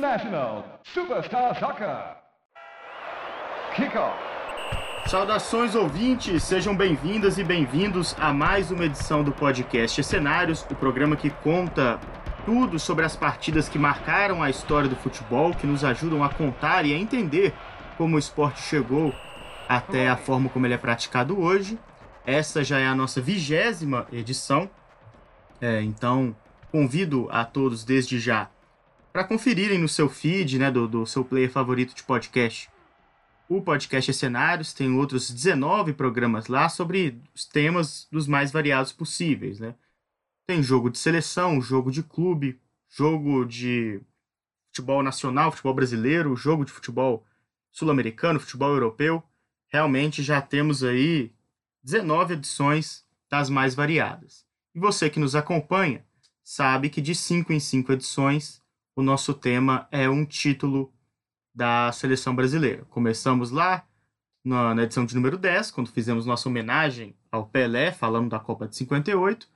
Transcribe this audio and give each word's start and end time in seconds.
International 0.00 0.80
Superstar 0.82 1.58
Soccer. 1.58 2.16
Kickoff. 3.76 4.16
Saudações 5.06 5.74
ouvintes, 5.74 6.42
sejam 6.42 6.74
bem-vindas 6.74 7.36
e 7.36 7.44
bem-vindos 7.44 8.16
a 8.18 8.32
mais 8.32 8.70
uma 8.70 8.86
edição 8.86 9.22
do 9.22 9.30
podcast 9.30 10.02
Cenários, 10.02 10.64
o 10.70 10.74
programa 10.74 11.16
que 11.16 11.28
conta 11.28 12.00
tudo 12.46 12.78
sobre 12.78 13.04
as 13.04 13.14
partidas 13.14 13.68
que 13.68 13.78
marcaram 13.78 14.42
a 14.42 14.48
história 14.48 14.88
do 14.88 14.96
futebol, 14.96 15.52
que 15.52 15.66
nos 15.66 15.84
ajudam 15.84 16.24
a 16.24 16.30
contar 16.30 16.86
e 16.86 16.94
a 16.94 16.98
entender 16.98 17.52
como 17.98 18.16
o 18.16 18.18
esporte 18.18 18.62
chegou 18.62 19.14
até 19.68 20.08
a 20.08 20.16
forma 20.16 20.48
como 20.48 20.66
ele 20.66 20.72
é 20.72 20.78
praticado 20.78 21.38
hoje. 21.38 21.78
Essa 22.24 22.64
já 22.64 22.78
é 22.78 22.86
a 22.86 22.94
nossa 22.94 23.20
vigésima 23.20 24.06
edição, 24.10 24.70
é, 25.60 25.82
então 25.82 26.34
convido 26.72 27.28
a 27.30 27.44
todos 27.44 27.84
desde 27.84 28.18
já 28.18 28.48
para 29.12 29.24
conferirem 29.24 29.78
no 29.78 29.88
seu 29.88 30.08
feed, 30.08 30.58
né, 30.58 30.70
do, 30.70 30.86
do 30.86 31.06
seu 31.06 31.24
player 31.24 31.50
favorito 31.50 31.94
de 31.94 32.02
podcast. 32.02 32.70
O 33.48 33.60
podcast 33.60 34.12
Cenários 34.14 34.72
tem 34.72 34.92
outros 34.92 35.30
19 35.30 35.92
programas 35.94 36.46
lá 36.46 36.68
sobre 36.68 37.20
os 37.34 37.44
temas 37.44 38.06
dos 38.10 38.28
mais 38.28 38.52
variados 38.52 38.92
possíveis, 38.92 39.58
né? 39.58 39.74
Tem 40.46 40.62
jogo 40.62 40.88
de 40.88 40.98
seleção, 40.98 41.60
jogo 41.60 41.90
de 41.90 42.02
clube, 42.02 42.60
jogo 42.88 43.44
de 43.44 44.00
futebol 44.68 45.02
nacional, 45.02 45.50
futebol 45.50 45.74
brasileiro, 45.74 46.36
jogo 46.36 46.64
de 46.64 46.70
futebol 46.70 47.26
sul-americano, 47.72 48.38
futebol 48.38 48.70
europeu. 48.70 49.22
Realmente 49.68 50.22
já 50.22 50.40
temos 50.40 50.84
aí 50.84 51.32
19 51.82 52.34
edições 52.34 53.04
das 53.28 53.50
mais 53.50 53.74
variadas. 53.74 54.46
E 54.74 54.78
você 54.78 55.10
que 55.10 55.18
nos 55.18 55.34
acompanha 55.34 56.04
sabe 56.44 56.88
que 56.88 57.00
de 57.00 57.14
5 57.14 57.52
em 57.52 57.60
5 57.60 57.92
edições 57.92 58.59
o 59.00 59.02
nosso 59.02 59.32
tema 59.32 59.88
é 59.90 60.10
um 60.10 60.26
título 60.26 60.92
da 61.54 61.90
seleção 61.90 62.36
brasileira. 62.36 62.84
Começamos 62.90 63.50
lá 63.50 63.88
na, 64.44 64.82
edição 64.82 65.06
de 65.06 65.14
número 65.14 65.38
10, 65.38 65.70
quando 65.70 65.90
fizemos 65.90 66.26
nossa 66.26 66.50
homenagem 66.50 67.16
ao 67.32 67.46
Pelé, 67.46 67.92
falando 67.92 68.28
da 68.28 68.38
Copa 68.38 68.68
de 68.68 68.76
58. 68.76 69.48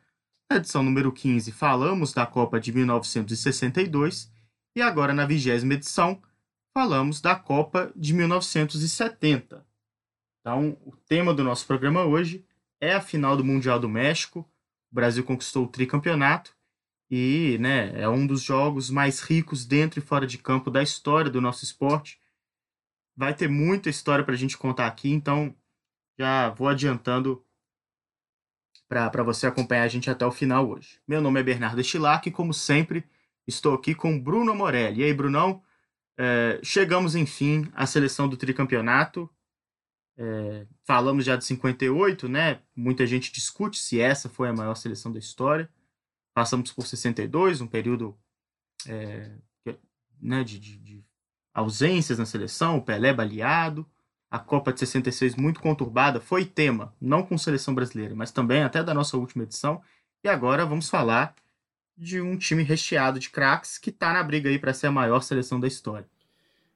Na 0.51 0.57
edição 0.57 0.83
número 0.83 1.13
15, 1.13 1.53
falamos 1.53 2.15
da 2.15 2.25
Copa 2.25 2.59
de 2.59 2.73
1962. 2.73 4.33
E 4.75 4.81
agora, 4.81 5.13
na 5.13 5.27
vigésima 5.27 5.75
edição, 5.75 6.23
falamos 6.73 7.21
da 7.21 7.37
Copa 7.37 7.93
de 7.95 8.15
1970. 8.15 9.67
Então, 10.41 10.79
o 10.87 10.97
tema 11.07 11.35
do 11.35 11.45
nosso 11.45 11.67
programa 11.67 12.03
hoje 12.03 12.47
é 12.81 12.95
a 12.95 13.01
final 13.01 13.37
do 13.37 13.45
Mundial 13.45 13.79
do 13.79 13.91
México. 13.91 14.41
O 14.91 14.95
Brasil 14.95 15.23
conquistou 15.23 15.65
o 15.65 15.69
tricampeonato 15.69 16.57
e 17.11 17.59
né, 17.61 17.93
é 18.01 18.09
um 18.09 18.27
dos 18.27 18.43
jogos 18.43 18.91
mais 18.91 19.21
ricos 19.21 19.65
dentro 19.65 20.01
e 20.01 20.03
fora 20.03 20.27
de 20.27 20.39
campo 20.39 20.71
da 20.71 20.83
história 20.83 21.31
do 21.31 21.41
nosso 21.41 21.65
esporte. 21.65 22.21
Vai 23.17 23.35
ter 23.35 23.49
muita 23.49 23.89
história 23.89 24.25
para 24.25 24.35
a 24.35 24.39
gente 24.39 24.59
contar 24.59 24.87
aqui, 24.87 25.11
então 25.11 25.55
já 26.19 26.51
vou 26.51 26.69
adiantando 26.69 27.45
para 28.89 29.23
você 29.23 29.47
acompanhar 29.47 29.85
a 29.85 29.89
gente 29.89 30.11
até 30.11 30.25
o 30.25 30.31
final 30.31 30.69
hoje. 30.69 31.01
Meu 31.07 31.21
nome 31.21 31.41
é 31.41 31.43
Bernardo 31.43 31.81
Estilac 31.81 32.29
e, 32.29 32.33
como 32.33 32.55
sempre, 32.55 33.05
estou 33.47 33.75
aqui 33.75 33.95
com 33.95 34.19
Bruno 34.21 34.55
Morelli. 34.55 35.01
E 35.01 35.05
aí, 35.05 35.15
Brunão, 35.15 35.63
é, 36.17 36.61
chegamos, 36.63 37.15
enfim, 37.15 37.69
à 37.75 37.87
seleção 37.87 38.29
do 38.29 38.37
tricampeonato. 38.37 39.29
É, 40.17 40.67
falamos 40.85 41.25
já 41.25 41.35
de 41.35 41.45
58, 41.45 42.29
né? 42.29 42.61
Muita 42.75 43.07
gente 43.07 43.33
discute 43.33 43.79
se 43.79 44.01
essa 44.01 44.29
foi 44.29 44.49
a 44.49 44.53
maior 44.53 44.75
seleção 44.75 45.13
da 45.13 45.19
história. 45.19 45.69
Passamos 46.35 46.73
por 46.73 46.87
62, 46.87 47.61
um 47.61 47.67
período 47.67 48.19
é, 48.89 49.31
né, 50.21 50.43
de, 50.43 50.59
de, 50.59 50.77
de, 50.79 51.05
ausências 51.53 52.19
na 52.19 52.27
seleção, 52.27 52.79
o 52.79 52.83
Pelé 52.83 53.13
baleado, 53.13 53.87
a 54.31 54.39
Copa 54.39 54.73
de 54.73 54.81
66 54.81 55.37
muito 55.37 55.61
conturbada, 55.61 56.21
foi 56.21 56.45
tema, 56.45 56.93
não 57.01 57.23
com 57.23 57.39
seleção 57.39 57.75
brasileira, 57.75 58.15
mas 58.17 58.33
também 58.33 58.65
até 58.65 58.83
da 58.83 58.93
nossa 58.93 59.17
última 59.17 59.45
edição. 59.45 59.81
E 60.25 60.29
agora 60.29 60.67
vamos 60.67 60.89
falar 60.89 61.37
de 61.97 62.21
um 62.21 62.37
time 62.37 62.65
recheado 62.65 63.21
de 63.21 63.31
craques 63.31 63.79
que 63.79 63.91
está 63.91 64.13
na 64.13 64.23
briga 64.23 64.49
aí 64.49 64.59
para 64.59 64.75
ser 64.75 64.89
a 64.89 64.91
maior 64.91 65.21
seleção 65.21 65.61
da 65.61 65.69
história. 65.69 66.09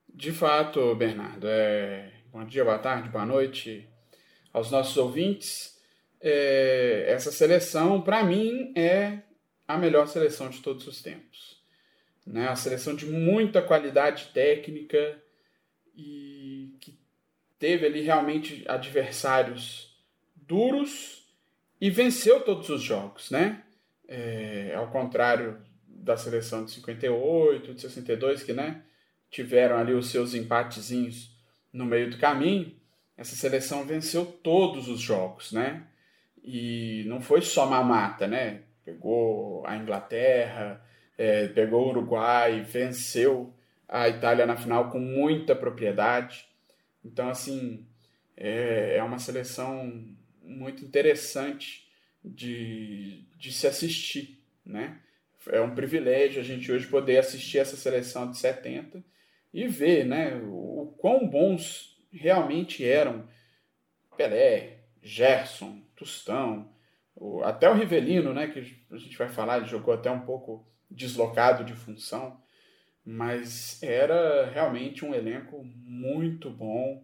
De 0.07 0.31
fato, 0.31 0.95
Bernardo, 0.95 1.47
é... 1.47 2.13
bom 2.31 2.45
dia, 2.45 2.63
boa 2.63 2.79
tarde, 2.79 3.09
boa 3.09 3.25
noite 3.25 3.89
aos 4.53 4.71
nossos 4.71 4.95
ouvintes. 4.95 5.77
É... 6.21 7.05
Essa 7.09 7.31
seleção, 7.31 8.01
para 8.01 8.23
mim, 8.23 8.71
é 8.75 9.19
a 9.69 9.77
melhor 9.77 10.07
seleção 10.07 10.49
de 10.49 10.61
todos 10.61 10.87
os 10.87 10.99
tempos. 10.99 11.61
Né? 12.25 12.47
A 12.47 12.55
seleção 12.55 12.95
de 12.95 13.05
muita 13.05 13.61
qualidade 13.61 14.31
técnica 14.33 15.21
e 15.95 16.73
que 16.79 16.97
teve 17.59 17.85
ali 17.85 18.01
realmente 18.01 18.65
adversários 18.67 19.95
duros 20.35 21.23
e 21.79 21.91
venceu 21.91 22.41
todos 22.41 22.67
os 22.69 22.81
jogos, 22.81 23.29
né? 23.29 23.63
É, 24.07 24.73
ao 24.75 24.89
contrário 24.89 25.61
da 25.87 26.17
seleção 26.17 26.65
de 26.65 26.71
58, 26.71 27.75
de 27.75 27.81
62, 27.81 28.41
que 28.41 28.53
né, 28.53 28.81
tiveram 29.29 29.77
ali 29.77 29.93
os 29.93 30.07
seus 30.07 30.33
empatezinhos 30.33 31.37
no 31.71 31.85
meio 31.85 32.09
do 32.09 32.17
caminho, 32.17 32.75
essa 33.15 33.35
seleção 33.35 33.85
venceu 33.85 34.25
todos 34.25 34.87
os 34.87 34.99
jogos, 34.99 35.51
né? 35.51 35.85
E 36.43 37.03
não 37.05 37.21
foi 37.21 37.41
só 37.41 37.67
mamata, 37.67 38.27
né? 38.27 38.63
Pegou 38.83 39.65
a 39.65 39.75
Inglaterra, 39.75 40.83
é, 41.17 41.47
pegou 41.47 41.85
o 41.85 41.89
Uruguai, 41.89 42.61
venceu 42.61 43.53
a 43.87 44.07
Itália 44.07 44.45
na 44.45 44.55
final 44.55 44.89
com 44.89 44.99
muita 44.99 45.55
propriedade. 45.55 46.47
Então, 47.03 47.29
assim, 47.29 47.85
é, 48.37 48.97
é 48.97 49.03
uma 49.03 49.19
seleção 49.19 50.05
muito 50.41 50.83
interessante 50.83 51.87
de, 52.23 53.25
de 53.37 53.51
se 53.51 53.67
assistir, 53.67 54.41
né? 54.65 54.99
É 55.47 55.61
um 55.61 55.73
privilégio 55.73 56.41
a 56.41 56.43
gente 56.43 56.71
hoje 56.71 56.87
poder 56.87 57.17
assistir 57.17 57.59
essa 57.59 57.77
seleção 57.77 58.29
de 58.29 58.37
70 58.37 59.03
e 59.53 59.67
ver, 59.67 60.05
né, 60.05 60.35
o, 60.43 60.93
quão 60.97 61.27
bons 61.27 61.97
realmente 62.11 62.85
eram 62.85 63.27
Pelé, 64.17 64.79
Gerson, 65.01 65.81
Tostão, 65.95 66.69
o, 67.19 67.43
até 67.43 67.69
o 67.69 67.73
Rivelino, 67.73 68.33
né, 68.33 68.47
que 68.47 68.59
a 68.59 68.97
gente 68.97 69.17
vai 69.17 69.27
falar, 69.27 69.57
ele 69.57 69.67
jogou 69.67 69.93
até 69.93 70.09
um 70.09 70.21
pouco 70.21 70.65
deslocado 70.89 71.65
de 71.65 71.73
função, 71.73 72.39
mas 73.05 73.81
era 73.83 74.49
realmente 74.49 75.05
um 75.05 75.13
elenco 75.13 75.61
muito 75.63 76.49
bom 76.49 77.03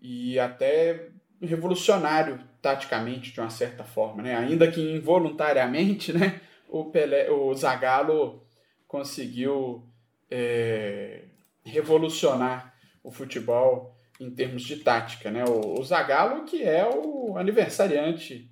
e 0.00 0.38
até 0.38 1.08
revolucionário 1.42 2.38
taticamente 2.62 3.32
de 3.32 3.40
uma 3.40 3.50
certa 3.50 3.82
forma, 3.82 4.22
né? 4.22 4.36
Ainda 4.36 4.70
que 4.70 4.80
involuntariamente, 4.80 6.12
né? 6.12 6.40
O 6.68 6.84
Pelé, 6.84 7.30
o 7.30 7.52
Zagallo 7.54 8.46
conseguiu 8.86 9.88
é, 10.30 11.24
revolucionar 11.64 12.74
o 13.02 13.10
futebol 13.10 13.96
em 14.20 14.30
termos 14.30 14.62
de 14.62 14.76
tática, 14.76 15.30
né? 15.30 15.44
O, 15.44 15.80
o 15.80 15.84
Zagallo 15.84 16.44
que 16.44 16.62
é 16.62 16.86
o 16.86 17.36
aniversariante 17.38 18.50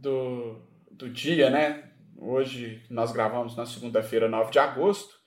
do, 0.00 0.56
do 0.90 1.08
dia, 1.08 1.50
né? 1.50 1.90
Hoje 2.16 2.82
nós 2.90 3.12
gravamos 3.12 3.56
na 3.56 3.66
segunda-feira, 3.66 4.28
9 4.28 4.50
de 4.50 4.58
agosto. 4.58 5.18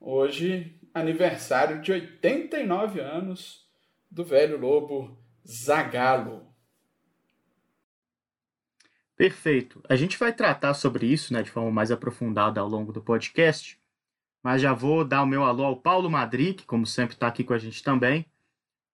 Hoje, 0.00 0.78
aniversário 0.92 1.80
de 1.80 1.92
89 1.92 3.00
anos 3.00 3.66
do 4.10 4.24
velho 4.24 4.58
lobo 4.58 5.18
Zagalo. 5.46 6.46
Perfeito. 9.16 9.82
A 9.88 9.96
gente 9.96 10.16
vai 10.16 10.32
tratar 10.32 10.74
sobre 10.74 11.06
isso 11.06 11.32
né, 11.32 11.42
de 11.42 11.50
forma 11.50 11.70
mais 11.70 11.90
aprofundada 11.90 12.60
ao 12.60 12.68
longo 12.68 12.92
do 12.92 13.02
podcast, 13.02 13.80
mas 14.42 14.62
já 14.62 14.72
vou 14.72 15.04
dar 15.04 15.22
o 15.22 15.26
meu 15.26 15.42
alô 15.42 15.64
ao 15.64 15.76
Paulo 15.76 16.08
Madri, 16.08 16.54
que, 16.54 16.64
como 16.64 16.86
sempre, 16.86 17.14
está 17.14 17.26
aqui 17.26 17.42
com 17.42 17.52
a 17.52 17.58
gente 17.58 17.82
também, 17.82 18.24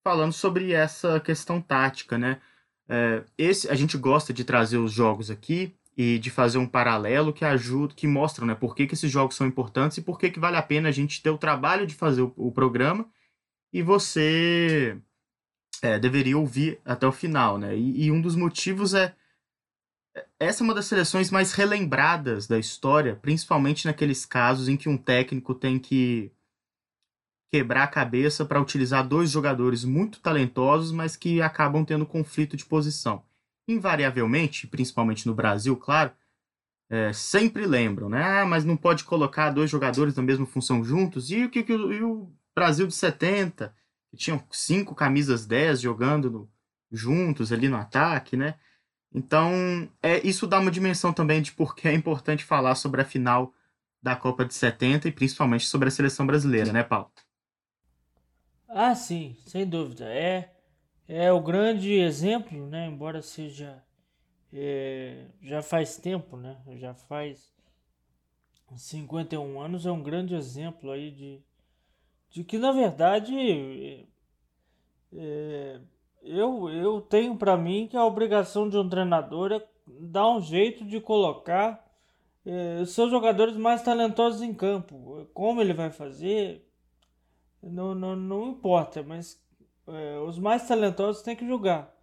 falando 0.02 0.32
sobre 0.32 0.72
essa 0.72 1.20
questão 1.20 1.62
tática, 1.62 2.18
né? 2.18 2.42
É, 2.88 3.24
esse 3.38 3.70
a 3.70 3.76
gente 3.76 3.98
gosta 3.98 4.34
de 4.34 4.44
trazer 4.44 4.78
os 4.78 4.92
jogos 4.92 5.32
aqui 5.32 5.74
e 5.96 6.18
de 6.20 6.30
fazer 6.30 6.58
um 6.58 6.68
paralelo 6.68 7.32
que 7.32 7.46
ajuda, 7.46 7.94
que 7.94 8.08
mostra, 8.08 8.46
né, 8.46 8.56
por 8.56 8.76
que, 8.76 8.88
que 8.88 8.94
esses 8.94 9.12
jogos 9.12 9.36
são 9.36 9.46
importantes 9.48 9.98
e 9.98 10.02
por 10.02 10.20
que, 10.20 10.30
que 10.30 10.40
vale 10.40 10.58
a 10.58 10.62
pena 10.62 10.90
a 10.90 10.92
gente 10.92 11.22
ter 11.22 11.30
o 11.30 11.38
trabalho 11.38 11.86
de 11.86 11.94
fazer 11.94 12.22
o, 12.22 12.34
o 12.36 12.52
programa 12.52 13.08
e 13.72 13.82
você 13.82 14.98
é, 15.82 16.00
deveria 16.00 16.38
ouvir 16.38 16.80
até 16.86 17.06
o 17.06 17.12
final, 17.12 17.58
né? 17.58 17.76
E, 17.76 18.06
e, 18.06 18.12
um 18.12 18.22
dos 18.22 18.36
motivos 18.36 18.94
é 18.94 19.14
essa 20.40 20.64
é 20.64 20.66
uma 20.66 20.76
das 20.76 20.86
seleções 20.86 21.32
mais 21.32 21.54
relembradas 21.54 22.46
da 22.46 22.60
história, 22.60 23.16
principalmente 23.16 23.86
naqueles 23.86 24.26
casos 24.26 24.70
em 24.70 24.78
que 24.78 24.88
um 24.88 24.98
técnico 24.98 25.56
tem 25.56 25.80
que 25.80 26.32
quebrar 27.54 27.84
a 27.84 27.88
cabeça 27.88 28.44
para 28.44 28.60
utilizar 28.60 29.08
dois 29.08 29.30
jogadores 29.30 29.86
muito 29.86 30.20
talentosos, 30.20 30.92
mas 30.92 31.16
que 31.16 31.40
acabam 31.40 31.86
tendo 31.86 32.04
conflito 32.04 32.58
de 32.58 32.66
posição. 32.66 33.24
Invariavelmente, 33.68 34.66
principalmente 34.66 35.28
no 35.28 35.36
Brasil, 35.36 35.78
claro, 35.78 36.12
é, 36.90 37.14
sempre 37.14 37.68
lembram, 37.68 38.10
né? 38.10 38.24
Ah, 38.24 38.44
mas 38.44 38.66
não 38.66 38.76
pode 38.76 39.04
colocar 39.04 39.52
dois 39.52 39.70
jogadores 39.70 40.16
na 40.16 40.24
mesma 40.24 40.48
função 40.48 40.84
juntos. 40.84 41.30
E 41.30 41.46
o 41.46 41.50
que, 41.52 41.62
que 41.62 41.74
e 41.74 42.04
o 42.04 42.34
Brasil 42.56 42.88
de 42.88 42.96
70, 42.96 43.72
que 44.10 44.18
tinham 44.18 44.44
cinco 44.50 44.96
camisas 44.96 45.46
10 45.46 45.80
jogando 45.80 46.32
no, 46.32 46.52
juntos 46.92 47.52
ali 47.52 47.70
no 47.70 47.78
ataque, 47.78 48.36
né? 48.36 48.56
Então, 49.14 49.88
é, 50.02 50.28
isso 50.28 50.48
dá 50.48 50.60
uma 50.60 50.72
dimensão 50.72 51.14
também 51.14 51.40
de 51.40 51.52
por 51.52 51.76
que 51.76 51.88
é 51.88 51.94
importante 51.94 52.44
falar 52.44 52.74
sobre 52.74 53.00
a 53.00 53.06
final 53.06 53.54
da 54.02 54.16
Copa 54.16 54.44
de 54.44 54.56
70 54.56 55.08
e 55.08 55.12
principalmente 55.12 55.68
sobre 55.68 55.90
a 55.90 55.92
seleção 55.92 56.26
brasileira, 56.26 56.74
né, 56.74 56.82
Paulo? 56.82 57.12
Ah, 58.76 58.96
sim, 58.96 59.36
sem 59.46 59.68
dúvida. 59.68 60.06
É, 60.06 60.52
é 61.08 61.32
o 61.32 61.40
grande 61.42 61.94
exemplo, 61.94 62.68
né? 62.68 62.88
Embora 62.88 63.22
seja 63.22 63.84
é, 64.52 65.28
já 65.42 65.62
faz 65.62 65.98
tempo, 65.98 66.38
né? 66.38 66.58
Já 66.78 66.94
faz 66.96 67.54
51 68.76 69.62
anos, 69.62 69.86
é 69.86 69.92
um 69.92 70.02
grande 70.02 70.34
exemplo 70.36 70.92
aí 70.92 71.12
de, 71.12 71.44
de 72.32 72.44
que 72.44 72.58
na 72.58 72.72
verdade 72.72 74.08
é, 75.16 75.80
eu, 76.24 76.70
eu 76.70 77.02
tenho 77.02 77.36
para 77.38 77.56
mim 77.56 77.88
que 77.88 77.96
a 77.96 78.06
obrigação 78.06 78.68
de 78.68 78.78
um 78.78 78.90
treinador 78.90 79.52
é 79.52 79.64
dar 79.86 80.30
um 80.30 80.42
jeito 80.42 80.84
de 80.86 81.00
colocar 81.00 81.86
é, 82.46 82.84
seus 82.86 83.12
jogadores 83.12 83.56
mais 83.56 83.84
talentosos 83.84 84.42
em 84.42 84.54
campo. 84.54 85.28
Como 85.34 85.62
ele 85.62 85.74
vai 85.74 85.92
fazer, 85.92 86.66
não, 87.64 87.96
não, 87.96 88.16
não 88.16 88.48
importa, 88.50 89.02
mas 89.02 89.42
é, 89.88 90.20
os 90.20 90.38
mais 90.38 90.68
talentosos 90.68 91.22
têm 91.22 91.36
que 91.36 91.48
jogar. 91.48 91.94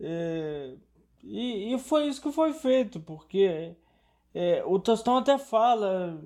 É, 0.00 0.74
e, 1.22 1.74
e 1.74 1.78
foi 1.78 2.06
isso 2.06 2.22
que 2.22 2.32
foi 2.32 2.52
feito, 2.52 3.00
porque 3.00 3.76
é, 4.34 4.62
o 4.64 4.78
Tostão 4.78 5.16
até 5.16 5.38
fala 5.38 6.20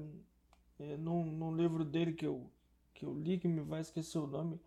é, 0.78 0.96
num, 0.96 1.24
num 1.24 1.54
livro 1.54 1.84
dele 1.84 2.12
que 2.12 2.26
eu, 2.26 2.50
que 2.94 3.04
eu 3.04 3.14
li, 3.14 3.38
que 3.38 3.48
me 3.48 3.60
vai 3.60 3.80
esquecer 3.80 4.18
o 4.18 4.26
nome, 4.26 4.60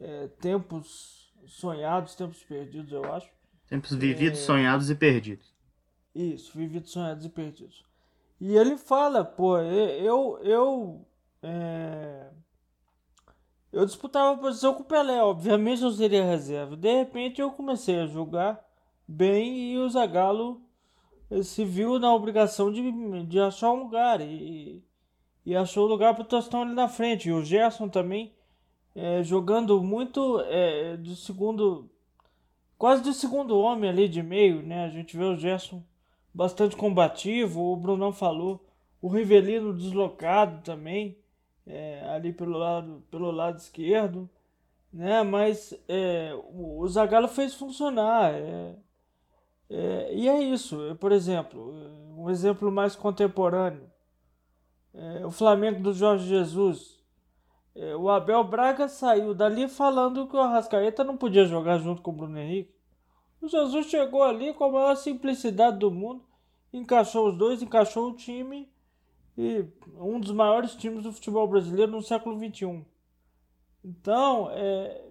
é, 0.00 0.28
Tempos 0.40 1.32
Sonhados, 1.46 2.14
Tempos 2.14 2.42
Perdidos, 2.42 2.92
eu 2.92 3.04
acho. 3.12 3.30
Tempos 3.68 3.94
vividos, 3.94 4.40
é, 4.40 4.42
sonhados 4.42 4.90
e 4.90 4.94
perdidos. 4.94 5.52
Isso, 6.14 6.56
vividos, 6.56 6.90
sonhados 6.90 7.24
e 7.24 7.28
perdidos. 7.28 7.84
E 8.40 8.56
ele 8.56 8.76
fala, 8.76 9.24
pô, 9.24 9.58
eu, 9.58 10.38
eu, 10.42 11.06
é, 11.42 12.28
eu 13.72 13.86
disputava 13.86 14.32
a 14.32 14.38
posição 14.38 14.74
com 14.74 14.82
o 14.82 14.86
Pelé, 14.86 15.22
obviamente 15.22 15.82
eu 15.82 15.90
seria 15.90 16.24
reserva. 16.24 16.76
De 16.76 16.94
repente 16.94 17.40
eu 17.40 17.50
comecei 17.50 18.00
a 18.00 18.06
jogar 18.06 18.62
bem 19.08 19.72
e 19.72 19.78
o 19.78 19.88
Zagallo 19.88 20.60
eh, 21.30 21.42
se 21.42 21.64
viu 21.64 21.98
na 21.98 22.14
obrigação 22.14 22.70
de, 22.70 23.24
de 23.24 23.40
achar 23.40 23.72
um 23.72 23.82
lugar 23.84 24.20
e, 24.20 24.84
e 25.46 25.56
achou 25.56 25.86
lugar 25.86 26.14
para 26.14 26.22
o 26.22 26.26
Tostão 26.26 26.62
ali 26.62 26.74
na 26.74 26.88
frente. 26.88 27.28
E 27.28 27.32
o 27.32 27.42
Gerson 27.42 27.88
também 27.88 28.34
é, 28.94 29.22
jogando 29.22 29.82
muito 29.82 30.40
é, 30.42 30.96
de 30.96 31.16
segundo, 31.16 31.90
quase 32.76 33.02
de 33.02 33.14
segundo 33.14 33.58
homem 33.58 33.88
ali 33.88 34.08
de 34.08 34.22
meio, 34.22 34.62
né? 34.62 34.84
A 34.84 34.88
gente 34.88 35.16
vê 35.16 35.24
o 35.24 35.36
Gerson 35.36 35.82
bastante 36.34 36.76
combativo, 36.76 37.72
o 37.72 37.76
Brunão 37.76 38.12
falou, 38.12 38.64
o 39.00 39.08
Rivelino 39.08 39.72
deslocado 39.72 40.62
também, 40.62 41.18
é, 41.66 42.04
ali 42.10 42.32
pelo 42.32 42.58
lado, 42.58 43.02
pelo 43.10 43.30
lado 43.30 43.58
esquerdo, 43.58 44.28
né? 44.92 45.22
Mas 45.22 45.74
é, 45.88 46.32
o, 46.52 46.86
Zagallo 46.88 47.28
fez 47.28 47.54
funcionar. 47.54 48.34
É, 48.34 48.76
é, 49.70 50.14
e 50.14 50.28
é 50.28 50.42
isso. 50.42 50.96
Por 51.00 51.12
exemplo, 51.12 51.72
um 52.16 52.28
exemplo 52.30 52.70
mais 52.70 52.94
contemporâneo. 52.94 53.90
É, 54.94 55.24
o 55.24 55.30
Flamengo 55.30 55.80
do 55.82 55.92
Jorge 55.92 56.28
Jesus. 56.28 57.00
É, 57.74 57.96
o 57.96 58.10
Abel 58.10 58.44
Braga 58.44 58.86
saiu 58.86 59.34
dali 59.34 59.66
falando 59.66 60.26
que 60.26 60.36
o 60.36 60.40
Arrascaeta 60.40 61.02
não 61.02 61.16
podia 61.16 61.46
jogar 61.46 61.78
junto 61.78 62.02
com 62.02 62.10
o 62.10 62.14
Bruno 62.14 62.38
Henrique. 62.38 62.74
O 63.40 63.48
Jesus 63.48 63.86
chegou 63.86 64.22
ali 64.22 64.52
com 64.52 64.64
a 64.64 64.70
maior 64.70 64.94
simplicidade 64.94 65.78
do 65.78 65.90
mundo, 65.90 66.22
encaixou 66.72 67.28
os 67.28 67.36
dois, 67.36 67.62
encaixou 67.62 68.10
o 68.10 68.14
time 68.14 68.70
e 69.36 69.64
um 69.98 70.20
dos 70.20 70.32
maiores 70.32 70.74
times 70.74 71.02
do 71.02 71.12
futebol 71.12 71.46
brasileiro 71.46 71.92
no 71.92 72.02
século 72.02 72.38
XXI. 72.38 72.84
Então, 73.84 74.48
é, 74.52 75.04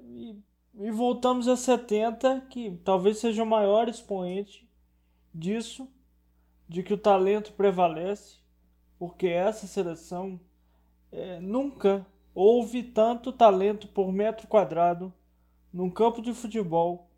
e 0.80 0.92
voltamos 0.92 1.48
a 1.48 1.58
70, 1.58 2.42
que 2.50 2.72
talvez 2.84 3.18
seja 3.18 3.44
o 3.44 3.46
maior 3.46 3.90
expoente 3.90 4.68
disso, 5.34 5.88
de 6.68 6.82
que 6.84 6.94
o 6.94 6.98
talento 6.98 7.52
prevalece, 7.54 8.38
porque 8.98 9.28
essa 9.28 9.68
seleção 9.68 10.40
é, 11.12 11.40
nunca 11.40 12.06
houve 12.34 12.84
tanto 12.84 13.34
talento 13.34 13.88
por 13.88 14.12
metro 14.12 14.48
quadrado 14.48 15.14
num 15.74 15.90
campo 15.90 16.22
de 16.22 16.34
futebol 16.34 17.10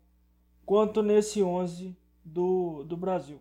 quanto 0.66 1.02
nesse 1.02 1.42
11 1.42 1.96
do, 2.24 2.82
do 2.84 2.96
Brasil. 2.96 3.40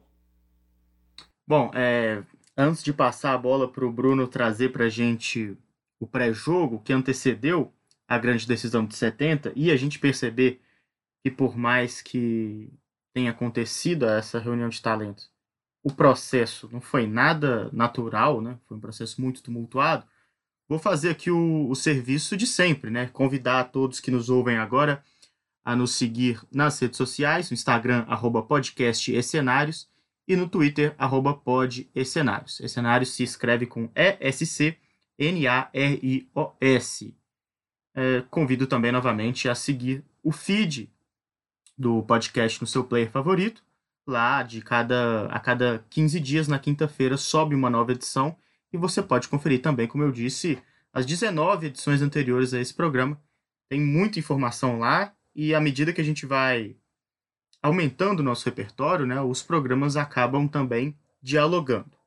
Bom, 1.47 1.71
é, 1.73 2.23
antes 2.57 2.83
de 2.83 2.93
passar 2.93 3.33
a 3.33 3.37
bola 3.37 3.67
para 3.67 3.85
o 3.85 3.91
Bruno 3.91 4.27
trazer 4.27 4.71
para 4.71 4.85
a 4.85 4.89
gente 4.89 5.57
o 5.99 6.07
pré-jogo 6.07 6.79
que 6.79 6.93
antecedeu 6.93 7.73
a 8.07 8.17
grande 8.17 8.47
decisão 8.47 8.85
de 8.85 8.95
70 8.95 9.53
e 9.55 9.71
a 9.71 9.75
gente 9.75 9.99
perceber 9.99 10.61
que 11.23 11.31
por 11.31 11.57
mais 11.57 12.01
que 12.01 12.69
tenha 13.13 13.31
acontecido 13.31 14.05
essa 14.05 14.39
reunião 14.39 14.69
de 14.69 14.81
talentos, 14.81 15.31
o 15.83 15.91
processo 15.91 16.69
não 16.71 16.81
foi 16.81 17.07
nada 17.07 17.69
natural, 17.71 18.41
né? 18.41 18.57
Foi 18.67 18.77
um 18.77 18.79
processo 18.81 19.21
muito 19.21 19.41
tumultuado. 19.41 20.05
Vou 20.67 20.79
fazer 20.79 21.09
aqui 21.09 21.29
o, 21.29 21.69
o 21.69 21.75
serviço 21.75 22.35
de 22.37 22.47
sempre, 22.47 22.89
né? 22.89 23.07
Convidar 23.07 23.59
a 23.59 23.63
todos 23.63 23.99
que 23.99 24.11
nos 24.11 24.29
ouvem 24.29 24.57
agora 24.57 25.03
a 25.63 25.75
nos 25.75 25.95
seguir 25.95 26.41
nas 26.51 26.79
redes 26.79 26.97
sociais, 26.97 27.49
no 27.49 27.53
Instagram, 27.53 28.05
arroba 28.07 28.41
podcast 28.41 29.13
e 30.27 30.35
no 30.35 30.47
Twitter, 30.47 30.95
arroba 30.97 31.33
pod 31.33 31.89
se 33.05 33.23
escreve 33.23 33.65
com 33.65 33.89
E-S-C-N-A-R-I-O-S. 33.95 34.83
É, 37.95 38.23
convido 38.29 38.65
também 38.65 38.91
novamente 38.91 39.47
a 39.47 39.55
seguir 39.55 40.03
o 40.23 40.31
feed 40.31 40.89
do 41.77 42.01
podcast 42.03 42.59
no 42.61 42.67
seu 42.67 42.83
player 42.83 43.11
favorito. 43.11 43.63
Lá, 44.05 44.43
de 44.43 44.61
cada, 44.61 45.27
a 45.27 45.39
cada 45.39 45.85
15 45.89 46.19
dias, 46.19 46.47
na 46.47 46.59
quinta-feira, 46.59 47.15
sobe 47.17 47.55
uma 47.55 47.69
nova 47.69 47.91
edição 47.91 48.35
e 48.71 48.77
você 48.77 49.01
pode 49.01 49.27
conferir 49.29 49.61
também, 49.61 49.87
como 49.87 50.03
eu 50.03 50.11
disse, 50.11 50.61
as 50.91 51.05
19 51.05 51.67
edições 51.67 52.01
anteriores 52.01 52.53
a 52.53 52.59
esse 52.59 52.73
programa. 52.73 53.21
Tem 53.69 53.79
muita 53.79 54.19
informação 54.19 54.79
lá 54.79 55.13
e 55.35 55.53
à 55.53 55.61
medida 55.61 55.93
que 55.93 56.01
a 56.01 56.03
gente 56.03 56.25
vai 56.25 56.75
aumentando 57.63 58.19
o 58.19 58.23
nosso 58.23 58.43
repertório, 58.45 59.05
né, 59.05 59.21
os 59.21 59.41
programas 59.41 59.95
acabam 59.95 60.49
também 60.49 60.95
dialogando. 61.21 61.97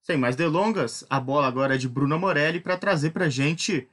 Sem 0.00 0.16
mais 0.16 0.34
delongas, 0.34 1.04
a 1.08 1.20
bola 1.20 1.46
agora 1.46 1.74
é 1.74 1.78
de 1.78 1.86
Bruno 1.86 2.18
Morelli 2.18 2.58
para 2.58 2.78
trazer 2.78 3.10
para 3.10 3.26
a 3.26 3.28
gente 3.28 3.86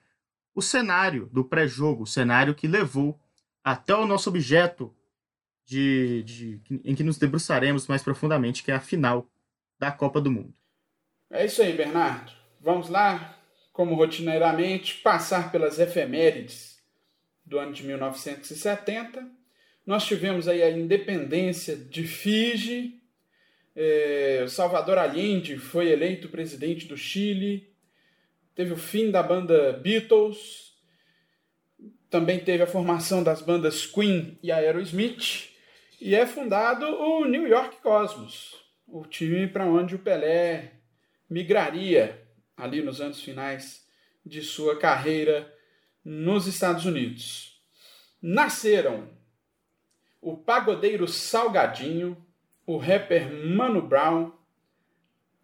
o 0.56 0.62
cenário 0.62 1.30
do 1.32 1.44
pré-jogo, 1.44 2.04
o 2.04 2.08
cenário 2.08 2.56
que 2.56 2.68
levou 2.68 3.20
até 3.62 3.94
o 3.94 4.08
nosso 4.08 4.30
objeto 4.30 4.96
de, 5.66 6.24
de, 6.24 6.62
em 6.84 6.96
que 6.96 7.04
nos 7.04 7.18
debruçaremos 7.18 7.86
mais 7.86 8.02
profundamente, 8.02 8.64
que 8.64 8.72
é 8.72 8.76
a 8.76 8.80
final 8.80 9.30
da 9.78 9.92
Copa 9.92 10.20
do 10.20 10.32
Mundo. 10.32 10.54
É 11.30 11.46
isso 11.46 11.62
aí, 11.62 11.74
Bernardo. 11.74 12.32
Vamos 12.60 12.90
lá, 12.90 13.38
como 13.72 13.94
rotineiramente, 13.94 14.96
passar 14.96 15.52
pelas 15.52 15.78
efemérides 15.78 16.82
do 17.46 17.60
ano 17.60 17.74
de 17.74 17.86
1970. 17.86 19.39
Nós 19.90 20.06
tivemos 20.06 20.48
aí 20.48 20.62
a 20.62 20.70
independência 20.70 21.76
de 21.76 22.04
Fiji, 22.04 23.02
é, 23.76 24.46
Salvador 24.48 25.00
Allende 25.00 25.58
foi 25.58 25.90
eleito 25.90 26.30
presidente 26.30 26.86
do 26.86 26.96
Chile, 26.96 27.74
teve 28.54 28.72
o 28.72 28.78
fim 28.78 29.10
da 29.10 29.24
banda 29.24 29.74
Beatles, 29.74 30.78
também 32.08 32.40
teve 32.40 32.62
a 32.62 32.68
formação 32.68 33.24
das 33.24 33.42
bandas 33.42 33.88
Queen 33.88 34.38
e 34.44 34.52
Aerosmith, 34.52 35.50
e 36.00 36.14
é 36.14 36.24
fundado 36.28 36.86
o 36.86 37.26
New 37.26 37.48
York 37.48 37.78
Cosmos, 37.82 38.64
o 38.86 39.08
time 39.08 39.48
para 39.48 39.66
onde 39.66 39.96
o 39.96 40.00
Pelé 40.00 40.74
migraria 41.28 42.28
ali 42.56 42.84
nos 42.84 43.02
anos 43.02 43.24
finais 43.24 43.84
de 44.24 44.44
sua 44.44 44.78
carreira 44.78 45.52
nos 46.06 46.46
Estados 46.46 46.86
Unidos. 46.86 47.60
Nasceram 48.22 49.18
o 50.22 50.36
pagodeiro 50.36 51.08
Salgadinho, 51.08 52.18
o 52.66 52.78
rapper 52.78 53.32
Mano 53.32 53.82
Brown, 53.82 54.32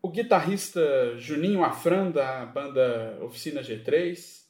o 0.02 0.10
guitarrista 0.10 1.18
Juninho 1.18 1.64
Afran, 1.64 2.12
da 2.12 2.46
banda 2.46 3.18
Oficina 3.22 3.62
G3, 3.62 4.44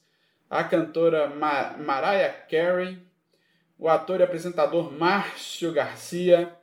a 0.50 0.64
cantora 0.64 1.30
Ma 1.30 1.78
Mariah 1.78 2.34
Carey, 2.50 3.02
o 3.78 3.88
ator 3.88 4.20
e 4.20 4.24
apresentador 4.24 4.92
Márcio 4.92 5.72
Garcia, 5.72 6.54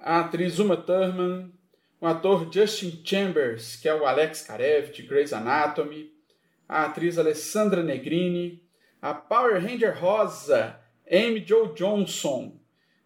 a 0.00 0.20
atriz 0.20 0.58
Uma 0.58 0.76
Thurman, 0.76 1.52
o 2.00 2.06
ator 2.06 2.52
Justin 2.52 3.00
Chambers, 3.04 3.76
que 3.76 3.88
é 3.88 3.94
o 3.94 4.04
Alex 4.04 4.42
Karev 4.42 4.90
de 4.90 5.02
Grey's 5.02 5.32
Anatomy, 5.32 6.12
a 6.68 6.86
atriz 6.86 7.18
Alessandra 7.18 7.82
Negrini, 7.82 8.60
a 9.00 9.14
Power 9.14 9.62
Ranger 9.62 9.96
Rosa, 9.96 10.81
Amy 11.10 11.40
Jo 11.40 11.74
Johnson, 11.74 12.52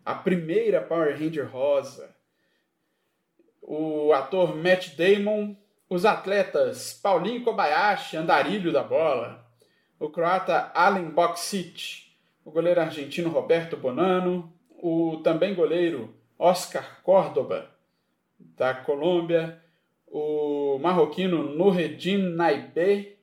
a 0.05 0.15
primeira 0.15 0.81
Power 0.81 1.19
Ranger 1.19 1.51
Rosa, 1.51 2.15
o 3.63 4.13
ator 4.13 4.55
Matt 4.55 4.97
Damon, 4.97 5.57
os 5.89 6.05
atletas 6.05 6.93
Paulinho 6.95 7.43
Kobayashi, 7.43 8.17
andarilho 8.17 8.73
da 8.73 8.83
bola, 8.83 9.45
o 9.99 10.09
croata 10.09 10.71
Alen 10.75 11.11
Boksic, 11.11 12.07
o 12.45 12.51
goleiro 12.51 12.81
argentino 12.81 13.31
Roberto 13.31 13.77
Bonano, 13.77 14.53
o 14.71 15.21
também 15.25 15.55
goleiro 15.55 16.15
Oscar 16.39 17.03
Córdoba, 17.03 17.71
da 18.39 18.75
Colômbia, 18.75 19.61
o 20.07 20.79
marroquino 20.79 21.43
Nureddin 21.43 22.19
Naibé, 22.19 23.15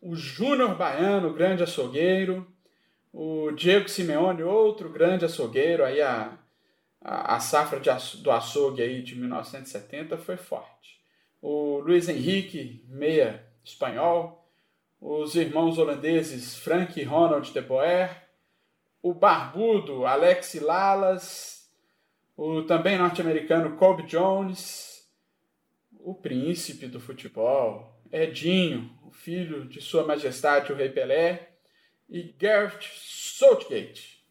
o 0.00 0.14
Júnior 0.14 0.74
Baiano, 0.74 1.32
grande 1.32 1.62
açougueiro, 1.62 2.46
o 3.14 3.52
Diego 3.52 3.88
Simeone, 3.88 4.42
outro 4.42 4.88
grande 4.88 5.24
açougueiro, 5.24 5.84
aí 5.84 6.02
a, 6.02 6.36
a, 7.00 7.38
safra 7.38 7.78
de, 7.78 7.88
do 8.20 8.30
açougue 8.32 8.82
aí 8.82 9.02
de 9.02 9.14
1970 9.14 10.18
foi 10.18 10.36
forte. 10.36 11.00
O 11.40 11.78
Luiz 11.78 12.08
Henrique, 12.08 12.84
meia 12.88 13.46
espanhol, 13.62 14.50
os 15.00 15.36
irmãos 15.36 15.78
holandeses 15.78 16.56
Frank 16.56 17.00
e 17.00 17.04
Ronald 17.04 17.52
de 17.52 17.60
Boer, 17.60 18.10
o 19.00 19.14
barbudo 19.14 20.06
Alex 20.06 20.54
Lalas, 20.54 21.70
o 22.36 22.62
também 22.62 22.98
norte-americano 22.98 23.76
Kobe 23.76 24.02
Jones, 24.02 25.08
o 26.00 26.16
príncipe 26.16 26.88
do 26.88 26.98
futebol, 26.98 27.96
Edinho, 28.10 28.90
o 29.06 29.12
filho 29.12 29.66
de 29.66 29.80
Sua 29.80 30.04
Majestade 30.04 30.72
o 30.72 30.76
Rei 30.76 30.88
Pelé, 30.88 31.53
e 32.08 32.22
Gareth 32.38 32.82
Southgate, 32.82 34.24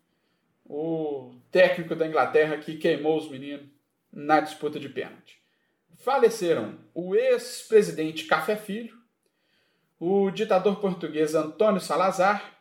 o 0.66 1.36
técnico 1.52 1.96
da 1.96 2.08
Inglaterra 2.08 2.58
que 2.58 2.78
queimou 2.78 3.18
os 3.18 3.30
meninos 3.30 3.68
na 4.12 4.40
disputa 4.40 4.80
de 4.80 4.90
pênalti. 4.90 5.42
Faleceram 5.96 6.80
o 6.94 7.16
ex-presidente 7.16 8.26
Café 8.26 8.56
Filho, 8.56 8.98
o 10.00 10.30
ditador 10.32 10.80
português 10.80 11.36
Antônio 11.36 11.80
Salazar 11.80 12.54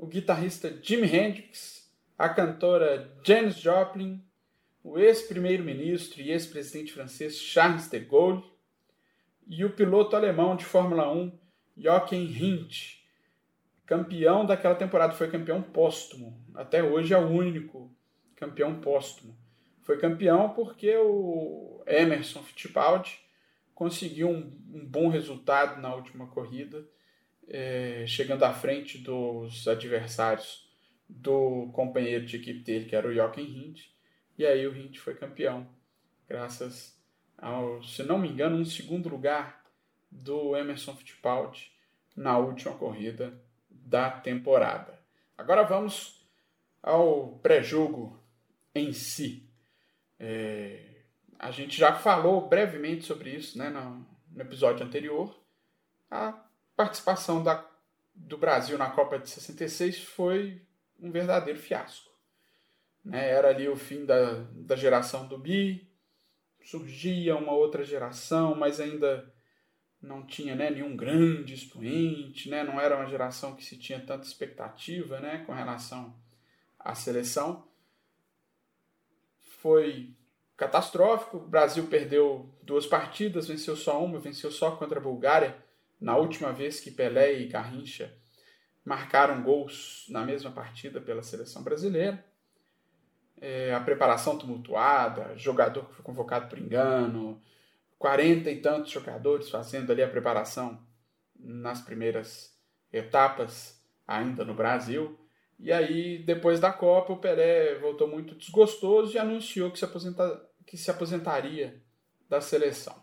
o 0.00 0.06
guitarrista 0.06 0.74
Jimi 0.82 1.06
Hendrix, 1.14 1.86
a 2.16 2.26
cantora 2.26 3.14
Janis 3.22 3.56
Joplin, 3.56 4.24
o 4.82 4.98
ex-primeiro-ministro 4.98 6.22
e 6.22 6.30
ex-presidente 6.30 6.94
francês 6.94 7.36
Charles 7.36 7.86
de 7.86 8.00
Gaulle 8.00 8.42
e 9.46 9.62
o 9.62 9.74
piloto 9.74 10.16
alemão 10.16 10.56
de 10.56 10.64
Fórmula 10.64 11.12
1 11.12 11.38
Jochen 11.76 12.24
Rindt, 12.24 12.99
campeão 13.90 14.46
daquela 14.46 14.76
temporada, 14.76 15.14
foi 15.14 15.28
campeão 15.28 15.60
póstumo. 15.60 16.40
Até 16.54 16.80
hoje 16.80 17.12
é 17.12 17.18
o 17.18 17.26
único 17.26 17.92
campeão 18.36 18.80
póstumo. 18.80 19.36
Foi 19.82 19.98
campeão 19.98 20.50
porque 20.50 20.96
o 20.96 21.82
Emerson 21.88 22.40
Fittipaldi 22.40 23.18
conseguiu 23.74 24.28
um, 24.28 24.56
um 24.72 24.86
bom 24.86 25.08
resultado 25.08 25.82
na 25.82 25.92
última 25.92 26.28
corrida 26.28 26.86
é, 27.48 28.04
chegando 28.06 28.44
à 28.44 28.52
frente 28.52 28.96
dos 28.96 29.66
adversários 29.66 30.70
do 31.08 31.68
companheiro 31.72 32.24
de 32.24 32.36
equipe 32.36 32.60
dele, 32.60 32.84
que 32.84 32.94
era 32.94 33.08
o 33.08 33.12
Jochen 33.12 33.44
Rindt, 33.44 33.92
e 34.38 34.46
aí 34.46 34.68
o 34.68 34.70
Rindt 34.70 35.00
foi 35.00 35.16
campeão, 35.16 35.68
graças 36.28 36.96
ao, 37.36 37.82
se 37.82 38.04
não 38.04 38.18
me 38.18 38.28
engano, 38.28 38.56
um 38.56 38.64
segundo 38.64 39.08
lugar 39.08 39.64
do 40.08 40.56
Emerson 40.56 40.94
Fittipaldi 40.94 41.72
na 42.14 42.38
última 42.38 42.76
corrida 42.76 43.49
da 43.90 44.08
temporada. 44.08 44.96
Agora 45.36 45.64
vamos 45.64 46.24
ao 46.80 47.40
pré-jogo 47.42 48.22
em 48.72 48.92
si. 48.92 49.50
É, 50.16 51.02
a 51.36 51.50
gente 51.50 51.76
já 51.76 51.92
falou 51.92 52.48
brevemente 52.48 53.04
sobre 53.04 53.30
isso 53.30 53.58
né, 53.58 53.68
no, 53.68 54.06
no 54.30 54.40
episódio 54.40 54.86
anterior. 54.86 55.36
A 56.08 56.40
participação 56.76 57.42
da, 57.42 57.66
do 58.14 58.38
Brasil 58.38 58.78
na 58.78 58.90
Copa 58.90 59.18
de 59.18 59.28
66 59.28 60.04
foi 60.04 60.62
um 61.00 61.10
verdadeiro 61.10 61.58
fiasco. 61.58 62.10
Né? 63.04 63.28
Era 63.28 63.48
ali 63.48 63.68
o 63.68 63.76
fim 63.76 64.04
da, 64.04 64.44
da 64.52 64.76
geração 64.76 65.26
do 65.26 65.36
Bi, 65.36 65.90
surgia 66.62 67.34
uma 67.34 67.52
outra 67.52 67.82
geração, 67.82 68.54
mas 68.54 68.78
ainda 68.78 69.34
não 70.02 70.24
tinha 70.24 70.54
né, 70.54 70.70
nenhum 70.70 70.96
grande 70.96 71.54
expoente, 71.54 72.48
né? 72.48 72.64
não 72.64 72.80
era 72.80 72.96
uma 72.96 73.06
geração 73.06 73.54
que 73.54 73.64
se 73.64 73.76
tinha 73.76 74.00
tanta 74.00 74.26
expectativa 74.26 75.20
né, 75.20 75.44
com 75.46 75.52
relação 75.52 76.14
à 76.78 76.94
seleção. 76.94 77.68
Foi 79.60 80.14
catastrófico, 80.56 81.36
o 81.36 81.48
Brasil 81.48 81.86
perdeu 81.86 82.54
duas 82.62 82.86
partidas, 82.86 83.48
venceu 83.48 83.76
só 83.76 84.02
uma, 84.02 84.18
venceu 84.18 84.50
só 84.50 84.76
contra 84.76 84.98
a 84.98 85.02
Bulgária 85.02 85.56
na 86.00 86.16
última 86.16 86.52
vez 86.52 86.80
que 86.80 86.90
Pelé 86.90 87.40
e 87.40 87.48
Garrincha 87.48 88.14
marcaram 88.84 89.42
gols 89.42 90.06
na 90.08 90.24
mesma 90.24 90.50
partida 90.50 91.00
pela 91.00 91.22
seleção 91.22 91.62
brasileira. 91.62 92.24
É, 93.38 93.74
a 93.74 93.80
preparação 93.80 94.36
tumultuada, 94.38 95.36
jogador 95.36 95.86
que 95.86 95.94
foi 95.94 96.04
convocado 96.04 96.48
por 96.48 96.58
engano, 96.58 97.40
quarenta 98.00 98.50
e 98.50 98.62
tantos 98.62 98.90
jogadores 98.90 99.50
fazendo 99.50 99.92
ali 99.92 100.02
a 100.02 100.08
preparação 100.08 100.82
nas 101.38 101.82
primeiras 101.82 102.58
etapas 102.90 103.78
ainda 104.08 104.42
no 104.42 104.54
Brasil. 104.54 105.20
E 105.58 105.70
aí, 105.70 106.16
depois 106.24 106.58
da 106.58 106.72
Copa, 106.72 107.12
o 107.12 107.18
Pelé 107.18 107.74
voltou 107.74 108.08
muito 108.08 108.34
desgostoso 108.34 109.14
e 109.14 109.18
anunciou 109.18 109.70
que 109.70 109.78
se, 109.78 109.84
aposenta... 109.84 110.50
que 110.66 110.78
se 110.78 110.90
aposentaria 110.90 111.82
da 112.26 112.40
seleção. 112.40 112.96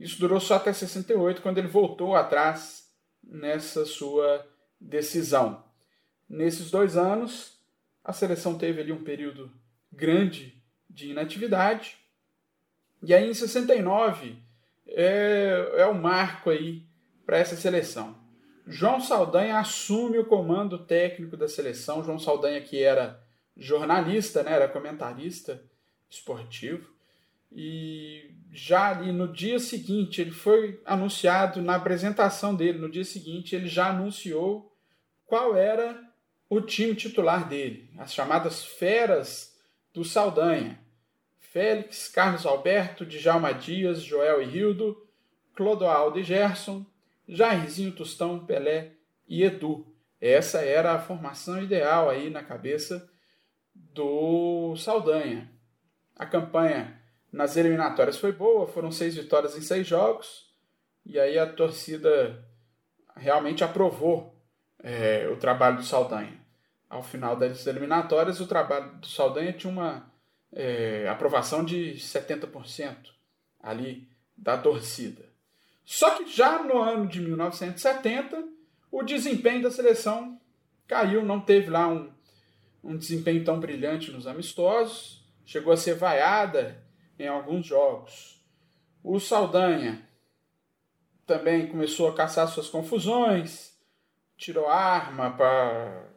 Isso 0.00 0.18
durou 0.18 0.40
só 0.40 0.56
até 0.56 0.72
68, 0.72 1.40
quando 1.40 1.58
ele 1.58 1.68
voltou 1.68 2.16
atrás 2.16 2.92
nessa 3.22 3.86
sua 3.86 4.44
decisão. 4.80 5.64
Nesses 6.28 6.72
dois 6.72 6.96
anos, 6.96 7.56
a 8.02 8.12
seleção 8.12 8.58
teve 8.58 8.80
ali 8.80 8.90
um 8.90 9.04
período 9.04 9.48
grande 9.92 10.60
de 10.90 11.12
inatividade. 11.12 12.01
E 13.02 13.12
aí, 13.12 13.28
em 13.28 13.34
69, 13.34 14.36
é, 14.86 15.72
é 15.78 15.86
o 15.86 15.94
marco 15.94 16.50
aí 16.50 16.84
para 17.26 17.38
essa 17.38 17.56
seleção. 17.56 18.16
João 18.66 19.00
Saldanha 19.00 19.58
assume 19.58 20.18
o 20.18 20.24
comando 20.24 20.78
técnico 20.78 21.36
da 21.36 21.48
seleção. 21.48 22.04
João 22.04 22.18
Saldanha, 22.18 22.60
que 22.60 22.82
era 22.82 23.20
jornalista, 23.56 24.42
né, 24.42 24.52
era 24.52 24.68
comentarista 24.68 25.62
esportivo. 26.08 26.90
E 27.50 28.30
já 28.52 28.90
ali 28.90 29.12
no 29.12 29.28
dia 29.28 29.58
seguinte, 29.58 30.20
ele 30.20 30.30
foi 30.30 30.80
anunciado 30.84 31.60
na 31.60 31.76
apresentação 31.76 32.54
dele, 32.54 32.78
no 32.78 32.90
dia 32.90 33.04
seguinte, 33.04 33.54
ele 33.54 33.66
já 33.66 33.88
anunciou 33.88 34.72
qual 35.26 35.56
era 35.56 36.00
o 36.48 36.60
time 36.60 36.94
titular 36.94 37.48
dele, 37.48 37.90
as 37.98 38.12
chamadas 38.12 38.64
feras 38.64 39.58
do 39.92 40.04
Saldanha. 40.04 40.78
Félix, 41.52 42.08
Carlos 42.08 42.46
Alberto, 42.46 43.04
Djalma 43.04 43.52
Dias, 43.52 44.02
Joel 44.02 44.40
e 44.40 44.46
Rildo, 44.46 45.06
Clodoaldo 45.54 46.18
e 46.18 46.24
Gerson, 46.24 46.86
Jairzinho 47.28 47.92
Tostão, 47.92 48.46
Pelé 48.46 48.92
e 49.28 49.44
Edu. 49.44 49.86
Essa 50.18 50.62
era 50.62 50.94
a 50.94 50.98
formação 50.98 51.62
ideal 51.62 52.08
aí 52.08 52.30
na 52.30 52.42
cabeça 52.42 53.06
do 53.74 54.74
Saldanha. 54.76 55.50
A 56.16 56.24
campanha 56.24 56.98
nas 57.30 57.54
eliminatórias 57.54 58.16
foi 58.16 58.32
boa, 58.32 58.66
foram 58.66 58.90
seis 58.90 59.14
vitórias 59.14 59.54
em 59.54 59.60
seis 59.60 59.86
jogos, 59.86 60.50
e 61.04 61.20
aí 61.20 61.38
a 61.38 61.46
torcida 61.46 62.42
realmente 63.14 63.62
aprovou 63.62 64.34
é, 64.82 65.28
o 65.28 65.36
trabalho 65.36 65.76
do 65.76 65.84
Saldanha. 65.84 66.40
Ao 66.88 67.02
final 67.02 67.36
das 67.36 67.66
eliminatórias, 67.66 68.40
o 68.40 68.46
trabalho 68.46 68.96
do 68.96 69.06
Saldanha 69.06 69.52
tinha 69.52 69.70
uma 69.70 70.11
é, 70.52 71.08
aprovação 71.08 71.64
de 71.64 71.94
70% 71.94 73.10
ali 73.62 74.08
da 74.36 74.58
torcida. 74.58 75.24
Só 75.84 76.10
que 76.16 76.30
já 76.30 76.62
no 76.62 76.80
ano 76.80 77.06
de 77.06 77.20
1970, 77.20 78.44
o 78.90 79.02
desempenho 79.02 79.62
da 79.62 79.70
seleção 79.70 80.40
caiu, 80.86 81.24
não 81.24 81.40
teve 81.40 81.70
lá 81.70 81.88
um, 81.88 82.12
um 82.84 82.96
desempenho 82.96 83.44
tão 83.44 83.58
brilhante 83.58 84.10
nos 84.10 84.26
amistosos, 84.26 85.24
chegou 85.44 85.72
a 85.72 85.76
ser 85.76 85.94
vaiada 85.94 86.82
em 87.18 87.26
alguns 87.26 87.66
jogos. 87.66 88.42
O 89.02 89.18
Saldanha 89.18 90.06
também 91.26 91.66
começou 91.66 92.08
a 92.08 92.14
caçar 92.14 92.46
suas 92.48 92.68
confusões, 92.68 93.76
tirou 94.36 94.68
arma 94.68 95.30
para 95.30 96.11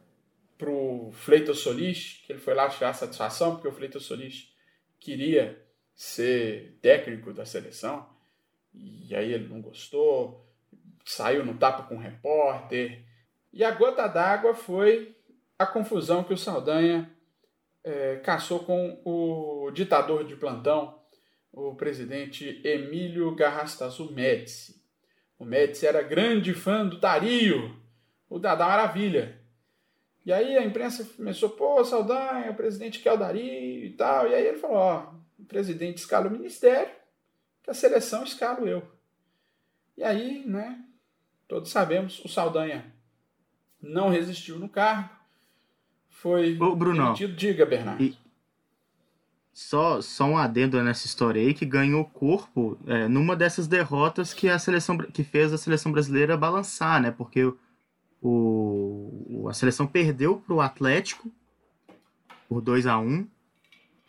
o 0.61 1.11
Fleitas 1.11 1.59
Solis, 1.59 2.23
que 2.25 2.31
ele 2.31 2.39
foi 2.39 2.53
lá 2.53 2.69
tirar 2.69 2.93
satisfação, 2.93 3.53
porque 3.53 3.67
o 3.67 3.73
Fleitas 3.73 4.03
Solis 4.03 4.53
queria 4.99 5.61
ser 5.93 6.77
técnico 6.81 7.33
da 7.33 7.45
seleção. 7.45 8.07
E 8.73 9.15
aí 9.15 9.33
ele 9.33 9.47
não 9.47 9.61
gostou, 9.61 10.45
saiu 11.05 11.45
no 11.45 11.57
tapa 11.57 11.83
com 11.83 11.95
o 11.95 11.99
repórter. 11.99 13.03
E 13.53 13.63
a 13.63 13.71
gota 13.71 14.07
d'água 14.07 14.53
foi 14.53 15.15
a 15.57 15.65
confusão 15.65 16.23
que 16.23 16.33
o 16.33 16.37
Saldanha 16.37 17.09
é, 17.83 18.17
caçou 18.17 18.59
com 18.59 19.01
o 19.05 19.71
ditador 19.71 20.25
de 20.25 20.35
plantão, 20.35 20.99
o 21.53 21.75
presidente 21.75 22.61
Emílio 22.65 23.33
Garrastazu 23.35 24.11
Médici. 24.11 24.83
O 25.39 25.45
Médici 25.45 25.85
era 25.85 26.01
grande 26.01 26.53
fã 26.53 26.85
do 26.85 26.99
Dario, 26.99 27.79
o 28.29 28.39
Dada 28.39 28.65
Maravilha. 28.65 29.39
E 30.25 30.33
aí 30.33 30.57
a 30.57 30.65
imprensa 30.65 31.05
começou, 31.15 31.49
pô, 31.49 31.83
Saldanha, 31.85 32.49
o 32.49 32.55
presidente 32.55 32.99
quer 32.99 33.13
o 33.13 33.17
Dario 33.17 33.85
e 33.85 33.91
tal. 33.91 34.27
E 34.27 34.33
aí 34.33 34.47
ele 34.47 34.57
falou, 34.57 34.77
ó, 34.77 35.13
o 35.37 35.45
presidente 35.45 35.99
escala 35.99 36.27
o 36.27 36.31
ministério, 36.31 36.91
que 37.61 37.69
a 37.69 37.73
seleção 37.73 38.23
escala 38.23 38.59
eu. 38.67 38.81
E 39.95 40.03
aí, 40.03 40.43
né, 40.45 40.83
todos 41.47 41.69
sabemos, 41.69 42.23
o 42.25 42.27
Saldanha 42.27 42.91
não 43.81 44.09
resistiu 44.09 44.57
no 44.57 44.67
cargo, 44.67 45.09
foi 46.09 46.57
Ô, 46.59 46.75
Bruno, 46.75 47.03
demitido. 47.03 47.35
Diga, 47.35 47.65
Bernardo. 47.65 48.03
E 48.03 48.17
só, 49.53 50.01
só 50.01 50.25
um 50.25 50.37
adendo 50.37 50.81
nessa 50.83 51.05
história 51.05 51.41
aí 51.41 51.53
que 51.53 51.65
ganhou 51.65 52.03
corpo 52.03 52.77
é, 52.87 53.07
numa 53.07 53.35
dessas 53.35 53.67
derrotas 53.67 54.33
que 54.33 54.49
a 54.49 54.57
seleção 54.59 54.97
que 54.97 55.23
fez 55.23 55.53
a 55.53 55.57
seleção 55.57 55.91
brasileira 55.91 56.35
balançar, 56.35 57.01
né? 57.01 57.11
Porque 57.11 57.43
o, 57.43 57.57
a 59.49 59.53
seleção 59.53 59.85
perdeu 59.85 60.37
para 60.37 60.53
o 60.53 60.61
Atlético 60.61 61.31
por 62.47 62.61
2 62.61 62.87
a 62.87 62.97
1 62.97 63.27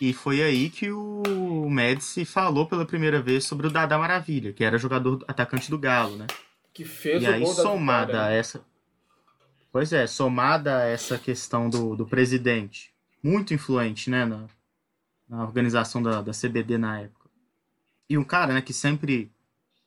e 0.00 0.12
foi 0.12 0.42
aí 0.42 0.68
que 0.68 0.90
o 0.90 1.68
Médici 1.70 2.25
falou 2.25 2.66
pela 2.66 2.85
primeira 2.85 3.20
vez 3.20 3.44
sobre 3.44 3.66
o 3.66 3.70
Dada 3.70 3.96
Maravilha, 3.96 4.52
que 4.52 4.62
era 4.62 4.76
jogador 4.76 5.25
atacante 5.26 5.70
do 5.70 5.78
Galo, 5.78 6.16
né? 6.16 6.26
Que 6.73 6.85
fez 6.85 7.23
e 7.23 7.26
o 7.26 7.32
aí, 7.32 7.40
gol 7.40 7.54
da 7.54 7.62
somada 7.62 8.06
vitória, 8.06 8.26
a 8.26 8.30
né? 8.30 8.38
essa. 8.38 8.64
Pois 9.73 9.92
é, 9.92 10.06
somada 10.06 10.78
a 10.78 10.85
essa 10.85 11.18
questão 11.18 11.70
do, 11.70 11.96
do 11.96 12.06
presidente, 12.06 12.92
muito 13.23 13.54
influente, 13.54 14.11
né, 14.11 14.25
na, 14.25 14.46
na 15.28 15.42
organização 15.42 16.02
da, 16.02 16.20
da 16.20 16.32
CBD 16.32 16.76
na 16.78 17.00
época. 17.00 17.28
E 18.08 18.16
um 18.16 18.25
cara, 18.25 18.54
né, 18.54 18.62
que 18.62 18.73
sempre 18.73 19.30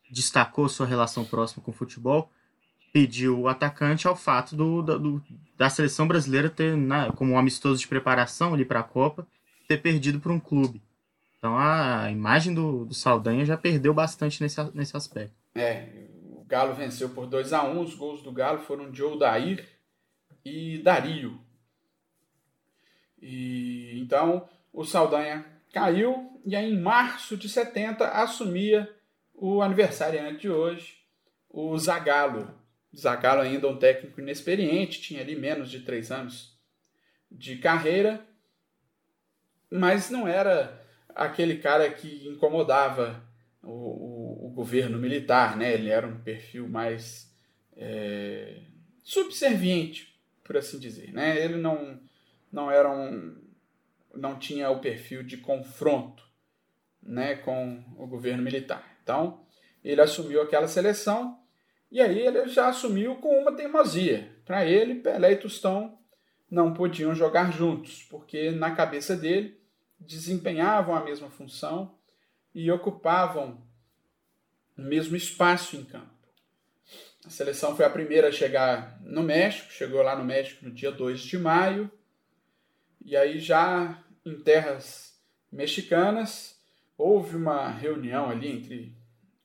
destacou 0.09 0.67
sua 0.67 0.85
relação 0.85 1.23
próxima 1.23 1.63
com 1.63 1.71
o 1.71 1.73
futebol, 1.73 2.31
pediu 2.91 3.39
o 3.39 3.47
atacante 3.47 4.07
ao 4.07 4.15
fato 4.15 4.55
do, 4.55 4.81
da, 4.81 4.97
do- 4.97 5.21
da 5.57 5.69
seleção 5.69 6.07
brasileira 6.07 6.49
ter, 6.49 6.75
né, 6.77 7.11
como 7.15 7.33
um 7.33 7.37
amistoso 7.37 7.79
de 7.79 7.87
preparação 7.87 8.53
ali 8.53 8.63
para 8.65 8.79
a 8.79 8.83
Copa, 8.83 9.27
ter 9.67 9.77
perdido 9.77 10.19
para 10.19 10.31
um 10.31 10.39
clube. 10.39 10.81
Então 11.37 11.57
a 11.57 12.09
imagem 12.11 12.53
do, 12.53 12.85
do 12.85 12.93
Saldanha 12.93 13.45
já 13.45 13.55
perdeu 13.57 13.93
bastante 13.93 14.41
nesse, 14.41 14.57
nesse 14.73 14.95
aspecto. 14.97 15.33
É, 15.55 15.87
o 16.23 16.43
Galo 16.45 16.73
venceu 16.73 17.09
por 17.09 17.27
2 17.27 17.53
a 17.53 17.63
1 17.63 17.81
Os 17.81 17.93
gols 17.95 18.21
do 18.21 18.31
Galo 18.31 18.59
foram 18.59 18.89
de 18.91 19.01
Odair 19.03 19.67
e 20.43 20.79
Dario. 20.79 21.39
E 23.21 23.99
então 24.01 24.47
o 24.73 24.83
Saldanha 24.85 25.45
caiu 25.73 26.41
e 26.45 26.55
aí 26.55 26.73
em 26.73 26.79
março 26.79 27.37
de 27.37 27.47
70 27.49 28.07
assumia 28.07 28.89
o 29.33 29.61
aniversariante 29.61 30.41
de 30.41 30.49
hoje, 30.49 30.97
o 31.49 31.77
Zagallo. 31.77 32.58
Zagallo 32.95 33.41
ainda 33.41 33.67
um 33.67 33.77
técnico 33.77 34.19
inexperiente, 34.19 35.01
tinha 35.01 35.21
ali 35.21 35.35
menos 35.35 35.69
de 35.69 35.81
três 35.81 36.11
anos 36.11 36.57
de 37.31 37.57
carreira, 37.57 38.25
mas 39.69 40.09
não 40.09 40.27
era 40.27 40.83
aquele 41.09 41.57
cara 41.57 41.89
que 41.91 42.27
incomodava 42.27 43.23
o, 43.61 43.69
o, 43.69 44.47
o 44.47 44.49
governo 44.49 44.97
militar, 44.97 45.55
né? 45.55 45.73
Ele 45.73 45.89
era 45.89 46.07
um 46.07 46.19
perfil 46.21 46.67
mais 46.67 47.31
é, 47.75 48.61
subserviente, 49.03 50.19
por 50.43 50.57
assim 50.57 50.79
dizer, 50.79 51.13
né? 51.13 51.43
Ele 51.43 51.57
não 51.57 51.99
não 52.51 52.71
era 52.71 52.89
um 52.89 53.37
não 54.15 54.39
tinha 54.39 54.69
o 54.71 54.79
perfil 54.79 55.21
de 55.21 55.37
confronto, 55.37 56.27
né, 57.01 57.35
com 57.35 57.83
o 57.95 58.07
governo 58.07 58.41
militar. 58.41 58.97
Então, 59.03 59.45
ele 59.83 60.01
assumiu 60.01 60.41
aquela 60.41 60.67
seleção 60.67 61.39
e 61.91 62.01
aí 62.01 62.19
ele 62.19 62.47
já 62.47 62.67
assumiu 62.69 63.15
com 63.15 63.39
uma 63.41 63.55
teimosia. 63.55 64.31
Para 64.45 64.65
ele, 64.65 64.95
Pelé 64.95 65.33
e 65.33 65.37
Tostão 65.37 65.97
não 66.49 66.73
podiam 66.73 67.13
jogar 67.13 67.51
juntos, 67.51 68.03
porque 68.09 68.51
na 68.51 68.75
cabeça 68.75 69.15
dele 69.15 69.59
desempenhavam 69.99 70.95
a 70.95 71.03
mesma 71.03 71.29
função 71.29 71.95
e 72.53 72.71
ocupavam 72.71 73.61
o 74.77 74.81
mesmo 74.81 75.15
espaço 75.15 75.75
em 75.75 75.83
campo. 75.83 76.19
A 77.25 77.29
seleção 77.29 77.75
foi 77.75 77.85
a 77.85 77.89
primeira 77.89 78.29
a 78.29 78.31
chegar 78.31 78.99
no 79.01 79.21
México, 79.21 79.71
chegou 79.71 80.01
lá 80.01 80.15
no 80.15 80.23
México 80.23 80.65
no 80.65 80.71
dia 80.71 80.91
2 80.91 81.19
de 81.19 81.37
maio, 81.37 81.91
e 83.03 83.15
aí 83.15 83.39
já 83.39 84.03
em 84.25 84.39
terras 84.39 85.19
mexicanas 85.51 86.59
houve 86.97 87.35
uma 87.35 87.69
reunião 87.69 88.29
ali 88.29 88.49
entre 88.49 88.98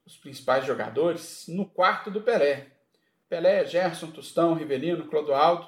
os 0.06 0.16
principais 0.16 0.64
jogadores 0.66 1.46
no 1.48 1.66
quarto 1.66 2.10
do 2.10 2.20
Pelé. 2.20 2.68
Pelé, 3.28 3.64
Gerson, 3.66 4.10
Tostão, 4.10 4.54
Rivelino, 4.54 5.06
Clodoaldo, 5.08 5.66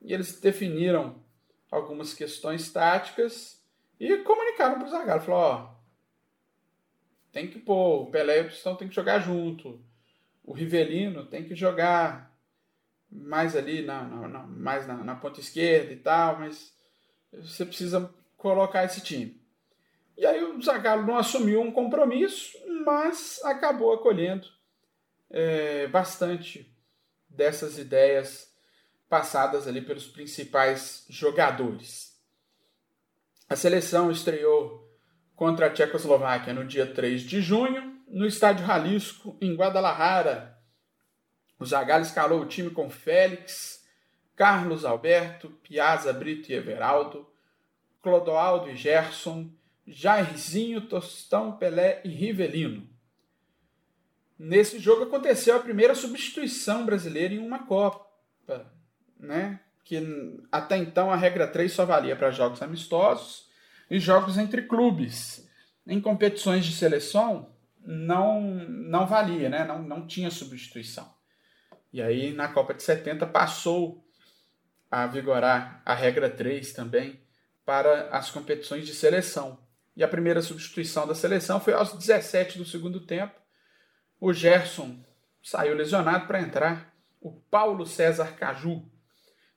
e 0.00 0.12
eles 0.12 0.40
definiram 0.40 1.22
algumas 1.70 2.14
questões 2.14 2.72
táticas 2.72 3.62
e 3.98 4.16
comunicaram 4.18 4.78
para 4.78 4.86
o 4.86 4.90
Zagallo, 4.90 5.22
falou, 5.22 5.40
ó, 5.40 5.74
tem 7.32 7.48
que 7.48 7.58
pôr, 7.58 8.02
o 8.02 8.10
Pelé 8.10 8.38
e 8.38 8.42
o 8.42 8.48
Tostão 8.50 8.76
tem 8.76 8.88
que 8.88 8.94
jogar 8.94 9.18
junto, 9.18 9.80
o 10.44 10.52
Rivelino 10.52 11.26
tem 11.26 11.44
que 11.44 11.54
jogar 11.54 12.32
mais 13.10 13.56
ali, 13.56 13.82
na, 13.82 14.02
na- 14.02 14.28
na- 14.28 14.46
mais 14.46 14.86
na, 14.86 14.94
na 14.94 15.14
ponta 15.16 15.40
esquerda 15.40 15.92
e 15.92 15.96
tal, 15.96 16.38
mas 16.38 16.72
você 17.32 17.64
precisa 17.66 18.12
colocar 18.36 18.84
esse 18.84 19.00
time. 19.02 19.38
E 20.16 20.24
aí 20.26 20.42
o 20.42 20.60
Zagallo 20.62 21.06
não 21.06 21.16
assumiu 21.18 21.60
um 21.60 21.70
compromisso, 21.72 22.56
mas 22.84 23.40
acabou 23.44 23.92
acolhendo 23.92 24.46
é, 25.30 25.86
bastante 25.86 26.74
dessas 27.28 27.78
ideias 27.78 28.52
passadas 29.08 29.66
ali 29.66 29.80
pelos 29.80 30.06
principais 30.06 31.04
jogadores. 31.08 32.16
A 33.48 33.56
seleção 33.56 34.10
estreou 34.10 34.86
contra 35.34 35.66
a 35.66 35.70
Tchecoslováquia 35.70 36.52
no 36.52 36.66
dia 36.66 36.86
3 36.86 37.22
de 37.22 37.40
junho, 37.40 37.96
no 38.08 38.26
estádio 38.26 38.66
Jalisco, 38.66 39.36
em 39.40 39.54
Guadalajara. 39.54 40.58
O 41.58 41.64
Zagallo 41.64 42.02
escalou 42.02 42.40
o 42.40 42.46
time 42.46 42.70
com 42.70 42.90
Félix, 42.90 43.84
Carlos 44.36 44.84
Alberto, 44.84 45.50
Piazza, 45.62 46.12
Brito 46.12 46.50
e 46.50 46.54
Everaldo, 46.54 47.26
Clodoaldo 48.02 48.70
e 48.70 48.76
Gerson, 48.76 49.50
Jairzinho, 49.88 50.82
Tostão, 50.82 51.52
Pelé 51.52 52.00
e 52.04 52.08
Rivelino. 52.08 52.88
Nesse 54.38 54.78
jogo 54.78 55.04
aconteceu 55.04 55.56
a 55.56 55.60
primeira 55.60 55.94
substituição 55.94 56.86
brasileira 56.86 57.34
em 57.34 57.38
uma 57.38 57.66
Copa, 57.66 58.06
né? 59.18 59.60
Que 59.84 60.00
até 60.52 60.76
então 60.76 61.10
a 61.10 61.16
regra 61.16 61.46
3 61.46 61.72
só 61.72 61.84
valia 61.84 62.14
para 62.14 62.30
jogos 62.30 62.62
amistosos 62.62 63.48
e 63.90 63.98
jogos 63.98 64.36
entre 64.36 64.62
clubes. 64.62 65.48
Em 65.86 66.00
competições 66.00 66.66
de 66.66 66.76
seleção 66.76 67.50
não 67.80 68.42
não 68.42 69.06
valia, 69.06 69.48
né? 69.48 69.64
Não, 69.64 69.82
não 69.82 70.06
tinha 70.06 70.30
substituição. 70.30 71.12
E 71.92 72.02
aí 72.02 72.32
na 72.32 72.48
Copa 72.48 72.74
de 72.74 72.82
70 72.82 73.26
passou 73.26 74.04
a 74.90 75.06
vigorar 75.06 75.82
a 75.84 75.94
regra 75.94 76.30
3 76.30 76.72
também 76.74 77.18
para 77.64 78.08
as 78.10 78.30
competições 78.30 78.86
de 78.86 78.94
seleção. 78.94 79.58
E 79.98 80.04
a 80.04 80.06
primeira 80.06 80.40
substituição 80.40 81.08
da 81.08 81.14
seleção 81.14 81.58
foi 81.58 81.72
aos 81.72 81.92
17 81.92 82.56
do 82.56 82.64
segundo 82.64 83.00
tempo. 83.00 83.34
O 84.20 84.32
Gerson 84.32 85.04
saiu 85.42 85.74
lesionado 85.74 86.24
para 86.28 86.40
entrar 86.40 86.94
o 87.20 87.32
Paulo 87.32 87.84
César 87.84 88.36
Caju. 88.36 88.88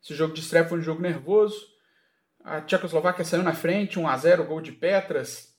Esse 0.04 0.16
jogo 0.16 0.34
de 0.34 0.40
estreia 0.40 0.68
foi 0.68 0.80
um 0.80 0.82
jogo 0.82 1.00
nervoso. 1.00 1.64
A 2.44 2.60
Tchecoslováquia 2.60 3.24
saiu 3.24 3.44
na 3.44 3.54
frente, 3.54 4.00
1 4.00 4.08
a 4.08 4.18
0 4.18 4.46
gol 4.46 4.62
de 4.62 4.72
Petras. 4.72 5.56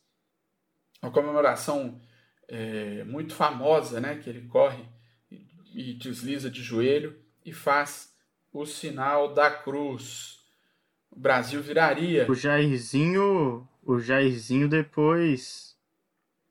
Uma 1.00 1.12
comemoração 1.12 2.00
é, 2.48 3.04
muito 3.04 3.36
famosa, 3.36 4.00
né? 4.00 4.16
Que 4.16 4.30
ele 4.30 4.48
corre 4.48 4.84
e, 5.30 5.94
desliza 5.94 6.50
de 6.50 6.60
joelho 6.60 7.16
e 7.44 7.52
faz 7.52 8.12
o 8.52 8.66
sinal 8.66 9.32
da 9.32 9.48
cruz. 9.48 10.40
O 11.08 11.20
Brasil 11.20 11.62
viraria. 11.62 12.26
O 12.28 12.34
Jairzinho, 12.34 13.68
o 13.82 13.98
Jairzinho 13.98 14.68
depois 14.68 15.76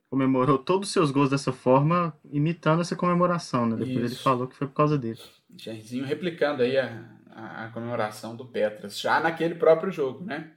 comemorou 0.09 0.57
todos 0.57 0.89
os 0.89 0.93
seus 0.93 1.09
gols 1.09 1.29
dessa 1.29 1.53
forma, 1.53 2.13
imitando 2.29 2.81
essa 2.81 2.97
comemoração, 2.97 3.65
né? 3.65 3.77
Depois 3.77 3.97
ele 3.97 4.05
Isso. 4.07 4.23
falou 4.23 4.47
que 4.47 4.55
foi 4.55 4.67
por 4.67 4.73
causa 4.73 4.97
dele. 4.97 5.19
Jairzinho 5.57 6.05
replicando 6.05 6.63
aí 6.63 6.77
a, 6.77 7.09
a, 7.29 7.65
a 7.65 7.67
comemoração 7.69 8.35
do 8.35 8.45
Petras, 8.45 8.99
já 8.99 9.21
naquele 9.21 9.55
próprio 9.55 9.91
jogo, 9.91 10.23
né? 10.25 10.51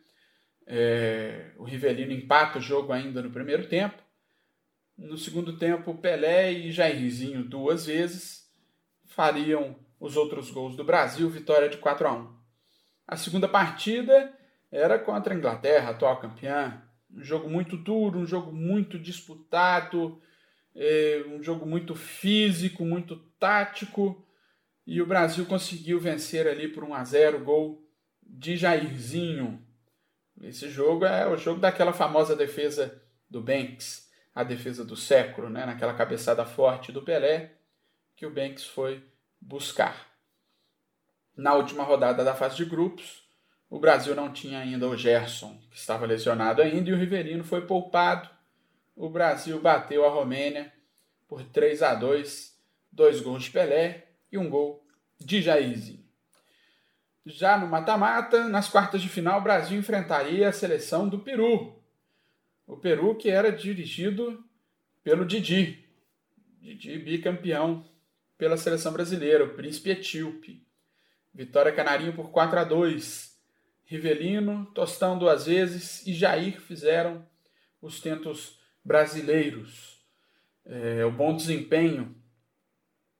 É, 0.66 1.52
o 1.56 1.64
Rivelino 1.64 2.12
empata 2.12 2.58
o 2.58 2.62
jogo 2.62 2.92
ainda 2.92 3.22
no 3.22 3.30
primeiro 3.30 3.68
tempo. 3.68 4.02
No 4.96 5.16
segundo 5.16 5.56
tempo, 5.56 5.94
Pelé 5.94 6.52
e 6.52 6.72
Jairzinho 6.72 7.44
duas 7.44 7.86
vezes 7.86 8.48
fariam 9.04 9.76
os 10.00 10.16
outros 10.16 10.50
gols 10.50 10.74
do 10.74 10.84
Brasil, 10.84 11.28
vitória 11.30 11.68
de 11.68 11.76
4 11.76 12.08
a 12.08 12.12
1. 12.12 12.34
A 13.06 13.16
segunda 13.16 13.46
partida 13.46 14.32
era 14.74 14.98
contra 14.98 15.32
a 15.32 15.36
Inglaterra, 15.36 15.90
atual 15.90 16.18
campeã. 16.18 16.82
Um 17.08 17.22
jogo 17.22 17.48
muito 17.48 17.76
duro, 17.76 18.18
um 18.18 18.26
jogo 18.26 18.50
muito 18.50 18.98
disputado, 18.98 20.20
é, 20.74 21.24
um 21.28 21.40
jogo 21.40 21.64
muito 21.64 21.94
físico, 21.94 22.84
muito 22.84 23.16
tático. 23.38 24.26
E 24.84 25.00
o 25.00 25.06
Brasil 25.06 25.46
conseguiu 25.46 26.00
vencer 26.00 26.48
ali 26.48 26.66
por 26.66 26.82
1 26.82 26.92
a 26.92 27.04
0 27.04 27.44
gol 27.44 27.88
de 28.20 28.56
Jairzinho. 28.56 29.64
Esse 30.42 30.68
jogo 30.68 31.04
é 31.04 31.24
o 31.28 31.36
jogo 31.36 31.60
daquela 31.60 31.92
famosa 31.92 32.34
defesa 32.34 33.00
do 33.30 33.40
Banks, 33.40 34.10
a 34.34 34.42
defesa 34.42 34.84
do 34.84 34.96
século, 34.96 35.48
né? 35.48 35.64
naquela 35.64 35.94
cabeçada 35.94 36.44
forte 36.44 36.90
do 36.90 37.02
Pelé, 37.02 37.52
que 38.16 38.26
o 38.26 38.34
Banks 38.34 38.64
foi 38.64 39.04
buscar. 39.40 40.08
Na 41.36 41.54
última 41.54 41.84
rodada 41.84 42.24
da 42.24 42.34
fase 42.34 42.56
de 42.56 42.64
grupos, 42.64 43.23
o 43.70 43.78
Brasil 43.78 44.14
não 44.14 44.32
tinha 44.32 44.60
ainda 44.60 44.88
o 44.88 44.96
Gerson, 44.96 45.58
que 45.70 45.76
estava 45.76 46.06
lesionado 46.06 46.62
ainda, 46.62 46.90
e 46.90 46.92
o 46.92 46.96
Riverino 46.96 47.44
foi 47.44 47.66
poupado. 47.66 48.28
O 48.94 49.08
Brasil 49.08 49.60
bateu 49.60 50.04
a 50.04 50.10
Romênia 50.10 50.72
por 51.26 51.42
3 51.42 51.82
a 51.82 51.94
2, 51.94 52.56
dois 52.92 53.20
gols 53.20 53.44
de 53.44 53.50
Pelé 53.50 54.06
e 54.30 54.38
um 54.38 54.48
gol 54.48 54.86
de 55.18 55.42
Jairzinho. 55.42 56.04
Já 57.26 57.58
no 57.58 57.66
mata-mata, 57.66 58.48
nas 58.48 58.68
quartas 58.68 59.00
de 59.00 59.08
final, 59.08 59.40
o 59.40 59.42
Brasil 59.42 59.78
enfrentaria 59.78 60.48
a 60.48 60.52
seleção 60.52 61.08
do 61.08 61.18
Peru. 61.18 61.82
O 62.66 62.76
Peru 62.76 63.14
que 63.14 63.30
era 63.30 63.50
dirigido 63.50 64.44
pelo 65.02 65.24
Didi. 65.24 65.88
Didi 66.60 66.98
bicampeão 66.98 67.84
pela 68.36 68.56
seleção 68.56 68.92
brasileira, 68.92 69.44
o 69.44 69.54
príncipe 69.54 69.90
etíope. 69.90 70.66
Vitória 71.32 71.72
Canarinho 71.72 72.14
por 72.14 72.30
4 72.30 72.58
a 72.60 72.64
2. 72.64 73.33
Rivelino, 73.84 74.66
Tostão 74.74 75.18
duas 75.18 75.46
vezes 75.46 76.06
e 76.06 76.14
Jair 76.14 76.60
fizeram 76.60 77.26
os 77.80 78.00
tentos 78.00 78.58
brasileiros. 78.84 80.02
É, 80.64 81.04
o 81.04 81.10
bom 81.10 81.34
desempenho 81.34 82.14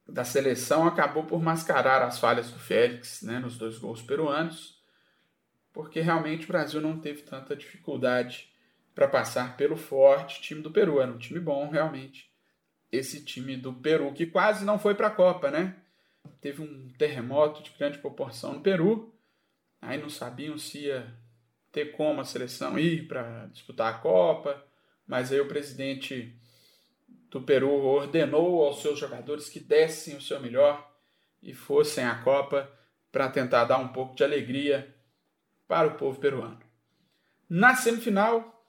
da 0.06 0.24
seleção 0.24 0.86
acabou 0.86 1.24
por 1.24 1.42
mascarar 1.42 2.02
as 2.02 2.18
falhas 2.18 2.50
do 2.50 2.58
Félix 2.58 3.22
né, 3.22 3.38
nos 3.38 3.56
dois 3.56 3.78
gols 3.78 4.02
peruanos, 4.02 4.82
porque 5.72 6.00
realmente 6.00 6.44
o 6.44 6.48
Brasil 6.48 6.80
não 6.80 6.98
teve 6.98 7.22
tanta 7.22 7.56
dificuldade 7.56 8.48
para 8.94 9.08
passar 9.08 9.56
pelo 9.56 9.76
forte 9.76 10.40
time 10.40 10.62
do 10.62 10.70
Peru. 10.70 11.00
Era 11.00 11.10
um 11.10 11.18
time 11.18 11.40
bom, 11.40 11.68
realmente. 11.68 12.30
Esse 12.92 13.24
time 13.24 13.56
do 13.56 13.72
Peru, 13.72 14.12
que 14.12 14.26
quase 14.26 14.64
não 14.64 14.78
foi 14.78 14.94
para 14.94 15.08
a 15.08 15.10
Copa, 15.10 15.50
né? 15.50 15.76
Teve 16.40 16.62
um 16.62 16.92
terremoto 16.96 17.62
de 17.62 17.70
grande 17.76 17.98
proporção 17.98 18.54
no 18.54 18.60
Peru. 18.60 19.13
Aí 19.86 20.00
não 20.00 20.08
sabiam 20.08 20.56
se 20.56 20.86
ia 20.86 21.06
ter 21.70 21.92
como 21.92 22.20
a 22.20 22.24
seleção 22.24 22.78
ir 22.78 23.06
para 23.06 23.46
disputar 23.46 23.92
a 23.92 23.98
Copa. 23.98 24.64
Mas 25.06 25.30
aí 25.30 25.40
o 25.40 25.48
presidente 25.48 26.38
do 27.30 27.42
Peru 27.42 27.70
ordenou 27.70 28.64
aos 28.64 28.80
seus 28.80 28.98
jogadores 28.98 29.48
que 29.48 29.60
dessem 29.60 30.16
o 30.16 30.22
seu 30.22 30.40
melhor 30.40 30.90
e 31.42 31.52
fossem 31.52 32.04
à 32.04 32.14
Copa 32.16 32.70
para 33.12 33.28
tentar 33.28 33.64
dar 33.64 33.78
um 33.78 33.88
pouco 33.88 34.16
de 34.16 34.24
alegria 34.24 34.94
para 35.68 35.88
o 35.88 35.96
povo 35.96 36.18
peruano. 36.18 36.60
Na 37.48 37.76
semifinal, 37.76 38.66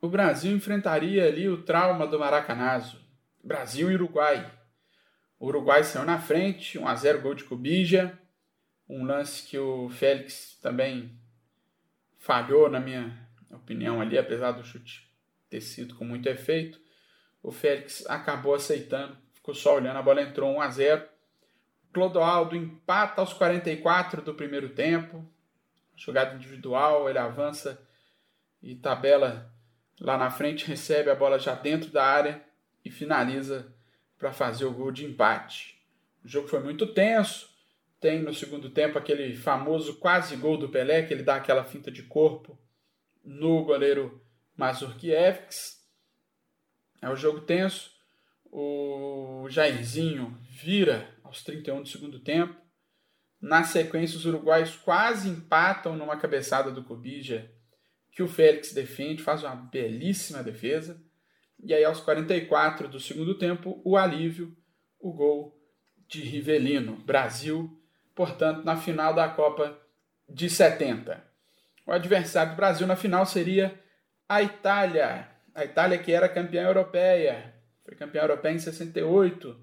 o 0.00 0.08
Brasil 0.08 0.54
enfrentaria 0.54 1.26
ali 1.26 1.48
o 1.48 1.62
trauma 1.62 2.06
do 2.06 2.18
Maracanazo. 2.18 3.00
Brasil 3.42 3.90
e 3.90 3.94
Uruguai. 3.94 4.52
O 5.40 5.46
Uruguai 5.46 5.82
saiu 5.82 6.04
na 6.04 6.18
frente, 6.18 6.78
1 6.78 6.86
a 6.86 6.94
0 6.94 7.22
gol 7.22 7.34
de 7.34 7.44
Cubija, 7.44 8.18
um 8.88 9.04
lance 9.04 9.48
que 9.48 9.58
o 9.58 9.88
Félix 9.88 10.58
também 10.60 11.18
falhou 12.18 12.68
na 12.70 12.80
minha 12.80 13.28
opinião 13.50 14.00
ali, 14.00 14.18
apesar 14.18 14.52
do 14.52 14.64
chute 14.64 15.10
ter 15.48 15.60
sido 15.60 15.94
com 15.94 16.04
muito 16.04 16.28
efeito 16.28 16.82
o 17.42 17.50
Félix 17.50 18.06
acabou 18.06 18.54
aceitando, 18.54 19.16
ficou 19.34 19.54
só 19.54 19.76
olhando, 19.76 19.96
a 19.96 20.02
bola 20.02 20.22
entrou 20.22 20.54
1 20.54 20.60
a 20.60 20.70
0. 20.70 21.08
Clodoaldo 21.92 22.56
empata 22.56 23.20
aos 23.20 23.32
44 23.32 24.22
do 24.22 24.34
primeiro 24.34 24.70
tempo. 24.70 25.28
Jogada 25.96 26.34
individual, 26.34 27.08
ele 27.08 27.18
avança 27.18 27.80
e 28.62 28.74
tabela 28.74 29.52
lá 30.00 30.16
na 30.16 30.30
frente, 30.30 30.66
recebe 30.66 31.10
a 31.10 31.14
bola 31.14 31.38
já 31.38 31.54
dentro 31.54 31.90
da 31.90 32.04
área 32.04 32.42
e 32.84 32.90
finaliza 32.90 33.74
para 34.16 34.32
fazer 34.32 34.64
o 34.64 34.72
gol 34.72 34.90
de 34.90 35.04
empate. 35.04 35.78
O 36.24 36.28
jogo 36.28 36.48
foi 36.48 36.60
muito 36.60 36.86
tenso. 36.86 37.51
Tem 38.02 38.20
no 38.20 38.34
segundo 38.34 38.68
tempo 38.68 38.98
aquele 38.98 39.32
famoso 39.32 40.00
quase 40.00 40.34
gol 40.34 40.58
do 40.58 40.68
Pelé, 40.68 41.04
que 41.04 41.14
ele 41.14 41.22
dá 41.22 41.36
aquela 41.36 41.62
finta 41.62 41.88
de 41.88 42.02
corpo 42.02 42.58
no 43.24 43.64
goleiro 43.64 44.20
Mazurkiewicz. 44.56 45.80
É 47.00 47.08
o 47.08 47.14
jogo 47.14 47.42
tenso. 47.42 47.92
O 48.50 49.46
Jairzinho 49.48 50.36
vira 50.40 51.16
aos 51.22 51.44
31 51.44 51.82
do 51.82 51.88
segundo 51.88 52.18
tempo. 52.18 52.60
Na 53.40 53.62
sequência, 53.62 54.16
os 54.18 54.26
uruguaios 54.26 54.74
quase 54.74 55.28
empatam 55.28 55.96
numa 55.96 56.16
cabeçada 56.16 56.72
do 56.72 56.82
Cobija, 56.82 57.52
que 58.10 58.22
o 58.22 58.28
Félix 58.28 58.72
defende, 58.72 59.22
faz 59.22 59.44
uma 59.44 59.54
belíssima 59.54 60.42
defesa. 60.42 61.00
E 61.62 61.72
aí, 61.72 61.84
aos 61.84 62.00
44 62.00 62.88
do 62.88 62.98
segundo 62.98 63.38
tempo, 63.38 63.80
o 63.84 63.96
alívio, 63.96 64.56
o 64.98 65.12
gol 65.12 65.56
de 66.08 66.20
Rivelino. 66.20 66.96
Brasil, 66.96 67.78
portanto, 68.14 68.64
na 68.64 68.76
final 68.76 69.14
da 69.14 69.28
Copa 69.28 69.78
de 70.28 70.48
70. 70.48 71.22
O 71.86 71.92
adversário 71.92 72.52
do 72.52 72.56
Brasil 72.56 72.86
na 72.86 72.96
final 72.96 73.26
seria 73.26 73.78
a 74.28 74.42
Itália, 74.42 75.28
a 75.54 75.64
Itália 75.64 75.98
que 75.98 76.12
era 76.12 76.28
campeã 76.28 76.62
europeia, 76.62 77.54
foi 77.84 77.94
campeã 77.94 78.22
europeia 78.22 78.52
em 78.52 78.58
68 78.58 79.60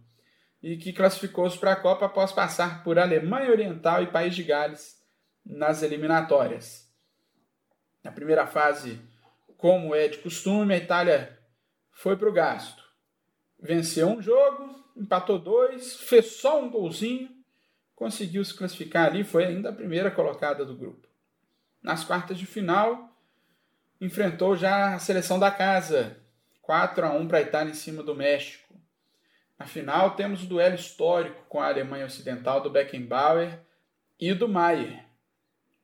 e 0.61 0.77
que 0.77 0.93
classificou-se 0.93 1.57
para 1.57 1.71
a 1.71 1.75
Copa 1.75 2.05
após 2.05 2.31
passar 2.31 2.83
por 2.83 2.99
Alemanha 2.99 3.49
Oriental 3.49 4.03
e 4.03 4.07
País 4.07 4.35
de 4.35 4.43
Gales 4.43 4.97
nas 5.45 5.81
eliminatórias. 5.81 6.87
Na 8.03 8.11
primeira 8.11 8.45
fase, 8.45 9.01
como 9.57 9.95
é 9.95 10.07
de 10.07 10.17
costume, 10.19 10.73
a 10.73 10.77
Itália 10.77 11.37
foi 11.91 12.15
para 12.15 12.29
o 12.29 12.33
gasto. 12.33 12.83
Venceu 13.59 14.07
um 14.07 14.21
jogo, 14.21 14.75
empatou 14.95 15.39
dois, 15.39 15.95
fez 15.95 16.37
só 16.37 16.61
um 16.61 16.69
golzinho, 16.69 17.29
conseguiu 17.99 18.45
se 18.45 18.53
classificar 18.53 19.07
ali, 19.07 19.25
foi 19.25 19.45
ainda 19.45 19.69
a 19.69 19.73
primeira 19.73 20.09
colocada 20.09 20.63
do 20.63 20.73
grupo. 20.73 21.05
Nas 21.83 22.01
quartas 22.05 22.39
de 22.39 22.45
final, 22.45 23.13
enfrentou 23.99 24.55
já 24.55 24.95
a 24.95 24.99
seleção 24.99 25.37
da 25.37 25.51
casa, 25.51 26.17
4 26.61 27.05
a 27.05 27.11
1 27.11 27.27
para 27.27 27.39
a 27.39 27.41
Itália 27.41 27.71
em 27.71 27.75
cima 27.75 28.01
do 28.01 28.15
México. 28.15 28.73
Na 29.59 29.65
final 29.65 30.15
temos 30.15 30.43
o 30.43 30.47
duelo 30.47 30.75
histórico 30.75 31.43
com 31.49 31.59
a 31.59 31.67
Alemanha 31.67 32.05
Ocidental 32.05 32.61
do 32.61 32.69
Beckenbauer 32.69 33.59
e 34.17 34.33
do 34.33 34.47
Maier. 34.47 35.05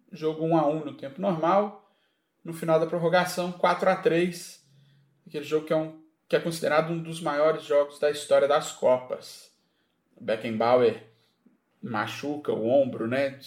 Jogo 0.10 0.46
1 0.46 0.58
a 0.58 0.68
1 0.68 0.86
no 0.86 0.94
tempo 0.96 1.20
normal, 1.20 1.92
no 2.46 2.54
final 2.54 2.80
da 2.80 2.88
prorrogação 2.88 3.52
4 3.52 3.90
a 3.90 3.96
3, 3.98 4.66
aquele 5.28 5.44
jogo 5.44 5.66
que 5.66 5.74
é, 5.74 5.76
um, 5.76 6.02
que 6.30 6.36
é 6.38 6.40
considerado 6.40 6.94
um 6.94 7.04
dos 7.04 7.20
maiores 7.20 7.64
jogos 7.64 8.00
da 8.00 8.10
história 8.10 8.48
das 8.48 8.72
Copas. 8.72 9.52
Beckenbauer 10.18 11.15
machuca 11.86 12.52
o 12.52 12.68
ombro, 12.68 13.08
né? 13.08 13.40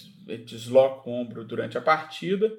Desloca 0.46 1.08
o 1.08 1.12
ombro 1.12 1.44
durante 1.44 1.76
a 1.76 1.82
partida 1.82 2.56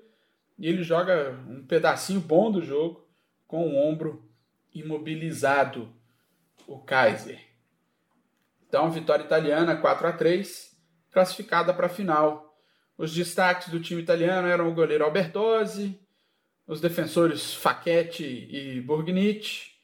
e 0.58 0.68
ele 0.68 0.84
joga 0.84 1.32
um 1.48 1.66
pedacinho 1.66 2.20
bom 2.20 2.52
do 2.52 2.62
jogo 2.62 3.08
com 3.48 3.68
o 3.68 3.78
ombro 3.78 4.30
imobilizado, 4.76 5.92
o 6.68 6.78
Kaiser. 6.80 7.40
Então, 8.68 8.92
vitória 8.92 9.24
italiana 9.24 9.78
4 9.78 10.08
a 10.08 10.12
3, 10.12 10.78
classificada 11.12 11.74
para 11.74 11.88
a 11.88 11.90
final. 11.90 12.60
Os 12.98 13.16
destaques 13.16 13.70
do 13.70 13.80
time 13.80 14.02
italiano 14.02 14.48
eram 14.48 14.70
o 14.70 14.74
goleiro 14.74 15.06
Albertozzi, 15.06 16.00
os 16.68 16.82
defensores 16.82 17.54
Facchetti 17.54 18.24
e 18.24 18.82
Borgnitti, 18.82 19.80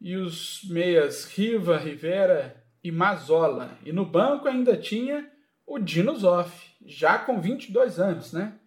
e 0.00 0.16
os 0.16 0.60
meias 0.68 1.24
Riva, 1.24 1.76
Rivera 1.76 2.59
e 2.82 2.90
Mazola. 2.90 3.78
E 3.84 3.92
no 3.92 4.04
banco 4.04 4.48
ainda 4.48 4.76
tinha 4.76 5.30
o 5.66 5.78
Dino 5.78 6.16
Zoff, 6.16 6.74
já 6.84 7.18
com 7.18 7.40
22 7.40 7.98
anos, 8.00 8.32
né? 8.32 8.60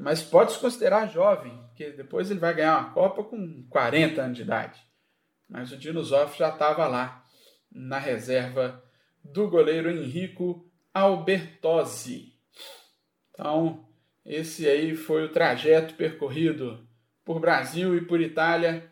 mas 0.00 0.22
pode 0.22 0.52
se 0.52 0.58
considerar 0.58 1.10
jovem, 1.10 1.54
porque 1.68 1.90
depois 1.90 2.30
ele 2.30 2.40
vai 2.40 2.54
ganhar 2.54 2.78
uma 2.78 2.90
Copa 2.90 3.22
com 3.22 3.62
40 3.68 4.22
anos 4.22 4.36
de 4.38 4.42
idade. 4.42 4.80
Mas 5.46 5.72
o 5.72 5.76
Dinosoff 5.76 6.38
já 6.38 6.48
estava 6.48 6.86
lá 6.86 7.22
na 7.70 7.98
reserva 7.98 8.82
do 9.22 9.46
goleiro 9.50 9.90
Henrico 9.90 10.66
Albertozzi. 10.94 12.34
Então, 13.30 13.86
Esse 14.24 14.66
aí 14.66 14.96
foi 14.96 15.24
o 15.24 15.32
trajeto 15.32 15.94
percorrido 15.94 16.86
por 17.22 17.38
Brasil 17.38 17.94
e 17.94 18.00
por 18.00 18.22
Itália 18.22 18.90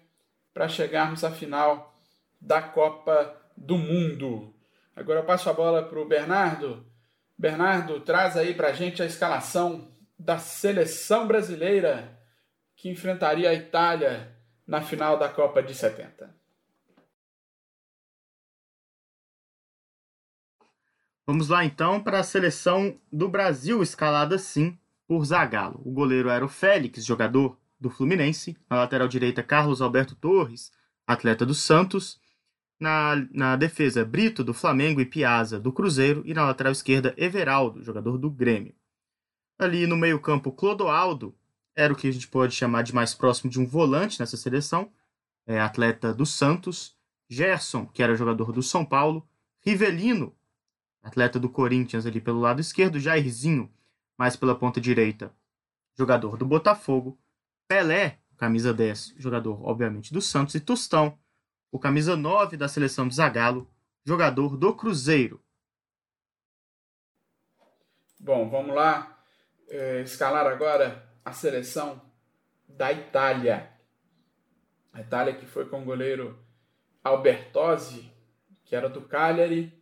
para 0.53 0.69
chegarmos 0.69 1.25
à 1.25 1.31
final 1.31 1.99
da 2.39 2.61
Copa 2.61 3.35
do 3.59 3.77
Mundo. 3.77 4.55
Agora 4.95 5.21
eu 5.21 5.25
passo 5.25 5.51
a 5.51 5.53
bola 5.53 5.83
para 5.83 5.99
o 5.99 6.09
Bernardo. 6.09 6.87
Bernardo, 7.37 8.01
traz 8.01 8.37
aí 8.37 8.55
para 8.55 8.69
a 8.69 8.73
gente 8.73 9.03
a 9.03 9.07
escalação 9.07 9.89
da 10.19 10.39
seleção 10.39 11.27
brasileira 11.27 12.19
que 12.75 12.89
enfrentaria 12.89 13.51
a 13.51 13.55
Itália 13.55 14.37
na 14.67 14.81
final 14.81 15.19
da 15.19 15.29
Copa 15.29 15.63
de 15.63 15.75
70. 15.75 16.37
Vamos 21.27 21.49
lá 21.49 21.65
então 21.65 22.03
para 22.03 22.21
a 22.21 22.25
seleção 22.25 22.99
do 23.13 23.29
Brasil, 23.29 23.83
escalada 23.83 24.39
sim 24.39 24.79
por 25.07 25.25
Zagallo. 25.25 25.81
O 25.85 25.93
goleiro 25.93 26.31
era 26.31 26.45
o 26.45 26.49
Félix, 26.49 27.05
jogador 27.05 27.59
do 27.79 27.91
Fluminense. 27.91 28.57
Na 28.69 28.79
lateral 28.79 29.09
direita, 29.09 29.43
Carlos 29.43 29.83
Alberto 29.83 30.15
Torres, 30.17 30.73
atleta 31.07 31.45
do 31.45 31.55
Santos. 31.55 32.21
Na, 32.81 33.17
na 33.33 33.57
defesa, 33.57 34.05
Brito, 34.05 34.45
do 34.45 34.55
Flamengo, 34.55 35.01
e 35.01 35.07
Piazza, 35.07 35.59
do 35.59 35.73
Cruzeiro. 35.73 36.23
E 36.25 36.33
na 36.33 36.45
lateral 36.45 36.73
esquerda, 36.73 37.15
Everaldo, 37.17 37.83
jogador 37.83 38.19
do 38.19 38.31
Grêmio. 38.31 38.75
Ali 39.59 39.87
no 39.87 39.97
meio-campo, 39.97 40.53
Clodoaldo, 40.53 41.37
era 41.75 41.93
o 41.93 41.97
que 41.97 42.09
a 42.09 42.13
gente 42.13 42.29
pode 42.29 42.55
chamar 42.55 42.83
de 42.83 42.95
mais 42.95 43.15
próximo 43.15 43.51
de 43.51 43.61
um 43.61 43.67
volante 43.67 44.21
nessa 44.21 44.37
seleção, 44.37 44.93
é, 45.47 45.61
atleta 45.61 46.13
do 46.15 46.27
Santos. 46.27 46.97
Gerson, 47.29 47.87
que 47.87 48.03
era 48.03 48.17
jogador 48.17 48.53
do 48.53 48.63
São 48.63 48.85
Paulo. 48.85 49.29
Rivelino, 49.61 50.35
atleta 51.03 51.39
do 51.39 51.49
Corinthians 51.49 52.07
ali 52.07 52.21
pelo 52.21 52.41
lado 52.41 52.61
esquerdo. 52.61 52.99
Jairzinho, 52.99 53.71
mais 54.19 54.35
pela 54.35 54.55
ponta 54.55 54.81
direita, 54.81 55.35
jogador 55.97 56.37
do 56.37 56.47
Botafogo. 56.47 57.19
Pelé, 57.69 58.19
camisa 58.37 58.73
10, 58.73 59.15
jogador, 59.19 59.63
obviamente, 59.63 60.13
do 60.13 60.23
Santos. 60.23 60.55
E 60.55 60.61
Tostão, 60.61 61.19
o 61.71 61.79
camisa 61.79 62.17
9 62.17 62.57
da 62.57 62.69
seleção 62.69 63.07
de 63.07 63.15
Zagallo, 63.15 63.71
jogador 64.05 64.57
do 64.57 64.75
Cruzeiro. 64.75 65.43
Bom, 68.19 68.49
vamos 68.49 68.75
lá 68.75 69.23
é, 69.69 70.01
escalar 70.01 70.47
agora 70.47 71.09
a 71.25 71.33
seleção 71.33 72.01
da 72.67 72.93
Itália. 72.93 73.71
A 74.93 75.01
Itália 75.01 75.35
que 75.35 75.47
foi 75.47 75.69
com 75.69 75.83
o 75.83 75.85
goleiro 75.85 76.39
Albertosi, 77.05 78.11
que 78.65 78.75
era 78.75 78.89
do 78.89 79.03
Cagliari, 79.03 79.73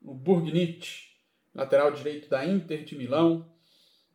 o 0.00 0.14
Burgnit, 0.14 1.16
lateral 1.54 1.90
direito 1.92 2.28
da 2.28 2.44
Inter 2.44 2.84
de 2.84 2.96
Milão, 2.96 3.52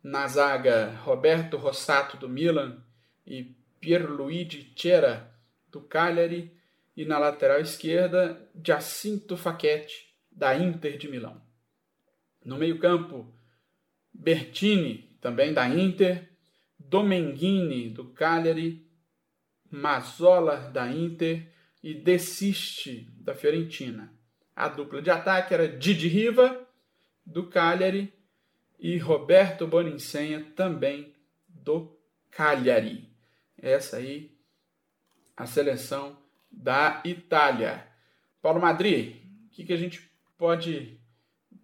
na 0.02 0.26
zaga 0.26 0.94
Roberto 1.02 1.56
Rossato 1.56 2.16
do 2.16 2.28
Milan 2.28 2.82
e 3.26 3.56
Pierluigi 3.80 4.72
Cera 4.76 5.32
do 5.68 5.80
Cagliari 5.80 6.57
e 6.98 7.04
na 7.04 7.16
lateral 7.16 7.60
esquerda 7.60 8.50
Giacinto 8.60 9.36
Facchetti 9.36 10.12
da 10.32 10.56
Inter 10.56 10.98
de 10.98 11.08
Milão. 11.08 11.40
No 12.44 12.58
meio-campo 12.58 13.32
Bertini, 14.12 15.16
também 15.20 15.54
da 15.54 15.68
Inter, 15.68 16.28
Domenghini 16.76 17.88
do 17.88 18.06
Cagliari, 18.06 18.84
Mazzola 19.70 20.56
da 20.56 20.90
Inter 20.90 21.46
e 21.84 21.94
Desiste 21.94 23.08
da 23.20 23.32
Fiorentina. 23.32 24.12
A 24.56 24.66
dupla 24.66 25.00
de 25.00 25.08
ataque 25.08 25.54
era 25.54 25.68
Didi 25.68 26.08
Riva 26.08 26.66
do 27.24 27.46
Cagliari 27.46 28.12
e 28.76 28.98
Roberto 28.98 29.68
Boninsenha 29.68 30.44
também 30.56 31.14
do 31.46 31.96
Cagliari. 32.28 33.08
Essa 33.56 33.98
aí 33.98 34.36
a 35.36 35.46
seleção 35.46 36.26
da 36.50 37.02
Itália. 37.04 37.86
Paulo 38.42 38.60
Madri, 38.60 39.22
o 39.46 39.50
que, 39.50 39.64
que 39.64 39.72
a 39.72 39.76
gente 39.76 40.10
pode 40.36 41.00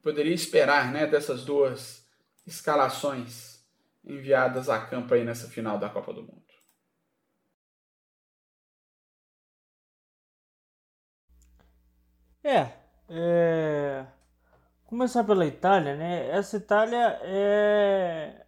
poderia 0.02 0.34
esperar 0.34 0.92
né, 0.92 1.06
dessas 1.06 1.44
duas 1.44 2.06
escalações 2.46 3.64
enviadas 4.04 4.68
a 4.68 4.84
campo 4.84 5.14
aí 5.14 5.24
nessa 5.24 5.48
final 5.48 5.78
da 5.78 5.88
Copa 5.88 6.12
do 6.12 6.22
Mundo? 6.22 6.44
É, 12.42 12.72
é 13.08 14.06
Começar 14.94 15.24
pela 15.24 15.44
Itália, 15.44 15.96
né? 15.96 16.28
Essa 16.28 16.56
Itália 16.56 17.18
é, 17.22 18.43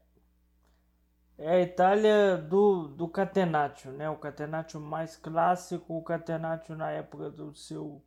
é 1.38 1.51
a 1.51 1.61
Itália 1.61 2.37
do, 2.38 2.88
do 2.88 3.09
Catenaccio, 3.09 3.92
né? 3.92 4.09
O 4.09 4.16
Catenaccio 4.16 4.81
mais 4.81 5.16
clássico, 5.16 5.96
o 5.96 6.03
Catenaccio 6.03 6.75
na 6.77 6.90
época 6.90 7.31
do 7.31 7.55
seu 7.55 8.03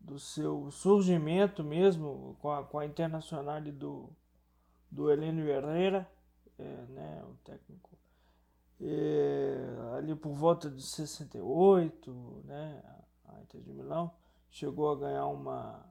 do 0.00 0.18
seu 0.18 0.68
surgimento 0.72 1.62
mesmo, 1.62 2.36
com 2.40 2.50
a, 2.50 2.64
com 2.64 2.78
a 2.78 2.84
Internacional 2.84 3.60
do, 3.60 4.10
do 4.90 5.10
Heleno 5.10 5.48
Herrera, 5.48 6.10
é, 6.58 6.64
né, 6.88 7.22
o 7.24 7.34
técnico, 7.44 7.96
é, 8.80 9.56
ali 9.96 10.14
por 10.16 10.32
volta 10.32 10.68
de 10.68 10.82
68, 10.82 12.42
né, 12.44 12.82
a 13.26 13.40
Inter 13.42 13.60
de 13.60 13.72
Milão 13.72 14.12
chegou 14.50 14.90
a 14.90 14.98
ganhar 14.98 15.26
uma 15.26 15.88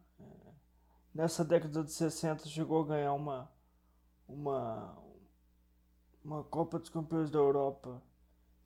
nessa 1.14 1.44
década 1.44 1.84
de 1.84 1.92
60 1.92 2.48
chegou 2.48 2.84
a 2.84 2.88
ganhar 2.88 3.14
uma 3.14 3.52
uma 4.28 4.98
uma 6.24 6.44
Copa 6.44 6.80
dos 6.80 6.90
Campeões 6.90 7.30
da 7.30 7.40
Europa 7.40 8.02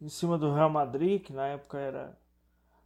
em 0.02 0.10
cima 0.10 0.38
do 0.38 0.54
Real 0.54 0.70
Madrid, 0.70 1.22
que 1.22 1.34
na 1.34 1.48
época 1.48 1.78
era 1.78 2.18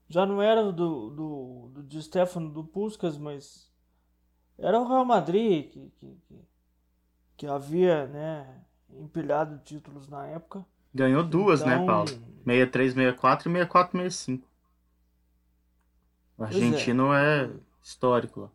já 0.07 0.25
não 0.25 0.41
era 0.41 0.71
do 0.71 1.09
do, 1.09 1.71
do 1.73 1.83
de 1.83 2.01
Stefano 2.01 2.49
do 2.49 2.63
Puskas, 2.63 3.17
mas 3.17 3.69
era 4.57 4.79
o 4.79 4.87
Real 4.87 5.05
Madrid 5.05 5.69
que, 5.69 5.91
que, 5.99 6.17
que, 6.27 6.39
que 7.37 7.47
havia, 7.47 8.07
né, 8.07 8.61
empilhado 8.89 9.59
títulos 9.63 10.07
na 10.09 10.25
época. 10.27 10.65
Ganhou 10.93 11.23
duas, 11.23 11.61
né, 11.61 11.75
então, 11.75 11.81
né, 11.81 11.85
Paulo? 11.85 12.09
63, 12.45 12.93
64 12.93 13.49
e 13.49 13.53
64, 13.53 13.91
65. 14.01 14.47
O 16.37 16.43
argentino 16.43 17.13
é. 17.13 17.45
é 17.45 17.49
histórico 17.83 18.41
lá. 18.41 18.49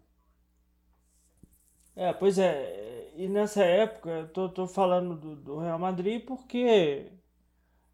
É, 1.96 2.12
pois 2.12 2.38
é. 2.38 3.03
E 3.16 3.28
nessa 3.28 3.64
época, 3.64 4.10
eu 4.10 4.28
tô, 4.28 4.48
tô 4.48 4.66
falando 4.66 5.16
do, 5.16 5.36
do 5.36 5.58
Real 5.58 5.78
Madrid 5.78 6.24
porque 6.24 7.12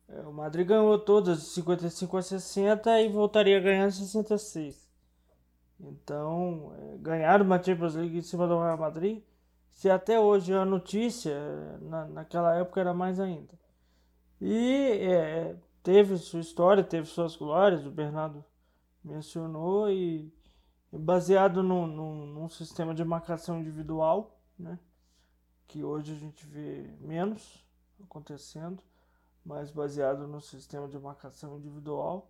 é, 0.08 0.20
o 0.22 0.32
Madrid 0.32 0.66
ganhou 0.66 0.98
todas 0.98 1.40
de 1.40 1.46
55 1.46 2.16
a 2.16 2.22
60 2.22 3.00
e 3.02 3.08
voltaria 3.08 3.58
a 3.58 3.60
ganhar 3.60 3.86
em 3.86 3.90
66. 3.90 4.88
Então, 5.78 6.72
é, 6.78 6.98
ganhar 6.98 7.40
uma 7.42 7.62
Champions 7.62 7.94
League 7.94 8.18
em 8.18 8.22
cima 8.22 8.46
do 8.46 8.58
Real 8.60 8.78
Madrid, 8.78 9.22
se 9.70 9.88
até 9.88 10.18
hoje 10.18 10.52
é 10.52 10.56
a 10.56 10.64
notícia, 10.64 11.34
na, 11.80 12.06
naquela 12.06 12.56
época 12.56 12.80
era 12.80 12.92
mais 12.92 13.20
ainda. 13.20 13.58
E 14.40 14.98
é, 15.02 15.56
teve 15.82 16.16
sua 16.18 16.40
história, 16.40 16.82
teve 16.82 17.06
suas 17.06 17.36
glórias, 17.36 17.86
o 17.86 17.90
Bernardo 17.90 18.44
mencionou, 19.04 19.90
e 19.90 20.32
baseado 20.92 21.62
num, 21.62 22.48
sistema 22.48 22.94
de 22.94 23.04
marcação 23.04 23.60
individual, 23.60 24.38
né? 24.58 24.78
Que 25.70 25.84
hoje 25.84 26.12
a 26.12 26.16
gente 26.16 26.44
vê 26.46 26.92
menos 26.98 27.64
acontecendo, 28.02 28.82
mas 29.44 29.70
baseado 29.70 30.26
no 30.26 30.40
sistema 30.40 30.88
de 30.88 30.98
marcação 30.98 31.56
individual. 31.58 32.28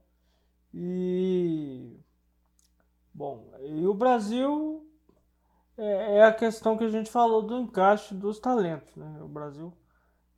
E 0.75 1.99
bom, 3.15 3.51
e 3.61 3.87
o 3.87 3.95
Brasil 3.95 4.87
é, 5.77 6.19
é 6.19 6.25
a 6.25 6.35
questão 6.35 6.77
que 6.77 6.85
a 6.85 6.91
gente 6.91 7.11
falou 7.11 7.41
do 7.41 7.59
encaixe 7.59 8.15
dos 8.15 8.39
talentos. 8.39 8.95
Né? 8.95 9.23
O 9.23 9.29
Brasil 9.29 9.73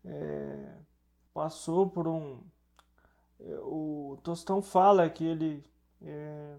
é, 0.04 0.76
passou 1.34 1.90
por 1.90 2.06
um. 2.06 2.40
É, 3.40 3.58
o 3.62 4.16
Tostão 4.22 4.62
fala 4.62 5.10
que 5.10 5.24
ele 5.24 5.64
é, 6.00 6.56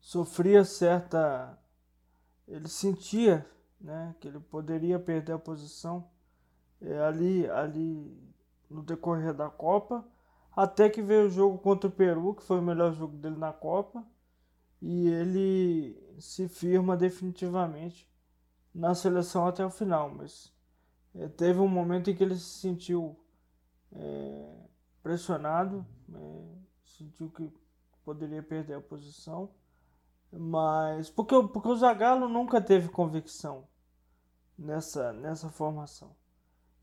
sofria 0.00 0.64
certa. 0.64 1.56
Ele 2.48 2.68
sentia 2.68 3.46
né, 3.82 4.14
que 4.20 4.28
ele 4.28 4.38
poderia 4.38 4.98
perder 4.98 5.32
a 5.32 5.38
posição 5.38 6.08
é, 6.80 6.98
ali, 7.00 7.48
ali 7.50 8.16
no 8.70 8.82
decorrer 8.82 9.34
da 9.34 9.50
Copa, 9.50 10.04
até 10.54 10.88
que 10.88 11.02
veio 11.02 11.26
o 11.26 11.30
jogo 11.30 11.58
contra 11.58 11.88
o 11.88 11.92
Peru, 11.92 12.34
que 12.34 12.42
foi 12.42 12.58
o 12.58 12.62
melhor 12.62 12.92
jogo 12.92 13.16
dele 13.16 13.36
na 13.36 13.52
Copa, 13.52 14.04
e 14.80 15.08
ele 15.08 16.16
se 16.18 16.48
firma 16.48 16.96
definitivamente 16.96 18.08
na 18.74 18.94
seleção 18.94 19.46
até 19.46 19.64
o 19.64 19.70
final. 19.70 20.10
Mas 20.10 20.52
é, 21.14 21.28
teve 21.28 21.60
um 21.60 21.68
momento 21.68 22.10
em 22.10 22.14
que 22.14 22.22
ele 22.22 22.36
se 22.36 22.60
sentiu 22.60 23.16
é, 23.92 24.54
pressionado, 25.02 25.84
é, 26.14 26.44
sentiu 26.84 27.30
que 27.30 27.52
poderia 28.04 28.42
perder 28.42 28.74
a 28.74 28.80
posição 28.80 29.50
mas 30.32 31.10
porque, 31.10 31.34
porque 31.52 31.68
o 31.68 31.76
Zagallo 31.76 32.28
nunca 32.28 32.60
teve 32.60 32.88
convicção 32.88 33.64
nessa, 34.58 35.12
nessa 35.12 35.48
formação. 35.50 36.14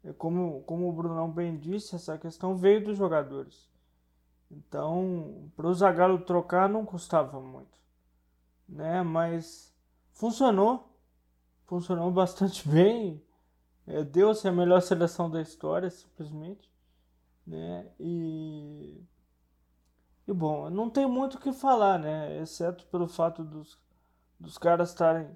é 0.03 0.13
como, 0.13 0.62
como 0.63 0.89
o 0.89 0.93
Brunão 0.93 1.29
bem 1.32 1.58
disse, 1.58 1.95
essa 1.95 2.17
questão 2.17 2.55
veio 2.55 2.84
dos 2.84 2.97
jogadores. 2.97 3.69
Então, 4.51 5.51
para 5.55 5.67
o 5.67 5.73
Zagallo 5.73 6.19
trocar 6.21 6.67
não 6.67 6.86
custava 6.86 7.39
muito, 7.39 7.77
né? 8.67 9.03
Mas 9.03 9.73
funcionou, 10.12 10.89
funcionou 11.65 12.10
bastante 12.12 12.67
bem. 12.67 13.23
É, 13.86 14.03
Deu-se 14.03 14.47
a 14.47 14.51
melhor 14.51 14.82
seleção 14.82 15.29
da 15.29 15.41
história, 15.41 15.89
simplesmente, 15.89 16.71
né? 17.45 17.91
E 17.99 19.03
e 20.29 20.34
bom, 20.34 20.69
não 20.69 20.91
tem 20.91 21.08
muito 21.08 21.36
o 21.38 21.39
que 21.39 21.51
falar, 21.51 21.97
né? 21.97 22.39
Exceto 22.39 22.86
pelo 22.86 23.08
fato 23.08 23.43
dos, 23.43 23.79
dos 24.39 24.60
caras 24.60 24.89
estarem 24.89 25.27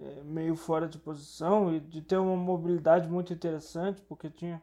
é, 0.00 0.22
meio 0.24 0.56
fora 0.56 0.88
de 0.88 0.98
posição 0.98 1.74
e 1.74 1.80
de 1.80 2.02
ter 2.02 2.16
uma 2.18 2.36
mobilidade 2.36 3.08
muito 3.08 3.32
interessante, 3.32 4.02
porque 4.02 4.28
tinha 4.30 4.62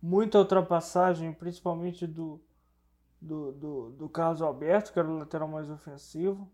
muita 0.00 0.38
ultrapassagem, 0.38 1.32
principalmente 1.32 2.06
do, 2.06 2.40
do, 3.20 3.52
do, 3.52 3.90
do 3.90 4.08
Carlos 4.08 4.40
Alberto, 4.40 4.92
que 4.92 4.98
era 4.98 5.08
o 5.08 5.18
lateral 5.18 5.48
mais 5.48 5.68
ofensivo, 5.70 6.50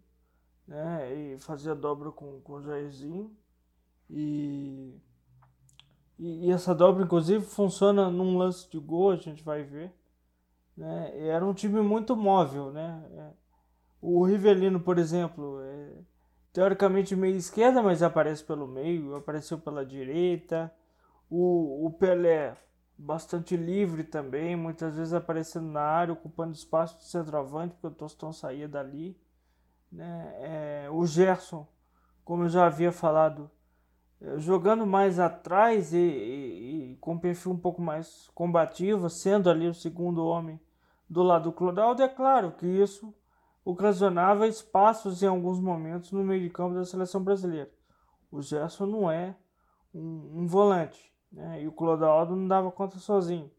né? 0.67 1.15
E 1.15 1.39
fazia 1.39 1.75
dobra 1.75 2.11
com, 2.11 2.41
com 2.41 2.55
o 2.55 2.63
Jairzinho. 2.63 3.37
E, 4.11 5.01
e, 6.19 6.47
e 6.47 6.51
essa 6.51 6.75
dobra, 6.75 7.05
inclusive, 7.05 7.45
funciona 7.45 8.11
num 8.11 8.37
lance 8.37 8.69
de 8.69 8.79
gol, 8.79 9.11
a 9.11 9.17
gente 9.17 9.43
vai 9.45 9.63
ver. 9.63 9.93
Né? 10.77 11.27
Era 11.29 11.47
um 11.47 11.55
time 11.55 11.81
muito 11.81 12.17
móvel, 12.17 12.73
né? 12.73 13.07
É, 13.13 13.31
o 14.01 14.25
Rivelino, 14.25 14.81
por 14.81 14.99
exemplo, 14.99 15.61
é 15.63 15.93
teoricamente 16.57 17.15
meio 17.15 17.37
esquerda, 17.37 17.83
mas 17.83 18.03
aparece 18.03 18.43
pelo 18.43 18.67
meio, 18.67 19.15
apareceu 19.15 19.59
pela 19.59 19.85
direita. 19.85 20.73
O, 21.29 21.85
o 21.85 21.91
Pelé, 21.91 22.57
bastante 22.97 23.55
livre 23.55 24.03
também, 24.03 24.57
muitas 24.57 24.97
vezes 24.97 25.13
aparecendo 25.13 25.67
na 25.67 25.83
área, 25.83 26.15
ocupando 26.15 26.55
espaço 26.55 26.97
de 26.97 27.05
centroavante, 27.05 27.75
porque 27.75 27.89
o 27.89 27.91
Tostão 27.91 28.33
saía 28.33 28.67
dali. 28.67 29.21
Né? 29.93 30.35
É, 30.39 30.89
o 30.91 31.05
Gerson, 31.05 31.69
como 32.25 32.45
eu 32.45 32.49
já 32.49 32.65
havia 32.65 32.91
falado, 32.91 33.51
é, 34.19 34.39
jogando 34.39 34.87
mais 34.87 35.19
atrás 35.19 35.93
e, 35.93 35.99
e, 35.99 36.93
e, 36.93 36.97
com 36.97 37.19
perfil 37.19 37.53
um 37.53 37.59
pouco 37.59 37.83
mais 37.83 38.31
combativo, 38.35 39.11
sendo 39.11 39.51
ali 39.51 39.69
o 39.69 39.75
segundo 39.75 40.25
homem 40.25 40.59
do 41.07 41.23
lado 41.23 41.51
do 41.51 41.53
Clodoaldo, 41.53 42.03
é 42.03 42.09
claro 42.09 42.53
que 42.53 42.67
isso 42.67 43.15
ocasionava 43.67 44.47
espaços 44.47 45.25
em 45.25 45.27
alguns 45.27 45.59
momentos 45.59 46.13
no 46.13 46.23
meio 46.23 46.41
de 46.41 46.49
campo 46.49 46.77
da 46.77 46.85
seleção 46.85 47.21
brasileira. 47.21 47.69
O 48.31 48.41
Gerson 48.41 48.87
não 48.87 49.11
é 49.11 49.35
um, 49.93 50.43
um 50.43 50.47
volante, 50.47 51.13
né? 51.33 51.61
e 51.61 51.67
o 51.67 51.73
Clodoaldo 51.73 52.37
não 52.37 52.47
dava 52.47 52.71
conta 52.71 52.97
sozinho. 52.99 53.51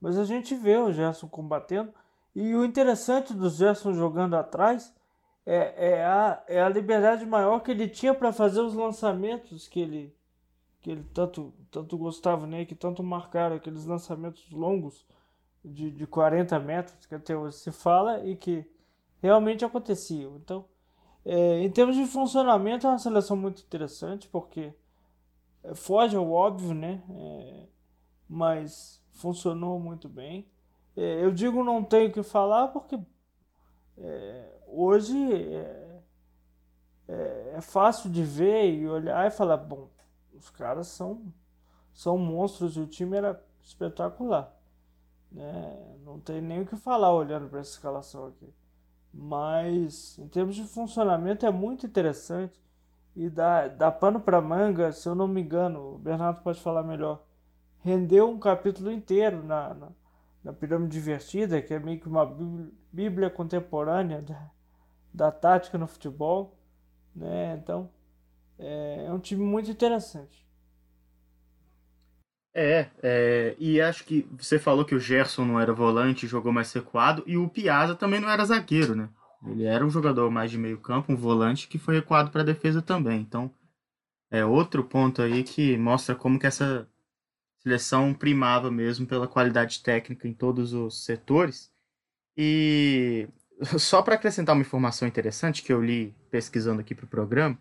Mas 0.00 0.16
a 0.16 0.24
gente 0.24 0.54
vê 0.54 0.76
o 0.76 0.92
Gerson 0.92 1.26
combatendo, 1.26 1.92
e 2.32 2.54
o 2.54 2.64
interessante 2.64 3.34
do 3.34 3.50
Gerson 3.50 3.92
jogando 3.92 4.36
atrás 4.36 4.94
é, 5.44 5.94
é, 5.94 6.04
a, 6.04 6.44
é 6.46 6.62
a 6.62 6.68
liberdade 6.68 7.26
maior 7.26 7.58
que 7.58 7.72
ele 7.72 7.88
tinha 7.88 8.14
para 8.14 8.32
fazer 8.32 8.60
os 8.60 8.72
lançamentos 8.72 9.66
que 9.66 9.80
ele, 9.80 10.14
que 10.80 10.92
ele 10.92 11.04
tanto, 11.12 11.52
tanto 11.72 11.98
gostava, 11.98 12.46
né? 12.46 12.64
que 12.64 12.76
tanto 12.76 13.02
marcaram, 13.02 13.56
aqueles 13.56 13.84
lançamentos 13.84 14.48
longos 14.52 15.04
de, 15.64 15.90
de 15.90 16.06
40 16.06 16.56
metros 16.60 17.04
que 17.04 17.16
até 17.16 17.36
hoje 17.36 17.56
se 17.56 17.72
fala 17.72 18.24
e 18.24 18.36
que 18.36 18.64
realmente 19.20 19.64
aconteciam. 19.64 20.36
Então, 20.36 20.64
é, 21.24 21.60
em 21.60 21.70
termos 21.70 21.96
de 21.96 22.06
funcionamento, 22.06 22.86
é 22.86 22.90
uma 22.90 22.98
seleção 22.98 23.36
muito 23.36 23.62
interessante 23.62 24.28
porque 24.28 24.72
é, 25.64 25.74
foge 25.74 26.16
ao 26.16 26.30
óbvio, 26.30 26.74
né? 26.74 27.02
É, 27.10 27.66
mas 28.28 29.02
funcionou 29.12 29.78
muito 29.80 30.08
bem. 30.08 30.48
É, 30.96 31.24
eu 31.24 31.32
digo 31.32 31.62
não 31.64 31.84
tenho 31.84 32.08
o 32.08 32.12
que 32.12 32.22
falar 32.22 32.68
porque 32.68 32.98
é, 33.98 34.52
hoje 34.66 35.16
é, 35.54 36.00
é, 37.08 37.60
fácil 37.60 38.10
de 38.10 38.22
ver 38.22 38.72
e 38.74 38.88
olhar 38.88 39.26
e 39.26 39.30
falar: 39.30 39.56
bom, 39.56 39.88
os 40.34 40.50
caras 40.50 40.88
são, 40.88 41.32
são 41.92 42.16
monstros 42.18 42.76
e 42.76 42.80
o 42.80 42.86
time 42.86 43.16
era 43.16 43.42
espetacular. 43.62 44.54
Né? 45.30 45.96
Não 46.04 46.20
tem 46.20 46.40
nem 46.40 46.62
o 46.62 46.66
que 46.66 46.76
falar 46.76 47.12
olhando 47.12 47.48
para 47.48 47.60
essa 47.60 47.72
escalação 47.72 48.26
aqui. 48.26 48.52
Mas 49.18 50.18
em 50.18 50.28
termos 50.28 50.54
de 50.54 50.64
funcionamento 50.64 51.46
é 51.46 51.50
muito 51.50 51.86
interessante 51.86 52.60
e 53.14 53.30
dá, 53.30 53.66
dá 53.66 53.90
pano 53.90 54.20
para 54.20 54.42
manga, 54.42 54.92
se 54.92 55.08
eu 55.08 55.14
não 55.14 55.26
me 55.26 55.40
engano, 55.40 55.94
o 55.94 55.98
Bernardo 55.98 56.42
pode 56.42 56.60
falar 56.60 56.82
melhor. 56.82 57.24
Rendeu 57.80 58.28
um 58.28 58.38
capítulo 58.38 58.92
inteiro 58.92 59.42
na, 59.42 59.72
na, 59.72 59.88
na 60.44 60.52
Pirâmide 60.52 60.92
Divertida, 60.92 61.62
que 61.62 61.72
é 61.72 61.78
meio 61.78 61.98
que 61.98 62.06
uma 62.06 62.26
bíblia 62.92 63.30
contemporânea 63.30 64.20
da, 64.20 64.50
da 65.14 65.32
tática 65.32 65.78
no 65.78 65.86
futebol. 65.86 66.58
Né? 67.14 67.58
Então 67.62 67.88
é, 68.58 69.06
é 69.06 69.12
um 69.12 69.18
time 69.18 69.42
muito 69.42 69.70
interessante. 69.70 70.45
É, 72.58 72.88
é, 73.02 73.54
e 73.58 73.82
acho 73.82 74.02
que 74.06 74.26
você 74.38 74.58
falou 74.58 74.82
que 74.82 74.94
o 74.94 74.98
Gerson 74.98 75.44
não 75.44 75.60
era 75.60 75.74
volante, 75.74 76.26
jogou 76.26 76.50
mais 76.50 76.72
recuado, 76.72 77.22
e 77.26 77.36
o 77.36 77.50
Piazza 77.50 77.94
também 77.94 78.18
não 78.18 78.30
era 78.30 78.46
zagueiro, 78.46 78.96
né? 78.96 79.10
Ele 79.46 79.64
era 79.64 79.84
um 79.84 79.90
jogador 79.90 80.30
mais 80.30 80.50
de 80.50 80.56
meio 80.56 80.78
campo, 80.78 81.12
um 81.12 81.16
volante 81.16 81.68
que 81.68 81.76
foi 81.76 81.96
recuado 81.96 82.30
para 82.30 82.40
a 82.40 82.44
defesa 82.44 82.80
também. 82.80 83.20
Então, 83.20 83.52
é 84.30 84.42
outro 84.42 84.82
ponto 84.82 85.20
aí 85.20 85.44
que 85.44 85.76
mostra 85.76 86.14
como 86.14 86.38
que 86.38 86.46
essa 86.46 86.88
seleção 87.58 88.14
primava 88.14 88.70
mesmo 88.70 89.06
pela 89.06 89.28
qualidade 89.28 89.82
técnica 89.82 90.26
em 90.26 90.32
todos 90.32 90.72
os 90.72 91.04
setores. 91.04 91.70
E 92.38 93.28
só 93.78 94.00
para 94.00 94.14
acrescentar 94.14 94.54
uma 94.54 94.62
informação 94.62 95.06
interessante 95.06 95.62
que 95.62 95.74
eu 95.74 95.84
li 95.84 96.14
pesquisando 96.30 96.80
aqui 96.80 96.94
para 96.94 97.04
o 97.04 97.08
programa, 97.08 97.58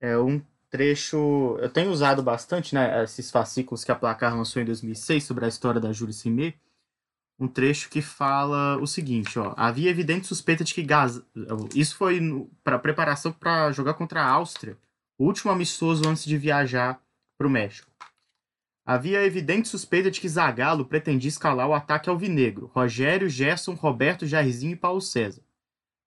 é 0.00 0.16
um 0.16 0.40
trecho. 0.70 1.58
Eu 1.60 1.68
tenho 1.68 1.90
usado 1.90 2.22
bastante, 2.22 2.74
né? 2.74 3.02
Esses 3.04 3.30
fascículos 3.30 3.84
que 3.84 3.92
a 3.92 3.96
Placar 3.96 4.34
lançou 4.34 4.62
em 4.62 4.64
2006 4.64 5.24
sobre 5.24 5.44
a 5.44 5.48
história 5.48 5.80
da 5.80 5.92
Júlia 5.92 6.14
Simê. 6.14 6.54
Um 7.38 7.48
trecho 7.48 7.88
que 7.90 8.00
fala 8.00 8.76
o 8.78 8.86
seguinte: 8.86 9.38
ó, 9.38 9.52
havia 9.56 9.90
evidente 9.90 10.26
suspeita 10.26 10.62
de 10.62 10.72
que 10.72 10.82
Gaza. 10.82 11.24
Isso 11.74 11.96
foi 11.96 12.20
para 12.62 12.78
preparação 12.78 13.32
para 13.32 13.72
jogar 13.72 13.94
contra 13.94 14.22
a 14.22 14.28
Áustria, 14.28 14.78
o 15.18 15.24
último 15.24 15.50
amistoso 15.50 16.08
antes 16.08 16.24
de 16.24 16.36
viajar 16.38 17.00
para 17.36 17.46
o 17.46 17.50
México. 17.50 17.90
Havia 18.86 19.24
evidente 19.24 19.68
suspeita 19.68 20.10
de 20.10 20.20
que 20.20 20.28
Zagallo 20.28 20.84
pretendia 20.84 21.28
escalar 21.28 21.68
o 21.68 21.74
ataque 21.74 22.10
alvinegro, 22.10 22.70
Rogério, 22.74 23.28
Gerson, 23.28 23.74
Roberto, 23.74 24.26
Jairzinho 24.26 24.72
e 24.72 24.76
Paulo 24.76 25.00
César, 25.00 25.42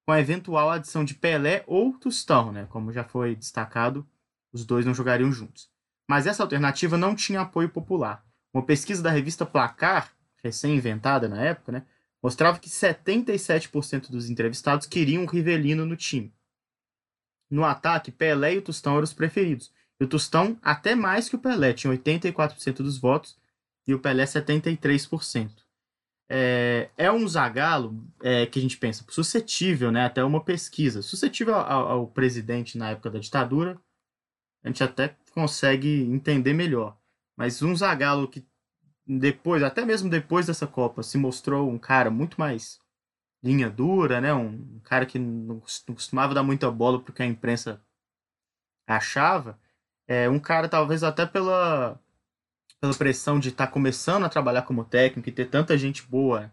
com 0.05 0.11
a 0.11 0.19
eventual 0.19 0.69
adição 0.69 1.05
de 1.05 1.13
Pelé 1.13 1.63
ou 1.65 1.97
Tostão, 1.97 2.51
né, 2.51 2.67
como 2.69 2.91
já 2.91 3.03
foi 3.03 3.35
destacado 3.35 4.05
os 4.53 4.65
dois 4.65 4.85
não 4.85 4.93
jogariam 4.93 5.31
juntos. 5.31 5.69
Mas 6.07 6.27
essa 6.27 6.43
alternativa 6.43 6.97
não 6.97 7.15
tinha 7.15 7.41
apoio 7.41 7.69
popular. 7.69 8.23
Uma 8.53 8.63
pesquisa 8.63 9.01
da 9.01 9.09
revista 9.09 9.45
Placar, 9.45 10.13
recém-inventada 10.43 11.27
na 11.27 11.41
época, 11.41 11.71
né, 11.71 11.85
mostrava 12.21 12.59
que 12.59 12.69
77% 12.69 14.11
dos 14.11 14.29
entrevistados 14.29 14.85
queriam 14.85 15.23
o 15.23 15.27
Rivelino 15.27 15.85
no 15.85 15.97
time. 15.97 16.33
No 17.49 17.65
ataque, 17.65 18.11
Pelé 18.11 18.55
e 18.55 18.57
o 18.59 18.61
Tostão 18.61 18.93
eram 18.93 19.03
os 19.03 19.13
preferidos. 19.13 19.71
E 19.99 20.03
o 20.03 20.07
Tostão 20.07 20.57
até 20.61 20.95
mais 20.95 21.27
que 21.27 21.35
o 21.35 21.39
Pelé, 21.39 21.73
tinha 21.73 21.91
84% 21.93 22.77
dos 22.77 22.97
votos 22.97 23.37
e 23.87 23.93
o 23.93 23.99
Pelé 23.99 24.25
73%. 24.25 25.51
É, 26.29 26.89
é 26.97 27.11
um 27.11 27.27
Zagalo 27.27 28.03
é, 28.21 28.45
que 28.45 28.57
a 28.57 28.61
gente 28.61 28.77
pensa 28.77 29.05
suscetível, 29.09 29.91
né, 29.91 30.05
até 30.05 30.23
uma 30.23 30.43
pesquisa, 30.43 31.01
suscetível 31.01 31.55
ao, 31.55 31.91
ao 31.91 32.07
presidente 32.07 32.77
na 32.77 32.91
época 32.91 33.09
da 33.09 33.19
ditadura, 33.19 33.79
a 34.63 34.67
gente 34.67 34.83
até 34.83 35.15
consegue 35.33 36.03
entender 36.03 36.53
melhor. 36.53 36.97
Mas 37.35 37.61
um 37.61 37.75
Zagallo 37.75 38.27
que 38.27 38.45
depois, 39.05 39.61
até 39.63 39.83
mesmo 39.83 40.09
depois 40.09 40.47
dessa 40.47 40.65
Copa, 40.65 41.03
se 41.03 41.17
mostrou 41.17 41.69
um 41.69 41.77
cara 41.77 42.09
muito 42.09 42.39
mais 42.39 42.79
linha 43.43 43.69
dura, 43.69 44.21
né? 44.21 44.33
Um 44.33 44.79
cara 44.83 45.05
que 45.05 45.19
não 45.19 45.59
costumava 45.59 46.33
dar 46.33 46.43
muita 46.43 46.71
bola 46.71 47.01
porque 47.01 47.21
a 47.21 47.25
imprensa 47.25 47.81
achava. 48.87 49.59
É 50.07 50.29
um 50.29 50.39
cara 50.39 50.69
talvez 50.69 51.03
até 51.03 51.25
pela 51.25 51.99
pela 52.79 52.93
pressão 52.93 53.39
de 53.39 53.47
estar 53.49 53.67
tá 53.67 53.71
começando 53.71 54.25
a 54.25 54.29
trabalhar 54.29 54.63
como 54.63 54.83
técnico 54.83 55.29
e 55.29 55.31
ter 55.31 55.45
tanta 55.45 55.77
gente 55.77 56.03
boa 56.03 56.51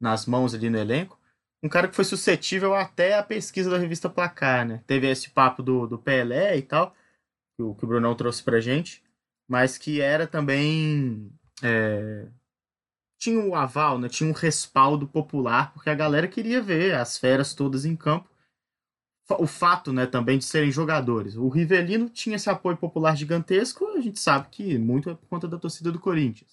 nas 0.00 0.24
mãos 0.24 0.54
ali 0.54 0.70
no 0.70 0.78
elenco, 0.78 1.18
um 1.60 1.68
cara 1.68 1.88
que 1.88 1.96
foi 1.96 2.04
suscetível 2.04 2.74
até 2.74 3.18
a 3.18 3.22
pesquisa 3.22 3.70
da 3.70 3.78
revista 3.78 4.08
Placar, 4.08 4.66
né? 4.66 4.82
Teve 4.86 5.10
esse 5.10 5.30
papo 5.30 5.62
do, 5.62 5.86
do 5.86 5.98
Pelé 5.98 6.56
e 6.56 6.62
tal, 6.62 6.94
o, 7.62 7.74
que 7.74 7.84
o 7.84 7.88
Brunão 7.88 8.14
trouxe 8.14 8.42
pra 8.42 8.60
gente, 8.60 9.02
mas 9.48 9.78
que 9.78 10.00
era 10.00 10.26
também. 10.26 11.30
É, 11.62 12.28
tinha 13.18 13.40
o 13.40 13.50
um 13.50 13.54
aval, 13.54 13.98
né? 13.98 14.08
tinha 14.08 14.28
um 14.28 14.34
respaldo 14.34 15.06
popular, 15.08 15.72
porque 15.72 15.88
a 15.88 15.94
galera 15.94 16.28
queria 16.28 16.60
ver 16.60 16.94
as 16.94 17.16
feras 17.16 17.54
todas 17.54 17.84
em 17.84 17.96
campo. 17.96 18.28
o 19.38 19.46
fato, 19.46 19.92
né, 19.92 20.06
também 20.06 20.38
de 20.38 20.44
serem 20.44 20.70
jogadores. 20.70 21.36
O 21.36 21.48
Rivelino 21.48 22.10
tinha 22.10 22.36
esse 22.36 22.50
apoio 22.50 22.76
popular 22.76 23.16
gigantesco, 23.16 23.86
a 23.88 24.00
gente 24.00 24.20
sabe 24.20 24.48
que 24.50 24.78
muito 24.78 25.08
é 25.10 25.14
por 25.14 25.26
conta 25.28 25.48
da 25.48 25.58
torcida 25.58 25.90
do 25.90 25.98
Corinthians. 25.98 26.50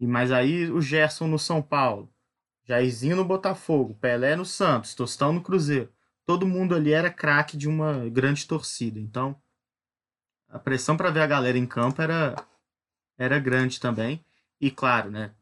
E 0.00 0.06
mas 0.06 0.32
aí 0.32 0.70
o 0.70 0.80
Gerson 0.80 1.28
no 1.28 1.38
São 1.38 1.62
Paulo, 1.62 2.10
Jairzinho 2.64 3.16
no 3.16 3.24
Botafogo, 3.24 3.94
Pelé 3.94 4.34
no 4.36 4.44
Santos, 4.44 4.94
Tostão 4.94 5.32
no 5.32 5.42
Cruzeiro. 5.42 5.92
Todo 6.26 6.46
mundo 6.46 6.74
ali 6.74 6.92
era 6.92 7.10
craque 7.10 7.56
de 7.56 7.68
uma 7.68 8.08
grande 8.08 8.46
torcida. 8.46 8.98
Então, 8.98 9.40
a 10.56 10.58
pressão 10.58 10.96
para 10.96 11.10
ver 11.10 11.20
a 11.20 11.26
galera 11.26 11.58
em 11.58 11.66
campo 11.66 12.00
era 12.00 12.34
era 13.18 13.38
grande 13.38 13.78
também. 13.78 14.24
E 14.58 14.70
claro, 14.70 15.10
né, 15.10 15.32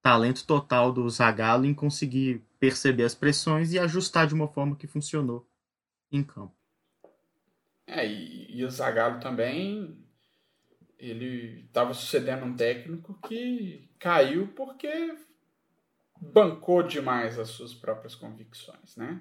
talento 0.00 0.46
total 0.46 0.92
do 0.92 1.08
Zagallo 1.10 1.66
em 1.66 1.74
conseguir 1.74 2.42
perceber 2.58 3.04
as 3.04 3.14
pressões 3.14 3.72
e 3.72 3.78
ajustar 3.78 4.26
de 4.26 4.34
uma 4.34 4.46
forma 4.46 4.76
que 4.76 4.86
funcionou 4.86 5.48
em 6.12 6.22
campo. 6.22 6.54
É, 7.86 8.06
e, 8.06 8.56
e 8.56 8.64
o 8.64 8.70
Zagallo 8.70 9.18
também 9.18 9.98
ele 10.96 11.64
estava 11.66 11.92
sucedendo 11.92 12.44
um 12.44 12.54
técnico 12.54 13.18
que 13.26 13.90
caiu 13.98 14.48
porque 14.48 15.16
bancou 16.20 16.84
demais 16.84 17.36
as 17.36 17.48
suas 17.48 17.74
próprias 17.74 18.14
convicções, 18.14 18.96
né? 18.96 19.20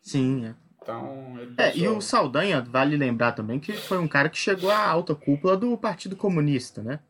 Sim, 0.00 0.46
é. 0.46 0.69
Então, 0.82 1.38
é, 1.58 1.76
e 1.76 1.86
o 1.86 2.00
Saldanha, 2.00 2.62
vale 2.62 2.96
lembrar 2.96 3.32
também 3.32 3.60
que 3.60 3.72
foi 3.72 3.98
um 3.98 4.08
cara 4.08 4.28
que 4.28 4.38
chegou 4.38 4.70
à 4.70 4.78
alta 4.78 5.14
cúpula 5.14 5.56
do 5.56 5.76
Partido 5.76 6.16
Comunista, 6.16 6.82
né? 6.82 7.00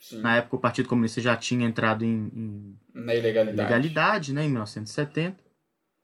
Sim. 0.00 0.20
Na 0.20 0.36
época 0.36 0.56
o 0.56 0.60
Partido 0.60 0.88
Comunista 0.88 1.20
já 1.20 1.36
tinha 1.36 1.66
entrado 1.66 2.04
em, 2.04 2.30
em 2.34 2.78
na 2.92 3.14
ilegalidade. 3.14 3.58
ilegalidade, 3.58 4.32
né, 4.34 4.44
em 4.44 4.48
1970. 4.48 5.42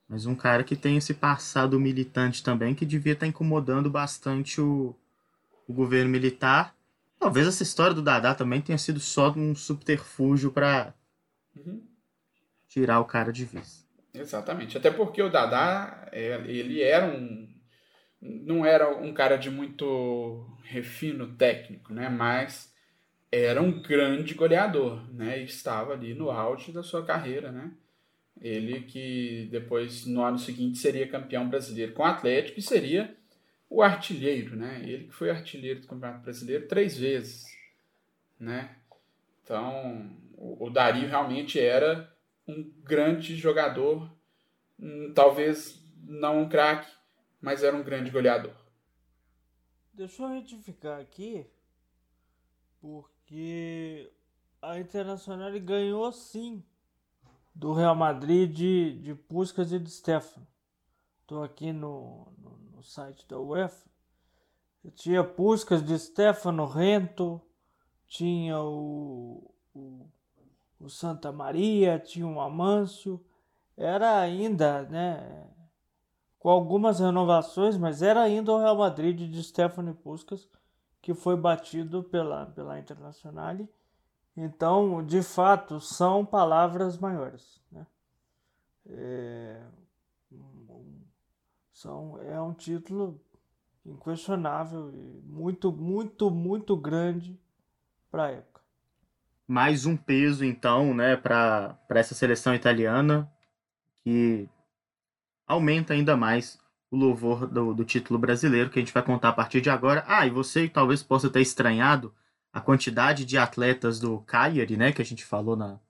Mas 0.09 0.27
um 0.27 0.35
cara 0.35 0.65
que 0.65 0.75
tem 0.75 0.97
esse 0.97 1.15
passado 1.15 1.79
militante 1.79 2.43
também 2.43 2.75
que 2.75 2.87
devia 2.87 3.13
estar 3.13 3.27
incomodando 3.27 3.91
bastante 3.91 4.61
o, 4.61 4.97
o 5.69 5.73
governo 5.73 6.11
militar. 6.11 6.75
Talvez 7.19 7.47
essa 7.47 7.63
história 7.63 7.95
do 7.95 8.03
Dadá 8.03 8.35
também 8.35 8.61
tenha 8.61 8.79
sido 8.79 8.99
só 8.99 9.31
um 9.33 9.55
subterfúgio 9.55 10.51
para 10.51 10.95
uhum. 11.55 11.83
tirar 12.67 13.01
o 13.01 13.05
cara 13.05 13.33
de 13.33 13.45
vez. 13.45 13.80
Exatamente. 14.13 14.77
Até 14.77 14.91
porque 14.91 15.23
o 15.23 15.31
Dadá, 15.31 16.09
é, 16.13 16.41
ele 16.47 16.83
era 16.83 17.07
um. 17.07 17.49
Não 18.21 18.67
era 18.67 18.89
um 18.91 19.15
cara 19.15 19.37
de 19.37 19.51
muito 19.51 20.47
refino 20.63 21.35
técnico, 21.37 21.95
né? 21.95 22.09
Mas 22.09 22.75
era 23.33 23.63
um 23.63 23.81
grande 23.81 24.35
goleador, 24.35 25.03
né? 25.15 25.41
E 25.41 25.45
estava 25.45 25.93
ali 25.93 26.15
no 26.15 26.31
auge 26.31 26.73
da 26.73 26.83
sua 26.83 27.05
carreira, 27.05 27.51
né? 27.51 27.73
Ele 28.41 28.83
que 28.83 29.49
depois, 29.51 30.07
no 30.07 30.23
ano 30.23 30.39
seguinte, 30.39 30.79
seria 30.79 31.09
campeão 31.09 31.49
brasileiro 31.49 31.93
com 31.93 32.03
o 32.03 32.07
Atlético 32.07 32.59
e 32.59 32.63
seria 32.63 33.15
o 33.69 33.83
artilheiro, 33.83 34.57
né? 34.57 34.83
Ele 34.83 35.05
que 35.05 35.15
foi 35.15 35.31
artilheiro 35.31 35.81
do 35.81 35.87
Campeonato 35.87 36.23
Brasileiro 36.23 36.67
três 36.67 36.99
vezes, 36.99 37.45
né? 38.39 38.77
Então, 39.45 40.11
o 40.37 40.69
Dario 40.71 41.09
realmente 41.09 41.61
era 41.61 42.10
um 42.51 42.83
grande 42.83 43.37
jogador, 43.37 44.11
talvez 45.15 45.83
não 46.03 46.43
um 46.43 46.49
craque, 46.49 46.91
mas 47.41 47.63
era 47.63 47.77
um 47.77 47.83
grande 47.83 48.11
goleador. 48.11 48.55
Deixa 49.93 50.23
eu 50.23 50.29
retificar 50.29 51.01
aqui, 51.01 51.47
porque 52.81 53.21
que 53.31 54.13
a 54.61 54.77
Internacional 54.81 55.53
ganhou 55.61 56.11
sim 56.11 56.65
do 57.55 57.73
Real 57.73 57.95
Madrid 57.95 58.53
de, 58.53 58.99
de 59.01 59.15
Puskas 59.15 59.73
e 59.73 59.79
de 59.79 59.89
Stefano. 59.89 60.45
Estou 61.23 61.45
aqui 61.45 61.73
no, 61.73 62.33
no, 62.37 62.59
no, 62.73 62.83
site 62.83 63.25
da 63.29 63.39
UEFA. 63.39 63.89
Eu 64.83 64.91
tinha 64.91 65.23
Puskas 65.23 65.81
de 65.81 65.97
Stefano, 65.97 66.67
Rento, 66.67 67.41
tinha 68.09 68.59
o, 68.61 69.55
o, 69.73 70.11
o, 70.81 70.89
Santa 70.89 71.31
Maria, 71.31 71.99
tinha 71.99 72.27
o 72.27 72.41
Amâncio. 72.41 73.25
Era 73.77 74.19
ainda, 74.21 74.83
né, 74.85 75.47
com 76.39 76.49
algumas 76.49 77.01
renovações, 77.01 77.77
mas 77.77 78.03
era 78.03 78.21
ainda 78.23 78.53
o 78.53 78.59
Real 78.59 78.77
Madrid 78.77 79.31
de 79.31 79.43
Stefano 79.43 79.91
e 79.91 79.95
Puskas 79.95 80.49
que 81.01 81.15
foi 81.15 81.37
batido 81.37 82.03
pela, 82.05 82.47
pela 82.47 82.79
Internacional. 82.79 83.57
Então, 84.37 85.05
de 85.05 85.23
fato, 85.23 85.81
são 85.81 86.25
palavras 86.25 86.99
maiores. 86.99 87.61
Né? 87.71 87.87
É, 88.87 89.63
são, 91.73 92.21
é 92.23 92.41
um 92.41 92.53
título 92.53 93.21
inquestionável 93.85 94.93
e 94.95 95.21
muito, 95.25 95.73
muito, 95.73 96.31
muito 96.31 96.77
grande 96.77 97.39
para 98.11 98.25
a 98.25 98.31
época. 98.31 98.50
Mais 99.51 99.85
um 99.85 99.97
peso, 99.97 100.45
então, 100.45 100.95
né, 100.95 101.17
para 101.17 101.77
essa 101.89 102.15
seleção 102.15 102.55
italiana 102.55 103.29
que 104.05 104.49
aumenta 105.45 105.93
ainda 105.93 106.17
mais 106.17 106.57
o 106.89 106.97
louvor 106.97 107.49
do, 107.49 107.75
do, 107.75 107.85
título 107.85 108.17
brasileiro, 108.17 108.71
que 108.71 108.79
a 108.79 108.83
gente 108.83 108.95
vai 108.95 109.03
contar 109.03 109.31
a 109.31 109.33
partir 109.33 109.61
de 109.61 109.69
agora. 109.69 110.05
Ah, 110.07 110.25
e 110.25 110.31
você 110.31 110.69
talvez 110.69 111.03
possa 111.03 111.29
ter 111.29 111.41
estranhado 111.41 112.15
a 112.53 112.61
quantidade 112.61 113.25
de 113.25 113.37
atletas 113.37 113.99
do 113.99 114.21
Cagliari, 114.21 114.77
né, 114.77 114.93
que 114.93 115.03
a 115.03 115.05
gente 115.05 115.25
falou 115.25 115.57
na, 115.57 115.81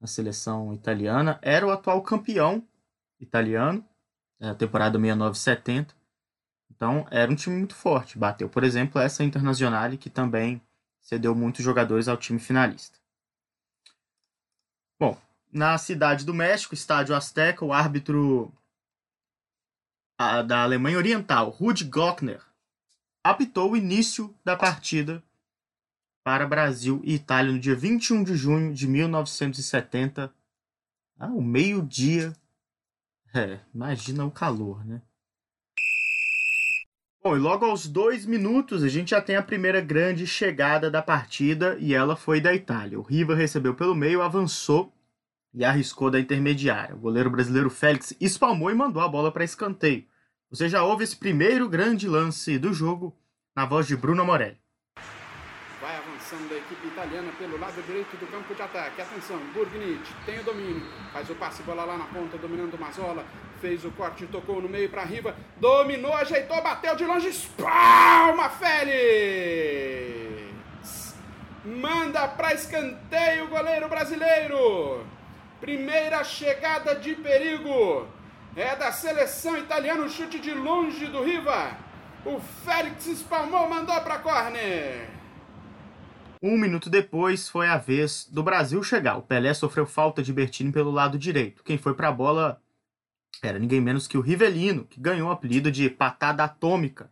na 0.00 0.08
seleção 0.08 0.74
italiana, 0.74 1.38
era 1.40 1.64
o 1.64 1.70
atual 1.70 2.02
campeão 2.02 2.66
italiano, 3.20 3.84
na 4.40 4.56
temporada 4.56 4.98
69-70. 4.98 5.94
Então, 6.68 7.06
era 7.12 7.30
um 7.30 7.36
time 7.36 7.58
muito 7.58 7.76
forte. 7.76 8.18
Bateu, 8.18 8.48
por 8.48 8.64
exemplo, 8.64 9.00
essa 9.00 9.22
Internazionale, 9.22 9.96
que 9.96 10.10
também 10.10 10.60
cedeu 11.08 11.34
muitos 11.34 11.64
jogadores 11.64 12.06
ao 12.06 12.18
time 12.18 12.38
finalista. 12.38 12.98
Bom, 15.00 15.18
na 15.50 15.78
cidade 15.78 16.26
do 16.26 16.34
México, 16.34 16.74
estádio 16.74 17.16
Azteca, 17.16 17.64
o 17.64 17.72
árbitro 17.72 18.52
da 20.46 20.62
Alemanha 20.62 20.98
Oriental, 20.98 21.48
Rudi 21.48 21.84
Glockner, 21.84 22.44
apitou 23.24 23.72
o 23.72 23.76
início 23.76 24.36
da 24.44 24.54
partida 24.54 25.24
para 26.22 26.46
Brasil 26.46 27.00
e 27.02 27.14
Itália 27.14 27.52
no 27.52 27.58
dia 27.58 27.74
21 27.74 28.22
de 28.24 28.36
junho 28.36 28.74
de 28.74 28.86
1970, 28.86 30.30
ao 31.18 31.40
meio-dia. 31.40 32.36
É, 33.34 33.60
imagina 33.72 34.26
o 34.26 34.30
calor, 34.30 34.84
né? 34.84 35.00
Bom, 37.28 37.36
e 37.36 37.40
logo 37.40 37.66
aos 37.66 37.86
dois 37.86 38.24
minutos 38.24 38.82
a 38.82 38.88
gente 38.88 39.10
já 39.10 39.20
tem 39.20 39.36
a 39.36 39.42
primeira 39.42 39.82
grande 39.82 40.26
chegada 40.26 40.90
da 40.90 41.02
partida 41.02 41.76
e 41.78 41.92
ela 41.92 42.16
foi 42.16 42.40
da 42.40 42.54
Itália. 42.54 42.98
O 42.98 43.02
Riva 43.02 43.34
recebeu 43.34 43.74
pelo 43.74 43.94
meio, 43.94 44.22
avançou 44.22 44.90
e 45.52 45.62
arriscou 45.62 46.10
da 46.10 46.18
intermediária. 46.18 46.94
O 46.94 46.98
goleiro 46.98 47.28
brasileiro 47.28 47.68
Félix 47.68 48.16
espalmou 48.18 48.70
e 48.70 48.74
mandou 48.74 49.02
a 49.02 49.08
bola 49.08 49.30
para 49.30 49.44
escanteio. 49.44 50.06
Você 50.48 50.70
já 50.70 50.82
ouve 50.82 51.04
esse 51.04 51.14
primeiro 51.14 51.68
grande 51.68 52.08
lance 52.08 52.58
do 52.58 52.72
jogo 52.72 53.14
na 53.54 53.66
voz 53.66 53.86
de 53.86 53.94
Bruno 53.94 54.24
Morelli. 54.24 54.56
Vai 55.82 55.96
avançando 55.98 56.50
a 56.50 56.56
equipe 56.56 56.86
italiana 56.86 57.30
pelo 57.38 57.58
lado 57.58 57.82
direito 57.82 58.16
do 58.16 58.26
campo 58.28 58.54
de 58.54 58.62
ataque. 58.62 59.02
Atenção, 59.02 59.38
Burgnit 59.52 60.00
tem 60.24 60.40
o 60.40 60.44
domínio. 60.44 60.82
Faz 61.12 61.28
o 61.28 61.34
passe, 61.34 61.62
bola 61.62 61.84
lá 61.84 61.98
na 61.98 62.06
ponta, 62.06 62.38
dominando 62.38 62.72
o 62.72 62.80
Mazola. 62.80 63.22
Fez 63.60 63.84
o 63.84 63.90
corte, 63.90 64.26
tocou 64.26 64.62
no 64.62 64.68
meio 64.68 64.88
para 64.88 65.02
Riva. 65.02 65.34
Dominou, 65.56 66.14
ajeitou, 66.14 66.62
bateu 66.62 66.94
de 66.94 67.04
longe. 67.04 67.28
Espalma, 67.28 68.48
Félix! 68.50 68.88
Manda 71.64 72.28
para 72.28 72.54
escanteio 72.54 73.46
o 73.46 73.48
goleiro 73.48 73.88
brasileiro. 73.88 75.04
Primeira 75.60 76.22
chegada 76.22 76.94
de 76.94 77.14
perigo. 77.16 78.06
É 78.54 78.76
da 78.76 78.92
seleção 78.92 79.56
italiana 79.56 80.02
o 80.02 80.08
chute 80.08 80.38
de 80.38 80.54
longe 80.54 81.06
do 81.06 81.22
Riva. 81.22 81.76
O 82.24 82.40
Félix 82.64 83.06
espalmou, 83.06 83.68
mandou 83.68 84.00
para 84.00 84.18
corner. 84.18 85.08
Um 86.40 86.56
minuto 86.56 86.88
depois 86.88 87.48
foi 87.48 87.68
a 87.68 87.76
vez 87.76 88.28
do 88.30 88.42
Brasil 88.44 88.80
chegar. 88.84 89.16
O 89.16 89.22
Pelé 89.22 89.52
sofreu 89.52 89.84
falta 89.84 90.22
de 90.22 90.32
Bertini 90.32 90.70
pelo 90.70 90.92
lado 90.92 91.18
direito. 91.18 91.64
Quem 91.64 91.76
foi 91.76 91.94
para 91.94 92.08
a 92.08 92.12
bola 92.12 92.62
era 93.42 93.58
ninguém 93.58 93.80
menos 93.80 94.08
que 94.08 94.18
o 94.18 94.20
Rivelino, 94.20 94.84
que 94.84 95.00
ganhou 95.00 95.28
o 95.28 95.32
apelido 95.32 95.70
de 95.70 95.88
patada 95.88 96.44
atômica 96.44 97.10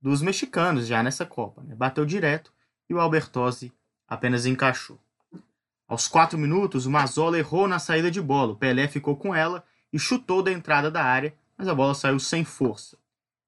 dos 0.00 0.20
mexicanos 0.20 0.86
já 0.86 1.02
nessa 1.02 1.24
Copa. 1.24 1.62
Né? 1.62 1.74
Bateu 1.74 2.04
direto 2.04 2.52
e 2.88 2.94
o 2.94 3.00
Albertosi 3.00 3.72
apenas 4.08 4.44
encaixou. 4.44 4.98
Aos 5.86 6.08
quatro 6.08 6.38
minutos, 6.38 6.86
o 6.86 6.90
Mazola 6.90 7.38
errou 7.38 7.68
na 7.68 7.78
saída 7.78 8.10
de 8.10 8.20
bola. 8.20 8.52
O 8.52 8.56
Pelé 8.56 8.88
ficou 8.88 9.16
com 9.16 9.34
ela 9.34 9.64
e 9.92 9.98
chutou 9.98 10.42
da 10.42 10.50
entrada 10.50 10.90
da 10.90 11.04
área, 11.04 11.34
mas 11.56 11.68
a 11.68 11.74
bola 11.74 11.94
saiu 11.94 12.18
sem 12.18 12.44
força. 12.44 12.96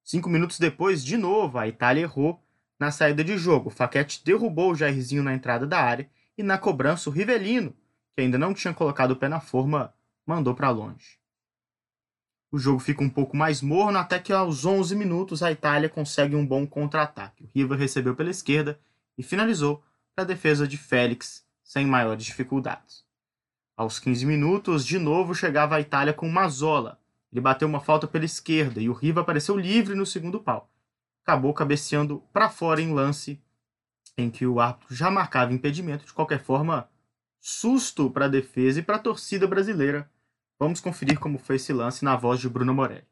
Cinco 0.04 0.28
minutos 0.28 0.58
depois, 0.58 1.02
de 1.04 1.16
novo, 1.16 1.58
a 1.58 1.66
Itália 1.66 2.02
errou 2.02 2.40
na 2.78 2.90
saída 2.92 3.24
de 3.24 3.38
jogo. 3.38 3.68
O 3.68 3.72
Faquete 3.72 4.22
derrubou 4.24 4.72
o 4.72 4.74
Jairzinho 4.74 5.22
na 5.22 5.34
entrada 5.34 5.66
da 5.66 5.80
área 5.80 6.08
e 6.36 6.42
na 6.42 6.58
cobrança 6.58 7.08
o 7.08 7.12
Rivelino, 7.12 7.74
que 8.14 8.20
ainda 8.20 8.38
não 8.38 8.52
tinha 8.52 8.74
colocado 8.74 9.12
o 9.12 9.16
pé 9.16 9.28
na 9.28 9.40
forma, 9.40 9.94
mandou 10.26 10.54
para 10.54 10.70
longe. 10.70 11.18
O 12.54 12.58
jogo 12.58 12.78
fica 12.78 13.02
um 13.02 13.10
pouco 13.10 13.36
mais 13.36 13.60
morno 13.60 13.98
até 13.98 14.16
que 14.16 14.32
aos 14.32 14.64
11 14.64 14.94
minutos 14.94 15.42
a 15.42 15.50
Itália 15.50 15.88
consegue 15.88 16.36
um 16.36 16.46
bom 16.46 16.64
contra-ataque. 16.64 17.42
O 17.42 17.48
Riva 17.52 17.74
recebeu 17.74 18.14
pela 18.14 18.30
esquerda 18.30 18.78
e 19.18 19.24
finalizou 19.24 19.82
para 20.14 20.22
a 20.22 20.26
defesa 20.28 20.64
de 20.64 20.76
Félix 20.76 21.44
sem 21.64 21.84
maiores 21.84 22.24
dificuldades. 22.24 23.02
Aos 23.76 23.98
15 23.98 24.24
minutos, 24.24 24.86
de 24.86 25.00
novo 25.00 25.34
chegava 25.34 25.74
a 25.74 25.80
Itália 25.80 26.12
com 26.12 26.28
Mazola. 26.28 27.00
Ele 27.32 27.40
bateu 27.40 27.66
uma 27.66 27.80
falta 27.80 28.06
pela 28.06 28.24
esquerda 28.24 28.80
e 28.80 28.88
o 28.88 28.92
Riva 28.92 29.22
apareceu 29.22 29.56
livre 29.56 29.96
no 29.96 30.06
segundo 30.06 30.38
pau. 30.38 30.70
Acabou 31.24 31.52
cabeceando 31.52 32.22
para 32.32 32.48
fora 32.48 32.80
em 32.80 32.94
lance 32.94 33.42
em 34.16 34.30
que 34.30 34.46
o 34.46 34.60
árbitro 34.60 34.94
já 34.94 35.10
marcava 35.10 35.52
impedimento. 35.52 36.06
De 36.06 36.12
qualquer 36.12 36.40
forma, 36.40 36.88
susto 37.40 38.08
para 38.08 38.26
a 38.26 38.28
defesa 38.28 38.78
e 38.78 38.82
para 38.84 38.94
a 38.94 39.00
torcida 39.00 39.44
brasileira. 39.44 40.08
Vamos 40.64 40.80
conferir 40.80 41.18
como 41.18 41.38
foi 41.38 41.56
esse 41.56 41.74
lance 41.74 42.02
na 42.02 42.16
voz 42.16 42.40
de 42.40 42.48
Bruno 42.48 42.72
Morelli. 42.72 43.06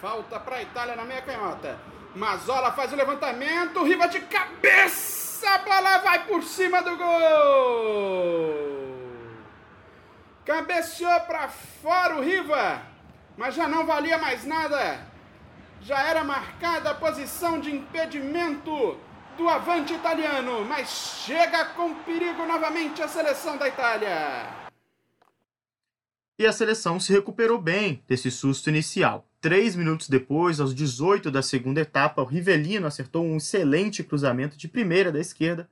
Falta 0.00 0.40
para 0.40 0.56
a 0.56 0.62
Itália 0.62 0.96
na 0.96 1.04
meia 1.04 1.22
canhota. 1.22 1.78
Mazola 2.16 2.72
faz 2.72 2.92
o 2.92 2.96
levantamento, 2.96 3.84
Riva 3.84 4.08
de 4.08 4.18
cabeça, 4.22 5.48
a 5.48 5.58
bola 5.58 5.98
vai 5.98 6.26
por 6.26 6.42
cima 6.42 6.82
do 6.82 6.96
gol. 6.96 8.56
Cabeceou 10.44 11.20
para 11.20 11.48
fora 11.48 12.16
o 12.16 12.24
Riva, 12.24 12.82
mas 13.36 13.54
já 13.54 13.68
não 13.68 13.86
valia 13.86 14.18
mais 14.18 14.44
nada. 14.44 15.06
Já 15.80 16.02
era 16.08 16.24
marcada 16.24 16.90
a 16.90 16.94
posição 16.96 17.60
de 17.60 17.72
impedimento 17.72 18.98
do 19.36 19.48
avante 19.48 19.94
italiano, 19.94 20.64
mas 20.64 20.88
chega 21.24 21.66
com 21.66 21.94
perigo 22.02 22.44
novamente 22.46 23.00
a 23.00 23.06
seleção 23.06 23.56
da 23.56 23.68
Itália. 23.68 24.57
E 26.38 26.46
a 26.46 26.52
seleção 26.52 27.00
se 27.00 27.12
recuperou 27.12 27.60
bem 27.60 28.00
desse 28.06 28.30
susto 28.30 28.70
inicial. 28.70 29.28
Três 29.40 29.74
minutos 29.74 30.08
depois, 30.08 30.60
aos 30.60 30.72
18 30.72 31.32
da 31.32 31.42
segunda 31.42 31.80
etapa, 31.80 32.22
o 32.22 32.24
Rivelino 32.24 32.86
acertou 32.86 33.24
um 33.24 33.38
excelente 33.38 34.04
cruzamento 34.04 34.56
de 34.56 34.68
primeira 34.68 35.10
da 35.10 35.18
esquerda 35.18 35.68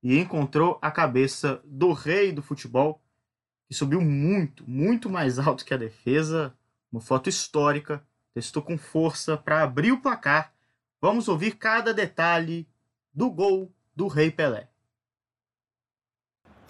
e 0.00 0.16
encontrou 0.16 0.78
a 0.80 0.88
cabeça 0.88 1.60
do 1.64 1.92
rei 1.92 2.30
do 2.30 2.42
futebol, 2.42 3.02
que 3.68 3.74
subiu 3.74 4.00
muito, 4.00 4.62
muito 4.70 5.10
mais 5.10 5.40
alto 5.40 5.64
que 5.64 5.74
a 5.74 5.78
defesa. 5.78 6.54
Uma 6.92 7.00
foto 7.00 7.28
histórica, 7.28 8.06
testou 8.32 8.62
com 8.62 8.78
força 8.78 9.36
para 9.36 9.64
abrir 9.64 9.90
o 9.90 10.00
placar. 10.00 10.54
Vamos 11.00 11.26
ouvir 11.26 11.56
cada 11.56 11.92
detalhe 11.92 12.68
do 13.12 13.28
gol 13.28 13.74
do 13.96 14.06
Rei 14.06 14.30
Pelé. 14.30 14.68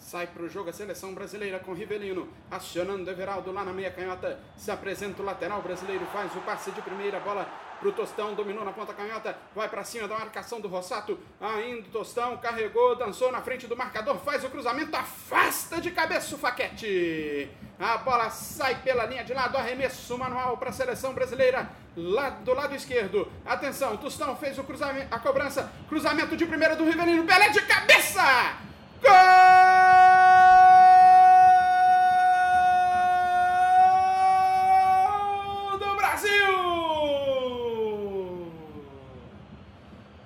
Sai 0.05 0.27
para 0.27 0.43
o 0.43 0.49
jogo 0.51 0.69
a 0.69 0.73
seleção 0.73 1.15
brasileira 1.15 1.59
com 1.59 1.73
Rivelino, 1.73 2.29
acionando 2.51 3.11
Everaldo 3.11 3.51
lá 3.51 3.65
na 3.65 3.73
meia 3.73 3.91
canhota. 3.91 4.39
Se 4.55 4.71
apresenta 4.71 5.23
o 5.23 5.25
lateral 5.25 5.63
brasileiro, 5.63 6.05
faz 6.13 6.31
o 6.37 6.41
passe 6.41 6.71
de 6.73 6.83
primeira 6.83 7.19
bola 7.21 7.49
para 7.81 7.89
o 7.89 7.93
Tostão, 7.93 8.35
dominou 8.35 8.67
na 8.67 8.73
ponta 8.73 8.93
canhota, 8.93 9.35
vai 9.55 9.67
para 9.67 9.83
cima 9.83 10.07
da 10.07 10.19
marcação 10.19 10.61
do 10.61 10.69
Rossato. 10.69 11.19
Ainda 11.41 11.89
o 11.89 11.91
Tostão 11.91 12.37
carregou, 12.37 12.95
dançou 12.95 13.33
na 13.33 13.41
frente 13.41 13.67
do 13.67 13.75
marcador, 13.75 14.19
faz 14.19 14.45
o 14.45 14.51
cruzamento, 14.51 14.95
afasta 14.95 15.81
de 15.81 15.91
cabeça 15.91 16.35
o 16.35 16.39
Faquete. 16.39 17.51
A 17.81 17.97
bola 17.97 18.29
sai 18.29 18.83
pela 18.83 19.07
linha 19.07 19.25
de 19.25 19.33
lado, 19.33 19.57
arremesso 19.57 20.19
manual 20.19 20.59
para 20.59 20.69
a 20.69 20.73
seleção 20.73 21.15
brasileira, 21.15 21.71
lá 21.97 22.29
do 22.29 22.53
lado 22.53 22.75
esquerdo. 22.75 23.27
Atenção, 23.47 23.97
Tostão 23.97 24.37
fez 24.37 24.59
o 24.59 24.65
cruzamento, 24.65 25.15
a 25.15 25.19
cobrança, 25.19 25.73
cruzamento 25.89 26.37
de 26.37 26.45
primeira 26.45 26.77
do 26.77 26.85
Rivelino, 26.85 27.25
Pelé 27.25 27.49
de 27.49 27.63
cabeça! 27.63 28.74
Gol 29.05 29.13
do 35.79 35.97
Brasil! 35.97 36.33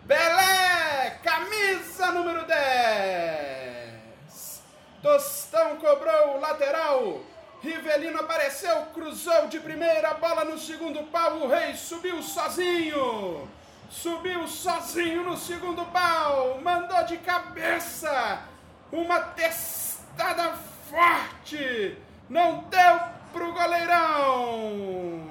Belé, 0.05 1.19
camisa 1.25 2.13
número 2.13 2.47
10. 2.47 4.63
Tostão 5.03 5.79
cobrou 5.79 6.37
o 6.37 6.41
lateral. 6.41 7.21
Rivelino 7.61 8.21
apareceu, 8.21 8.83
cruzou 8.95 9.49
de 9.49 9.59
primeira, 9.59 10.15
bola 10.15 10.45
no 10.45 10.57
segundo 10.57 11.03
pau. 11.11 11.39
O 11.39 11.49
Rei 11.49 11.75
subiu 11.75 12.23
sozinho. 12.23 13.51
Subiu 13.91 14.47
sozinho 14.47 15.25
no 15.25 15.37
segundo 15.37 15.85
pau. 15.87 16.61
Mandou 16.63 17.03
de 17.05 17.17
cabeça 17.17 18.47
uma 18.93 19.21
testada 19.21 20.55
forte, 20.91 21.97
não 22.29 22.65
deu 22.65 23.01
pro 23.33 23.53
goleirão. 23.53 25.31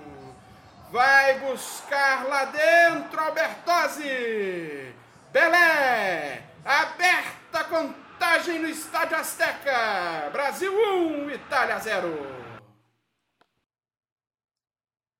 Vai 0.91 1.39
buscar 1.39 2.25
lá 2.27 2.45
dentro 2.45 3.19
Albertozzi. 3.19 4.93
Belé, 5.33 6.43
aberta 6.63 7.63
contagem 7.65 8.59
no 8.59 8.69
Estádio 8.69 9.17
Azteca. 9.17 10.29
Brasil 10.31 10.71
1, 10.73 11.31
Itália 11.31 11.77
0. 11.79 12.37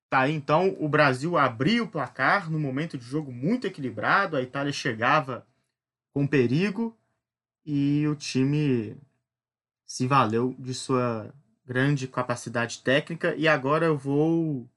Tá 0.10 0.22
aí 0.22 0.34
então, 0.34 0.74
o 0.80 0.88
Brasil 0.88 1.38
abriu 1.38 1.84
o 1.84 1.88
placar 1.88 2.50
no 2.50 2.58
momento 2.58 2.98
de 2.98 3.04
jogo 3.04 3.30
muito 3.30 3.68
equilibrado, 3.68 4.38
a 4.38 4.42
Itália 4.42 4.72
chegava 4.72 5.46
com 6.14 6.26
perigo, 6.26 6.97
e 7.68 8.08
o 8.08 8.16
time 8.16 8.98
se 9.86 10.08
valeu 10.08 10.56
de 10.58 10.74
sua 10.74 11.36
grande 11.66 12.08
capacidade 12.08 12.82
técnica. 12.82 13.36
E 13.36 13.46
agora 13.46 13.86
eu 13.86 13.98
vou 13.98 14.70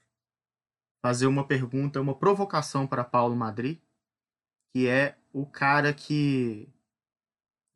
fazer 1.01 1.28
uma 1.28 1.47
pergunta, 1.47 2.01
uma 2.01 2.16
provocação 2.16 2.88
para 2.88 3.05
Paulo 3.05 3.36
Madrid, 3.36 3.78
que 4.72 4.88
é 4.88 5.16
o 5.32 5.47
cara 5.47 5.95
que 5.95 6.68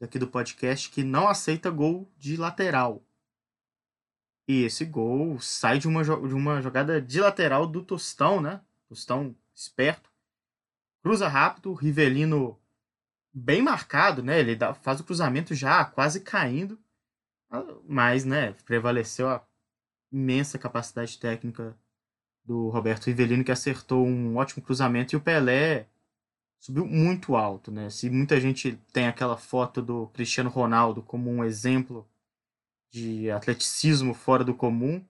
daqui 0.01 0.19
do 0.19 0.27
podcast 0.27 0.91
que 0.91 1.05
não 1.05 1.29
aceita 1.29 1.71
gol 1.71 2.11
de 2.19 2.37
lateral. 2.37 3.01
E 4.49 4.65
esse 4.65 4.85
gol 4.85 5.41
sai 5.41 5.79
de 5.79 5.87
uma, 5.87 6.03
de 6.03 6.35
uma 6.35 6.61
jogada 6.61 7.01
de 7.01 7.21
lateral 7.21 7.69
do 7.69 7.85
Tostão, 7.85 8.41
né? 8.41 8.61
Tostão 8.89 9.35
esperto. 9.55 10.11
Cruza 11.03 11.29
rápido, 11.29 11.73
Rivelino 11.73 12.61
bem 13.35 13.61
marcado, 13.61 14.23
né? 14.23 14.39
Ele 14.39 14.55
dá, 14.55 14.75
faz 14.75 15.01
o 15.01 15.05
cruzamento 15.05 15.55
já 15.55 15.85
quase 15.85 16.21
caindo, 16.21 16.79
mas, 17.87 18.25
né, 18.25 18.53
prevaleceu 18.65 19.29
a 19.29 19.45
imensa 20.13 20.59
capacidade 20.59 21.19
técnica 21.19 21.77
do 22.45 22.69
Roberto 22.69 23.07
Rivelino 23.07 23.45
que 23.45 23.53
acertou 23.53 24.07
um 24.07 24.37
ótimo 24.37 24.63
cruzamento 24.63 25.15
e 25.15 25.17
o 25.17 25.21
Pelé 25.21 25.89
subiu 26.61 26.87
muito 26.87 27.37
alto, 27.37 27.71
né? 27.71 27.91
Se 27.91 28.09
muita 28.09 28.41
gente 28.41 28.79
tem 28.93 29.07
aquela 29.07 29.37
foto 29.37 29.83
do 29.83 30.07
Cristiano 30.09 30.51
Ronaldo 30.51 31.03
como 31.03 31.31
um 31.31 31.45
exemplo 31.45 32.09
de 32.91 33.31
atleticismo 33.31 34.15
fora 34.15 34.45
do 34.45 34.55
comum, 34.55 35.05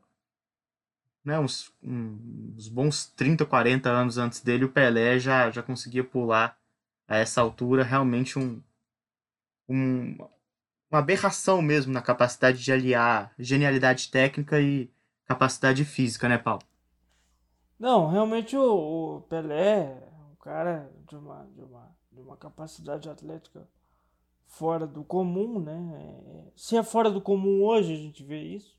né, 1.24 1.38
uns, 1.38 1.72
uns 1.82 2.68
bons 2.68 3.06
30, 3.06 3.46
40 3.46 3.90
anos 3.90 4.18
antes 4.18 4.40
dele, 4.40 4.64
o 4.64 4.68
Pelé 4.68 5.18
já, 5.18 5.50
já 5.50 5.62
conseguia 5.62 6.04
pular 6.04 6.58
a 7.06 7.16
essa 7.16 7.40
altura 7.40 7.84
realmente 7.84 8.38
um, 8.38 8.62
um, 9.68 10.16
uma 10.90 10.98
aberração 10.98 11.60
mesmo 11.60 11.92
na 11.92 12.02
capacidade 12.02 12.62
de 12.62 12.72
aliar 12.72 13.32
genialidade 13.38 14.10
técnica 14.10 14.60
e 14.60 14.90
capacidade 15.26 15.84
física, 15.84 16.28
né, 16.28 16.38
Paulo? 16.38 16.62
Não, 17.78 18.08
realmente 18.08 18.56
o, 18.56 19.16
o 19.16 19.20
Pelé 19.22 19.80
é 19.80 20.32
um 20.32 20.36
cara 20.36 20.90
de 21.08 21.16
uma, 21.16 21.46
de, 21.54 21.62
uma, 21.62 21.96
de 22.12 22.20
uma 22.20 22.36
capacidade 22.36 23.08
atlética 23.08 23.68
fora 24.46 24.86
do 24.86 25.02
comum, 25.02 25.58
né? 25.58 26.52
Se 26.56 26.76
é 26.76 26.82
fora 26.82 27.10
do 27.10 27.20
comum 27.20 27.62
hoje 27.64 27.92
a 27.92 27.96
gente 27.96 28.22
vê 28.22 28.40
isso, 28.40 28.78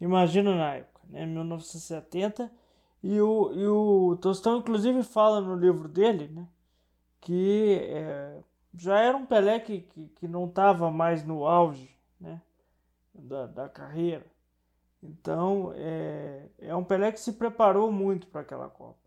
imagina 0.00 0.54
na 0.54 0.74
época, 0.74 1.00
né? 1.08 1.26
1970, 1.26 2.50
e 3.02 3.20
o, 3.20 3.52
e 3.52 3.66
o 3.66 4.16
Tostão 4.20 4.58
inclusive 4.58 5.02
fala 5.02 5.40
no 5.40 5.56
livro 5.56 5.88
dele, 5.88 6.28
né? 6.28 6.48
Que 7.20 7.78
é, 7.82 8.40
já 8.74 8.98
era 8.98 9.16
um 9.16 9.26
Pelé 9.26 9.60
que, 9.60 9.80
que, 9.80 10.08
que 10.16 10.28
não 10.28 10.46
estava 10.46 10.90
mais 10.90 11.24
no 11.24 11.46
auge 11.46 11.90
né, 12.20 12.40
da, 13.14 13.46
da 13.46 13.68
carreira. 13.68 14.26
Então, 15.02 15.72
é, 15.76 16.48
é 16.58 16.74
um 16.74 16.84
Pelé 16.84 17.12
que 17.12 17.20
se 17.20 17.32
preparou 17.32 17.92
muito 17.92 18.26
para 18.26 18.40
aquela 18.40 18.68
Copa, 18.68 18.98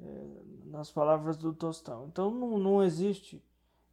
é, 0.00 0.26
nas 0.66 0.90
palavras 0.90 1.36
do 1.36 1.52
Tostão. 1.52 2.06
Então, 2.06 2.30
não, 2.30 2.58
não 2.58 2.82
existe 2.82 3.42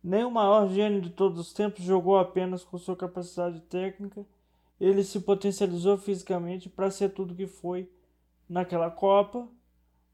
nem 0.05 0.23
o 0.23 0.29
maior 0.29 0.69
gênio 0.69 1.01
de 1.01 1.09
todos 1.09 1.39
os 1.39 1.51
tempos 1.51 1.83
jogou 1.83 2.19
apenas 2.19 2.63
com 2.63 2.77
sua 2.77 2.95
capacidade 2.95 3.59
técnica, 3.61 4.23
ele 4.79 5.03
se 5.03 5.19
potencializou 5.19 5.97
fisicamente 5.97 6.69
para 6.69 6.91
ser 6.91 7.09
tudo 7.09 7.33
que 7.33 7.47
foi 7.47 7.89
naquela 8.47 8.91
Copa, 8.91 9.47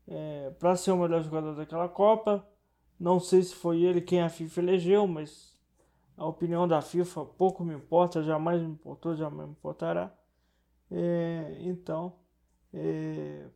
é, 0.07 0.49
para 0.51 0.77
ser 0.77 0.91
o 0.91 0.97
melhor 0.97 1.21
jogador 1.21 1.55
daquela 1.55 1.89
Copa, 1.89 2.47
não 3.01 3.19
sei 3.19 3.41
se 3.41 3.55
foi 3.55 3.81
ele 3.81 3.99
quem 3.99 4.21
a 4.21 4.29
FIFA 4.29 4.61
elegeu, 4.61 5.07
mas 5.07 5.59
a 6.15 6.25
opinião 6.27 6.67
da 6.67 6.81
FIFA 6.81 7.25
pouco 7.25 7.63
me 7.63 7.73
importa, 7.73 8.21
jamais 8.21 8.61
me 8.61 8.69
importou, 8.69 9.15
jamais 9.15 9.47
me 9.47 9.53
importará. 9.53 10.15
É, 10.91 11.57
então, 11.61 12.13
É, 12.73 13.47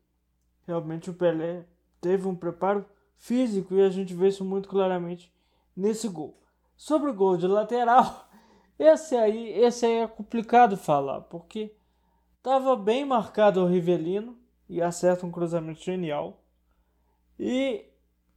realmente 0.67 1.09
o 1.09 1.13
Pelé 1.13 1.65
teve 2.01 2.27
um 2.27 2.35
preparo 2.35 2.85
físico 3.17 3.75
e 3.75 3.81
a 3.81 3.89
gente 3.89 4.13
vê 4.13 4.29
isso 4.29 4.45
muito 4.45 4.69
claramente 4.69 5.33
nesse 5.75 6.07
gol. 6.09 6.37
Sobre 6.77 7.11
o 7.11 7.13
gol 7.13 7.37
de 7.37 7.47
lateral, 7.47 8.29
esse 8.79 9.15
aí, 9.15 9.49
esse 9.53 9.85
aí 9.85 9.93
é 9.99 10.07
complicado 10.07 10.77
falar, 10.77 11.21
porque 11.21 11.75
estava 12.37 12.75
bem 12.75 13.05
marcado 13.05 13.61
o 13.63 13.67
Rivelino 13.67 14.37
e 14.69 14.81
acerta 14.81 15.25
um 15.25 15.31
cruzamento 15.31 15.81
genial. 15.83 16.43
E, 17.39 17.85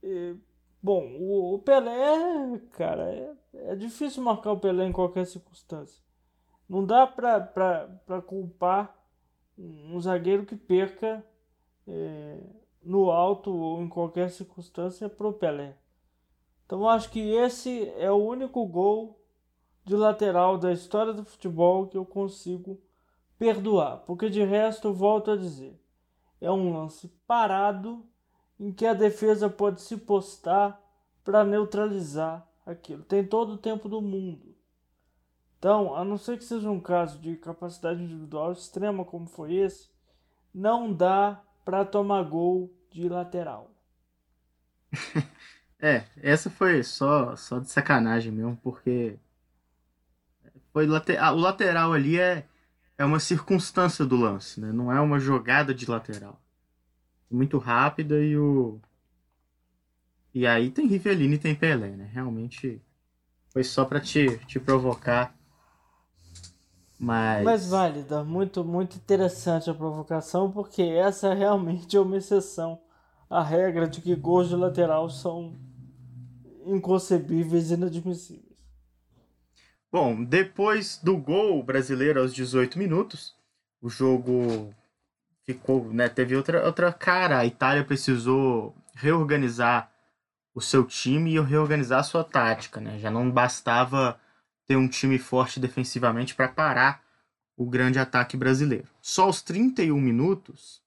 e 0.03 0.37
bom, 0.83 1.05
o, 1.19 1.55
o, 1.55 1.59
Pelé, 1.59 2.59
cara, 2.73 3.11
é, 3.13 3.35
é 3.73 3.77
difícil 3.77 4.23
marcar 4.23 4.53
o 4.53 4.61
Pelé 4.61 4.87
em 4.87 4.93
qualquer 4.93 5.27
circunstância. 5.27 6.03
Não 6.69 6.85
dá 6.85 7.07
para 7.07 8.23
culpar 8.27 8.95
um 9.57 10.01
zagueiro 10.01 10.45
que 10.45 10.55
perca 10.55 11.25
é, 11.87 12.41
no 12.83 13.11
alto 13.11 13.51
ou 13.51 13.83
em 13.83 13.89
qualquer 13.89 14.31
circunstância 14.31 15.09
pro 15.09 15.33
Pelé. 15.33 15.77
Então 16.67 16.89
acho 16.89 17.11
que 17.11 17.21
esse 17.21 17.89
é 17.97 18.11
o 18.11 18.17
único 18.17 18.65
gol 18.67 19.19
de 19.85 19.97
lateral 19.97 20.59
da 20.59 20.71
história 20.71 21.15
do 21.15 21.25
futebol 21.25 21.87
que 21.87 21.97
eu 21.97 22.05
consigo 22.05 22.79
perdoar, 23.39 24.05
porque 24.05 24.29
de 24.29 24.45
resto 24.45 24.93
volto 24.93 25.31
a 25.31 25.37
dizer, 25.37 25.81
é 26.41 26.51
um 26.51 26.73
lance 26.75 27.09
parado 27.27 28.05
em 28.59 28.73
que 28.73 28.87
a 28.87 28.95
defesa 28.95 29.49
pode 29.49 29.81
se 29.81 29.97
postar 29.97 30.81
para 31.25 31.45
neutralizar 31.45 32.47
aquilo. 32.65 33.03
Tem 33.03 33.25
todo 33.25 33.55
o 33.55 33.59
tempo 33.59 33.89
do 33.89 34.01
mundo. 34.01 34.55
Então, 35.59 35.95
a 35.95 36.05
não 36.05 36.17
ser 36.17 36.39
que 36.39 36.45
seja 36.45 36.71
um 36.71 36.81
caso 36.81 37.19
de 37.19 37.37
capacidade 37.37 38.03
individual 38.03 38.53
extrema 38.53 39.05
como 39.05 39.27
foi 39.27 39.55
esse, 39.57 39.89
não 40.55 40.93
dá 40.93 41.43
para 41.65 41.85
tomar 41.85 42.23
gol 42.23 42.73
de 42.91 43.09
lateral. 43.09 43.71
é, 45.79 46.05
essa 46.23 46.49
foi 46.49 46.83
só 46.83 47.37
só 47.37 47.59
de 47.59 47.69
sacanagem 47.69 48.33
mesmo, 48.33 48.57
porque 48.63 49.19
foi 50.73 50.87
lateral, 50.87 51.37
o 51.37 51.41
lateral 51.41 51.93
ali 51.93 52.19
é 52.19 52.47
é 52.97 53.05
uma 53.05 53.21
circunstância 53.21 54.05
do 54.05 54.17
lance, 54.17 54.61
né? 54.61 54.73
Não 54.73 54.93
é 54.93 55.01
uma 55.01 55.21
jogada 55.21 55.73
de 55.73 55.89
lateral. 55.89 56.41
Muito 57.31 57.59
rápida 57.59 58.19
e 58.21 58.37
o 58.37 58.81
e 60.35 60.47
aí 60.47 60.71
tem 60.71 60.87
Rivelino 60.87 61.35
e 61.35 61.39
tem 61.39 61.55
Pelé, 61.55 61.91
né? 61.91 62.09
Realmente 62.13 62.81
foi 63.51 63.65
só 63.65 63.85
para 63.85 64.01
te, 64.01 64.39
te 64.47 64.61
provocar 64.61 65.35
mas... 66.99 67.45
Mas 67.45 67.69
válida, 67.69 68.25
muito, 68.25 68.65
muito 68.65 68.97
interessante 68.97 69.71
a 69.71 69.75
provocação, 69.75 70.51
porque 70.51 70.83
essa 70.83 71.33
realmente 71.33 71.97
é 71.97 72.01
uma 72.01 72.17
exceção 72.17 72.81
à 73.31 73.43
regra 73.43 73.87
de 73.87 74.01
que 74.01 74.17
gols 74.17 74.49
de 74.49 74.57
lateral 74.57 75.09
são 75.09 75.55
inconcebíveis 76.67 77.71
e 77.71 77.75
inadmissíveis. 77.75 78.59
Bom, 79.93 80.25
depois 80.25 80.99
do 81.03 81.17
gol 81.17 81.63
brasileiro 81.63 82.21
aos 82.21 82.35
18 82.35 82.79
minutos, 82.79 83.35
o 83.81 83.89
jogo 83.89 84.75
ficou, 85.49 85.91
né, 85.91 86.11
teve 86.11 86.37
outra, 86.37 86.67
outra 86.67 86.93
cara. 86.93 87.39
A 87.39 87.47
Itália 87.47 87.83
precisou 87.83 88.77
reorganizar 88.95 89.91
o 90.55 90.61
seu 90.61 90.85
time 90.85 91.33
e 91.35 91.41
reorganizar 91.41 92.01
a 92.01 92.03
sua 92.03 92.23
tática, 92.23 92.83
né? 92.83 92.99
Já 92.99 93.11
não 93.11 93.31
bastava 93.31 94.21
ter 94.67 94.77
um 94.77 94.87
time 94.87 95.19
forte 95.19 95.59
defensivamente 95.59 96.35
para 96.35 96.49
parar 96.49 97.03
o 97.57 97.65
grande 97.65 97.99
ataque 97.99 98.37
brasileiro. 98.37 98.89
Só 99.01 99.25
aos 99.25 99.41
31 99.41 99.99
minutos 99.99 100.83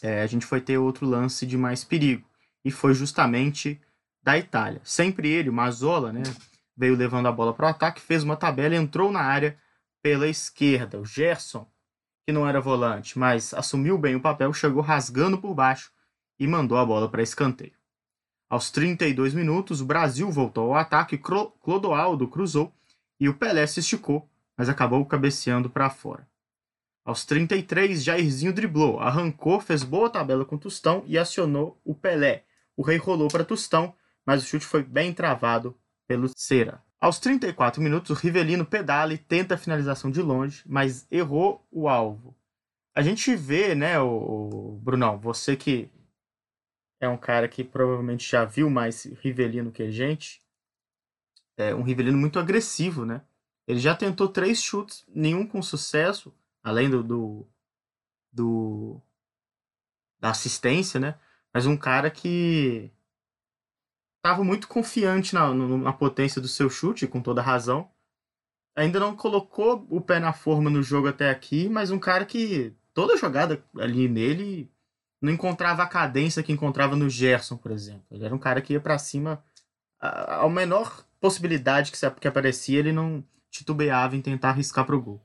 é, 0.00 0.22
a 0.22 0.26
gente 0.28 0.46
foi 0.46 0.60
ter 0.60 0.78
outro 0.78 1.04
lance 1.04 1.44
de 1.44 1.56
mais 1.56 1.82
perigo 1.82 2.24
e 2.64 2.70
foi 2.70 2.94
justamente 2.94 3.80
da 4.22 4.38
Itália. 4.38 4.80
Sempre 4.84 5.28
ele, 5.30 5.50
o 5.50 5.52
Mazzola, 5.52 6.12
né, 6.12 6.22
veio 6.76 6.94
levando 6.94 7.26
a 7.26 7.32
bola 7.32 7.52
para 7.52 7.66
o 7.66 7.70
ataque, 7.70 8.00
fez 8.00 8.22
uma 8.22 8.36
tabela, 8.36 8.76
entrou 8.76 9.10
na 9.10 9.20
área 9.20 9.58
pela 10.00 10.28
esquerda. 10.28 11.00
O 11.00 11.04
Gerson, 11.04 11.66
que 12.26 12.32
não 12.32 12.48
era 12.48 12.60
volante, 12.60 13.18
mas 13.18 13.52
assumiu 13.52 13.98
bem 13.98 14.16
o 14.16 14.20
papel, 14.20 14.52
chegou 14.52 14.82
rasgando 14.82 15.38
por 15.38 15.54
baixo 15.54 15.92
e 16.38 16.46
mandou 16.46 16.78
a 16.78 16.84
bola 16.84 17.08
para 17.08 17.22
escanteio. 17.22 17.74
Aos 18.48 18.70
32 18.70 19.34
minutos, 19.34 19.80
o 19.80 19.84
Brasil 19.84 20.30
voltou 20.30 20.70
ao 20.70 20.78
ataque, 20.78 21.18
Clodoaldo 21.18 22.28
cruzou 22.28 22.72
e 23.18 23.28
o 23.28 23.34
Pelé 23.34 23.66
se 23.66 23.80
esticou, 23.80 24.28
mas 24.56 24.68
acabou 24.68 25.04
cabeceando 25.04 25.68
para 25.68 25.90
fora. 25.90 26.26
Aos 27.04 27.26
33, 27.26 28.02
Jairzinho 28.02 28.52
driblou, 28.52 28.98
arrancou, 28.98 29.60
fez 29.60 29.82
boa 29.82 30.08
tabela 30.08 30.44
com 30.44 30.56
Tostão 30.56 31.04
e 31.06 31.18
acionou 31.18 31.78
o 31.84 31.94
Pelé. 31.94 32.44
O 32.76 32.82
rei 32.82 32.96
rolou 32.96 33.28
para 33.28 33.44
Tostão, 33.44 33.94
mas 34.24 34.42
o 34.42 34.46
chute 34.46 34.64
foi 34.64 34.82
bem 34.82 35.12
travado 35.12 35.76
pelo 36.06 36.30
Cera. 36.34 36.82
Aos 37.04 37.18
34 37.18 37.82
minutos, 37.82 38.08
o 38.08 38.18
Rivelino 38.18 38.64
pedala 38.64 39.12
e 39.12 39.18
tenta 39.18 39.56
a 39.56 39.58
finalização 39.58 40.10
de 40.10 40.22
longe, 40.22 40.62
mas 40.66 41.06
errou 41.10 41.62
o 41.70 41.86
alvo. 41.86 42.34
A 42.94 43.02
gente 43.02 43.36
vê, 43.36 43.74
né, 43.74 44.00
o, 44.00 44.06
o 44.72 44.78
Brunão, 44.78 45.18
você 45.18 45.54
que 45.54 45.90
é 46.98 47.06
um 47.06 47.18
cara 47.18 47.46
que 47.46 47.62
provavelmente 47.62 48.26
já 48.26 48.46
viu 48.46 48.70
mais 48.70 49.04
Rivelino 49.20 49.70
que 49.70 49.82
a 49.82 49.90
gente, 49.90 50.42
é 51.58 51.74
um 51.74 51.82
Rivelino 51.82 52.16
muito 52.16 52.38
agressivo, 52.38 53.04
né? 53.04 53.20
Ele 53.68 53.80
já 53.80 53.94
tentou 53.94 54.26
três 54.26 54.62
chutes, 54.62 55.04
nenhum 55.06 55.46
com 55.46 55.60
sucesso, 55.60 56.34
além 56.62 56.88
do, 56.88 57.02
do, 57.02 57.46
do 58.32 59.02
da 60.18 60.30
assistência, 60.30 60.98
né? 60.98 61.20
Mas 61.52 61.66
um 61.66 61.76
cara 61.76 62.10
que 62.10 62.90
estava 64.24 64.42
muito 64.42 64.66
confiante 64.66 65.34
na, 65.34 65.52
na 65.52 65.92
potência 65.92 66.40
do 66.40 66.48
seu 66.48 66.70
chute, 66.70 67.06
com 67.06 67.20
toda 67.20 67.42
razão. 67.42 67.90
Ainda 68.74 68.98
não 68.98 69.14
colocou 69.14 69.86
o 69.90 70.00
pé 70.00 70.18
na 70.18 70.32
forma 70.32 70.70
no 70.70 70.82
jogo 70.82 71.08
até 71.08 71.28
aqui, 71.28 71.68
mas 71.68 71.90
um 71.90 71.98
cara 71.98 72.24
que 72.24 72.72
toda 72.94 73.18
jogada 73.18 73.62
ali 73.78 74.08
nele 74.08 74.70
não 75.20 75.30
encontrava 75.30 75.82
a 75.82 75.86
cadência 75.86 76.42
que 76.42 76.52
encontrava 76.52 76.96
no 76.96 77.10
Gerson, 77.10 77.58
por 77.58 77.70
exemplo. 77.70 78.04
Ele 78.10 78.24
era 78.24 78.34
um 78.34 78.38
cara 78.38 78.62
que 78.62 78.72
ia 78.72 78.80
para 78.80 78.98
cima 78.98 79.44
ao 80.00 80.50
menor 80.50 81.04
possibilidade 81.20 81.92
que, 81.92 81.98
que 82.20 82.28
aparecia, 82.28 82.78
ele 82.78 82.92
não 82.92 83.22
titubeava 83.50 84.16
em 84.16 84.22
tentar 84.22 84.50
arriscar 84.50 84.84
pro 84.84 85.00
gol. 85.00 85.20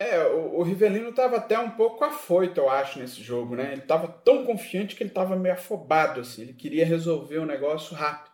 É, 0.00 0.24
o, 0.28 0.60
o 0.60 0.62
Rivelino 0.62 1.08
estava 1.08 1.36
até 1.36 1.58
um 1.58 1.70
pouco 1.70 2.04
afoito, 2.04 2.60
eu 2.60 2.70
acho, 2.70 3.00
nesse 3.00 3.20
jogo, 3.20 3.56
né? 3.56 3.72
Ele 3.72 3.82
estava 3.82 4.06
tão 4.06 4.44
confiante 4.44 4.94
que 4.94 5.02
ele 5.02 5.10
estava 5.10 5.34
meio 5.34 5.54
afobado, 5.54 6.20
assim. 6.20 6.42
Ele 6.42 6.52
queria 6.52 6.86
resolver 6.86 7.38
o 7.38 7.46
negócio 7.46 7.96
rápido. 7.96 8.27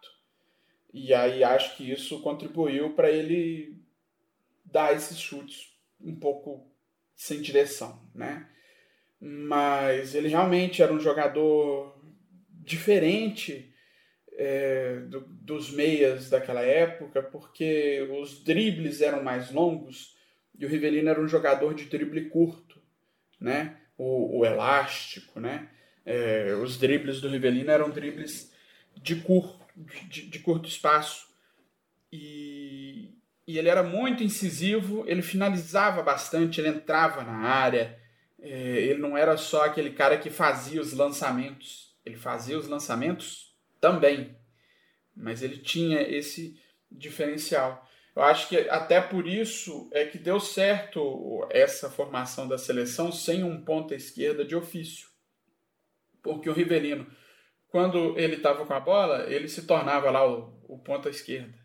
E 0.95 1.13
aí 1.13 1.43
acho 1.43 1.77
que 1.77 1.91
isso 1.91 2.21
contribuiu 2.21 2.95
para 2.95 3.11
ele 3.11 3.83
dar 4.65 4.95
esses 4.95 5.19
chutes 5.19 5.77
um 6.01 6.15
pouco 6.15 6.73
sem 7.17 7.41
direção, 7.41 8.01
né? 8.15 8.49
Mas 9.21 10.15
ele 10.15 10.29
realmente 10.29 10.83
era 10.83 10.93
um 10.93 11.01
jogador 11.01 12.01
diferente 12.49 13.75
é, 14.35 15.01
do, 15.09 15.23
dos 15.23 15.69
meias 15.73 16.31
daquela 16.31 16.63
época, 16.63 17.21
porque 17.25 18.07
os 18.21 18.45
dribles 18.45 19.01
eram 19.01 19.21
mais 19.21 19.51
longos 19.51 20.17
e 20.57 20.65
o 20.65 20.69
Rivelino 20.69 21.11
era 21.11 21.21
um 21.21 21.27
jogador 21.27 21.75
de 21.75 21.87
drible 21.87 22.29
curto, 22.29 22.81
né? 23.41 23.81
O, 23.99 24.39
o 24.39 24.47
elástico, 24.47 25.41
né? 25.41 25.69
É, 26.07 26.55
os 26.55 26.79
dribles 26.79 27.21
do 27.21 27.29
Rivelino 27.29 27.73
eram 27.73 27.91
dribles 27.91 28.53
de, 28.97 29.17
cur, 29.17 29.64
de, 29.75 30.29
de 30.29 30.39
curto 30.39 30.69
espaço 30.69 31.27
e, 32.13 33.11
e 33.47 33.59
ele 33.59 33.69
era 33.69 33.83
muito 33.83 34.23
incisivo, 34.23 35.05
ele 35.07 35.23
finalizava 35.23 36.03
bastante, 36.03 36.61
ele 36.61 36.69
entrava 36.69 37.25
na 37.25 37.39
área, 37.39 37.99
é, 38.41 38.49
ele 38.49 39.01
não 39.01 39.17
era 39.17 39.37
só 39.37 39.65
aquele 39.65 39.91
cara 39.91 40.17
que 40.17 40.31
fazia 40.31 40.81
os 40.81 40.93
lançamentos, 40.93 41.97
ele 42.05 42.17
fazia 42.17 42.59
os 42.59 42.69
lançamentos 42.69 43.55
também. 43.81 44.37
Mas 45.17 45.43
ele 45.43 45.59
tinha 45.59 46.03
esse 46.03 46.61
diferencial. 46.91 47.89
Eu 48.15 48.23
acho 48.23 48.49
que 48.49 48.57
até 48.69 49.01
por 49.01 49.27
isso 49.27 49.89
é 49.93 50.05
que 50.05 50.19
deu 50.19 50.39
certo 50.39 51.47
essa 51.51 51.91
formação 51.91 52.47
da 52.47 52.57
seleção 52.57 53.11
sem 53.11 53.43
um 53.43 53.61
ponta 53.65 53.95
esquerda 53.95 54.45
de 54.45 54.55
ofício. 54.55 55.09
Porque 56.23 56.49
o 56.49 56.53
Rivelino, 56.53 57.07
quando 57.75 58.17
ele 58.17 58.37
estava 58.37 58.65
com 58.65 58.73
a 58.73 58.79
bola, 58.79 59.29
ele 59.29 59.49
se 59.49 59.67
tornava 59.67 60.09
lá 60.09 60.25
o, 60.25 60.63
o 60.69 60.79
ponta 60.79 61.11
esquerda. 61.11 61.59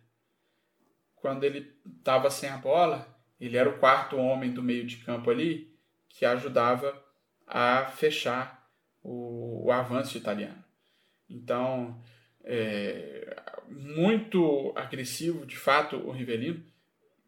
Quando 1.14 1.44
ele 1.44 1.72
estava 2.00 2.32
sem 2.32 2.50
a 2.50 2.58
bola, 2.58 3.16
ele 3.40 3.56
era 3.56 3.70
o 3.70 3.78
quarto 3.78 4.18
homem 4.18 4.52
do 4.52 4.64
meio 4.64 4.88
de 4.88 4.98
campo 5.06 5.30
ali 5.30 5.72
que 6.08 6.26
ajudava 6.26 7.00
a 7.46 7.86
fechar 7.86 8.68
o, 9.04 9.68
o 9.68 9.72
avanço 9.72 10.18
italiano. 10.18 10.64
Então, 11.30 12.02
é, 12.44 13.44
muito 13.68 14.74
agressivo, 14.76 15.46
de 15.46 15.58
fato, 15.58 15.96
o 15.96 16.10
Rivelino, 16.10 16.66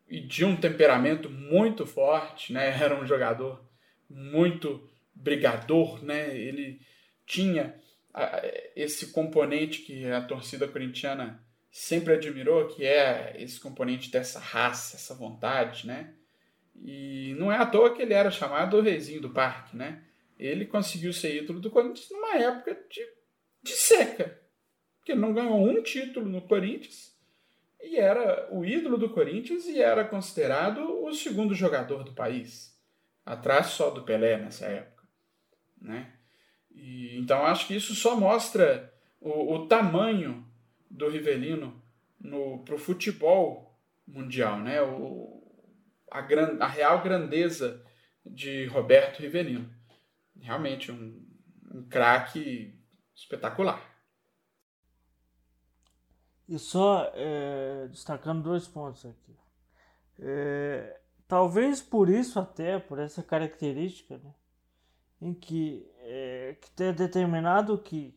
e 0.09 0.21
de 0.21 0.43
um 0.43 0.55
temperamento 0.55 1.29
muito 1.29 1.85
forte, 1.85 2.51
né? 2.51 2.69
Era 2.81 2.99
um 2.99 3.05
jogador 3.05 3.63
muito 4.09 4.89
brigador, 5.13 6.03
né? 6.03 6.35
Ele 6.35 6.81
tinha 7.27 7.79
esse 8.75 9.07
componente 9.07 9.81
que 9.81 10.05
a 10.05 10.21
torcida 10.21 10.67
corintiana 10.67 11.41
sempre 11.71 12.13
admirou, 12.13 12.67
que 12.67 12.85
é 12.85 13.35
esse 13.39 13.59
componente 13.59 14.11
dessa 14.11 14.39
raça, 14.39 14.97
essa 14.97 15.15
vontade, 15.15 15.87
né? 15.87 16.13
E 16.75 17.33
não 17.37 17.51
é 17.51 17.57
à 17.57 17.65
toa 17.65 17.93
que 17.93 18.01
ele 18.01 18.13
era 18.13 18.29
chamado 18.31 18.77
o 18.77 18.81
reizinho 18.81 19.21
do 19.21 19.29
parque, 19.29 19.77
né? 19.77 20.03
Ele 20.37 20.65
conseguiu 20.65 21.13
ser 21.13 21.35
ídolo 21.35 21.59
do 21.59 21.69
Corinthians 21.69 22.09
numa 22.09 22.35
época 22.35 22.73
de, 22.89 23.07
de 23.63 23.71
seca, 23.71 24.39
porque 24.97 25.13
ele 25.13 25.21
não 25.21 25.33
ganhou 25.33 25.63
um 25.63 25.81
título 25.83 26.27
no 26.27 26.41
Corinthians 26.41 27.15
e 27.79 27.97
era 27.97 28.49
o 28.51 28.65
ídolo 28.65 28.97
do 28.97 29.09
Corinthians 29.09 29.65
e 29.65 29.81
era 29.81 30.03
considerado 30.03 31.03
o 31.03 31.13
segundo 31.13 31.53
jogador 31.53 32.03
do 32.03 32.13
país, 32.13 32.77
atrás 33.25 33.67
só 33.67 33.89
do 33.89 34.03
Pelé 34.03 34.37
nessa 34.37 34.65
época, 34.65 35.03
né? 35.79 36.13
E, 36.73 37.17
então 37.17 37.45
acho 37.45 37.67
que 37.67 37.75
isso 37.75 37.95
só 37.95 38.15
mostra 38.15 38.93
o, 39.19 39.55
o 39.55 39.67
tamanho 39.67 40.45
do 40.89 41.09
Rivelino 41.09 41.81
para 42.65 42.75
o 42.75 42.79
futebol 42.79 43.79
mundial, 44.07 44.59
né? 44.59 44.81
O, 44.81 45.41
a, 46.09 46.21
gran, 46.21 46.57
a 46.59 46.67
real 46.67 47.01
grandeza 47.01 47.83
de 48.25 48.65
Roberto 48.65 49.19
Rivelino. 49.19 49.69
Realmente 50.39 50.91
um, 50.91 51.25
um 51.71 51.83
craque 51.87 52.77
espetacular. 53.15 53.81
E 56.47 56.59
só 56.59 57.09
é, 57.15 57.87
destacando 57.87 58.43
dois 58.43 58.67
pontos 58.67 59.05
aqui. 59.05 59.37
É, 60.19 60.99
talvez 61.27 61.81
por 61.81 62.09
isso 62.09 62.39
até, 62.39 62.77
por 62.77 62.99
essa 62.99 63.23
característica, 63.23 64.17
né, 64.17 64.33
em 65.21 65.33
que, 65.33 65.89
é, 66.13 66.57
que 66.59 66.69
tenha 66.71 66.91
determinado 66.91 67.77
que, 67.77 68.13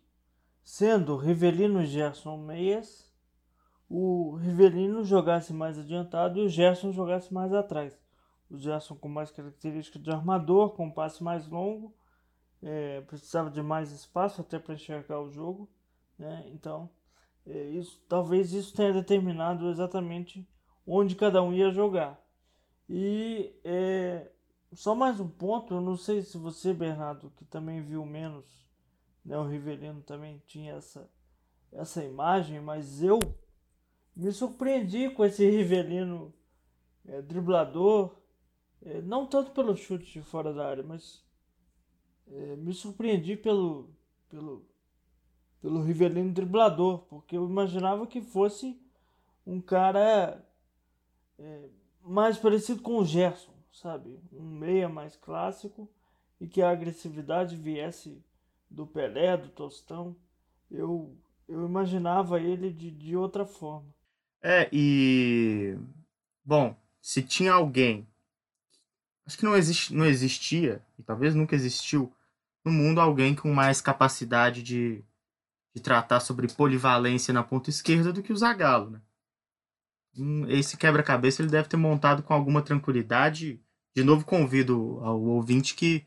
sendo 0.65 1.17
Rivelino 1.17 1.81
e 1.81 1.87
Gerson 1.87 2.37
meias, 2.37 3.09
o 3.89 4.35
Rivelino 4.35 5.05
jogasse 5.05 5.53
mais 5.53 5.79
adiantado 5.79 6.41
e 6.41 6.43
o 6.43 6.49
Gerson 6.49 6.91
jogasse 6.91 7.33
mais 7.33 7.53
atrás. 7.53 7.97
O 8.51 8.59
Gerson 8.59 8.97
com 8.97 9.09
mais 9.09 9.31
característica 9.31 9.97
de 9.97 10.11
armador, 10.11 10.71
com 10.71 10.91
passe 10.91 11.23
mais 11.23 11.47
longo, 11.47 11.95
é, 12.61 13.01
precisava 13.03 13.49
de 13.49 13.63
mais 13.63 13.93
espaço 13.93 14.41
até 14.41 14.59
para 14.59 14.75
enxergar 14.75 15.21
o 15.21 15.31
jogo, 15.31 15.71
né? 16.19 16.45
Então, 16.49 16.91
é, 17.47 17.69
isso, 17.69 18.03
talvez 18.09 18.53
isso 18.53 18.75
tenha 18.75 18.93
determinado 18.93 19.71
exatamente 19.71 20.45
onde 20.85 21.15
cada 21.15 21.41
um 21.41 21.53
ia 21.53 21.71
jogar. 21.71 22.21
E 22.89 23.55
é, 23.63 24.33
só 24.75 24.95
mais 24.95 25.21
um 25.21 25.29
ponto, 25.29 25.75
eu 25.75 25.81
não 25.81 25.97
sei 25.97 26.23
se 26.23 26.37
você, 26.37 26.73
Bernardo, 26.73 27.31
que 27.37 27.45
também 27.45 27.81
viu 27.81 28.05
menos, 28.05 28.45
né, 29.25 29.39
o 29.39 29.47
Rivelino 29.47 30.03
também 30.03 30.43
tinha 30.47 30.75
essa, 30.75 31.09
essa 31.73 32.05
imagem, 32.05 32.61
mas 32.61 33.03
eu 33.03 33.19
me 34.15 34.33
surpreendi 34.33 35.11
com 35.11 35.25
esse 35.25 35.49
Rivelino 35.49 36.33
é, 37.07 37.23
driblador, 37.23 38.17
é, 38.83 39.01
não 39.03 39.27
tanto 39.27 39.53
pelo 39.53 39.77
chute 39.77 40.13
de 40.13 40.23
fora 40.23 40.53
da 40.53 40.69
área, 40.69 40.83
mas 40.83 41.25
é, 42.27 42.57
me 42.57 42.73
surpreendi 42.73 43.37
pelo, 43.37 43.91
pelo, 44.29 44.67
pelo 45.61 45.83
Rivelino 45.83 46.33
driblador, 46.33 46.99
porque 47.09 47.37
eu 47.37 47.49
imaginava 47.49 48.07
que 48.07 48.21
fosse 48.21 48.81
um 49.47 49.61
cara 49.61 50.45
é, 51.39 51.69
mais 52.03 52.39
parecido 52.39 52.83
com 52.83 52.99
o 52.99 53.05
Gerson, 53.05 53.54
sabe? 53.75 54.19
Um 54.33 54.43
meia 54.43 54.89
mais 54.89 55.17
clássico 55.17 55.89
e 56.41 56.47
que 56.47 56.63
a 56.63 56.71
agressividade 56.71 57.57
viesse 57.57 58.23
do 58.71 58.87
Pelé, 58.87 59.37
do 59.37 59.49
Tostão. 59.49 60.17
Eu, 60.71 61.17
eu 61.49 61.67
imaginava 61.67 62.41
ele 62.41 62.73
de, 62.73 62.91
de 62.91 63.17
outra 63.17 63.45
forma. 63.45 63.93
É, 64.43 64.69
e. 64.73 65.77
Bom, 66.45 66.77
se 67.01 67.23
tinha 67.23 67.53
alguém. 67.53 68.07
Acho 69.27 69.39
que 69.39 69.45
não, 69.45 69.57
existe, 69.57 69.95
não 69.95 70.05
existia, 70.05 70.85
e 70.99 71.03
talvez 71.03 71.35
nunca 71.35 71.55
existiu, 71.55 72.13
no 72.63 72.71
mundo 72.71 73.01
alguém 73.01 73.35
com 73.35 73.51
mais 73.55 73.81
capacidade 73.81 74.63
de, 74.63 75.03
de 75.75 75.81
tratar 75.81 76.21
sobre 76.21 76.47
polivalência 76.47 77.33
na 77.33 77.43
ponta 77.43 77.71
esquerda 77.71 78.13
do 78.13 78.23
que 78.23 78.35
o 78.35 78.37
Zagallo, 78.37 78.91
né? 78.91 79.01
Esse 80.49 80.77
quebra-cabeça 80.77 81.43
ele 81.43 81.51
deve 81.51 81.69
ter 81.69 81.77
montado 81.77 82.23
com 82.23 82.35
alguma 82.35 82.63
tranquilidade. 82.63 83.61
De 83.95 84.03
novo, 84.03 84.25
convido 84.25 84.99
ao 85.03 85.21
ouvinte 85.21 85.75
que 85.75 86.07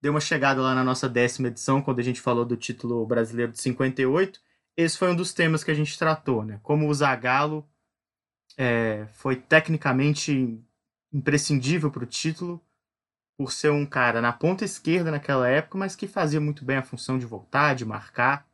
deu 0.00 0.12
uma 0.12 0.20
chegada 0.20 0.60
lá 0.60 0.74
na 0.74 0.84
nossa 0.84 1.08
décima 1.08 1.48
edição, 1.48 1.82
quando 1.82 2.00
a 2.00 2.02
gente 2.02 2.20
falou 2.20 2.44
do 2.44 2.56
título 2.56 3.04
brasileiro 3.06 3.52
de 3.52 3.60
58, 3.60 4.40
esse 4.76 4.96
foi 4.96 5.10
um 5.10 5.16
dos 5.16 5.32
temas 5.32 5.64
que 5.64 5.70
a 5.70 5.74
gente 5.74 5.98
tratou, 5.98 6.44
né? 6.44 6.60
Como 6.62 6.88
o 6.88 6.94
Zagallo 6.94 7.68
é, 8.56 9.06
foi 9.14 9.36
tecnicamente 9.36 10.62
imprescindível 11.12 11.90
para 11.90 12.04
o 12.04 12.06
título, 12.06 12.62
por 13.36 13.52
ser 13.52 13.70
um 13.70 13.86
cara 13.86 14.20
na 14.20 14.32
ponta 14.32 14.64
esquerda 14.64 15.10
naquela 15.10 15.48
época, 15.48 15.78
mas 15.78 15.96
que 15.96 16.06
fazia 16.08 16.40
muito 16.40 16.64
bem 16.64 16.76
a 16.76 16.82
função 16.82 17.18
de 17.18 17.24
voltar, 17.24 17.74
de 17.74 17.84
marcar. 17.84 18.46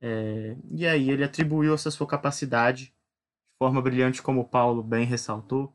É, 0.00 0.56
e 0.70 0.86
aí 0.86 1.10
ele 1.10 1.24
atribuiu 1.24 1.74
essa 1.74 1.90
sua 1.90 2.06
capacidade 2.06 2.84
de 2.86 2.92
forma 3.58 3.82
brilhante, 3.82 4.22
como 4.22 4.40
o 4.40 4.48
Paulo 4.48 4.82
bem 4.82 5.04
ressaltou, 5.04 5.74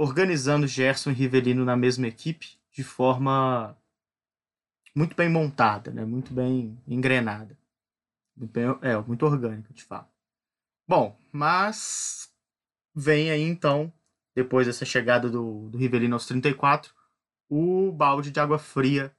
organizando 0.00 0.66
Gerson 0.66 1.10
e 1.10 1.12
Rivelino 1.12 1.62
na 1.62 1.76
mesma 1.76 2.08
equipe 2.08 2.56
de 2.72 2.82
forma 2.82 3.76
muito 4.94 5.14
bem 5.14 5.28
montada, 5.28 5.90
né? 5.90 6.06
muito 6.06 6.32
bem 6.32 6.78
engrenada. 6.88 7.54
É, 8.80 8.96
muito 9.06 9.26
orgânica, 9.26 9.74
de 9.74 9.84
fato. 9.84 10.08
Bom, 10.88 11.14
mas 11.30 12.32
vem 12.94 13.30
aí 13.30 13.42
então, 13.42 13.92
depois 14.34 14.66
dessa 14.66 14.86
chegada 14.86 15.28
do, 15.28 15.68
do 15.68 15.76
Rivelino 15.76 16.16
aos 16.16 16.24
34, 16.24 16.94
o 17.46 17.92
balde 17.92 18.30
de 18.30 18.40
água 18.40 18.58
fria 18.58 19.14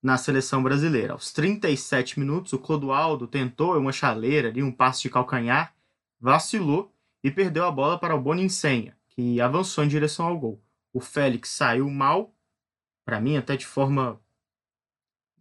na 0.00 0.16
seleção 0.16 0.62
brasileira. 0.62 1.14
Aos 1.14 1.32
37 1.32 2.20
minutos, 2.20 2.52
o 2.52 2.60
Clodoaldo 2.60 3.26
tentou 3.26 3.76
uma 3.76 3.90
chaleira 3.90 4.50
ali, 4.50 4.62
um 4.62 4.70
passe 4.70 5.02
de 5.02 5.10
calcanhar, 5.10 5.74
vacilou 6.20 6.94
e 7.24 7.30
perdeu 7.30 7.64
a 7.64 7.72
bola 7.72 7.98
para 7.98 8.14
o 8.14 8.20
Boninsenha, 8.20 8.96
que 9.14 9.40
avançou 9.40 9.84
em 9.84 9.88
direção 9.88 10.26
ao 10.26 10.38
gol. 10.38 10.62
O 10.92 11.00
Félix 11.00 11.50
saiu 11.50 11.88
mal, 11.88 12.34
para 13.04 13.20
mim 13.20 13.36
até 13.36 13.56
de 13.56 13.66
forma 13.66 14.20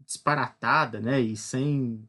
disparatada, 0.06 1.00
né, 1.00 1.20
e 1.22 1.38
sem 1.38 2.08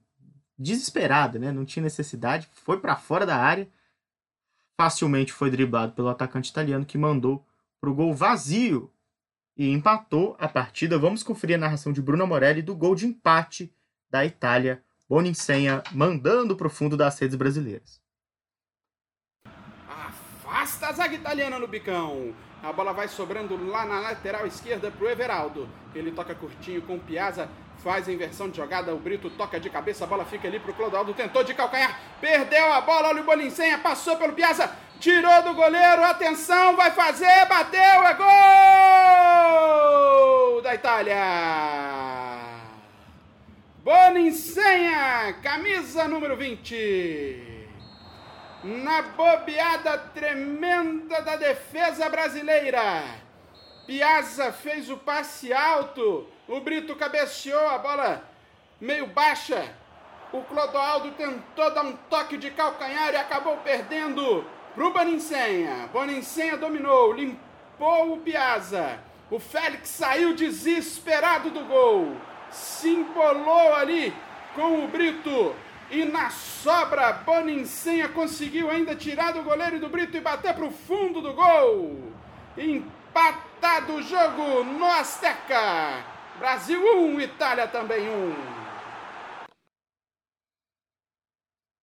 desesperada, 0.58 1.38
né? 1.38 1.52
Não 1.52 1.64
tinha 1.64 1.82
necessidade, 1.82 2.48
foi 2.52 2.80
para 2.80 2.96
fora 2.96 3.24
da 3.24 3.36
área, 3.36 3.68
facilmente 4.76 5.32
foi 5.32 5.50
driblado 5.50 5.92
pelo 5.92 6.08
atacante 6.08 6.50
italiano 6.50 6.84
que 6.84 6.98
mandou 6.98 7.46
pro 7.80 7.94
gol 7.94 8.14
vazio 8.14 8.92
e 9.56 9.70
empatou 9.70 10.36
a 10.40 10.48
partida. 10.48 10.98
Vamos 10.98 11.22
conferir 11.22 11.56
a 11.56 11.60
narração 11.60 11.92
de 11.92 12.02
Bruno 12.02 12.26
Morelli 12.26 12.62
do 12.62 12.74
gol 12.74 12.94
de 12.94 13.06
empate 13.06 13.72
da 14.10 14.24
Itália, 14.24 14.84
Boninsenha 15.08 15.82
mandando 15.92 16.56
pro 16.56 16.70
fundo 16.70 16.96
das 16.96 17.18
redes 17.18 17.36
brasileiras. 17.36 18.01
Afasta 20.52 20.88
a 20.88 20.92
zaga 20.92 21.14
italiana 21.14 21.58
no 21.58 21.66
bicão. 21.66 22.34
A 22.62 22.70
bola 22.74 22.92
vai 22.92 23.08
sobrando 23.08 23.56
lá 23.70 23.86
na 23.86 24.00
lateral 24.00 24.46
esquerda 24.46 24.90
pro 24.90 25.08
Everaldo. 25.08 25.66
Ele 25.94 26.12
toca 26.12 26.34
curtinho 26.34 26.82
com 26.82 26.96
o 26.96 27.00
Piazza 27.00 27.48
faz 27.82 28.06
a 28.08 28.12
inversão 28.12 28.48
de 28.48 28.58
jogada, 28.58 28.94
o 28.94 28.98
Brito 28.98 29.28
toca 29.30 29.58
de 29.58 29.68
cabeça, 29.68 30.04
a 30.04 30.06
bola 30.06 30.24
fica 30.24 30.46
ali 30.46 30.60
pro 30.60 30.72
Clodoaldo, 30.72 31.12
tentou 31.14 31.42
de 31.42 31.52
calcanhar, 31.52 31.98
perdeu 32.20 32.72
a 32.72 32.80
bola, 32.80 33.08
olha 33.08 33.22
o 33.22 33.24
Bolincenha, 33.24 33.76
passou 33.78 34.16
pelo 34.16 34.34
Piazza, 34.34 34.70
tirou 35.00 35.42
do 35.42 35.52
goleiro, 35.52 36.04
atenção, 36.04 36.76
vai 36.76 36.92
fazer, 36.92 37.44
bateu, 37.48 37.80
é 37.80 38.14
gol 40.54 40.62
da 40.62 40.76
Itália! 40.76 41.16
Boninsenha, 43.82 45.34
camisa 45.42 46.06
número 46.06 46.36
20. 46.36 47.51
Na 48.64 49.02
bobeada 49.02 49.98
tremenda 49.98 51.20
da 51.22 51.36
defesa 51.36 52.08
brasileira. 52.08 53.04
Piazza 53.86 54.52
fez 54.52 54.88
o 54.88 54.96
passe 54.96 55.52
alto 55.52 56.28
o 56.48 56.60
Brito 56.60 56.96
cabeceou 56.96 57.68
a 57.68 57.78
bola 57.78 58.22
meio 58.80 59.06
baixa. 59.06 59.74
O 60.32 60.42
Clodoaldo 60.42 61.12
tentou 61.12 61.70
dar 61.70 61.84
um 61.84 61.96
toque 62.10 62.36
de 62.36 62.50
calcanhar 62.50 63.12
e 63.12 63.16
acabou 63.16 63.56
perdendo 63.58 64.44
para 64.74 64.84
o 64.84 64.92
Boninsenha. 64.92 65.88
Boninsenha 65.92 66.56
dominou, 66.56 67.12
limpou 67.12 68.12
o 68.12 68.18
Piazza. 68.18 68.98
O 69.30 69.38
Félix 69.38 69.88
saiu 69.88 70.34
desesperado 70.34 71.48
do 71.50 71.64
gol. 71.64 72.16
Se 72.50 72.90
empolou 72.90 73.74
ali 73.74 74.12
com 74.54 74.84
o 74.84 74.88
Brito. 74.88 75.54
E 75.92 76.06
na 76.06 76.30
sobra, 76.30 77.12
Boninsenha 77.12 78.08
conseguiu 78.08 78.70
ainda 78.70 78.96
tirar 78.96 79.32
do 79.32 79.42
goleiro 79.42 79.78
do 79.78 79.90
Brito 79.90 80.16
e 80.16 80.22
bater 80.22 80.54
para 80.54 80.64
o 80.64 80.70
fundo 80.70 81.20
do 81.20 81.34
gol. 81.34 82.14
Empatado 82.56 83.96
o 83.96 84.02
jogo 84.02 84.64
no 84.64 84.86
Azteca. 84.86 86.02
Brasil 86.38 86.80
1, 86.80 87.20
Itália 87.20 87.68
também 87.68 88.08
1. 88.08 88.34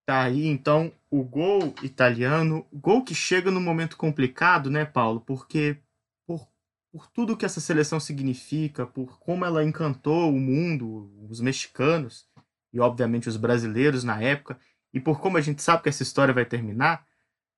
Tá 0.08 0.24
aí 0.24 0.48
então 0.48 0.92
o 1.12 1.24
gol 1.24 1.76
italiano, 1.84 2.66
gol 2.74 3.04
que 3.04 3.14
chega 3.14 3.52
num 3.52 3.62
momento 3.62 3.96
complicado, 3.96 4.72
né, 4.72 4.86
Paulo? 4.86 5.22
Porque 5.22 5.78
por, 6.26 6.48
por 6.92 7.06
tudo 7.12 7.38
que 7.38 7.46
essa 7.46 7.62
seleção 7.62 8.00
significa, 8.00 8.88
por 8.88 9.20
como 9.20 9.46
ela 9.46 9.64
encantou 9.64 10.32
o 10.32 10.40
mundo, 10.40 11.12
os 11.30 11.40
mexicanos 11.40 12.28
e 12.74 12.80
obviamente 12.80 13.30
os 13.30 13.38
brasileiros 13.38 14.04
na 14.04 14.22
época, 14.22 14.60
e 14.94 15.00
por 15.00 15.20
como 15.20 15.38
a 15.38 15.42
gente 15.42 15.62
sabe 15.62 15.84
que 15.84 15.90
essa 15.90 16.04
história 16.04 16.34
vai 16.34 16.46
terminar, 16.46 17.06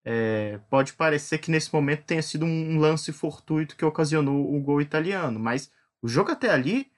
é, 0.04 0.60
pode 0.70 0.94
parecer 0.94 1.38
que 1.38 1.52
nesse 1.52 1.74
momento 1.74 2.06
tenha 2.06 2.22
sido 2.22 2.46
um 2.46 2.80
lance 2.80 3.12
fortuito 3.12 3.76
que 3.76 3.86
ocasionou 3.86 4.54
o 4.54 4.60
gol 4.62 4.82
italiano, 4.82 5.40
mas 5.40 5.72
o 6.02 6.08
jogo 6.08 6.32
até 6.32 6.50
ali 6.50 6.92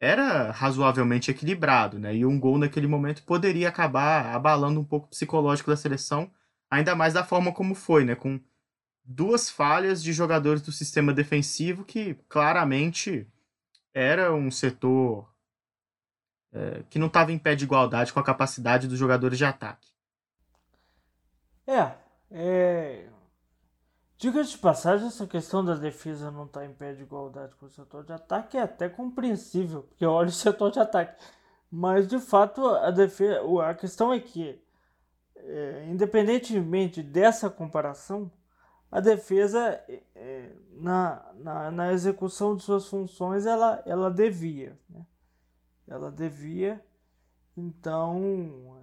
era 0.00 0.50
razoavelmente 0.50 1.30
equilibrado, 1.30 1.98
né? 1.98 2.14
E 2.14 2.26
um 2.26 2.38
gol 2.38 2.58
naquele 2.58 2.86
momento 2.86 3.22
poderia 3.24 3.68
acabar 3.68 4.34
abalando 4.34 4.80
um 4.80 4.84
pouco 4.84 5.06
o 5.06 5.10
psicológico 5.10 5.70
da 5.70 5.76
seleção, 5.76 6.30
ainda 6.70 6.94
mais 6.94 7.14
da 7.14 7.24
forma 7.24 7.52
como 7.52 7.74
foi, 7.74 8.04
né? 8.04 8.14
Com 8.14 8.40
duas 9.04 9.50
falhas 9.50 10.02
de 10.02 10.12
jogadores 10.12 10.62
do 10.62 10.72
sistema 10.72 11.12
defensivo 11.12 11.84
que 11.84 12.14
claramente 12.28 13.26
era 13.92 14.34
um 14.34 14.50
setor 14.50 15.33
é, 16.54 16.84
que 16.88 16.98
não 16.98 17.08
estava 17.08 17.32
em 17.32 17.38
pé 17.38 17.56
de 17.56 17.64
igualdade 17.64 18.12
com 18.12 18.20
a 18.20 18.24
capacidade 18.24 18.86
dos 18.86 18.98
jogadores 18.98 19.36
de 19.36 19.44
ataque. 19.44 19.88
É, 21.66 21.92
é... 22.30 23.08
Diga 24.16 24.42
de 24.44 24.56
passagem, 24.56 25.08
essa 25.08 25.26
questão 25.26 25.64
da 25.64 25.74
defesa 25.74 26.30
não 26.30 26.44
estar 26.44 26.60
tá 26.60 26.66
em 26.66 26.72
pé 26.72 26.92
de 26.94 27.02
igualdade 27.02 27.54
com 27.56 27.66
o 27.66 27.70
setor 27.70 28.04
de 28.04 28.12
ataque 28.12 28.56
é 28.56 28.62
até 28.62 28.88
compreensível, 28.88 29.82
porque 29.82 30.06
olha 30.06 30.28
o 30.28 30.32
setor 30.32 30.70
de 30.70 30.78
ataque. 30.78 31.20
Mas 31.70 32.06
de 32.06 32.20
fato 32.20 32.64
a 32.66 32.90
defesa, 32.92 33.40
a 33.68 33.74
questão 33.74 34.12
é 34.12 34.20
que, 34.20 34.62
é, 35.34 35.86
independentemente 35.88 37.02
dessa 37.02 37.50
comparação, 37.50 38.30
a 38.90 39.00
defesa 39.00 39.82
é, 40.14 40.52
na, 40.70 41.32
na, 41.34 41.70
na, 41.72 41.92
execução 41.92 42.54
de 42.54 42.62
suas 42.62 42.86
funções 42.86 43.44
ela, 43.44 43.82
ela 43.84 44.08
devia. 44.08 44.78
Né? 44.88 45.04
Ela 45.86 46.10
devia. 46.10 46.84
Então, 47.56 48.76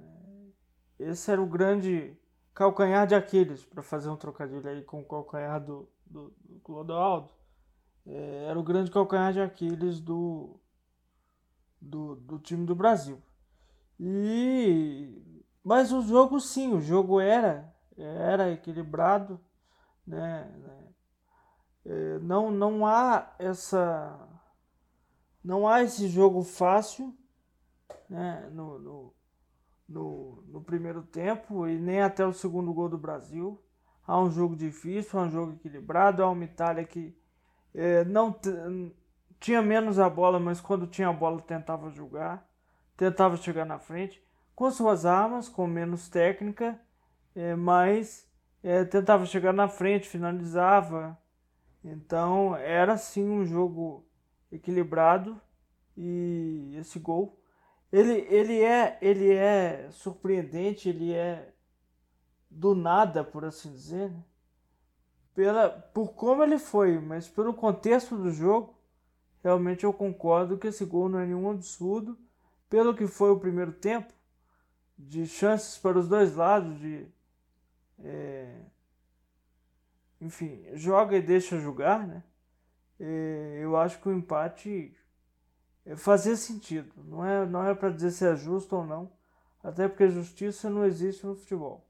é, 0.99 1.10
esse 1.10 1.32
era 1.32 1.41
o 1.41 1.47
grande 1.47 2.16
calcanhar 2.54 3.08
de 3.08 3.16
Aquiles, 3.16 3.66
para 3.66 3.82
fazer 3.82 4.10
um 4.10 4.16
trocadilho 4.16 4.68
aí 4.68 4.84
com 4.84 5.02
o 5.02 5.06
calcanhar 5.06 5.64
do, 5.64 5.89
do, 6.06 6.34
do 6.43 6.60
Clodoaldo, 6.60 7.30
é, 8.06 8.45
era 8.49 8.60
o 8.60 8.64
grande 8.64 8.91
calcanhar 8.91 9.34
de 9.34 9.41
Aquiles 9.41 9.99
do, 9.99 10.60
do, 11.80 12.16
do 12.16 12.39
time 12.39 12.66
do 12.66 12.76
Brasil. 12.76 13.22
E 13.99 15.41
mas 15.64 15.91
o 15.91 16.02
jogo 16.02 16.39
sim, 16.39 16.74
o 16.74 16.82
jogo 16.82 17.20
era 17.20 17.72
era 17.95 18.52
equilibrado, 18.52 19.39
né? 20.06 20.52
né 20.58 20.88
é, 21.86 22.20
não 22.20 22.49
não 22.49 22.86
há 22.86 23.34
essa 23.38 24.21
não 25.44 25.68
há 25.68 25.82
esse 25.82 26.08
jogo 26.08 26.44
fácil, 26.44 27.16
né? 28.10 28.50
No, 28.52 28.80
no, 28.80 29.14
no, 29.88 30.44
no 30.48 30.62
primeiro 30.62 31.02
tempo 31.04 31.68
e 31.68 31.78
nem 31.78 32.02
até 32.02 32.26
o 32.26 32.34
segundo 32.34 32.74
gol 32.74 32.89
do 32.89 32.98
Brasil. 32.98 33.62
Há 34.06 34.20
um 34.20 34.30
jogo 34.30 34.56
difícil, 34.56 35.20
há 35.20 35.24
um 35.24 35.30
jogo 35.30 35.54
equilibrado, 35.54 36.24
há 36.24 36.30
uma 36.30 36.44
Itália 36.44 36.84
que 36.84 37.16
é, 37.74 38.04
não 38.06 38.36
tinha 39.39 39.62
menos 39.62 40.00
a 40.00 40.10
bola, 40.10 40.39
mas 40.39 40.60
quando 40.60 40.88
tinha 40.88 41.10
a 41.10 41.14
bola 41.14 41.42
tentava 41.42 41.89
jogar, 41.89 42.48
tentava 42.98 43.38
chegar 43.38 43.66
na 43.66 43.80
frente, 43.80 44.22
com 44.56 44.70
suas 44.70 45.06
armas, 45.06 45.48
com 45.48 45.66
menos 45.66 46.10
técnica, 46.10 46.80
é, 47.36 47.56
mas 47.56 48.30
é, 48.62 48.84
tentava 48.84 49.26
chegar 49.26 49.54
na 49.54 49.68
frente, 49.68 50.08
finalizava. 50.08 51.18
Então 51.84 52.56
era 52.56 52.98
sim 52.98 53.28
um 53.28 53.46
jogo 53.46 54.06
equilibrado 54.52 55.39
e 55.97 56.76
esse 56.78 56.99
gol 56.99 57.41
ele, 57.91 58.26
ele, 58.30 58.62
é, 58.62 58.97
ele 59.02 59.34
é 59.34 59.89
surpreendente, 59.91 60.88
ele 60.88 61.12
é 61.12 61.54
do 62.49 62.74
nada, 62.74 63.24
por 63.24 63.43
assim 63.43 63.72
dizer, 63.72 64.10
né? 64.10 64.24
Pela, 65.34 65.70
por 65.70 66.14
como 66.14 66.43
ele 66.43 66.58
foi, 66.58 66.99
mas 66.99 67.28
pelo 67.28 67.54
contexto 67.54 68.18
do 68.18 68.32
jogo, 68.32 68.78
realmente 69.43 69.84
eu 69.84 69.93
concordo 69.93 70.58
que 70.58 70.68
esse 70.68 70.86
gol 70.86 71.10
não 71.10 71.20
é 71.20 71.26
nenhum 71.26 71.49
absurdo. 71.49 72.18
Pelo 72.70 72.95
que 72.95 73.08
foi 73.08 73.32
o 73.32 73.39
primeiro 73.39 73.74
tempo, 73.74 74.14
de 74.97 75.26
chances 75.28 75.78
para 75.78 75.99
os 75.99 76.08
dois 76.08 76.36
lados, 76.36 76.80
de. 76.80 77.06
É, 77.99 78.62
enfim, 80.22 80.64
joga 80.74 81.18
e 81.18 81.22
deixa 81.22 81.60
jogar, 81.60 82.08
né? 82.08 82.24
É, 83.04 83.58
eu 83.60 83.76
acho 83.76 83.99
que 83.99 84.08
o 84.08 84.14
empate 84.14 84.95
é, 85.84 85.95
fazia 85.95 86.36
sentido. 86.36 86.93
Não 87.04 87.26
é, 87.26 87.45
não 87.47 87.66
é 87.66 87.74
para 87.74 87.89
dizer 87.89 88.12
se 88.12 88.26
é 88.26 88.36
justo 88.36 88.76
ou 88.76 88.86
não, 88.86 89.12
até 89.64 89.88
porque 89.88 90.08
justiça 90.08 90.70
não 90.70 90.86
existe 90.86 91.26
no 91.26 91.36
futebol. 91.36 91.89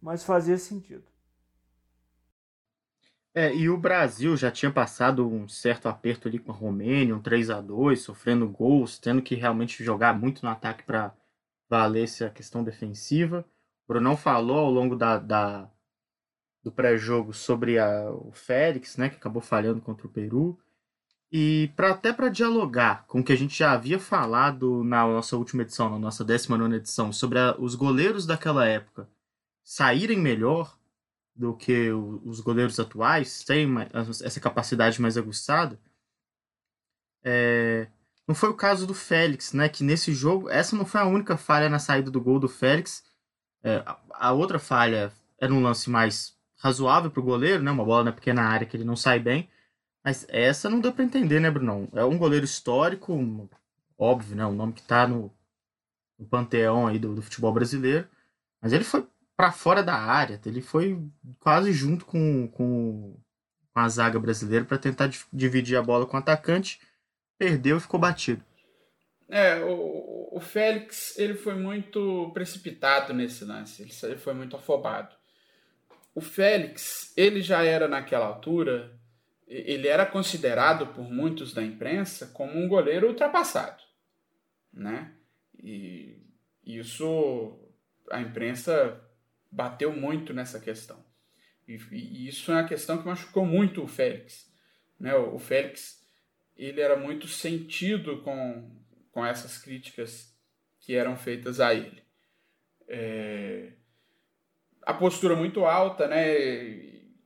Mas 0.00 0.24
fazia 0.24 0.56
sentido. 0.56 1.04
É, 3.34 3.54
e 3.54 3.68
o 3.68 3.76
Brasil 3.76 4.36
já 4.36 4.50
tinha 4.50 4.72
passado 4.72 5.28
um 5.28 5.46
certo 5.46 5.86
aperto 5.86 6.26
ali 6.28 6.38
com 6.38 6.50
a 6.50 6.54
Romênia, 6.54 7.14
um 7.14 7.20
3 7.20 7.50
a 7.50 7.60
2 7.60 8.00
sofrendo 8.00 8.48
gols, 8.48 8.98
tendo 8.98 9.20
que 9.20 9.34
realmente 9.34 9.84
jogar 9.84 10.18
muito 10.18 10.42
no 10.42 10.50
ataque 10.50 10.82
para 10.82 11.14
valer 11.68 12.04
essa 12.04 12.30
questão 12.30 12.64
defensiva. 12.64 13.44
O 13.84 13.92
Brunão 13.92 14.16
falou 14.16 14.58
ao 14.58 14.70
longo 14.70 14.96
da, 14.96 15.18
da 15.18 15.70
do 16.62 16.72
pré-jogo 16.72 17.32
sobre 17.32 17.78
a, 17.78 18.10
o 18.10 18.32
Félix, 18.32 18.96
né, 18.96 19.08
que 19.08 19.16
acabou 19.16 19.42
falhando 19.42 19.80
contra 19.80 20.06
o 20.06 20.10
Peru. 20.10 20.58
E 21.30 21.70
pra, 21.76 21.90
até 21.90 22.12
para 22.12 22.28
dialogar 22.28 23.06
com 23.06 23.20
o 23.20 23.24
que 23.24 23.32
a 23.32 23.36
gente 23.36 23.56
já 23.56 23.72
havia 23.72 23.98
falado 23.98 24.82
na 24.82 25.06
nossa 25.06 25.36
última 25.36 25.62
edição, 25.62 25.90
na 25.90 25.98
nossa 25.98 26.24
19 26.24 26.76
edição, 26.76 27.12
sobre 27.12 27.38
a, 27.38 27.54
os 27.58 27.74
goleiros 27.74 28.26
daquela 28.26 28.66
época 28.66 29.08
saírem 29.62 30.18
melhor 30.18 30.78
do 31.36 31.54
que 31.54 31.90
o, 31.90 32.22
os 32.24 32.40
goleiros 32.40 32.80
atuais, 32.80 33.44
têm 33.44 33.68
essa 34.24 34.40
capacidade 34.40 35.00
mais 35.00 35.16
aguçada, 35.16 35.78
é, 37.22 37.88
não 38.26 38.34
foi 38.34 38.48
o 38.48 38.54
caso 38.54 38.86
do 38.86 38.94
Félix, 38.94 39.52
né? 39.52 39.68
Que 39.68 39.84
nesse 39.84 40.12
jogo, 40.12 40.48
essa 40.48 40.76
não 40.76 40.84
foi 40.84 41.00
a 41.00 41.06
única 41.06 41.36
falha 41.36 41.68
na 41.68 41.78
saída 41.78 42.10
do 42.10 42.20
gol 42.20 42.38
do 42.38 42.48
Félix. 42.48 43.04
É, 43.62 43.82
a, 43.86 43.98
a, 44.12 44.32
outra 44.32 44.58
falha 44.58 45.12
era 45.38 45.52
um 45.52 45.62
lance 45.62 45.90
mais 45.90 46.37
razoável 46.58 47.10
para 47.10 47.20
o 47.20 47.24
goleiro, 47.24 47.62
né? 47.62 47.70
Uma 47.70 47.84
bola 47.84 48.04
na 48.04 48.12
pequena 48.12 48.42
área 48.42 48.66
que 48.66 48.76
ele 48.76 48.84
não 48.84 48.96
sai 48.96 49.18
bem. 49.18 49.48
Mas 50.04 50.26
essa 50.28 50.68
não 50.68 50.80
deu 50.80 50.92
para 50.92 51.04
entender, 51.04 51.40
né, 51.40 51.50
Brunão? 51.50 51.88
É 51.92 52.04
um 52.04 52.18
goleiro 52.18 52.44
histórico, 52.44 53.48
óbvio, 53.96 54.36
né? 54.36 54.46
Um 54.46 54.54
nome 54.54 54.72
que 54.72 54.82
tá 54.82 55.06
no, 55.06 55.32
no 56.18 56.26
panteão 56.26 56.86
aí 56.86 56.98
do, 56.98 57.14
do 57.14 57.22
futebol 57.22 57.52
brasileiro. 57.52 58.06
Mas 58.60 58.72
ele 58.72 58.84
foi 58.84 59.06
para 59.36 59.52
fora 59.52 59.82
da 59.84 59.94
área, 59.94 60.40
ele 60.46 60.60
foi 60.60 61.00
quase 61.38 61.72
junto 61.72 62.04
com, 62.04 62.48
com, 62.48 63.16
com 63.72 63.80
a 63.80 63.88
zaga 63.88 64.18
brasileira 64.18 64.64
para 64.64 64.78
tentar 64.78 65.08
dividir 65.32 65.76
a 65.76 65.82
bola 65.82 66.06
com 66.06 66.16
o 66.16 66.20
atacante, 66.20 66.80
perdeu 67.38 67.76
e 67.76 67.80
ficou 67.80 68.00
batido. 68.00 68.42
É, 69.28 69.60
o, 69.62 70.28
o 70.32 70.40
Félix 70.40 71.16
ele 71.16 71.34
foi 71.34 71.54
muito 71.54 72.30
precipitado 72.34 73.14
nesse 73.14 73.44
lance, 73.44 73.86
ele 74.02 74.16
foi 74.16 74.34
muito 74.34 74.56
afobado. 74.56 75.17
O 76.18 76.20
Félix, 76.20 77.12
ele 77.16 77.40
já 77.40 77.62
era 77.62 77.86
naquela 77.86 78.26
altura 78.26 78.98
ele 79.48 79.88
era 79.88 80.04
considerado 80.04 80.88
por 80.88 81.10
muitos 81.10 81.54
da 81.54 81.62
imprensa 81.62 82.26
como 82.28 82.58
um 82.58 82.68
goleiro 82.68 83.08
ultrapassado, 83.08 83.82
né? 84.72 85.14
E 85.58 86.22
isso 86.64 87.58
a 88.10 88.20
imprensa 88.20 89.00
bateu 89.50 89.92
muito 89.92 90.34
nessa 90.34 90.60
questão. 90.60 91.02
E, 91.66 91.78
e 91.92 92.28
isso 92.28 92.50
é 92.52 92.56
uma 92.56 92.68
questão 92.68 92.98
que 92.98 93.06
machucou 93.06 93.46
muito 93.46 93.82
o 93.82 93.88
Félix, 93.88 94.52
né? 95.00 95.14
O, 95.14 95.36
o 95.36 95.38
Félix 95.38 96.06
ele 96.54 96.80
era 96.80 96.96
muito 96.96 97.26
sentido 97.26 98.20
com, 98.22 98.70
com 99.10 99.24
essas 99.24 99.56
críticas 99.56 100.36
que 100.80 100.94
eram 100.94 101.16
feitas 101.16 101.58
a 101.58 101.72
ele. 101.72 102.02
É, 102.86 103.72
a 104.88 104.94
postura 104.94 105.36
muito 105.36 105.66
alta, 105.66 106.08
né? 106.08 106.34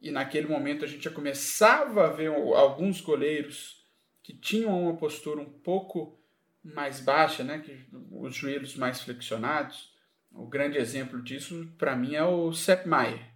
e 0.02 0.10
naquele 0.10 0.48
momento 0.48 0.84
a 0.84 0.88
gente 0.88 1.04
já 1.04 1.12
começava 1.12 2.06
a 2.06 2.10
ver 2.10 2.26
alguns 2.26 3.00
goleiros 3.00 3.86
que 4.20 4.32
tinham 4.32 4.82
uma 4.82 4.96
postura 4.96 5.40
um 5.40 5.44
pouco 5.44 6.18
mais 6.60 6.98
baixa, 6.98 7.44
né, 7.44 7.60
que 7.60 7.86
os 8.10 8.34
joelhos 8.34 8.74
mais 8.74 9.00
flexionados. 9.00 9.92
O 10.32 10.44
grande 10.44 10.76
exemplo 10.76 11.22
disso 11.22 11.72
para 11.78 11.94
mim 11.94 12.16
é 12.16 12.24
o 12.24 12.52
Sepp 12.52 12.84
Maier, 12.84 13.30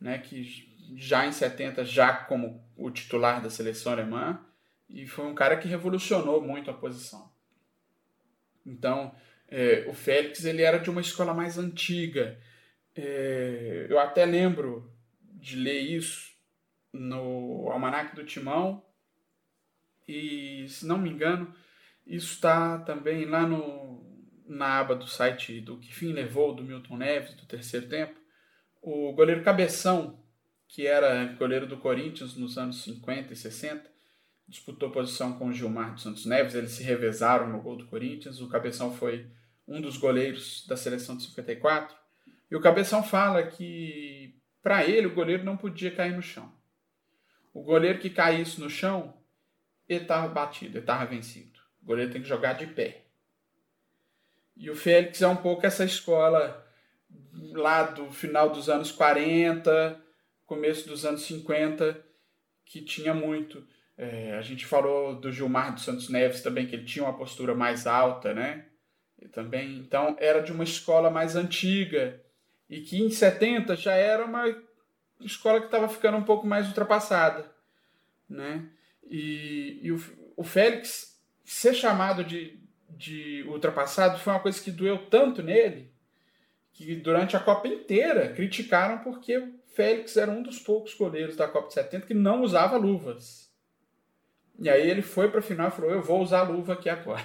né, 0.00 0.16
que 0.16 0.66
já 0.96 1.26
em 1.26 1.32
70 1.32 1.84
já 1.84 2.14
como 2.14 2.64
o 2.74 2.90
titular 2.90 3.42
da 3.42 3.50
seleção 3.50 3.92
alemã 3.92 4.40
e 4.88 5.06
foi 5.06 5.26
um 5.26 5.34
cara 5.34 5.58
que 5.58 5.68
revolucionou 5.68 6.40
muito 6.40 6.70
a 6.70 6.74
posição. 6.74 7.30
Então, 8.64 9.14
é, 9.46 9.84
o 9.86 9.92
Félix 9.92 10.46
ele 10.46 10.62
era 10.62 10.78
de 10.78 10.88
uma 10.88 11.02
escola 11.02 11.34
mais 11.34 11.58
antiga. 11.58 12.40
É, 12.94 13.86
eu 13.88 13.98
até 13.98 14.24
lembro 14.24 14.92
de 15.20 15.56
ler 15.56 15.80
isso 15.80 16.32
no 16.92 17.68
Almanac 17.70 18.14
do 18.14 18.24
Timão, 18.24 18.84
e 20.06 20.66
se 20.68 20.86
não 20.86 20.98
me 20.98 21.10
engano, 21.10 21.54
isso 22.06 22.34
está 22.34 22.78
também 22.78 23.26
lá 23.26 23.46
no, 23.46 24.02
na 24.46 24.78
aba 24.78 24.94
do 24.94 25.06
site 25.06 25.60
do 25.60 25.76
Que 25.78 25.94
Fim 25.94 26.12
Levou, 26.12 26.54
do 26.54 26.64
Milton 26.64 26.96
Neves, 26.96 27.34
do 27.34 27.46
terceiro 27.46 27.88
tempo. 27.88 28.18
O 28.80 29.12
goleiro 29.12 29.44
Cabeção, 29.44 30.24
que 30.66 30.86
era 30.86 31.24
goleiro 31.34 31.66
do 31.66 31.76
Corinthians 31.76 32.34
nos 32.36 32.56
anos 32.56 32.82
50 32.82 33.32
e 33.32 33.36
60, 33.36 33.90
disputou 34.48 34.90
posição 34.90 35.38
com 35.38 35.48
o 35.48 35.52
Gilmar 35.52 35.92
dos 35.92 36.02
Santos 36.02 36.24
Neves, 36.24 36.54
eles 36.54 36.72
se 36.72 36.82
revezaram 36.82 37.48
no 37.48 37.60
gol 37.60 37.76
do 37.76 37.86
Corinthians. 37.86 38.40
O 38.40 38.48
Cabeção 38.48 38.94
foi 38.94 39.30
um 39.66 39.80
dos 39.80 39.98
goleiros 39.98 40.66
da 40.66 40.76
seleção 40.76 41.16
de 41.18 41.24
54. 41.24 41.94
E 42.50 42.56
o 42.56 42.60
Cabeção 42.60 43.02
fala 43.02 43.42
que 43.42 44.34
para 44.62 44.84
ele 44.84 45.06
o 45.06 45.14
goleiro 45.14 45.44
não 45.44 45.56
podia 45.56 45.90
cair 45.90 46.14
no 46.14 46.22
chão. 46.22 46.52
O 47.52 47.62
goleiro 47.62 47.98
que 47.98 48.10
caísse 48.10 48.60
no 48.60 48.70
chão, 48.70 49.14
ele 49.88 50.02
estava 50.02 50.28
batido, 50.28 50.76
ele 50.76 50.80
estava 50.80 51.04
vencido. 51.06 51.58
O 51.82 51.86
goleiro 51.86 52.12
tem 52.12 52.22
que 52.22 52.28
jogar 52.28 52.54
de 52.54 52.66
pé. 52.66 53.04
E 54.56 54.70
o 54.70 54.76
Félix 54.76 55.22
é 55.22 55.28
um 55.28 55.36
pouco 55.36 55.66
essa 55.66 55.84
escola 55.84 56.66
lá 57.52 57.84
do 57.84 58.10
final 58.10 58.50
dos 58.50 58.68
anos 58.68 58.90
40, 58.90 60.00
começo 60.46 60.88
dos 60.88 61.04
anos 61.04 61.22
50, 61.22 62.04
que 62.64 62.82
tinha 62.82 63.14
muito. 63.14 63.66
É, 63.96 64.36
a 64.36 64.42
gente 64.42 64.66
falou 64.66 65.14
do 65.14 65.32
Gilmar 65.32 65.74
dos 65.74 65.84
Santos 65.84 66.08
Neves 66.08 66.42
também, 66.42 66.66
que 66.66 66.76
ele 66.76 66.84
tinha 66.84 67.04
uma 67.04 67.16
postura 67.16 67.54
mais 67.54 67.86
alta, 67.86 68.32
né? 68.32 68.66
E 69.20 69.28
também, 69.28 69.78
então, 69.78 70.16
era 70.18 70.40
de 70.40 70.52
uma 70.52 70.64
escola 70.64 71.10
mais 71.10 71.34
antiga 71.34 72.20
e 72.68 72.80
que 72.80 73.02
em 73.02 73.10
70 73.10 73.76
já 73.76 73.94
era 73.94 74.24
uma 74.24 74.44
escola 75.20 75.60
que 75.60 75.66
estava 75.66 75.88
ficando 75.88 76.16
um 76.16 76.24
pouco 76.24 76.46
mais 76.46 76.66
ultrapassada, 76.68 77.50
né? 78.28 78.68
E, 79.10 79.80
e 79.82 79.92
o, 79.92 80.02
o 80.36 80.44
Félix 80.44 81.18
ser 81.44 81.74
chamado 81.74 82.22
de, 82.22 82.60
de 82.90 83.44
ultrapassado 83.48 84.18
foi 84.18 84.32
uma 84.32 84.40
coisa 84.40 84.60
que 84.62 84.70
doeu 84.70 85.06
tanto 85.06 85.42
nele 85.42 85.90
que 86.78 86.94
durante 86.94 87.36
a 87.36 87.40
Copa 87.40 87.66
inteira 87.66 88.32
criticaram 88.32 88.98
porque 88.98 89.52
Félix 89.74 90.16
era 90.16 90.30
um 90.30 90.42
dos 90.42 90.60
poucos 90.60 90.94
goleiros 90.94 91.34
da 91.34 91.48
Copa 91.48 91.68
de 91.68 91.74
70 91.74 92.06
que 92.06 92.14
não 92.14 92.42
usava 92.42 92.76
luvas. 92.76 93.50
E 94.58 94.68
aí 94.68 94.88
ele 94.88 95.02
foi 95.02 95.28
para 95.28 95.40
a 95.40 95.42
final 95.42 95.68
e 95.68 95.70
falou: 95.72 95.90
Eu 95.90 96.02
vou 96.02 96.20
usar 96.22 96.42
luva 96.42 96.74
aqui 96.74 96.88
agora. 96.88 97.24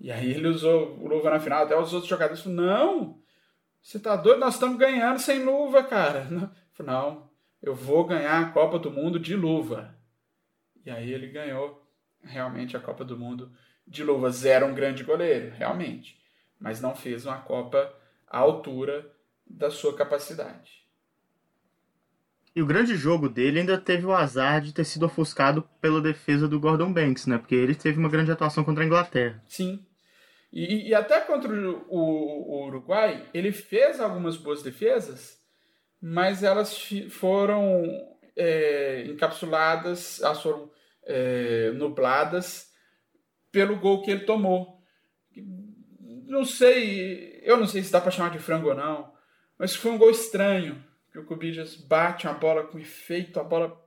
E 0.00 0.10
aí 0.10 0.32
ele 0.32 0.48
usou 0.48 0.96
luva 0.96 1.30
na 1.30 1.40
final. 1.40 1.64
Até 1.64 1.78
os 1.78 1.92
outros 1.92 2.08
jogadores 2.08 2.42
falaram: 2.42 2.62
Não, 2.64 3.21
você 3.82 3.98
tá 3.98 4.14
doido? 4.14 4.38
Nós 4.38 4.54
estamos 4.54 4.78
ganhando 4.78 5.18
sem 5.18 5.44
luva, 5.44 5.82
cara. 5.82 6.26
Não, 6.78 7.30
eu 7.60 7.74
vou 7.74 8.04
ganhar 8.04 8.40
a 8.40 8.50
Copa 8.50 8.78
do 8.78 8.90
Mundo 8.90 9.18
de 9.18 9.36
luva. 9.36 9.94
E 10.84 10.90
aí 10.90 11.12
ele 11.12 11.28
ganhou 11.28 11.86
realmente 12.22 12.76
a 12.76 12.80
Copa 12.80 13.04
do 13.04 13.18
Mundo 13.18 13.52
de 13.86 14.02
luvas. 14.02 14.44
Era 14.44 14.66
um 14.66 14.74
grande 14.74 15.04
goleiro, 15.04 15.52
realmente. 15.54 16.20
Mas 16.58 16.80
não 16.80 16.94
fez 16.94 17.26
uma 17.26 17.38
Copa 17.40 17.92
à 18.26 18.38
altura 18.38 19.08
da 19.46 19.70
sua 19.70 19.96
capacidade. 19.96 20.82
E 22.54 22.60
o 22.60 22.66
grande 22.66 22.96
jogo 22.96 23.28
dele 23.28 23.60
ainda 23.60 23.78
teve 23.78 24.04
o 24.04 24.12
azar 24.12 24.60
de 24.60 24.74
ter 24.74 24.84
sido 24.84 25.06
ofuscado 25.06 25.62
pela 25.80 26.02
defesa 26.02 26.46
do 26.46 26.60
Gordon 26.60 26.92
Banks, 26.92 27.26
né? 27.26 27.38
Porque 27.38 27.54
ele 27.54 27.74
teve 27.74 27.98
uma 27.98 28.10
grande 28.10 28.30
atuação 28.30 28.62
contra 28.62 28.84
a 28.84 28.86
Inglaterra. 28.86 29.42
Sim. 29.46 29.84
E, 30.52 30.88
e 30.88 30.94
até 30.94 31.20
contra 31.20 31.50
o, 31.50 31.86
o, 31.88 31.98
o, 31.98 32.66
Uruguai, 32.66 33.26
ele 33.32 33.52
fez 33.52 33.98
algumas 34.00 34.36
boas 34.36 34.62
defesas, 34.62 35.40
mas 36.00 36.42
elas 36.42 36.76
foram 37.10 37.82
é, 38.36 39.06
encapsuladas, 39.06 40.20
elas 40.20 40.42
foram 40.42 40.70
é, 41.04 41.70
nubladas 41.70 42.70
pelo 43.50 43.78
gol 43.78 44.02
que 44.02 44.10
ele 44.10 44.24
tomou. 44.24 44.82
Não 46.26 46.44
sei, 46.44 47.40
eu 47.42 47.56
não 47.56 47.66
sei 47.66 47.82
se 47.82 47.92
dá 47.92 48.00
para 48.00 48.10
chamar 48.10 48.30
de 48.30 48.38
frango 48.38 48.68
ou 48.68 48.74
não, 48.74 49.12
mas 49.58 49.74
foi 49.74 49.90
um 49.90 49.98
gol 49.98 50.10
estranho 50.10 50.84
que 51.10 51.18
o 51.18 51.24
Cubidas 51.24 51.76
bate 51.76 52.26
a 52.26 52.32
bola 52.32 52.64
com 52.64 52.78
efeito, 52.78 53.38
a 53.38 53.44
bola 53.44 53.78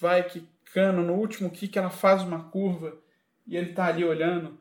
vai 0.00 0.22
quicando, 0.22 1.02
no 1.02 1.14
último 1.14 1.50
kick 1.50 1.76
ela 1.76 1.90
faz 1.90 2.22
uma 2.22 2.48
curva 2.50 2.96
e 3.46 3.56
ele 3.56 3.72
tá 3.72 3.86
ali 3.86 4.04
olhando. 4.04 4.58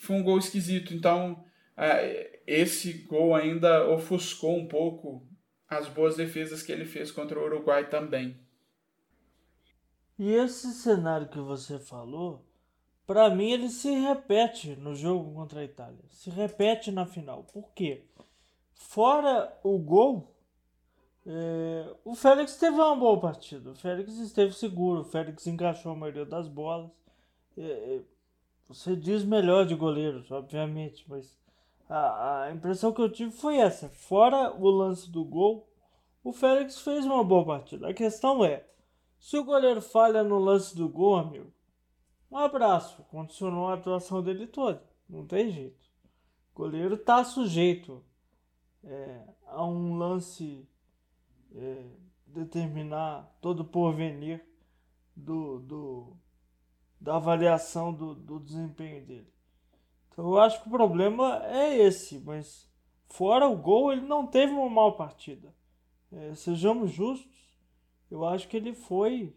Foi 0.00 0.16
um 0.16 0.22
gol 0.22 0.38
esquisito, 0.38 0.94
então 0.94 1.44
é, 1.76 2.40
esse 2.46 2.92
gol 3.04 3.34
ainda 3.34 3.88
ofuscou 3.88 4.56
um 4.56 4.66
pouco 4.66 5.26
as 5.68 5.88
boas 5.88 6.16
defesas 6.16 6.62
que 6.62 6.72
ele 6.72 6.84
fez 6.84 7.12
contra 7.12 7.38
o 7.38 7.44
Uruguai 7.44 7.88
também. 7.88 8.36
E 10.18 10.32
esse 10.32 10.72
cenário 10.72 11.28
que 11.28 11.38
você 11.38 11.78
falou, 11.78 12.44
para 13.06 13.30
mim 13.30 13.52
ele 13.52 13.68
se 13.68 13.90
repete 13.90 14.74
no 14.76 14.94
jogo 14.94 15.32
contra 15.34 15.60
a 15.60 15.64
Itália, 15.64 16.04
se 16.08 16.30
repete 16.30 16.90
na 16.90 17.06
final. 17.06 17.44
Por 17.44 17.70
quê? 17.72 18.04
Fora 18.74 19.56
o 19.62 19.78
gol, 19.78 20.34
é, 21.26 21.94
o 22.04 22.14
Félix 22.14 22.56
teve 22.56 22.76
uma 22.76 22.96
boa 22.96 23.20
partida. 23.20 23.70
O 23.70 23.74
Félix 23.74 24.14
esteve 24.14 24.52
seguro. 24.54 25.02
O 25.02 25.04
Félix 25.04 25.46
encaixou 25.46 25.92
a 25.92 25.96
maioria 25.96 26.24
das 26.24 26.48
bolas. 26.48 26.90
É, 27.56 27.62
é, 27.62 28.00
você 28.70 28.94
diz 28.94 29.24
melhor 29.24 29.66
de 29.66 29.74
goleiros, 29.74 30.30
obviamente, 30.30 31.04
mas 31.08 31.36
a, 31.88 32.44
a, 32.44 32.52
impressão 32.52 32.92
que 32.92 33.02
eu 33.02 33.10
tive 33.10 33.32
foi 33.32 33.56
essa. 33.56 33.88
Fora 33.88 34.54
o 34.54 34.70
lance 34.70 35.10
do 35.10 35.24
gol, 35.24 35.68
o 36.22 36.32
Félix 36.32 36.78
fez 36.78 37.04
uma 37.04 37.24
boa 37.24 37.44
partida. 37.44 37.88
A 37.88 37.94
questão 37.94 38.44
é: 38.44 38.64
se 39.18 39.36
o 39.36 39.42
goleiro 39.42 39.82
falha 39.82 40.22
no 40.22 40.38
lance 40.38 40.76
do 40.76 40.88
gol, 40.88 41.16
amigo, 41.16 41.52
um 42.30 42.38
abraço. 42.38 43.02
Condicionou 43.10 43.66
a 43.66 43.74
atuação 43.74 44.22
dele 44.22 44.46
toda. 44.46 44.80
Não 45.08 45.26
tem 45.26 45.50
jeito. 45.50 45.90
O 46.54 46.58
goleiro 46.58 46.94
está 46.94 47.24
sujeito 47.24 48.04
é, 48.84 49.20
a 49.48 49.66
um 49.66 49.98
lance 49.98 50.64
é, 51.56 51.86
determinar 52.24 53.36
todo 53.40 53.60
o 53.60 53.64
porvenir 53.64 54.46
do, 55.16 55.58
do, 55.58 56.16
da 57.00 57.16
avaliação 57.16 57.92
do, 57.92 58.14
do 58.14 58.38
desempenho 58.38 59.04
dele. 59.04 59.32
Então 60.12 60.26
eu 60.26 60.38
acho 60.38 60.60
que 60.60 60.68
o 60.68 60.70
problema 60.70 61.42
é 61.46 61.78
esse, 61.78 62.18
mas 62.18 62.68
fora 63.06 63.48
o 63.48 63.56
gol 63.56 63.92
ele 63.92 64.02
não 64.02 64.26
teve 64.26 64.52
uma 64.52 64.68
mal 64.68 64.96
partida. 64.96 65.48
É, 66.12 66.34
sejamos 66.34 66.90
justos, 66.90 67.30
eu 68.10 68.24
acho 68.24 68.48
que 68.48 68.56
ele 68.56 68.74
foi 68.74 69.34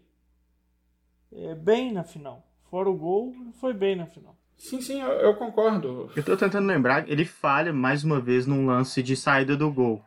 é, 1.31 1.55
bem 1.55 1.91
na 1.91 2.03
final. 2.03 2.45
Fora 2.69 2.89
o 2.89 2.97
gol, 2.97 3.33
ele 3.39 3.53
foi 3.53 3.73
bem 3.73 3.95
na 3.95 4.07
final. 4.07 4.35
Sim, 4.57 4.81
sim, 4.81 5.01
eu, 5.01 5.11
eu, 5.11 5.35
concordo. 5.35 6.09
Eu 6.15 6.23
tô 6.23 6.35
tentando 6.35 6.67
lembrar, 6.67 7.07
ele 7.09 7.25
falha 7.25 7.71
mais 7.73 8.03
uma 8.03 8.19
vez 8.19 8.47
num 8.47 8.65
lance 8.65 9.03
de 9.03 9.15
saída 9.15 9.55
do 9.55 9.71
gol. 9.71 10.03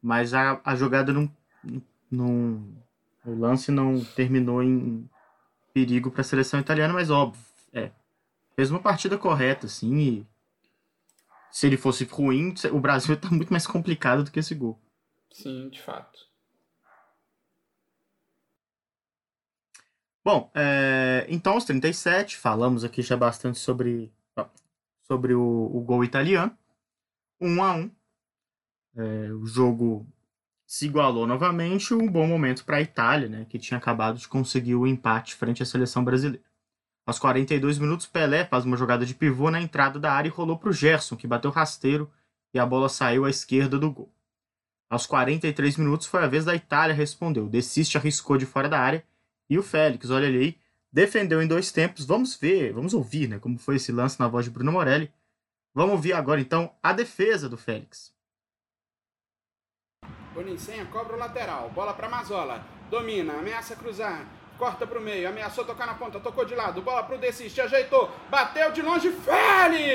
Mas 0.00 0.32
a, 0.32 0.60
a 0.64 0.76
jogada 0.76 1.12
não, 1.12 1.30
não. 2.10 2.64
O 3.24 3.34
lance 3.34 3.70
não 3.70 4.00
terminou 4.00 4.62
em 4.62 5.08
perigo 5.78 6.10
para 6.10 6.22
a 6.22 6.24
seleção 6.24 6.58
italiana, 6.58 6.92
mas 6.92 7.08
óbvio, 7.08 7.40
é. 7.72 7.92
Fez 8.56 8.70
uma 8.70 8.80
partida 8.80 9.16
correta, 9.16 9.66
assim, 9.66 9.96
e 9.96 10.26
se 11.52 11.66
ele 11.68 11.76
fosse 11.76 12.04
ruim, 12.04 12.52
o 12.72 12.80
Brasil 12.80 13.14
está 13.14 13.30
muito 13.30 13.50
mais 13.50 13.66
complicado 13.66 14.24
do 14.24 14.30
que 14.32 14.40
esse 14.40 14.54
gol. 14.56 14.76
Sim, 15.30 15.68
de 15.68 15.80
fato. 15.80 16.26
Bom, 20.24 20.50
é, 20.52 21.24
então 21.28 21.52
aos 21.52 21.64
37, 21.64 22.36
falamos 22.36 22.82
aqui 22.82 23.00
já 23.00 23.16
bastante 23.16 23.58
sobre, 23.58 24.12
sobre 25.04 25.32
o, 25.32 25.70
o 25.72 25.80
gol 25.80 26.02
italiano. 26.02 26.56
1 27.40 27.48
um 27.48 27.62
a 27.62 27.72
1 27.72 27.78
um. 27.78 27.90
É, 28.96 29.32
o 29.32 29.46
jogo 29.46 30.06
se 30.68 30.84
igualou 30.84 31.26
novamente, 31.26 31.94
um 31.94 32.06
bom 32.06 32.26
momento 32.26 32.62
para 32.62 32.76
a 32.76 32.82
Itália, 32.82 33.26
né, 33.26 33.46
que 33.48 33.58
tinha 33.58 33.78
acabado 33.78 34.18
de 34.18 34.28
conseguir 34.28 34.74
o 34.74 34.86
empate 34.86 35.34
frente 35.34 35.62
à 35.62 35.66
seleção 35.66 36.04
brasileira. 36.04 36.44
Aos 37.06 37.18
42 37.18 37.78
minutos, 37.78 38.04
Pelé 38.04 38.44
faz 38.44 38.66
uma 38.66 38.76
jogada 38.76 39.06
de 39.06 39.14
pivô 39.14 39.50
na 39.50 39.62
entrada 39.62 39.98
da 39.98 40.12
área 40.12 40.28
e 40.28 40.30
rolou 40.30 40.58
para 40.58 40.68
o 40.68 40.72
Gerson, 40.72 41.16
que 41.16 41.26
bateu 41.26 41.50
rasteiro 41.50 42.12
e 42.52 42.58
a 42.58 42.66
bola 42.66 42.90
saiu 42.90 43.24
à 43.24 43.30
esquerda 43.30 43.78
do 43.78 43.90
gol. 43.90 44.12
Aos 44.90 45.06
43 45.06 45.78
minutos 45.78 46.06
foi 46.06 46.22
a 46.22 46.26
vez 46.26 46.44
da 46.44 46.54
Itália 46.54 46.94
respondeu. 46.94 47.48
Desiste 47.48 47.96
arriscou 47.96 48.36
de 48.36 48.44
fora 48.44 48.68
da 48.68 48.78
área 48.78 49.02
e 49.48 49.58
o 49.58 49.62
Félix, 49.62 50.10
olha 50.10 50.28
ali, 50.28 50.58
defendeu 50.92 51.40
em 51.40 51.48
dois 51.48 51.72
tempos. 51.72 52.04
Vamos 52.04 52.36
ver, 52.36 52.74
vamos 52.74 52.92
ouvir, 52.92 53.26
né, 53.26 53.38
como 53.38 53.58
foi 53.58 53.76
esse 53.76 53.90
lance 53.90 54.20
na 54.20 54.28
voz 54.28 54.44
de 54.44 54.50
Bruno 54.50 54.72
Morelli. 54.72 55.10
Vamos 55.74 55.92
ouvir 55.92 56.12
agora 56.12 56.42
então 56.42 56.74
a 56.82 56.92
defesa 56.92 57.48
do 57.48 57.56
Félix. 57.56 58.17
Boninho 60.38 60.86
cobra 60.92 61.16
o 61.16 61.18
lateral. 61.18 61.68
Bola 61.74 61.92
para 61.92 62.08
Mazola. 62.08 62.64
Domina, 62.88 63.32
ameaça 63.32 63.74
cruzar. 63.74 64.24
corta 64.56 64.86
pro 64.86 65.00
meio, 65.00 65.28
ameaçou 65.28 65.64
tocar 65.64 65.84
na 65.84 65.94
ponta, 65.94 66.20
tocou 66.20 66.44
de 66.44 66.54
lado, 66.54 66.80
bola 66.82 67.02
pro 67.04 67.18
Desiste, 67.18 67.60
ajeitou, 67.60 68.10
bateu 68.28 68.72
de 68.72 68.82
longe, 68.82 69.12
Félix! 69.12 69.88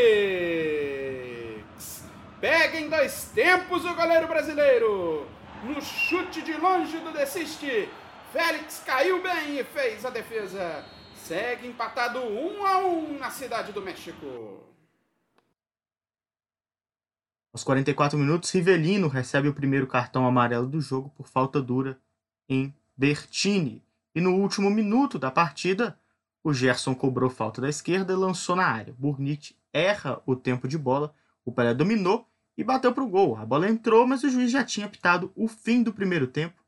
Pega 2.39 2.79
em 2.79 2.87
dois 2.89 3.31
tempos 3.33 3.83
o 3.83 3.93
goleiro 3.93 4.27
brasileiro. 4.27 5.27
No 5.63 5.81
chute 5.81 6.41
de 6.41 6.53
longe 6.53 6.97
do 6.99 7.11
Desiste, 7.11 7.89
Félix 8.33 8.83
caiu 8.85 9.21
bem 9.21 9.59
e 9.59 9.63
fez 9.63 10.05
a 10.05 10.09
defesa. 10.09 10.83
Segue 11.15 11.67
empatado 11.67 12.19
1 12.19 12.65
a 12.65 12.77
1 12.79 13.17
na 13.17 13.29
cidade 13.29 13.71
do 13.71 13.81
México. 13.81 14.72
Aos 17.53 17.63
44 17.63 18.17
minutos, 18.17 18.49
Rivelino 18.49 19.07
recebe 19.07 19.47
o 19.47 19.53
primeiro 19.53 19.85
cartão 19.85 20.25
amarelo 20.25 20.67
do 20.67 20.81
jogo 20.81 21.09
por 21.09 21.27
falta 21.27 21.61
dura 21.61 21.99
em 22.49 22.73
Bertini. 22.97 23.83
E 24.15 24.19
no 24.19 24.33
último 24.33 24.71
minuto 24.71 25.19
da 25.19 25.29
partida, 25.29 25.95
o 26.43 26.51
Gerson 26.51 26.95
cobrou 26.95 27.29
falta 27.29 27.61
da 27.61 27.69
esquerda 27.69 28.11
e 28.11 28.15
lançou 28.15 28.55
na 28.55 28.65
área. 28.65 28.95
Burnit 28.97 29.55
erra 29.71 30.19
o 30.25 30.35
tempo 30.35 30.67
de 30.67 30.79
bola, 30.79 31.13
o 31.45 31.51
Pelé 31.51 31.75
dominou 31.75 32.27
e 32.57 32.63
bateu 32.63 32.91
para 32.91 33.03
o 33.03 33.09
gol. 33.09 33.37
A 33.37 33.45
bola 33.45 33.69
entrou, 33.69 34.07
mas 34.07 34.23
o 34.23 34.29
juiz 34.29 34.49
já 34.49 34.63
tinha 34.63 34.89
pitado 34.89 35.31
o 35.35 35.47
fim 35.47 35.83
do 35.83 35.93
primeiro 35.93 36.25
tempo, 36.25 36.59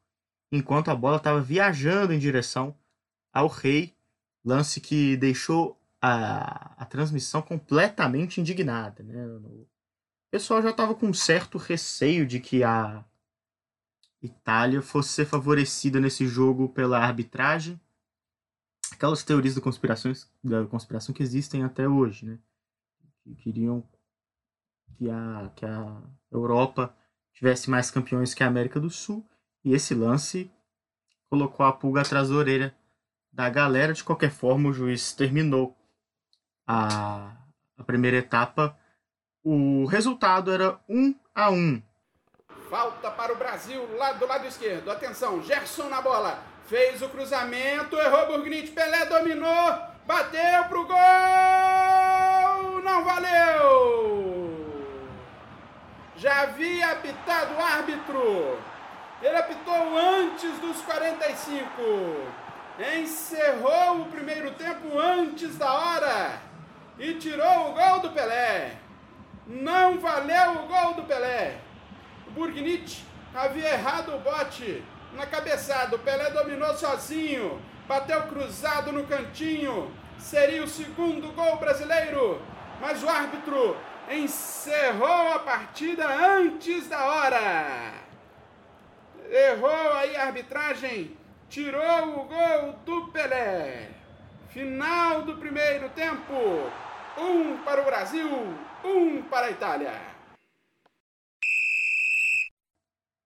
enquanto 0.51 0.91
a 0.91 0.95
bola 0.95 1.17
estava 1.17 1.41
viajando 1.41 2.13
em 2.13 2.19
direção 2.19 2.75
ao 3.33 3.47
Rei, 3.47 3.91
lance 4.43 4.79
que 4.79 5.17
deixou 5.17 5.81
a, 5.99 6.75
a 6.77 6.86
transmissão 6.86 7.41
completamente 7.41 8.39
indignada. 8.39 9.01
Né? 9.01 9.25
Pessoal 10.36 10.61
já 10.61 10.71
estava 10.71 10.93
com 10.93 11.07
um 11.07 11.13
certo 11.13 11.57
receio 11.57 12.27
de 12.27 12.41
que 12.41 12.61
a 12.61 13.05
Itália 14.21 14.81
fosse 14.81 15.07
ser 15.13 15.25
favorecida 15.25 15.97
nesse 15.97 16.27
jogo 16.27 16.67
pela 16.67 16.99
arbitragem. 16.99 17.79
Aquelas 18.91 19.23
teorias 19.23 19.55
da 19.55 19.61
conspiração, 19.61 20.11
da 20.43 20.65
conspiração 20.65 21.15
que 21.15 21.23
existem 21.23 21.63
até 21.63 21.88
hoje, 21.88 22.25
né? 22.25 22.38
Que 23.23 23.33
queriam 23.33 23.81
que 24.97 25.09
a, 25.09 25.49
que 25.55 25.65
a 25.65 26.01
Europa 26.29 26.93
tivesse 27.33 27.69
mais 27.69 27.89
campeões 27.89 28.33
que 28.33 28.43
a 28.43 28.47
América 28.47 28.77
do 28.77 28.89
Sul. 28.89 29.25
E 29.63 29.73
esse 29.73 29.95
lance 29.95 30.51
colocou 31.29 31.65
a 31.65 31.71
pulga 31.71 32.01
atrás 32.01 32.27
da 32.27 32.36
orelha 32.36 32.75
da 33.31 33.49
galera. 33.49 33.93
De 33.93 34.03
qualquer 34.03 34.31
forma, 34.31 34.67
o 34.67 34.73
juiz 34.73 35.13
terminou 35.13 35.77
a, 36.67 37.38
a 37.77 37.83
primeira 37.86 38.17
etapa 38.17 38.77
o 39.46 39.86
resultado 39.86 40.52
era 40.52 40.80
1 40.89 41.14
a 41.36 41.52
1. 41.52 41.80
Falta 42.68 43.12
para 43.12 43.32
o 43.32 43.36
Brasil, 43.36 43.88
lá 43.96 44.14
do 44.14 44.26
lado 44.26 44.48
esquerdo. 44.48 44.89
Atenção, 44.89 45.43
Gerson 45.43 45.88
na 45.88 46.02
bola. 46.02 46.39
Fez 46.66 47.00
o 47.04 47.10
cruzamento, 47.10 47.96
errou 47.96 48.26
Burgnit, 48.26 48.72
Pelé 48.72 49.06
dominou, 49.06 49.80
bateu 50.08 50.64
pro 50.68 50.88
gol! 50.88 50.98
Não 52.84 53.04
valeu! 53.04 54.66
Já 56.18 56.41
havia 56.41 56.93
apitado 56.93 57.54
o 57.54 57.64
árbitro. 57.64 58.58
Ele 59.22 59.38
apitou 59.38 59.96
antes 59.96 60.58
dos 60.60 60.82
45. 60.82 61.70
Encerrou 62.98 64.02
o 64.02 64.06
primeiro 64.06 64.50
tempo 64.52 64.98
antes 64.98 65.56
da 65.56 65.72
hora 65.72 66.39
e 66.98 67.14
tirou 67.14 67.70
o 67.70 67.74
gol 67.74 68.00
do 68.00 68.10
Pelé. 68.10 68.84
Não 69.48 70.00
valeu 70.00 70.64
o 70.64 70.68
gol 70.68 70.93
do 70.96 71.04
Pelé. 71.04 71.58
O 72.28 72.32
Burgnit 72.32 73.06
havia 73.34 73.74
errado 73.74 74.16
o 74.16 74.20
bote 74.20 74.84
na 75.14 75.26
cabeçada. 75.26 75.96
O 75.96 76.00
Pelé 76.00 76.32
dominou 76.32 76.74
sozinho. 76.76 77.62
Bateu 77.88 78.24
cruzado 78.24 78.91
no 78.91 79.06
cantinho. 79.06 79.91
Seria 80.18 80.64
o 80.64 80.68
segundo 80.68 81.32
gol 81.34 81.58
brasileiro. 81.58 82.41
Mas 82.82 83.04
o 83.04 83.10
árbitro 83.10 83.78
encerrou 84.10 85.34
a 85.34 85.39
partida 85.39 86.08
antes 86.08 86.88
da 86.88 87.06
hora. 87.06 87.93
Errou 89.30 89.93
aí 89.93 90.16
a 90.16 90.26
arbitragem. 90.26 91.16
Tirou 91.50 92.20
o 92.20 92.24
gol 92.26 92.74
do 92.84 93.08
Pelé. 93.12 93.89
Final 94.50 95.22
do 95.22 95.38
primeiro 95.38 95.89
tempo. 95.89 96.34
Um 97.18 97.58
para 97.58 97.82
o 97.82 97.86
Brasil, 97.86 98.54
um 98.86 99.23
para 99.23 99.47
a 99.47 99.51
Itália. 99.51 99.91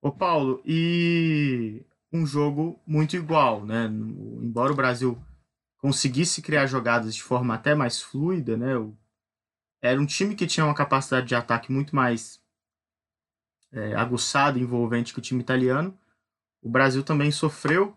Ô 0.02 0.10
Paulo, 0.10 0.62
e 0.64 1.84
um 2.12 2.24
jogo 2.24 2.80
muito 2.86 3.14
igual, 3.16 3.64
né? 3.64 3.84
Embora 3.84 4.72
o 4.72 4.76
Brasil 4.76 5.20
conseguisse 5.78 6.40
criar 6.42 6.66
jogadas 6.66 7.14
de 7.14 7.22
forma 7.22 7.54
até 7.54 7.74
mais 7.74 8.00
fluida, 8.00 8.56
né? 8.56 8.72
Era 9.82 10.00
um 10.00 10.06
time 10.06 10.34
que 10.34 10.46
tinha 10.46 10.64
uma 10.64 10.74
capacidade 10.74 11.26
de 11.26 11.34
ataque 11.34 11.70
muito 11.70 11.94
mais 11.94 12.40
é, 13.72 13.94
aguçada 13.94 14.58
envolvente 14.58 15.12
que 15.12 15.18
o 15.18 15.22
time 15.22 15.40
italiano. 15.40 15.96
O 16.62 16.68
Brasil 16.68 17.02
também 17.02 17.30
sofreu 17.30 17.96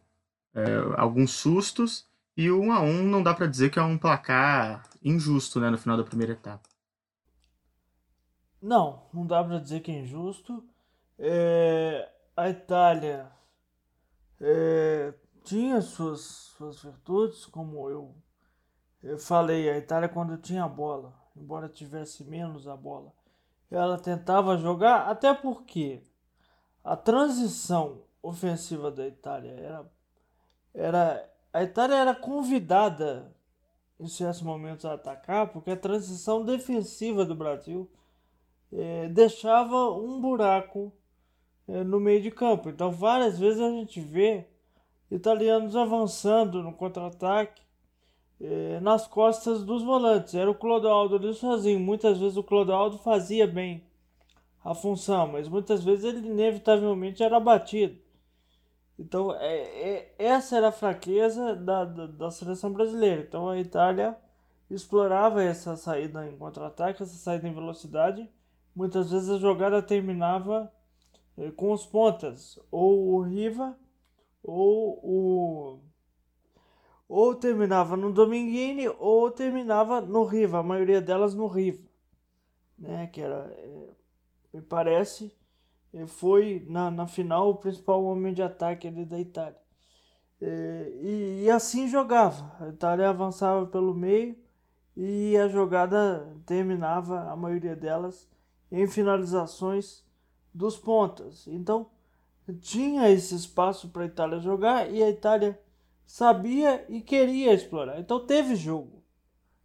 é, 0.54 0.64
alguns 0.98 1.32
sustos 1.32 2.08
e 2.36 2.50
o 2.50 2.62
1 2.62 2.72
a 2.72 2.82
1 2.82 3.04
não 3.04 3.24
dá 3.24 3.34
para 3.34 3.48
dizer 3.48 3.70
que 3.70 3.80
é 3.80 3.84
um 3.84 3.98
placar 3.98 4.84
injusto, 5.04 5.60
né, 5.60 5.70
no 5.70 5.78
final 5.78 5.98
da 5.98 6.04
primeira 6.04 6.34
etapa. 6.34 6.73
Não, 8.64 9.02
não 9.14 9.28
dá 9.28 9.44
para 9.44 9.60
dizer 9.60 9.82
que 9.82 9.92
é 9.92 10.00
injusto. 10.00 10.64
É, 11.20 12.10
a 12.34 12.50
Itália 12.50 13.30
é, 14.40 15.14
tinha 15.44 15.82
suas, 15.82 16.22
suas 16.22 16.82
virtudes, 16.82 17.46
como 17.46 17.90
eu, 17.90 18.16
eu 19.04 19.20
falei, 19.20 19.70
a 19.70 19.78
Itália 19.78 20.08
quando 20.08 20.38
tinha 20.38 20.64
a 20.64 20.70
bola, 20.70 21.14
embora 21.36 21.68
tivesse 21.68 22.24
menos 22.24 22.66
a 22.66 22.78
bola, 22.78 23.12
ela 23.70 24.00
tentava 24.00 24.56
jogar, 24.56 25.10
até 25.10 25.34
porque 25.34 26.02
a 26.82 26.96
transição 26.96 28.06
ofensiva 28.22 28.90
da 28.90 29.06
Itália 29.06 29.52
era, 29.52 29.92
era 30.74 31.34
a 31.52 31.64
Itália 31.64 31.96
era 31.96 32.16
convidada 32.16 33.36
em 34.00 34.08
certos 34.08 34.42
momentos 34.42 34.86
a 34.86 34.94
atacar, 34.94 35.52
porque 35.52 35.72
a 35.72 35.78
transição 35.78 36.46
defensiva 36.46 37.26
do 37.26 37.36
Brasil 37.36 37.92
é, 38.76 39.10
deixava 39.10 39.92
um 39.92 40.20
buraco 40.20 40.92
é, 41.68 41.84
no 41.84 42.00
meio 42.00 42.22
de 42.22 42.32
campo. 42.32 42.70
Então, 42.70 42.92
várias 42.92 43.40
vezes 43.40 43.62
a 43.62 43.70
gente 43.70 44.00
vê 44.02 44.46
italianos 45.10 45.76
avançando 45.76 46.64
no 46.64 46.74
contra-ataque 46.74 47.62
é, 48.42 48.80
nas 48.82 49.08
costas 49.08 49.64
dos 49.64 49.84
volantes. 49.84 50.36
Era 50.36 50.50
o 50.50 50.56
Clodoaldo 50.56 51.16
ali 51.16 51.34
sozinho. 51.34 51.80
Muitas 51.80 52.20
vezes 52.20 52.38
o 52.38 52.44
Clodoaldo 52.44 52.98
fazia 52.98 53.48
bem 53.48 53.84
a 54.64 54.74
função, 54.74 55.28
mas 55.28 55.48
muitas 55.48 55.84
vezes 55.84 56.06
ele 56.06 56.28
inevitavelmente 56.28 57.22
era 57.22 57.40
batido. 57.40 57.98
Então, 58.98 59.36
é, 59.36 59.58
é, 59.58 60.16
essa 60.18 60.58
era 60.58 60.70
a 60.70 60.72
fraqueza 60.72 61.56
da, 61.56 61.84
da, 61.84 62.08
da, 62.08 62.32
seleção 62.32 62.72
brasileira. 62.72 63.22
Então, 63.22 63.50
a 63.50 63.60
Itália 63.60 64.16
explorava 64.70 65.44
essa 65.44 65.76
saída 65.76 66.28
em 66.28 66.38
contra-ataque, 66.38 67.02
essa 67.02 67.16
saída 67.16 67.48
em 67.48 67.54
velocidade. 67.54 68.30
Muitas 68.76 69.12
vezes 69.12 69.30
a 69.30 69.38
jogada 69.38 69.82
terminava 69.82 70.72
eh, 71.38 71.52
com 71.52 71.72
os 71.72 71.86
pontas, 71.86 72.60
ou 72.72 73.16
o 73.16 73.22
Riva, 73.22 73.78
ou 74.44 75.00
o. 75.04 75.80
Ou 77.08 77.36
terminava 77.36 77.96
no 77.96 78.12
Dominguini, 78.12 78.88
ou 78.88 79.30
terminava 79.30 80.02
no 80.02 80.24
Riva, 80.24 80.60
a 80.60 80.64
maioria 80.64 81.02
delas 81.02 81.36
no 81.36 81.48
Riva. 81.48 81.84
Né? 82.78 83.08
Que 83.08 83.22
era, 83.22 83.54
é, 83.56 83.90
me 84.54 84.62
parece, 84.62 85.32
foi 86.08 86.66
na, 86.68 86.90
na 86.90 87.08
final 87.08 87.50
o 87.50 87.58
principal 87.58 88.04
homem 88.04 88.34
de 88.34 88.42
ataque 88.42 88.88
ali 88.88 89.06
da 89.06 89.20
Itália. 89.20 89.62
E, 90.42 91.44
e, 91.44 91.50
assim 91.50 91.88
jogava. 91.88 92.52
A 92.60 92.68
Itália 92.70 93.10
avançava 93.10 93.66
pelo 93.66 93.94
meio 93.94 94.36
e 94.96 95.38
a 95.38 95.48
jogada 95.48 96.36
terminava, 96.46 97.32
a 97.32 97.36
maioria 97.36 97.76
delas, 97.76 98.30
em 98.74 98.86
finalizações 98.88 100.04
dos 100.54 100.78
pontas. 100.78 101.48
Então 101.48 101.90
tinha 102.60 103.10
esse 103.10 103.34
espaço 103.34 103.88
para 103.88 104.04
a 104.04 104.08
Itália 104.08 104.40
jogar 104.40 104.92
e 104.92 105.02
a 105.02 105.10
Itália 105.10 105.58
sabia 106.06 106.86
e 106.90 107.00
queria 107.00 107.54
explorar. 107.54 108.02
Então 108.02 108.26
teve 108.26 108.54
jogo. 108.58 109.02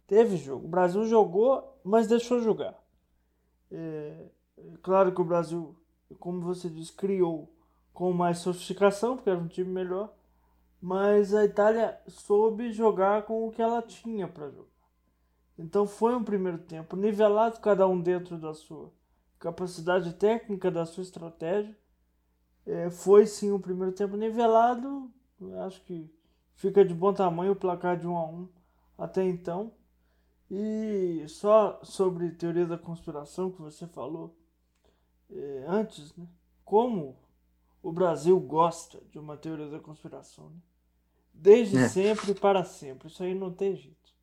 Teve 0.07 0.37
jogo. 0.37 0.65
O 0.65 0.69
Brasil 0.69 1.03
jogou, 1.05 1.77
mas 1.83 2.07
deixou 2.07 2.39
jogar. 2.39 2.81
É, 3.69 4.27
claro 4.81 5.11
que 5.11 5.19
o 5.19 5.25
Brasil 5.25 5.75
como 6.17 6.41
você 6.41 6.69
diz, 6.69 6.89
criou 6.89 7.53
com 7.93 8.11
mais 8.13 8.39
sofisticação, 8.39 9.15
porque 9.15 9.29
era 9.29 9.39
um 9.39 9.47
time 9.47 9.69
melhor, 9.69 10.13
mas 10.81 11.33
a 11.33 11.43
Itália 11.43 11.99
soube 12.07 12.71
jogar 12.71 13.23
com 13.23 13.47
o 13.47 13.51
que 13.51 13.61
ela 13.61 13.81
tinha 13.81 14.27
para 14.27 14.49
jogar. 14.49 14.69
Então 15.57 15.85
foi 15.85 16.15
um 16.15 16.23
primeiro 16.23 16.57
tempo 16.59 16.95
nivelado, 16.95 17.59
cada 17.59 17.87
um 17.87 17.99
dentro 17.99 18.37
da 18.37 18.53
sua 18.53 18.91
capacidade 19.39 20.13
técnica, 20.13 20.69
da 20.69 20.85
sua 20.85 21.03
estratégia. 21.03 21.75
É, 22.65 22.89
foi 22.89 23.25
sim 23.25 23.51
um 23.51 23.59
primeiro 23.59 23.93
tempo 23.93 24.15
nivelado, 24.15 25.11
acho 25.65 25.81
que 25.83 26.11
Fica 26.59 26.83
de 26.83 26.93
bom 26.93 27.13
tamanho 27.13 27.53
o 27.53 27.55
placar 27.55 27.97
de 27.97 28.05
1 28.05 28.17
a 28.17 28.25
1 28.25 28.49
até 28.97 29.23
então. 29.23 29.71
E 30.51 31.23
só 31.25 31.79
sobre 31.83 32.31
teoria 32.31 32.65
da 32.65 32.77
conspiração 32.77 33.49
que 33.49 33.61
você 33.61 33.87
falou 33.87 34.37
é, 35.31 35.63
antes, 35.65 36.13
né? 36.17 36.27
Como 36.65 37.17
o 37.81 37.93
Brasil 37.93 38.37
gosta 38.41 38.99
de 39.09 39.17
uma 39.17 39.37
teoria 39.37 39.69
da 39.69 39.79
conspiração, 39.79 40.49
né? 40.49 40.57
Desde 41.33 41.77
é. 41.77 41.87
sempre 41.87 42.33
para 42.33 42.65
sempre. 42.65 43.07
Isso 43.07 43.23
aí 43.23 43.33
não 43.33 43.53
tem 43.53 43.77
jeito. 43.77 44.13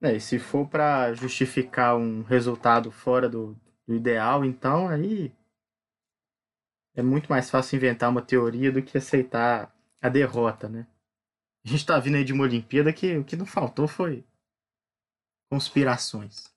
É, 0.00 0.16
e 0.16 0.20
se 0.20 0.38
for 0.38 0.66
para 0.66 1.12
justificar 1.12 1.94
um 1.94 2.22
resultado 2.22 2.90
fora 2.90 3.28
do, 3.28 3.54
do 3.90 3.96
ideal, 3.96 4.44
então 4.44 4.88
aí 4.88 5.32
é 6.94 7.02
muito 7.02 7.28
mais 7.28 7.50
fácil 7.50 7.76
inventar 7.76 8.08
uma 8.08 8.22
teoria 8.22 8.70
do 8.70 8.80
que 8.80 8.96
aceitar 8.96 9.74
a 10.00 10.08
derrota, 10.08 10.68
né? 10.68 10.86
A 11.64 11.68
gente 11.68 11.84
tá 11.84 11.98
vindo 11.98 12.16
aí 12.16 12.24
de 12.24 12.32
uma 12.32 12.44
Olimpíada 12.44 12.92
que 12.92 13.18
o 13.18 13.24
que 13.24 13.36
não 13.36 13.44
faltou 13.44 13.88
foi 13.88 14.24
conspirações. 15.50 16.54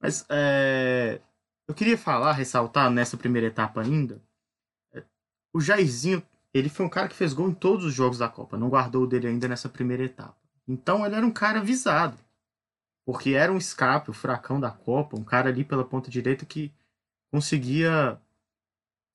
Mas 0.00 0.24
é, 0.30 1.20
eu 1.66 1.74
queria 1.74 1.98
falar, 1.98 2.32
ressaltar 2.32 2.88
nessa 2.90 3.16
primeira 3.16 3.48
etapa 3.48 3.80
ainda, 3.80 4.22
é, 4.94 5.02
o 5.52 5.60
Jairzinho, 5.60 6.22
ele 6.54 6.68
foi 6.68 6.86
um 6.86 6.88
cara 6.88 7.08
que 7.08 7.16
fez 7.16 7.32
gol 7.32 7.48
em 7.48 7.54
todos 7.54 7.84
os 7.84 7.92
jogos 7.92 8.18
da 8.18 8.28
Copa, 8.28 8.56
não 8.56 8.68
guardou 8.70 9.02
o 9.02 9.06
dele 9.06 9.26
ainda 9.26 9.48
nessa 9.48 9.68
primeira 9.68 10.04
etapa. 10.04 10.36
Então 10.66 11.04
ele 11.04 11.16
era 11.16 11.26
um 11.26 11.32
cara 11.32 11.60
visado, 11.60 12.16
porque 13.04 13.30
era 13.30 13.52
um 13.52 13.58
escape, 13.58 14.10
o 14.10 14.14
fracão 14.14 14.60
da 14.60 14.70
Copa, 14.70 15.18
um 15.18 15.24
cara 15.24 15.48
ali 15.48 15.64
pela 15.64 15.84
ponta 15.84 16.10
direita 16.10 16.46
que 16.46 16.72
conseguia 17.30 18.20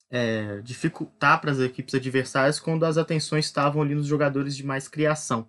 é, 0.09 0.61
dificultar 0.61 1.39
para 1.39 1.51
as 1.51 1.59
equipes 1.59 1.93
adversárias 1.93 2.59
quando 2.59 2.85
as 2.85 2.97
atenções 2.97 3.45
estavam 3.45 3.81
ali 3.81 3.95
nos 3.95 4.07
jogadores 4.07 4.55
de 4.55 4.65
mais 4.65 4.87
criação. 4.87 5.47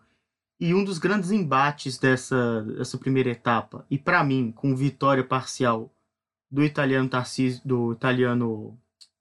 E 0.61 0.75
um 0.75 0.85
dos 0.85 0.99
grandes 0.99 1.31
embates 1.31 1.99
dessa, 1.99 2.63
dessa 2.63 2.99
primeira 2.99 3.31
etapa, 3.31 3.87
e 3.89 3.97
para 3.97 4.25
mim, 4.25 4.53
com 4.53 4.75
vitória 4.75 5.23
parcial 5.23 5.93
do 6.51 6.65
italiano 6.65 7.09
Tarcísio, 7.09 7.63
do 7.65 7.93
italiano 7.93 8.77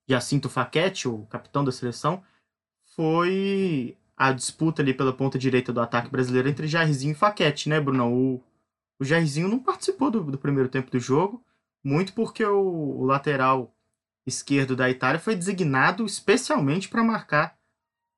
Jacinto 0.09 0.49
Facchetti, 0.49 1.07
o 1.07 1.25
capitão 1.25 1.63
da 1.63 1.71
seleção, 1.71 2.23
foi 2.95 3.95
a 4.15 4.31
disputa 4.31 4.81
ali 4.81 4.93
pela 4.93 5.13
ponta 5.13 5.37
direita 5.37 5.71
do 5.71 5.79
ataque 5.79 6.09
brasileiro 6.09 6.49
entre 6.49 6.67
Jairzinho 6.67 7.11
e 7.11 7.15
Facchetti, 7.15 7.69
né, 7.69 7.79
Bruno? 7.79 8.11
O, 8.11 8.43
o 8.99 9.05
Jairzinho 9.05 9.47
não 9.47 9.59
participou 9.59 10.09
do, 10.09 10.23
do 10.23 10.37
primeiro 10.37 10.69
tempo 10.69 10.91
do 10.91 10.99
jogo, 10.99 11.43
muito 11.83 12.13
porque 12.13 12.43
o, 12.43 12.59
o 12.59 13.03
lateral 13.05 13.73
esquerdo 14.25 14.75
da 14.75 14.89
Itália 14.89 15.19
foi 15.19 15.35
designado 15.35 16.05
especialmente 16.05 16.89
para 16.89 17.03
marcar 17.03 17.57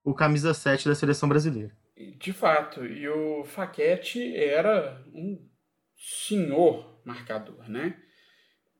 o 0.03 0.13
camisa 0.13 0.53
7 0.53 0.87
da 0.87 0.95
seleção 0.95 1.29
brasileira. 1.29 1.71
De 2.17 2.33
fato, 2.33 2.85
e 2.85 3.07
o 3.07 3.43
Faquete 3.43 4.35
era 4.35 5.03
um 5.13 5.45
senhor 5.95 6.99
marcador, 7.03 7.69
né? 7.69 7.97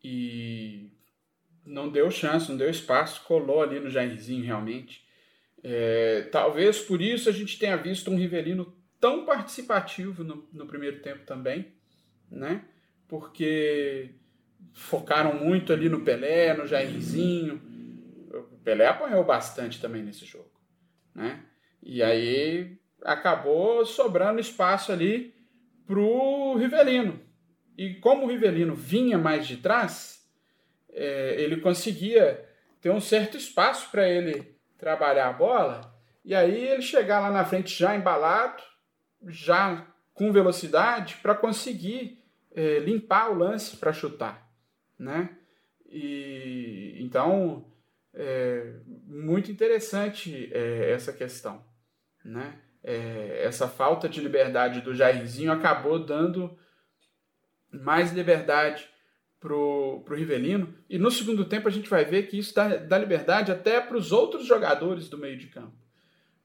E 0.04 0.92
não 1.66 1.90
deu 1.90 2.10
chance, 2.10 2.50
não 2.50 2.58
deu 2.58 2.70
espaço, 2.70 3.24
colou 3.26 3.62
ali 3.62 3.80
no 3.80 3.90
Jairzinho 3.90 4.46
realmente. 4.46 5.06
É, 5.62 6.22
talvez 6.32 6.80
por 6.80 7.02
isso 7.02 7.28
a 7.30 7.34
gente 7.34 7.60
tenha 7.60 7.76
visto 7.76 8.10
um 8.10 8.18
Rivelino 8.18 8.74
tão 9.00 9.26
participativo 9.26 10.24
no, 10.24 10.48
no 10.54 10.66
primeiro 10.66 11.02
tempo 11.02 11.26
também, 11.26 11.74
né? 12.30 12.64
Porque 13.08 14.12
focaram 14.74 15.34
muito 15.34 15.74
ali 15.74 15.90
no 15.90 16.02
Pelé, 16.02 16.54
no 16.54 16.68
Jairzinho. 16.68 17.62
O 18.32 18.58
Pelé 18.64 18.88
apanhou 18.88 19.24
bastante 19.24 19.82
também 19.82 20.04
nesse 20.04 20.26
jogo, 20.26 20.52
né? 21.14 21.44
E 21.82 22.04
aí 22.04 22.78
acabou 23.04 23.86
sobrando 23.86 24.40
espaço 24.40 24.92
ali 24.92 25.34
pro 25.86 26.56
Rivelino. 26.56 27.20
E 27.78 27.96
como 27.96 28.26
o 28.26 28.30
Rivelino 28.30 28.76
vinha 28.76 29.18
mais 29.18 29.48
de 29.48 29.58
trás, 29.58 30.28
é, 30.92 31.36
ele 31.38 31.58
conseguia 31.62 32.46
ter 32.82 32.90
um 32.90 33.00
certo 33.00 33.38
espaço 33.38 33.90
para 33.90 34.08
ele 34.08 34.56
trabalhar 34.78 35.30
a 35.30 35.34
bola. 35.34 35.94
E 36.24 36.36
aí 36.36 36.68
ele 36.68 36.82
chegar 36.82 37.20
lá 37.20 37.32
na 37.32 37.46
frente 37.46 37.78
já 37.78 37.96
embalado, 37.96 38.62
já 39.28 39.88
com 40.14 40.32
velocidade, 40.32 41.16
para 41.22 41.34
conseguir 41.34 42.19
é, 42.54 42.80
limpar 42.80 43.32
o 43.32 43.38
lance 43.38 43.78
para 43.78 43.94
chutar 43.94 44.50
né? 45.00 45.30
E 45.88 46.98
então 47.00 47.66
é 48.14 48.76
muito 49.08 49.50
interessante 49.50 50.52
é, 50.54 50.92
essa 50.92 51.14
questão, 51.14 51.64
né? 52.24 52.60
É, 52.84 53.44
essa 53.44 53.68
falta 53.68 54.08
de 54.08 54.22
liberdade 54.22 54.82
do 54.82 54.94
Jairzinho 54.94 55.52
acabou 55.52 56.06
dando 56.06 56.58
mais 57.72 58.12
liberdade 58.12 58.90
pro, 59.40 60.02
pro 60.06 60.16
Rivelino 60.16 60.74
e 60.90 60.98
no 60.98 61.12
segundo 61.12 61.46
tempo 61.46 61.68
a 61.68 61.72
gente 61.72 61.90
vai 61.90 62.06
ver 62.06 62.28
que 62.28 62.38
isso 62.38 62.54
dá, 62.54 62.78
dá 62.78 62.98
liberdade 62.98 63.52
até 63.52 63.82
para 63.82 63.98
os 63.98 64.12
outros 64.12 64.46
jogadores 64.46 65.10
do 65.10 65.18
meio 65.18 65.38
de 65.38 65.48
campo 65.48 65.78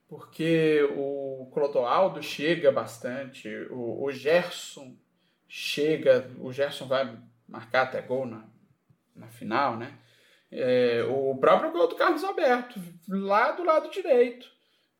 porque 0.07 0.83
o 0.95 1.49
Clodoaldo 1.53 2.21
chega 2.21 2.71
bastante, 2.71 3.49
o, 3.71 4.03
o 4.03 4.11
Gerson 4.11 4.95
chega, 5.57 6.29
o 6.41 6.51
Gerson 6.51 6.85
vai 6.85 7.17
marcar 7.47 7.83
até 7.83 8.01
gol 8.01 8.25
na, 8.25 8.45
na 9.15 9.29
final, 9.29 9.77
né? 9.77 9.97
É, 10.51 11.01
o 11.09 11.33
próprio 11.37 11.71
gol 11.71 11.87
do 11.87 11.95
Carlos 11.95 12.25
Alberto, 12.25 12.77
lá 13.07 13.53
do 13.53 13.63
lado 13.63 13.89
direito, 13.89 14.51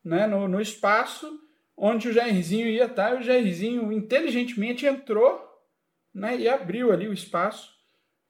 né? 0.02 0.26
no, 0.26 0.48
no 0.48 0.58
espaço 0.58 1.38
onde 1.76 2.08
o 2.08 2.12
Jairzinho 2.12 2.66
ia 2.68 2.86
estar, 2.86 3.16
o 3.16 3.22
Jairzinho 3.22 3.92
inteligentemente 3.92 4.86
entrou 4.86 5.46
né? 6.12 6.38
e 6.38 6.48
abriu 6.48 6.90
ali 6.90 7.06
o 7.06 7.12
espaço 7.12 7.76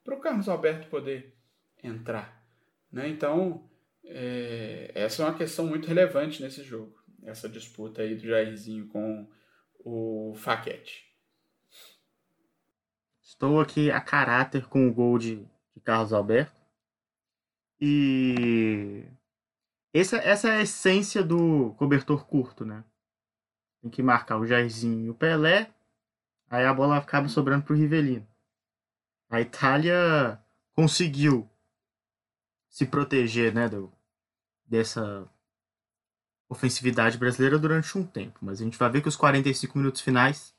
para 0.03 0.17
o 0.17 0.21
Carlos 0.21 0.49
Alberto 0.49 0.89
poder 0.89 1.33
entrar. 1.81 2.45
Né? 2.91 3.09
Então, 3.09 3.71
é, 4.05 4.91
essa 4.97 5.23
é 5.23 5.27
uma 5.27 5.39
questão 5.39 5.65
muito 5.65 5.87
relevante 5.87 6.43
nesse 6.43 6.65
jogo, 6.65 6.93
essa 7.25 7.49
disputa 7.49 8.03
aí 8.03 8.17
do 8.17 8.27
Jairzinho 8.27 8.89
com 8.89 9.29
o 9.79 10.35
Faquete. 10.35 11.06
Estou 13.37 13.61
aqui 13.61 13.91
a 13.91 14.01
caráter 14.01 14.67
com 14.67 14.89
o 14.89 14.93
gol 14.93 15.19
de, 15.19 15.47
de 15.75 15.81
Carlos 15.85 16.15
Alberto. 16.15 16.59
E 17.79 19.05
essa, 19.93 20.17
essa 20.17 20.49
é 20.49 20.57
a 20.57 20.63
essência 20.63 21.23
do 21.23 21.75
cobertor 21.75 22.27
curto, 22.27 22.65
né? 22.65 22.83
Tem 23.83 23.91
que 23.91 24.03
marcar 24.03 24.39
o 24.39 24.47
Jairzinho 24.47 25.05
e 25.05 25.11
o 25.11 25.15
Pelé. 25.15 25.71
Aí 26.49 26.65
a 26.65 26.73
bola 26.73 26.97
acaba 26.97 27.29
sobrando 27.29 27.63
para 27.63 27.75
o 27.75 27.77
Rivelino. 27.77 28.27
A 29.29 29.39
Itália 29.39 30.43
conseguiu 30.73 31.47
se 32.71 32.87
proteger 32.87 33.53
né, 33.53 33.69
do, 33.69 33.93
dessa 34.65 35.31
ofensividade 36.49 37.19
brasileira 37.19 37.59
durante 37.59 37.99
um 37.99 38.07
tempo. 38.07 38.39
Mas 38.41 38.63
a 38.63 38.65
gente 38.65 38.79
vai 38.79 38.89
ver 38.89 39.03
que 39.03 39.09
os 39.09 39.17
45 39.17 39.77
minutos 39.77 40.01
finais 40.01 40.56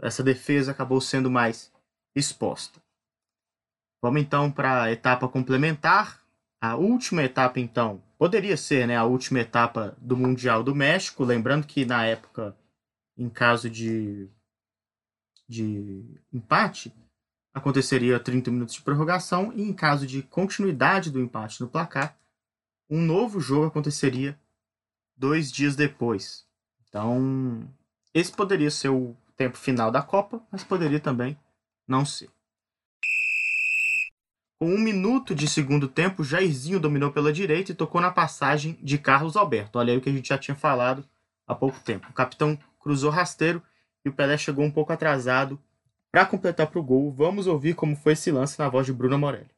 essa 0.00 0.22
defesa 0.22 0.72
acabou 0.72 1.00
sendo 1.00 1.30
mais 1.30 1.72
exposta. 2.14 2.80
Vamos 4.02 4.20
então 4.20 4.50
para 4.50 4.84
a 4.84 4.92
etapa 4.92 5.28
complementar. 5.28 6.20
A 6.60 6.76
última 6.76 7.22
etapa, 7.24 7.58
então, 7.58 8.02
poderia 8.16 8.56
ser 8.56 8.86
né, 8.86 8.96
a 8.96 9.04
última 9.04 9.40
etapa 9.40 9.96
do 10.00 10.16
Mundial 10.16 10.62
do 10.62 10.74
México. 10.74 11.24
Lembrando 11.24 11.66
que 11.66 11.84
na 11.84 12.04
época, 12.04 12.56
em 13.16 13.28
caso 13.28 13.68
de, 13.68 14.28
de 15.48 16.20
empate, 16.32 16.92
aconteceria 17.52 18.20
30 18.20 18.50
minutos 18.50 18.74
de 18.74 18.82
prorrogação. 18.82 19.52
E 19.52 19.62
em 19.62 19.72
caso 19.72 20.06
de 20.06 20.22
continuidade 20.22 21.10
do 21.10 21.20
empate 21.20 21.60
no 21.60 21.68
placar, 21.68 22.16
um 22.88 23.00
novo 23.00 23.40
jogo 23.40 23.66
aconteceria 23.66 24.38
dois 25.16 25.50
dias 25.50 25.74
depois. 25.74 26.46
Então, 26.88 27.68
esse 28.14 28.32
poderia 28.32 28.70
ser 28.70 28.90
o 28.90 29.16
tempo 29.36 29.56
final 29.56 29.90
da 29.90 30.02
Copa, 30.02 30.42
mas 30.50 30.62
poderia 30.62 31.00
também 31.00 31.38
não 31.86 32.04
ser. 32.04 32.30
Com 34.60 34.74
um 34.74 34.78
minuto 34.78 35.34
de 35.34 35.48
segundo 35.48 35.88
tempo, 35.88 36.22
Jairzinho 36.22 36.78
dominou 36.78 37.10
pela 37.10 37.32
direita 37.32 37.72
e 37.72 37.74
tocou 37.74 38.00
na 38.00 38.12
passagem 38.12 38.78
de 38.80 38.96
Carlos 38.96 39.36
Alberto. 39.36 39.78
Olha 39.78 39.92
aí 39.92 39.98
o 39.98 40.00
que 40.00 40.08
a 40.08 40.12
gente 40.12 40.28
já 40.28 40.38
tinha 40.38 40.54
falado 40.54 41.04
há 41.46 41.54
pouco 41.54 41.80
tempo. 41.80 42.08
O 42.08 42.12
capitão 42.12 42.56
cruzou 42.78 43.10
rasteiro 43.10 43.60
e 44.04 44.08
o 44.08 44.12
Pelé 44.12 44.38
chegou 44.38 44.64
um 44.64 44.70
pouco 44.70 44.92
atrasado 44.92 45.58
para 46.12 46.24
completar 46.24 46.68
para 46.68 46.78
o 46.78 46.82
gol. 46.82 47.10
Vamos 47.10 47.46
ouvir 47.48 47.74
como 47.74 47.96
foi 47.96 48.12
esse 48.12 48.30
lance 48.30 48.56
na 48.58 48.68
voz 48.68 48.86
de 48.86 48.92
Bruno 48.92 49.18
Morelli. 49.18 49.50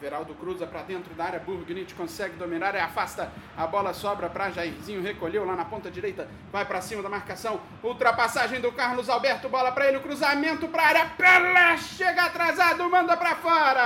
Everaldo 0.00 0.34
cruza 0.34 0.66
para 0.66 0.80
dentro 0.80 1.12
da 1.12 1.24
área, 1.24 1.38
Burgnit 1.38 1.94
consegue 1.94 2.34
dominar 2.36 2.74
e 2.74 2.78
afasta. 2.78 3.30
A 3.54 3.66
bola 3.66 3.92
sobra 3.92 4.30
para 4.30 4.50
Jairzinho, 4.50 5.02
recolheu 5.02 5.44
lá 5.44 5.54
na 5.54 5.66
ponta 5.66 5.90
direita, 5.90 6.26
vai 6.50 6.64
para 6.64 6.80
cima 6.80 7.02
da 7.02 7.10
marcação. 7.10 7.60
Ultrapassagem 7.82 8.62
do 8.62 8.72
Carlos 8.72 9.10
Alberto, 9.10 9.50
bola 9.50 9.70
para 9.72 9.88
ele, 9.88 10.00
cruzamento 10.00 10.68
para 10.68 10.82
a 10.82 10.86
área. 10.86 11.06
Pelé 11.18 11.76
chega 11.76 12.24
atrasado, 12.24 12.88
manda 12.88 13.14
para 13.14 13.36
fora. 13.36 13.82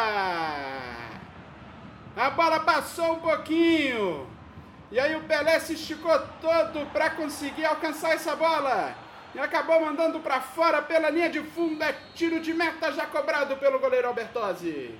A 2.17 2.31
bola 2.31 2.61
passou 2.61 3.15
um 3.15 3.21
pouquinho. 3.21 4.29
E 4.93 5.01
aí 5.01 5.17
o 5.17 5.25
Pelé 5.25 5.59
se 5.59 5.73
esticou 5.73 6.17
todo 6.41 6.87
para 6.93 7.11
conseguir 7.11 7.65
alcançar 7.65 8.15
essa 8.15 8.37
bola. 8.37 8.95
E 9.35 9.39
acabou 9.41 9.81
mandando 9.81 10.21
para 10.21 10.41
fora 10.41 10.81
pela 10.81 11.11
linha 11.11 11.29
de 11.29 11.41
fundo. 11.41 11.83
É 11.83 11.93
tiro 12.15 12.39
de 12.39 12.55
meta 12.55 12.93
já 12.93 13.05
cobrado 13.05 13.57
pelo 13.57 13.81
goleiro 13.81 14.07
Albertozzi. 14.07 14.95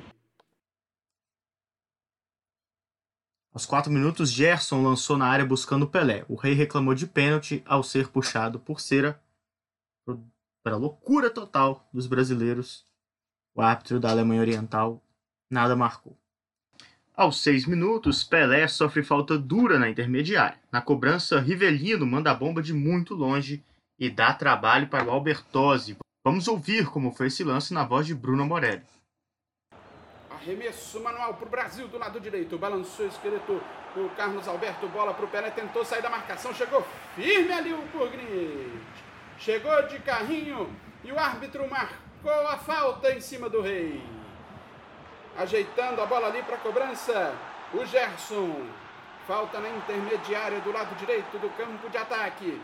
Aos 3.55 3.65
4 3.67 3.89
minutos, 3.93 4.33
Gerson 4.33 4.83
lançou 4.83 5.17
na 5.17 5.29
área 5.29 5.47
buscando 5.47 5.87
Pelé. 5.87 6.25
O 6.29 6.35
rei 6.35 6.55
reclamou 6.55 6.93
de 6.93 7.07
pênalti 7.07 7.63
ao 7.65 7.85
ser 7.85 8.09
puxado 8.09 8.59
por 8.59 8.81
cera. 8.81 9.23
Para 10.65 10.77
loucura 10.77 11.31
total 11.31 11.89
dos 11.93 12.09
brasileiros, 12.09 12.85
o 13.55 13.63
árbitro 13.63 14.01
da 14.01 14.11
Alemanha 14.11 14.41
Oriental 14.41 15.01
nada 15.49 15.77
marcou. 15.77 16.19
Aos 17.15 17.41
6 17.45 17.67
minutos, 17.67 18.25
Pelé 18.25 18.67
sofre 18.67 19.05
falta 19.05 19.39
dura 19.39 19.79
na 19.79 19.89
intermediária. 19.89 20.59
Na 20.73 20.83
cobrança, 20.83 21.39
Rivelino 21.39 22.05
manda 22.05 22.33
a 22.33 22.35
bomba 22.35 22.61
de 22.61 22.73
muito 22.73 23.15
longe 23.15 23.63
e 23.97 24.11
dá 24.11 24.35
trabalho 24.35 24.89
para 24.89 25.05
o 25.07 25.11
Albertozzi. 25.13 25.97
Vamos 26.27 26.49
ouvir 26.49 26.91
como 26.91 27.13
foi 27.13 27.29
esse 27.29 27.45
lance 27.45 27.73
na 27.73 27.85
voz 27.85 28.05
de 28.05 28.17
Bruno 28.17 28.45
Morelli. 28.45 28.83
Arremesso 30.45 31.01
manual 31.01 31.33
para 31.33 31.47
o 31.47 31.49
Brasil 31.49 31.89
do 31.89 31.97
lado 31.97 32.21
direito. 32.21 32.59
Balançou 32.59 33.07
esqueleto 33.07 33.63
o 33.97 34.11
Carlos 34.15 34.47
Alberto. 34.47 34.87
Bola 34.89 35.15
para 35.15 35.25
o 35.25 35.29
Pelé. 35.29 35.51
Tentou 35.51 35.83
sair 35.87 36.03
da 36.03 36.11
marcação. 36.11 36.53
Chegou 36.53 36.87
firme 37.17 37.51
ali 37.51 37.73
o 37.73 37.81
Purgnit. 37.91 38.79
Chegou 39.39 39.87
de 39.87 39.99
carrinho 40.01 40.71
e 41.03 41.11
o 41.11 41.19
árbitro 41.19 41.67
marcou 41.67 42.47
a 42.47 42.59
falta 42.59 43.11
em 43.11 43.23
cima 43.23 43.49
do 43.49 43.63
Rei. 43.63 44.05
Ajeitando 45.39 46.03
a 46.03 46.07
bola 46.07 46.27
ali 46.27 46.43
para 46.43 46.57
a 46.57 46.61
cobrança. 46.61 47.35
O 47.73 47.87
Gerson. 47.87 48.67
Falta 49.27 49.59
na 49.61 49.71
intermediária 49.71 50.61
do 50.61 50.71
lado 50.71 50.95
direito 50.97 51.39
do 51.39 51.49
campo 51.57 51.89
de 51.89 51.97
ataque. 51.97 52.61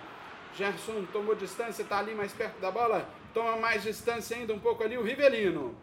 Gerson 0.55 1.07
tomou 1.11 1.35
distância, 1.35 1.81
está 1.81 1.99
ali 1.99 2.15
mais 2.15 2.35
perto 2.35 2.61
da 2.61 2.71
bola. 2.71 3.09
Toma 3.33 3.57
mais 3.57 3.83
distância 3.83 4.37
ainda 4.37 4.53
um 4.53 4.59
pouco 4.59 4.85
ali 4.85 4.99
o 4.99 5.03
Rivelino. 5.03 5.75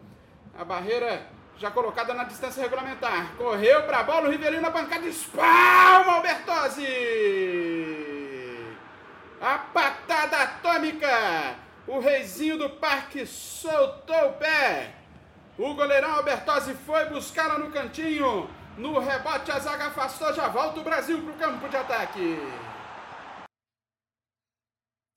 A 0.56 0.64
barreira 0.64 1.37
já 1.58 1.70
colocada 1.70 2.14
na 2.14 2.24
distância 2.24 2.62
regulamentar. 2.62 3.34
Correu 3.36 3.82
para 3.82 4.00
a 4.00 4.04
bola, 4.04 4.28
o 4.28 4.30
Rivelino 4.30 4.62
na 4.62 4.70
bancada, 4.70 5.06
espalma 5.06 6.18
o 6.18 6.22
Bertozzi! 6.22 6.86
A 9.40 9.58
patada 9.58 10.36
atômica! 10.36 11.56
O 11.86 12.00
reizinho 12.00 12.58
do 12.58 12.70
parque 12.70 13.26
soltou 13.26 14.28
o 14.28 14.32
pé. 14.34 14.94
O 15.58 15.74
goleirão 15.74 16.16
Albertozzi 16.16 16.74
foi 16.74 17.06
buscá-la 17.06 17.58
no 17.58 17.70
cantinho. 17.70 18.48
No 18.76 18.98
rebote, 18.98 19.50
a 19.50 19.58
zaga 19.58 19.86
afastou, 19.86 20.32
já 20.32 20.48
volta 20.48 20.78
o 20.78 20.84
Brasil 20.84 21.20
para 21.20 21.32
o 21.32 21.34
campo 21.34 21.68
de 21.68 21.76
ataque. 21.76 22.38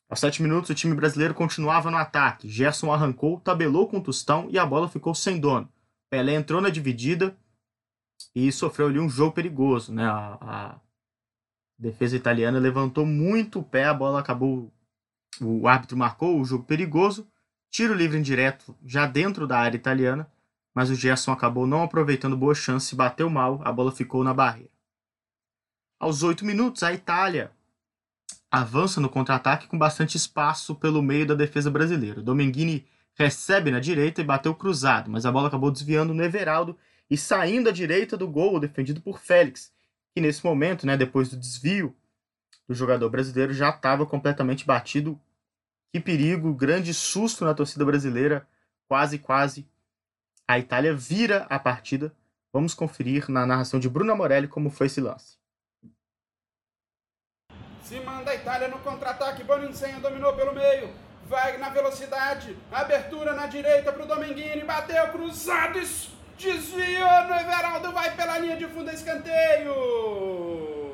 Aos 0.09 0.19
7 0.19 0.41
minutos, 0.41 0.69
o 0.69 0.75
time 0.75 0.95
brasileiro 0.95 1.33
continuava 1.33 1.91
no 1.91 1.97
ataque. 1.97 2.49
Gerson 2.49 2.91
arrancou, 2.91 3.39
tabelou 3.39 3.87
com 3.87 3.97
o 3.97 4.03
Tostão 4.03 4.47
e 4.49 4.57
a 4.57 4.65
bola 4.65 4.89
ficou 4.89 5.13
sem 5.13 5.39
dono. 5.39 5.69
Pelé 6.11 6.35
entrou 6.35 6.59
na 6.59 6.69
dividida 6.69 7.37
e 8.35 8.51
sofreu 8.51 8.87
ali 8.87 8.99
um 8.99 9.09
jogo 9.09 9.33
perigoso, 9.33 9.93
né? 9.93 10.05
A, 10.05 10.37
a 10.41 10.81
defesa 11.79 12.17
italiana 12.17 12.59
levantou 12.59 13.05
muito 13.05 13.59
o 13.59 13.63
pé, 13.63 13.85
a 13.85 13.93
bola 13.93 14.19
acabou. 14.19 14.69
O 15.39 15.69
árbitro 15.69 15.97
marcou 15.97 16.37
o 16.37 16.43
jogo 16.43 16.65
perigoso, 16.65 17.25
tiro 17.69 17.93
livre 17.93 18.17
indireto 18.17 18.75
já 18.85 19.07
dentro 19.07 19.47
da 19.47 19.57
área 19.57 19.77
italiana, 19.77 20.29
mas 20.75 20.89
o 20.89 20.95
Gerson 20.95 21.31
acabou 21.31 21.65
não 21.65 21.81
aproveitando 21.81 22.35
boa 22.35 22.53
chance, 22.53 22.93
bateu 22.93 23.29
mal, 23.29 23.61
a 23.63 23.71
bola 23.71 23.93
ficou 23.93 24.21
na 24.21 24.33
barreira. 24.33 24.69
Aos 25.97 26.23
8 26.23 26.43
minutos, 26.43 26.83
a 26.83 26.91
Itália 26.91 27.53
avança 28.51 28.99
no 28.99 29.09
contra-ataque 29.09 29.67
com 29.67 29.77
bastante 29.77 30.17
espaço 30.17 30.75
pelo 30.75 31.01
meio 31.01 31.25
da 31.25 31.35
defesa 31.35 31.71
brasileira. 31.71 32.21
Domenghini 32.21 32.85
recebe 33.15 33.71
na 33.71 33.79
direita 33.79 34.21
e 34.21 34.23
bateu 34.23 34.53
cruzado, 34.55 35.09
mas 35.09 35.25
a 35.25 35.31
bola 35.31 35.47
acabou 35.47 35.71
desviando 35.71 36.13
no 36.13 36.23
Everaldo 36.23 36.77
e 37.09 37.17
saindo 37.17 37.69
à 37.69 37.71
direita 37.71 38.15
do 38.15 38.27
gol, 38.27 38.59
defendido 38.59 39.01
por 39.01 39.19
Félix, 39.19 39.71
que 40.13 40.21
nesse 40.21 40.43
momento, 40.45 40.85
né, 40.85 40.95
depois 40.95 41.29
do 41.29 41.37
desvio 41.37 41.95
do 42.67 42.73
jogador 42.73 43.09
brasileiro, 43.09 43.53
já 43.53 43.69
estava 43.69 44.05
completamente 44.05 44.65
batido. 44.65 45.19
Que 45.91 45.99
perigo, 45.99 46.53
grande 46.53 46.93
susto 46.93 47.43
na 47.43 47.53
torcida 47.53 47.83
brasileira, 47.83 48.47
quase, 48.87 49.19
quase. 49.19 49.67
A 50.47 50.57
Itália 50.57 50.95
vira 50.95 51.45
a 51.49 51.59
partida. 51.59 52.13
Vamos 52.53 52.73
conferir 52.73 53.29
na 53.29 53.45
narração 53.45 53.79
de 53.79 53.89
Bruno 53.89 54.15
Morelli 54.15 54.47
como 54.47 54.69
foi 54.69 54.87
esse 54.87 55.01
lance. 55.01 55.37
Se 57.83 57.99
manda 57.99 58.31
a 58.31 58.35
Itália 58.35 58.69
no 58.69 58.79
contra-ataque, 58.79 59.43
Boninsenha 59.43 59.99
dominou 59.99 60.33
pelo 60.33 60.53
meio 60.53 60.93
vai 61.31 61.57
na 61.57 61.69
velocidade, 61.69 62.57
abertura 62.69 63.31
na 63.31 63.47
direita 63.47 63.93
para 63.93 64.03
o 64.03 64.05
Dominguini, 64.05 64.65
bateu 64.65 65.07
cruzado, 65.13 65.79
desviou 66.37 67.23
no 67.23 67.33
Everaldo, 67.33 67.93
vai 67.93 68.13
pela 68.17 68.37
linha 68.37 68.57
de 68.57 68.67
fundo, 68.67 68.91
escanteio. 68.91 70.93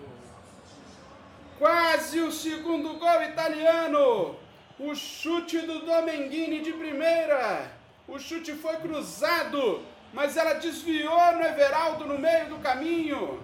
Quase 1.58 2.20
o 2.20 2.32
segundo 2.32 3.00
gol 3.00 3.24
italiano. 3.24 4.36
O 4.80 4.94
chute 4.94 5.58
do 5.62 5.80
Domenghini 5.80 6.62
de 6.62 6.72
primeira. 6.72 7.72
O 8.08 8.20
chute 8.20 8.54
foi 8.54 8.76
cruzado, 8.76 9.84
mas 10.14 10.38
ela 10.38 10.54
desviou 10.54 11.36
no 11.36 11.44
Everaldo 11.44 12.06
no 12.06 12.20
meio 12.20 12.50
do 12.50 12.60
caminho. 12.60 13.42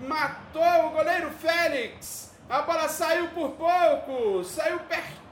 Matou 0.00 0.86
o 0.86 0.90
goleiro 0.92 1.30
Félix. 1.32 2.34
A 2.48 2.62
bola 2.62 2.88
saiu 2.88 3.28
por 3.32 3.50
pouco, 3.50 4.42
saiu 4.44 4.78
pertinho 4.78 5.25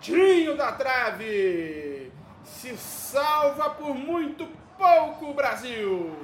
da 0.57 0.73
trave. 0.73 2.13
Se 2.45 2.77
salva 2.77 3.71
por 3.71 3.95
muito 3.95 4.47
pouco 4.77 5.31
o 5.31 5.35
Brasil. 5.35 6.15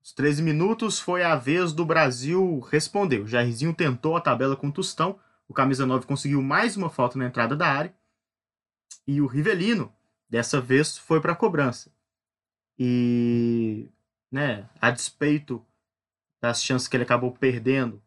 Os 0.00 0.12
13 0.12 0.42
minutos 0.42 1.00
foi 1.00 1.24
a 1.24 1.34
vez 1.34 1.72
do 1.72 1.84
Brasil 1.84 2.60
responder. 2.70 3.26
Jairzinho 3.26 3.74
tentou 3.74 4.16
a 4.16 4.20
tabela 4.20 4.54
com 4.54 4.68
o 4.68 4.72
Tostão. 4.72 5.18
O 5.48 5.54
camisa 5.54 5.84
9 5.84 6.06
conseguiu 6.06 6.40
mais 6.40 6.76
uma 6.76 6.88
falta 6.88 7.18
na 7.18 7.26
entrada 7.26 7.56
da 7.56 7.66
área. 7.66 7.92
E 9.04 9.20
o 9.20 9.26
Rivelino, 9.26 9.92
dessa 10.30 10.60
vez, 10.60 10.96
foi 10.96 11.20
para 11.20 11.32
a 11.32 11.36
cobrança. 11.36 11.90
E, 12.78 13.88
né, 14.30 14.68
a 14.80 14.90
despeito 14.90 15.64
das 16.40 16.62
chances 16.62 16.86
que 16.86 16.96
ele 16.96 17.02
acabou 17.02 17.32
perdendo 17.32 18.00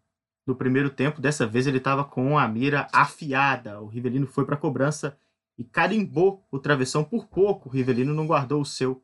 no 0.45 0.55
primeiro 0.55 0.89
tempo. 0.89 1.21
Dessa 1.21 1.45
vez 1.45 1.67
ele 1.67 1.77
estava 1.77 2.03
com 2.03 2.37
a 2.37 2.47
mira 2.47 2.87
afiada. 2.93 3.79
O 3.81 3.87
Rivelino 3.87 4.27
foi 4.27 4.45
para 4.45 4.55
a 4.55 4.59
cobrança 4.59 5.17
e 5.57 5.63
carimbou 5.63 6.45
o 6.51 6.59
travessão 6.59 7.03
por 7.03 7.27
pouco. 7.27 7.69
O 7.69 7.71
Rivelino 7.71 8.13
não 8.13 8.27
guardou 8.27 8.61
o 8.61 8.65
seu 8.65 9.01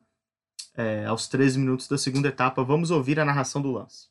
é, 0.76 1.06
aos 1.06 1.28
13 1.28 1.60
minutos 1.60 1.88
da 1.88 1.98
segunda 1.98 2.28
etapa. 2.28 2.64
Vamos 2.64 2.92
ouvir 2.92 3.20
a 3.20 3.26
narração 3.26 3.62
do 3.62 3.72
lance. 3.72 4.08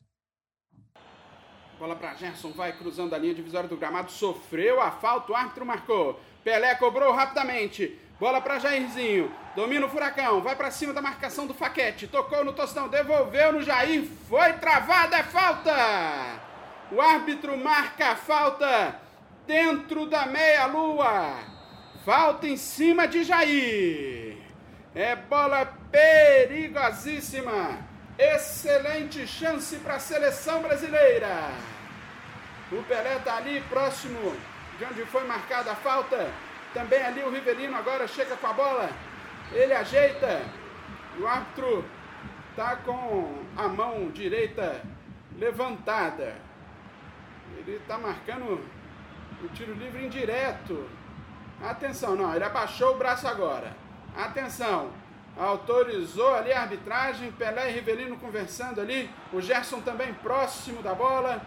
Bola 1.78 1.94
para 1.94 2.14
Gerson, 2.14 2.52
vai 2.52 2.72
cruzando 2.72 3.14
a 3.14 3.18
linha 3.18 3.34
divisória 3.34 3.68
do 3.68 3.76
gramado, 3.76 4.10
sofreu 4.10 4.80
a 4.80 4.90
falta, 4.90 5.30
o 5.30 5.34
árbitro 5.36 5.66
marcou. 5.66 6.18
Pelé 6.42 6.74
cobrou 6.74 7.12
rapidamente. 7.12 7.98
Bola 8.18 8.40
para 8.40 8.58
Jairzinho, 8.58 9.30
domina 9.54 9.84
o 9.84 9.90
furacão, 9.90 10.40
vai 10.40 10.56
para 10.56 10.70
cima 10.70 10.94
da 10.94 11.02
marcação 11.02 11.46
do 11.46 11.52
Faquete, 11.52 12.06
tocou 12.06 12.42
no 12.42 12.54
Tostão, 12.54 12.88
devolveu 12.88 13.52
no 13.52 13.62
Jair, 13.62 14.08
foi 14.26 14.54
travada, 14.54 15.18
é 15.18 15.22
falta! 15.22 16.45
O 16.92 17.00
árbitro 17.00 17.56
marca 17.56 18.10
a 18.10 18.16
falta 18.16 19.00
dentro 19.44 20.06
da 20.06 20.26
meia-lua. 20.26 21.36
Falta 22.04 22.46
em 22.46 22.56
cima 22.56 23.08
de 23.08 23.24
Jair. 23.24 24.38
É 24.94 25.16
bola 25.16 25.66
perigosíssima. 25.90 27.80
Excelente 28.16 29.26
chance 29.26 29.76
para 29.78 29.96
a 29.96 29.98
seleção 29.98 30.62
brasileira. 30.62 31.50
O 32.70 32.80
Pelé 32.84 33.16
está 33.16 33.36
ali 33.36 33.60
próximo 33.62 34.36
de 34.78 34.84
onde 34.84 35.04
foi 35.06 35.24
marcada 35.24 35.72
a 35.72 35.76
falta. 35.76 36.30
Também 36.72 37.02
ali 37.02 37.22
o 37.24 37.30
Rivelino 37.30 37.76
agora 37.76 38.06
chega 38.06 38.36
com 38.36 38.46
a 38.46 38.52
bola. 38.52 38.90
Ele 39.52 39.72
ajeita. 39.72 40.40
O 41.18 41.26
árbitro 41.26 41.84
está 42.50 42.76
com 42.76 43.42
a 43.56 43.66
mão 43.66 44.08
direita 44.10 44.80
levantada. 45.36 46.45
Ele 47.58 47.76
está 47.76 47.98
marcando 47.98 48.60
o 49.42 49.48
tiro 49.48 49.74
livre 49.74 50.04
indireto. 50.04 50.88
Atenção, 51.62 52.16
não, 52.16 52.34
ele 52.34 52.44
abaixou 52.44 52.94
o 52.94 52.98
braço 52.98 53.26
agora. 53.26 53.76
Atenção, 54.16 54.90
autorizou 55.36 56.34
ali 56.34 56.52
a 56.52 56.62
arbitragem, 56.62 57.32
Pelé 57.32 57.70
e 57.70 57.74
Rivelino 57.74 58.16
conversando 58.16 58.80
ali, 58.80 59.10
o 59.32 59.40
Gerson 59.40 59.80
também 59.80 60.14
próximo 60.14 60.82
da 60.82 60.94
bola. 60.94 61.42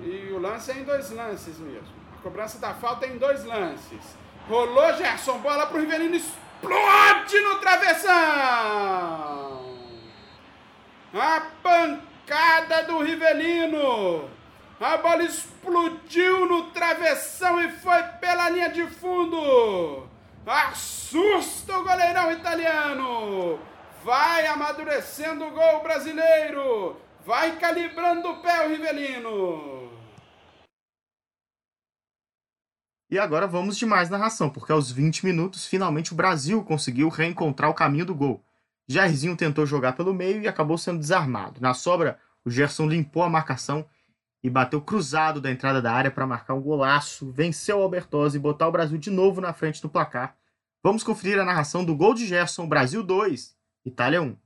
E 0.00 0.30
o 0.32 0.38
lance 0.38 0.70
é 0.70 0.78
em 0.78 0.84
dois 0.84 1.10
lances 1.10 1.58
mesmo. 1.58 1.94
A 2.18 2.22
cobrança 2.22 2.58
da 2.58 2.74
falta 2.74 3.06
é 3.06 3.10
em 3.10 3.18
dois 3.18 3.44
lances. 3.44 4.16
Rolou 4.48 4.92
Gerson, 4.94 5.38
bola 5.38 5.66
para 5.66 5.76
o 5.78 5.80
Rivelino, 5.80 6.16
explode 6.16 7.40
no 7.40 7.58
travessão! 7.58 8.12
A 11.14 11.42
pancada 11.62 12.82
do 12.84 13.02
Rivelino. 13.02 14.28
A 14.80 14.96
bola 14.96 15.22
explodiu 15.22 16.46
no 16.46 16.70
travessão 16.70 17.60
e 17.60 17.70
foi 17.70 18.02
pela 18.20 18.50
linha 18.50 18.68
de 18.68 18.84
fundo. 18.88 20.06
Assusta 20.44 21.78
o 21.78 21.84
goleirão 21.84 22.32
italiano. 22.32 23.58
Vai 24.04 24.46
amadurecendo 24.46 25.46
o 25.46 25.50
gol 25.52 25.82
brasileiro. 25.82 26.96
Vai 27.24 27.56
calibrando 27.56 28.28
o 28.28 28.36
pé 28.42 28.66
o 28.66 28.68
Rivelino. 28.68 29.90
E 33.08 33.18
agora 33.18 33.46
vamos 33.46 33.76
de 33.76 33.86
mais 33.86 34.10
narração, 34.10 34.50
porque 34.50 34.72
aos 34.72 34.90
20 34.90 35.24
minutos, 35.24 35.66
finalmente 35.66 36.12
o 36.12 36.16
Brasil 36.16 36.64
conseguiu 36.64 37.08
reencontrar 37.08 37.70
o 37.70 37.74
caminho 37.74 38.06
do 38.06 38.14
gol. 38.14 38.44
Jairzinho 38.88 39.36
tentou 39.36 39.64
jogar 39.64 39.92
pelo 39.92 40.12
meio 40.12 40.42
e 40.42 40.48
acabou 40.48 40.76
sendo 40.76 40.98
desarmado. 40.98 41.60
Na 41.60 41.74
sobra, 41.74 42.18
o 42.44 42.50
Gerson 42.50 42.88
limpou 42.88 43.22
a 43.22 43.30
marcação 43.30 43.86
e 44.44 44.50
bateu 44.50 44.78
cruzado 44.78 45.40
da 45.40 45.50
entrada 45.50 45.80
da 45.80 45.90
área 45.90 46.10
para 46.10 46.26
marcar 46.26 46.52
um 46.52 46.60
golaço, 46.60 47.32
venceu 47.32 47.78
o 47.78 47.82
Albertosi 47.82 48.36
e 48.36 48.40
botar 48.40 48.68
o 48.68 48.72
Brasil 48.72 48.98
de 48.98 49.10
novo 49.10 49.40
na 49.40 49.54
frente 49.54 49.80
do 49.80 49.88
placar. 49.88 50.36
Vamos 50.82 51.02
conferir 51.02 51.40
a 51.40 51.46
narração 51.46 51.82
do 51.82 51.96
gol 51.96 52.12
de 52.12 52.26
Gerson, 52.26 52.68
Brasil 52.68 53.02
2, 53.02 53.56
Itália 53.86 54.20
1. 54.20 54.36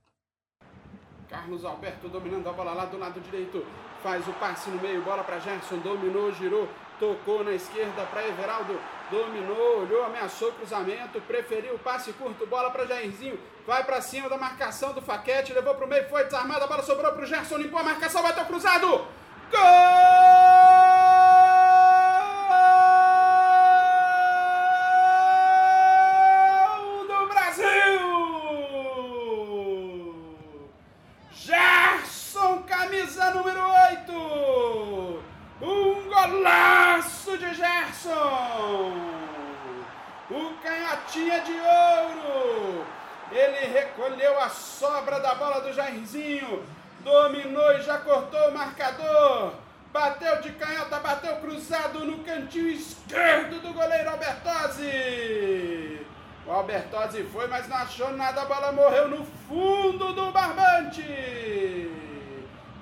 Carlos 1.29 1.65
Alberto 1.65 2.07
dominando 2.07 2.47
a 2.47 2.53
bola 2.53 2.71
lá 2.71 2.85
do 2.85 2.97
lado 2.97 3.19
direito, 3.19 3.65
faz 4.01 4.25
o 4.25 4.31
passe 4.33 4.69
no 4.69 4.81
meio, 4.81 5.03
bola 5.03 5.21
para 5.21 5.37
Gerson, 5.37 5.79
dominou, 5.79 6.31
girou, 6.31 6.69
tocou 6.97 7.43
na 7.43 7.51
esquerda 7.51 8.05
para 8.05 8.25
Everaldo, 8.25 8.79
dominou, 9.11 9.81
olhou, 9.81 10.05
ameaçou 10.05 10.47
o 10.47 10.53
cruzamento, 10.53 11.19
preferiu 11.21 11.75
o 11.75 11.79
passe 11.79 12.13
curto, 12.13 12.47
bola 12.47 12.71
para 12.71 12.85
Jairzinho, 12.85 13.37
vai 13.67 13.83
para 13.83 13.99
cima 13.99 14.29
da 14.29 14.37
marcação 14.37 14.93
do 14.93 15.01
Faquete, 15.01 15.51
levou 15.51 15.75
para 15.75 15.85
o 15.85 15.89
meio, 15.89 16.07
foi 16.07 16.23
desarmado, 16.23 16.63
a 16.63 16.67
bola 16.67 16.83
sobrou 16.83 17.11
para 17.11 17.23
o 17.23 17.25
Gerson, 17.25 17.57
limpou 17.57 17.81
a 17.81 17.83
marcação, 17.83 18.23
bateu 18.23 18.45
cruzado, 18.45 19.05
Gol 19.51 19.59
do 27.07 27.27
Brasil! 27.27 27.99
Gerson, 31.31 32.63
camisa 32.63 33.31
número 33.31 33.61
8! 33.61 35.23
Um 35.61 36.09
golaço 36.09 37.37
de 37.37 37.53
Gerson! 37.55 38.93
O 40.29 40.53
canhotinha 40.61 41.39
de 41.41 41.53
ouro! 41.53 42.85
Ele 43.31 43.67
recolheu 43.67 44.39
a 44.39 44.49
sobra 44.49 45.19
da 45.19 45.33
bola 45.35 45.61
do 45.61 45.73
Jairzinho 45.73 46.63
dominou 47.03 47.71
e 47.73 47.81
já 47.81 47.97
cortou 47.99 48.49
o 48.49 48.53
marcador. 48.53 49.53
Bateu 49.91 50.41
de 50.41 50.51
canhota, 50.51 50.99
bateu 50.99 51.35
cruzado 51.37 52.05
no 52.05 52.23
cantinho 52.23 52.69
esquerdo 52.69 53.59
do 53.59 53.73
goleiro 53.73 54.11
Albertozzi. 54.11 56.05
O 56.45 56.51
Albertozzi 56.51 57.23
foi, 57.23 57.47
mas 57.47 57.67
não 57.67 57.77
achou 57.77 58.11
nada, 58.13 58.41
a 58.41 58.45
bola 58.45 58.71
morreu 58.71 59.07
no 59.07 59.25
fundo 59.47 60.13
do 60.13 60.31
barbante. 60.31 61.01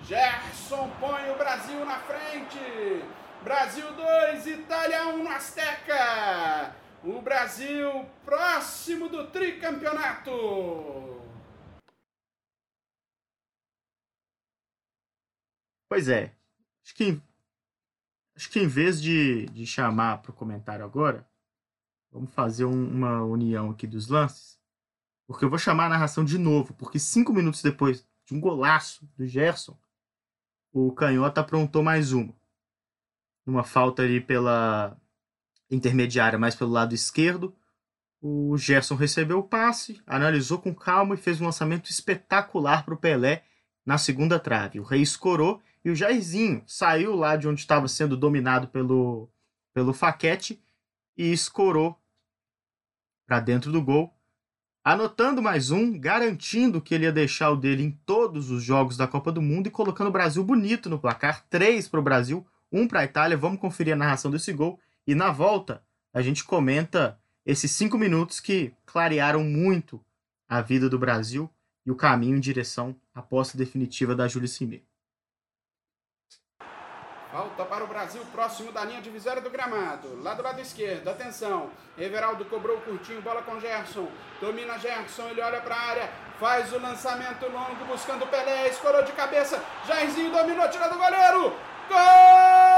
Gerson 0.03 0.89
põe 0.99 1.31
o 1.31 1.37
Brasil 1.37 1.85
na 1.85 1.97
frente. 1.97 3.03
Brasil 3.41 3.91
2, 3.91 4.47
Itália 4.47 5.07
1 5.07 5.23
no 5.23 5.29
Azteca. 5.29 6.75
O 7.03 7.21
Brasil 7.21 8.05
próximo 8.25 9.09
do 9.09 9.27
tricampeonato. 9.27 11.26
Pois 15.89 16.09
é. 16.09 16.35
Acho 16.83 16.95
que, 16.95 17.21
acho 18.35 18.49
que 18.49 18.59
em 18.59 18.67
vez 18.67 19.01
de, 19.01 19.45
de 19.47 19.65
chamar 19.65 20.21
para 20.21 20.31
o 20.31 20.33
comentário 20.33 20.83
agora, 20.83 21.27
vamos 22.11 22.31
fazer 22.31 22.65
um, 22.65 22.89
uma 22.89 23.23
união 23.23 23.71
aqui 23.71 23.87
dos 23.87 24.07
lances. 24.07 24.57
Porque 25.25 25.43
eu 25.43 25.49
vou 25.49 25.59
chamar 25.59 25.87
a 25.87 25.89
narração 25.89 26.23
de 26.23 26.37
novo, 26.37 26.73
porque 26.73 26.97
cinco 26.97 27.33
minutos 27.33 27.61
depois 27.61 28.07
de 28.25 28.33
um 28.33 28.39
golaço 28.39 29.05
do 29.17 29.25
Gerson, 29.25 29.77
o 30.71 30.91
Canhota 30.93 31.41
aprontou 31.41 31.83
mais 31.83 32.13
uma. 32.13 32.33
Uma 33.45 33.63
falta 33.63 34.03
ali 34.03 34.21
pela 34.21 34.97
intermediária, 35.69 36.39
mais 36.39 36.55
pelo 36.55 36.71
lado 36.71 36.93
esquerdo. 36.93 37.55
O 38.21 38.57
Gerson 38.57 38.95
recebeu 38.95 39.39
o 39.39 39.43
passe, 39.43 40.01
analisou 40.05 40.59
com 40.59 40.73
calma 40.73 41.15
e 41.15 41.17
fez 41.17 41.39
um 41.39 41.45
lançamento 41.45 41.89
espetacular 41.89 42.83
para 42.83 42.93
o 42.93 42.97
Pelé 42.97 43.43
na 43.85 43.97
segunda 43.97 44.39
trave. 44.39 44.79
O 44.79 44.83
Rei 44.83 45.01
escorou 45.01 45.61
e 45.87 45.89
o 45.89 45.95
Jairzinho 45.95 46.61
saiu 46.67 47.15
lá 47.15 47.37
de 47.37 47.47
onde 47.47 47.61
estava 47.61 47.87
sendo 47.87 48.17
dominado 48.17 48.67
pelo, 48.67 49.29
pelo 49.73 49.93
Faquete 49.93 50.61
e 51.15 51.31
escorou 51.31 51.97
para 53.25 53.39
dentro 53.39 53.71
do 53.71 53.81
gol, 53.81 54.13
anotando 54.83 55.41
mais 55.41 55.71
um, 55.71 55.97
garantindo 55.97 56.81
que 56.81 56.93
ele 56.93 57.05
ia 57.05 57.11
deixar 57.13 57.51
o 57.51 57.55
dele 57.55 57.83
em 57.83 57.91
todos 58.05 58.51
os 58.51 58.61
jogos 58.61 58.97
da 58.97 59.07
Copa 59.07 59.31
do 59.31 59.41
Mundo 59.41 59.67
e 59.67 59.71
colocando 59.71 60.09
o 60.09 60.11
Brasil 60.11 60.43
bonito 60.43 60.89
no 60.89 60.99
placar. 60.99 61.45
Três 61.49 61.87
para 61.87 62.01
o 62.01 62.03
Brasil, 62.03 62.45
um 62.69 62.85
para 62.85 62.99
a 62.99 63.05
Itália. 63.05 63.37
Vamos 63.37 63.61
conferir 63.61 63.93
a 63.93 63.97
narração 63.97 64.29
desse 64.29 64.51
gol 64.51 64.77
e 65.07 65.15
na 65.15 65.31
volta 65.31 65.81
a 66.13 66.21
gente 66.21 66.43
comenta 66.43 67.17
esses 67.45 67.71
cinco 67.71 67.97
minutos 67.97 68.41
que 68.41 68.73
clarearam 68.85 69.41
muito 69.41 70.03
a 70.49 70.59
vida 70.59 70.89
do 70.89 70.99
Brasil 70.99 71.49
e 71.85 71.91
o 71.91 71.95
caminho 71.95 72.35
em 72.35 72.41
direção 72.41 72.93
à 73.15 73.21
posse 73.21 73.55
definitiva 73.55 74.13
da 74.13 74.27
Júlia 74.27 74.49
Cimê. 74.49 74.86
Falta 77.31 77.65
para 77.65 77.83
o 77.83 77.87
Brasil, 77.87 78.21
próximo 78.31 78.71
da 78.71 78.85
linha 78.85 79.01
divisória 79.01 79.41
do 79.41 79.49
gramado. 79.49 80.21
Lá 80.23 80.33
do 80.33 80.41
lado 80.41 80.61
esquerdo, 80.61 81.09
atenção. 81.09 81.69
Everaldo 81.97 82.45
cobrou 82.45 82.77
curtinho, 82.81 83.21
bola 83.21 83.41
com 83.41 83.59
Gerson. 83.59 84.07
Domina 84.39 84.79
Gerson, 84.79 85.27
ele 85.29 85.41
olha 85.41 85.59
para 85.59 85.75
a 85.75 85.79
área. 85.79 86.09
Faz 86.39 86.71
o 86.71 86.79
lançamento 86.79 87.45
longo, 87.49 87.85
buscando 87.85 88.27
Pelé. 88.27 88.69
Escorou 88.69 89.03
de 89.03 89.11
cabeça. 89.11 89.61
Jairzinho 89.85 90.31
dominou, 90.31 90.69
tira 90.69 90.87
do 90.87 90.97
goleiro. 90.97 91.53
Gol 91.89 92.76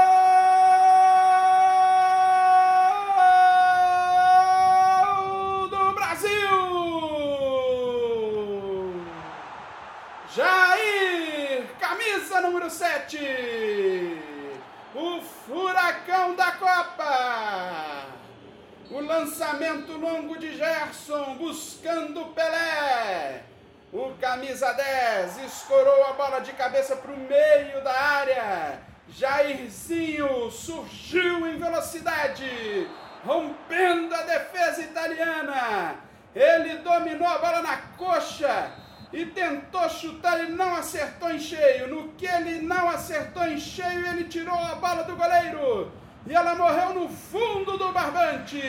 de 26.42 26.52
cabeça 26.52 26.96
para 26.96 27.12
o 27.12 27.16
meio 27.16 27.82
da 27.82 27.92
área. 27.92 28.78
Jairzinho 29.08 30.50
surgiu 30.50 31.46
em 31.46 31.58
velocidade, 31.58 32.88
rompendo 33.24 34.14
a 34.14 34.22
defesa 34.22 34.82
italiana. 34.82 35.96
Ele 36.34 36.78
dominou 36.78 37.26
a 37.26 37.38
bola 37.38 37.62
na 37.62 37.76
coxa 37.96 38.70
e 39.12 39.26
tentou 39.26 39.88
chutar 39.88 40.44
e 40.44 40.52
não 40.52 40.76
acertou 40.76 41.30
em 41.30 41.40
cheio. 41.40 41.88
No 41.88 42.12
que 42.12 42.26
ele 42.26 42.62
não 42.62 42.88
acertou 42.88 43.46
em 43.46 43.58
cheio, 43.58 44.06
ele 44.06 44.24
tirou 44.24 44.54
a 44.54 44.76
bola 44.76 45.02
do 45.02 45.16
goleiro 45.16 45.92
e 46.26 46.34
ela 46.34 46.54
morreu 46.54 46.94
no 46.94 47.08
fundo 47.08 47.76
do 47.76 47.92
barbante. 47.92 48.60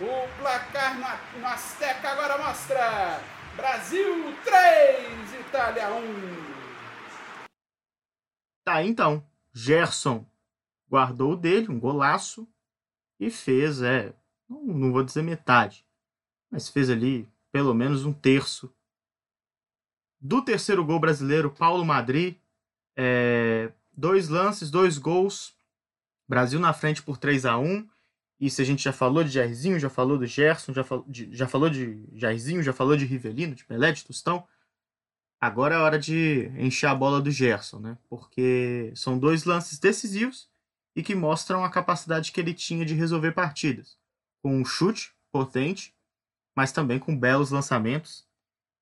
O 0.00 0.28
placar 0.40 0.96
no 1.36 1.46
Azteca 1.46 2.10
agora 2.10 2.38
mostra 2.38 3.20
Brasil 3.58 4.36
3, 4.44 5.40
Itália 5.40 5.90
1. 5.90 6.02
Tá, 8.64 8.84
então. 8.84 9.26
Gerson 9.52 10.24
guardou 10.88 11.32
o 11.32 11.36
dele, 11.36 11.68
um 11.68 11.80
golaço, 11.80 12.48
e 13.18 13.32
fez, 13.32 13.82
é, 13.82 14.14
não, 14.48 14.62
não 14.62 14.92
vou 14.92 15.02
dizer 15.02 15.22
metade, 15.22 15.84
mas 16.48 16.68
fez 16.68 16.88
ali 16.88 17.28
pelo 17.50 17.74
menos 17.74 18.04
um 18.04 18.12
terço. 18.12 18.72
Do 20.20 20.40
terceiro 20.40 20.84
gol 20.84 21.00
brasileiro, 21.00 21.50
Paulo 21.50 21.84
Madri, 21.84 22.40
é, 22.96 23.72
dois 23.92 24.28
lances, 24.28 24.70
dois 24.70 24.98
gols, 24.98 25.52
Brasil 26.28 26.60
na 26.60 26.72
frente 26.72 27.02
por 27.02 27.18
3 27.18 27.44
a 27.44 27.58
1 27.58 27.88
Isso 28.40 28.60
a 28.60 28.64
gente 28.64 28.82
já 28.82 28.92
falou 28.92 29.24
de 29.24 29.30
Jairzinho, 29.30 29.78
já 29.78 29.90
falou 29.90 30.16
do 30.16 30.26
Gerson, 30.26 30.72
já, 30.72 30.84
fal, 30.84 31.04
de, 31.08 31.34
já 31.34 31.48
falou 31.48 31.68
de 31.68 32.04
Jairzinho, 32.14 32.62
já 32.62 32.72
falou 32.72 32.96
de 32.96 33.04
Rivelino, 33.04 33.54
de 33.54 33.64
Pelé, 33.64 33.92
de 33.92 34.04
Tostão. 34.04 34.46
Agora 35.40 35.74
é 35.74 35.78
hora 35.78 35.98
de 35.98 36.50
encher 36.56 36.86
a 36.86 36.94
bola 36.94 37.20
do 37.20 37.30
Gerson, 37.30 37.78
né? 37.78 37.98
Porque 38.08 38.92
são 38.94 39.18
dois 39.18 39.44
lances 39.44 39.78
decisivos 39.78 40.48
e 40.94 41.02
que 41.02 41.14
mostram 41.14 41.64
a 41.64 41.70
capacidade 41.70 42.32
que 42.32 42.40
ele 42.40 42.54
tinha 42.54 42.84
de 42.84 42.94
resolver 42.94 43.32
partidas. 43.32 43.96
Com 44.42 44.56
um 44.56 44.64
chute 44.64 45.12
potente 45.30 45.94
mas 46.58 46.72
também 46.72 46.98
com 46.98 47.16
belos 47.16 47.52
lançamentos. 47.52 48.26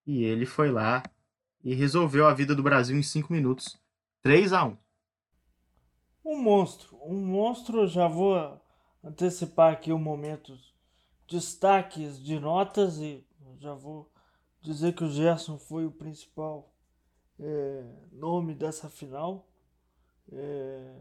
E 0.06 0.24
ele 0.24 0.46
foi 0.46 0.70
lá 0.70 1.02
e 1.62 1.74
resolveu 1.74 2.26
a 2.26 2.32
vida 2.32 2.54
do 2.54 2.62
Brasil 2.62 2.96
em 2.96 3.02
5 3.02 3.30
minutos. 3.30 3.78
3 4.22 4.54
a 4.54 4.64
1 4.64 4.78
Um 6.24 6.42
monstro. 6.42 6.96
Um 7.02 7.26
monstro, 7.26 7.86
já 7.86 8.08
vou 8.08 8.58
antecipar 9.06 9.72
aqui 9.72 9.92
o 9.92 9.96
um 9.96 10.00
momento 10.00 10.58
destaques 11.28 12.22
de 12.22 12.38
notas 12.38 12.98
e 12.98 13.24
já 13.58 13.72
vou 13.72 14.10
dizer 14.60 14.94
que 14.94 15.04
o 15.04 15.10
Gerson 15.10 15.58
foi 15.58 15.86
o 15.86 15.92
principal 15.92 16.72
é, 17.38 17.84
nome 18.12 18.54
dessa 18.54 18.90
final. 18.90 19.48
É, 20.32 20.94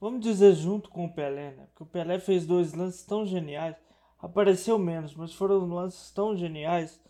vamos 0.00 0.20
dizer 0.20 0.54
junto 0.54 0.88
com 0.88 1.04
o 1.04 1.12
Pelé, 1.12 1.54
né? 1.54 1.66
Porque 1.66 1.82
o 1.82 1.86
Pelé 1.86 2.18
fez 2.18 2.46
dois 2.46 2.72
lances 2.72 3.04
tão 3.04 3.26
geniais. 3.26 3.76
Apareceu 4.18 4.78
menos, 4.78 5.14
mas 5.14 5.34
foram 5.34 5.66
lances 5.66 6.10
tão 6.12 6.34
geniais 6.36 7.00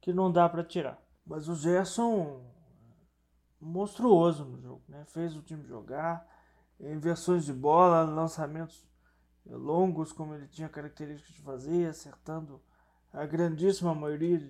que 0.00 0.12
não 0.12 0.32
dá 0.32 0.48
para 0.48 0.64
tirar. 0.64 1.00
Mas 1.26 1.48
o 1.48 1.54
Gerson 1.54 2.42
monstruoso 3.60 4.44
no 4.44 4.60
jogo, 4.60 4.82
né? 4.88 5.04
Fez 5.08 5.36
o 5.36 5.42
time 5.42 5.64
jogar, 5.64 6.26
inversões 6.80 7.44
de 7.44 7.52
bola, 7.52 8.02
lançamentos 8.02 8.84
longos 9.46 10.12
como 10.12 10.34
ele 10.34 10.46
tinha 10.48 10.68
características 10.68 11.34
de 11.34 11.42
fazer, 11.42 11.88
acertando 11.88 12.60
a 13.12 13.26
grandíssima 13.26 13.94
maioria 13.94 14.40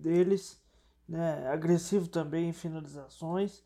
deles, 0.00 0.60
né? 1.08 1.48
Agressivo 1.48 2.08
também 2.08 2.48
em 2.48 2.52
finalizações. 2.52 3.62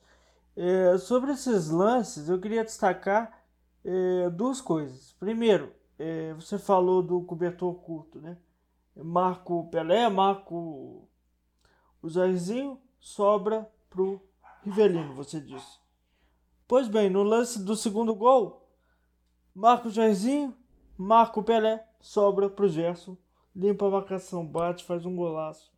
É, 0.56 0.98
sobre 0.98 1.32
esses 1.32 1.68
lances, 1.68 2.28
eu 2.28 2.40
queria 2.40 2.64
destacar 2.64 3.44
é, 3.84 4.30
duas 4.30 4.60
coisas. 4.60 5.12
Primeiro, 5.18 5.72
é, 5.98 6.34
você 6.34 6.58
falou 6.58 7.02
do 7.02 7.22
cobertor 7.22 7.74
curto, 7.76 8.20
né? 8.20 8.36
Marco 8.96 9.68
Pelé, 9.70 10.08
Marco 10.08 11.08
o 12.02 12.08
Jairzinho, 12.08 12.80
sobra 13.00 13.70
pro 13.90 14.20
Rivelino, 14.62 15.14
você 15.14 15.40
disse. 15.40 15.78
Pois 16.66 16.88
bem, 16.88 17.08
no 17.08 17.22
lance 17.22 17.62
do 17.62 17.74
segundo 17.74 18.14
gol, 18.14 18.67
Marco 19.58 19.90
Jairzinho, 19.90 20.54
Marco 20.96 21.42
Pelé, 21.42 21.84
sobra 22.00 22.48
pro 22.48 22.68
Gerson, 22.68 23.16
limpa 23.56 23.88
a 23.88 23.90
marcação, 23.90 24.46
bate, 24.46 24.84
faz 24.84 25.04
um 25.04 25.16
golaço. 25.16 25.72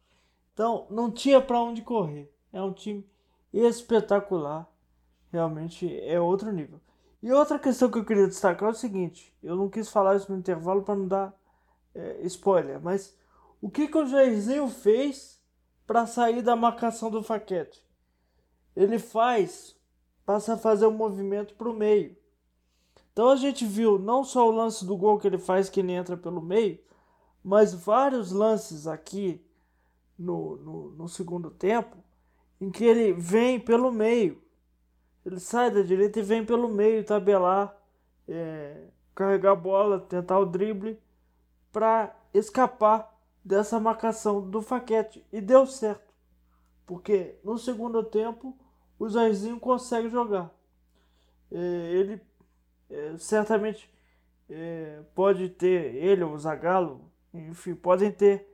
Então, 0.53 0.87
não 0.91 1.11
tinha 1.11 1.41
para 1.41 1.59
onde 1.59 1.81
correr. 1.81 2.31
É 2.53 2.61
um 2.61 2.75
time 2.75 3.09
espetacular. 3.51 4.71
Realmente 5.33 5.99
é 6.03 6.21
outro 6.21 6.53
nível. 6.53 6.79
E 7.23 7.33
outra 7.33 7.59
questão 7.59 7.91
que 7.91 7.97
eu 7.97 8.05
queria 8.05 8.27
destacar 8.27 8.69
é 8.69 8.73
o 8.73 8.75
seguinte: 8.75 9.35
eu 9.43 9.57
não 9.57 9.71
quis 9.71 9.89
falar 9.89 10.15
isso 10.17 10.31
no 10.31 10.39
intervalo 10.39 10.83
para 10.83 10.97
não 10.97 11.09
dar 11.09 11.35
é, 11.95 12.21
spoiler, 12.25 12.83
mas 12.83 13.17
o 13.63 13.71
que, 13.71 13.89
que 13.89 13.97
o 13.97 14.05
Jairzinho 14.05 14.69
fez 14.69 15.43
para 15.87 16.07
sair 16.07 16.43
da 16.43 16.55
marcação 16.55 17.11
do 17.11 17.23
Faquete? 17.23 17.83
Ele 18.77 18.99
faz, 18.99 19.75
passa 20.27 20.53
a 20.53 20.59
fazer 20.59 20.85
um 20.85 20.93
movimento 20.93 21.55
para 21.55 21.71
o 21.71 21.75
meio. 21.75 22.20
Então 23.13 23.31
a 23.31 23.37
gente 23.37 23.65
viu 23.67 23.99
não 23.99 24.25
só 24.25 24.49
o 24.49 24.53
lance 24.53 24.85
do 24.85 24.97
gol 24.97 25.19
que 25.19 25.27
ele 25.27 25.39
faz, 25.39 25.69
que 25.69 25.81
ele 25.81 25.93
entra 25.93 26.17
pelo 26.17 26.41
meio, 26.41 26.79
mas 27.43 27.75
vários 27.75 28.33
lances 28.33 28.87
aqui 28.87 29.45
no, 30.19 30.57
no, 30.57 30.91
no 30.91 31.09
segundo 31.09 31.51
tempo 31.51 31.97
em 32.61 32.71
que 32.71 32.85
ele 32.85 33.13
vem 33.13 33.59
pelo 33.59 33.91
meio 33.91 34.41
ele 35.25 35.39
sai 35.39 35.71
da 35.71 35.83
direita 35.83 36.19
e 36.19 36.23
vem 36.23 36.45
pelo 36.45 36.69
meio 36.69 37.05
tabelar, 37.05 37.77
é, 38.27 38.89
carregar 39.15 39.53
a 39.53 39.57
bola, 39.57 40.01
tentar 40.01 40.39
o 40.39 40.47
drible 40.47 40.99
para 41.71 42.17
escapar 42.33 43.15
dessa 43.45 43.79
marcação 43.79 44.49
do 44.49 44.63
Faquete. 44.63 45.25
E 45.33 45.41
deu 45.41 45.67
certo, 45.67 46.15
porque 46.87 47.39
no 47.45 47.59
segundo 47.59 48.03
tempo 48.03 48.57
o 48.99 49.09
Jairzinho 49.09 49.61
consegue 49.61 50.09
jogar. 50.09 50.51
É, 51.53 51.57
ele 51.93 52.21
é, 52.91 53.17
certamente 53.19 53.91
é, 54.49 55.03
pode 55.15 55.49
ter, 55.49 55.95
ele 55.95 56.25
ou 56.25 56.33
o 56.33 56.39
Zagallo, 56.39 57.11
enfim, 57.33 57.75
podem 57.75 58.11
ter 58.11 58.47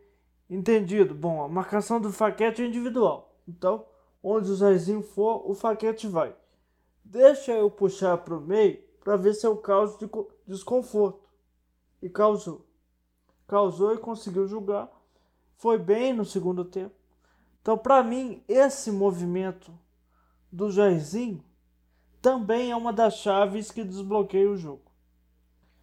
entendido. 0.48 1.14
Bom, 1.14 1.42
a 1.42 1.48
marcação 1.48 2.00
do 2.00 2.12
Faquete 2.12 2.62
é 2.62 2.66
individual. 2.66 3.34
Então, 3.48 3.86
onde 4.22 4.50
o 4.50 4.56
Jairzinho 4.56 5.02
for, 5.02 5.48
o 5.48 5.54
Faquete 5.54 6.06
vai. 6.06 6.34
Deixa 7.04 7.52
eu 7.52 7.70
puxar 7.70 8.18
para 8.18 8.36
o 8.36 8.40
meio 8.40 8.78
para 9.02 9.16
ver 9.16 9.34
se 9.34 9.46
eu 9.46 9.56
causo 9.56 9.98
de 9.98 10.10
desconforto. 10.46 11.24
E 12.02 12.08
causou. 12.10 12.66
Causou 13.46 13.94
e 13.94 13.98
conseguiu 13.98 14.46
julgar. 14.46 14.90
Foi 15.56 15.78
bem 15.78 16.12
no 16.12 16.24
segundo 16.24 16.64
tempo. 16.64 16.94
Então, 17.62 17.78
para 17.78 18.02
mim, 18.02 18.44
esse 18.46 18.90
movimento 18.90 19.72
do 20.52 20.70
Jairzinho 20.70 21.42
também 22.26 22.72
é 22.72 22.76
uma 22.76 22.92
das 22.92 23.18
chaves 23.18 23.70
que 23.70 23.84
desbloqueia 23.84 24.50
o 24.50 24.56
jogo. 24.56 24.90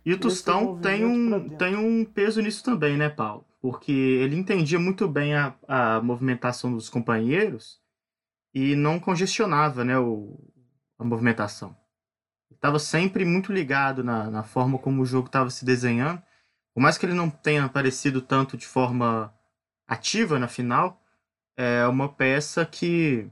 E 0.05 0.11
o 0.13 0.19
Tostão 0.19 0.77
tem 0.77 1.05
um, 1.05 1.47
tem 1.55 1.73
um 1.73 2.03
peso 2.03 2.41
nisso 2.41 2.61
também, 2.61 2.97
né, 2.97 3.07
Paulo? 3.07 3.45
Porque 3.61 3.93
ele 3.93 4.35
entendia 4.35 4.77
muito 4.77 5.07
bem 5.07 5.33
a, 5.33 5.55
a 5.65 6.01
movimentação 6.01 6.73
dos 6.73 6.89
companheiros 6.89 7.79
e 8.53 8.75
não 8.75 8.99
congestionava 8.99 9.85
né, 9.85 9.97
o, 9.97 10.37
a 10.99 11.05
movimentação. 11.05 11.73
Estava 12.51 12.77
sempre 12.77 13.23
muito 13.23 13.53
ligado 13.53 14.03
na, 14.03 14.29
na 14.29 14.43
forma 14.43 14.77
como 14.77 15.01
o 15.01 15.05
jogo 15.05 15.27
estava 15.27 15.49
se 15.49 15.63
desenhando. 15.63 16.21
Por 16.73 16.81
mais 16.81 16.97
que 16.97 17.05
ele 17.05 17.13
não 17.13 17.29
tenha 17.29 17.63
aparecido 17.63 18.21
tanto 18.21 18.57
de 18.57 18.67
forma 18.67 19.33
ativa 19.87 20.37
na 20.37 20.49
final, 20.49 21.01
é 21.55 21.87
uma 21.87 22.09
peça 22.09 22.65
que 22.65 23.31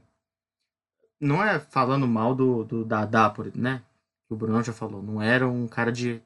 não 1.22 1.42
é 1.42 1.60
falando 1.60 2.06
mal 2.06 2.34
do, 2.34 2.64
do 2.64 2.86
por, 3.34 3.56
né? 3.56 3.82
O 4.28 4.34
Bruno 4.34 4.62
já 4.62 4.72
falou, 4.72 5.00
não 5.00 5.22
era 5.22 5.48
um 5.48 5.68
cara 5.68 5.92
de, 5.92 6.20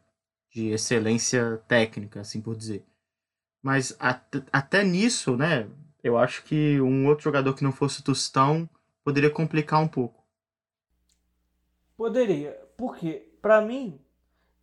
de 0.51 0.69
excelência 0.69 1.63
técnica, 1.69 2.21
assim 2.21 2.41
por 2.41 2.57
dizer. 2.57 2.83
Mas 3.63 3.95
até, 3.99 4.43
até 4.51 4.83
nisso, 4.83 5.37
né? 5.37 5.69
Eu 6.03 6.17
acho 6.17 6.43
que 6.45 6.81
um 6.81 7.07
outro 7.07 7.25
jogador 7.25 7.53
que 7.53 7.63
não 7.63 7.73
fosse 7.73 8.03
Tostão 8.03 8.69
poderia 9.05 9.29
complicar 9.29 9.83
um 9.83 9.89
pouco. 9.89 10.25
Poderia, 11.97 12.53
porque 12.77 13.29
para 13.43 13.61
mim, 13.61 14.01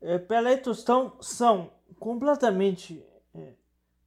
é, 0.02 0.18
Pelé 0.18 0.54
e 0.54 0.58
Tostão 0.58 1.16
são 1.22 1.72
completamente 2.00 3.06
é, 3.36 3.54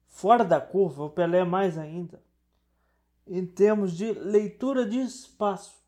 fora 0.07 0.43
da 0.43 0.59
curva, 0.59 1.05
o 1.05 1.09
Pelé 1.09 1.43
mais 1.45 1.77
ainda, 1.77 2.21
em 3.25 3.45
termos 3.45 3.95
de 3.95 4.11
leitura 4.11 4.85
de 4.85 4.99
espaço. 4.99 5.86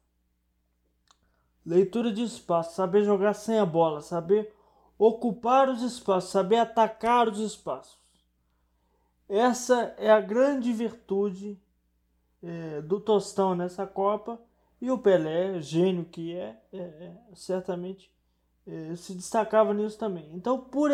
Leitura 1.70 2.12
de 2.12 2.24
espaço, 2.24 2.74
saber 2.74 3.04
jogar 3.04 3.36
sem 3.36 3.60
a 3.60 3.66
bola, 3.66 4.02
saber 4.02 4.52
ocupar 4.98 5.70
os 5.70 5.84
espaços, 5.84 6.32
saber 6.32 6.56
atacar 6.56 7.30
os 7.30 7.38
espaços. 7.38 8.00
Essa 9.30 9.94
é 10.00 10.10
a 10.10 10.20
grande 10.20 10.74
virtude 10.74 11.62
é, 12.42 12.82
do 12.82 13.00
Tostão 13.00 13.54
nessa 13.54 13.86
Copa 13.86 14.42
e 14.82 14.90
o 14.90 14.98
Pelé, 14.98 15.62
gênio 15.62 16.06
que 16.06 16.36
é, 16.36 16.60
é, 16.74 16.80
é 16.80 17.18
certamente 17.36 18.12
é, 18.66 18.96
se 18.96 19.14
destacava 19.14 19.72
nisso 19.72 20.00
também. 20.00 20.28
Então, 20.34 20.60
por, 20.60 20.90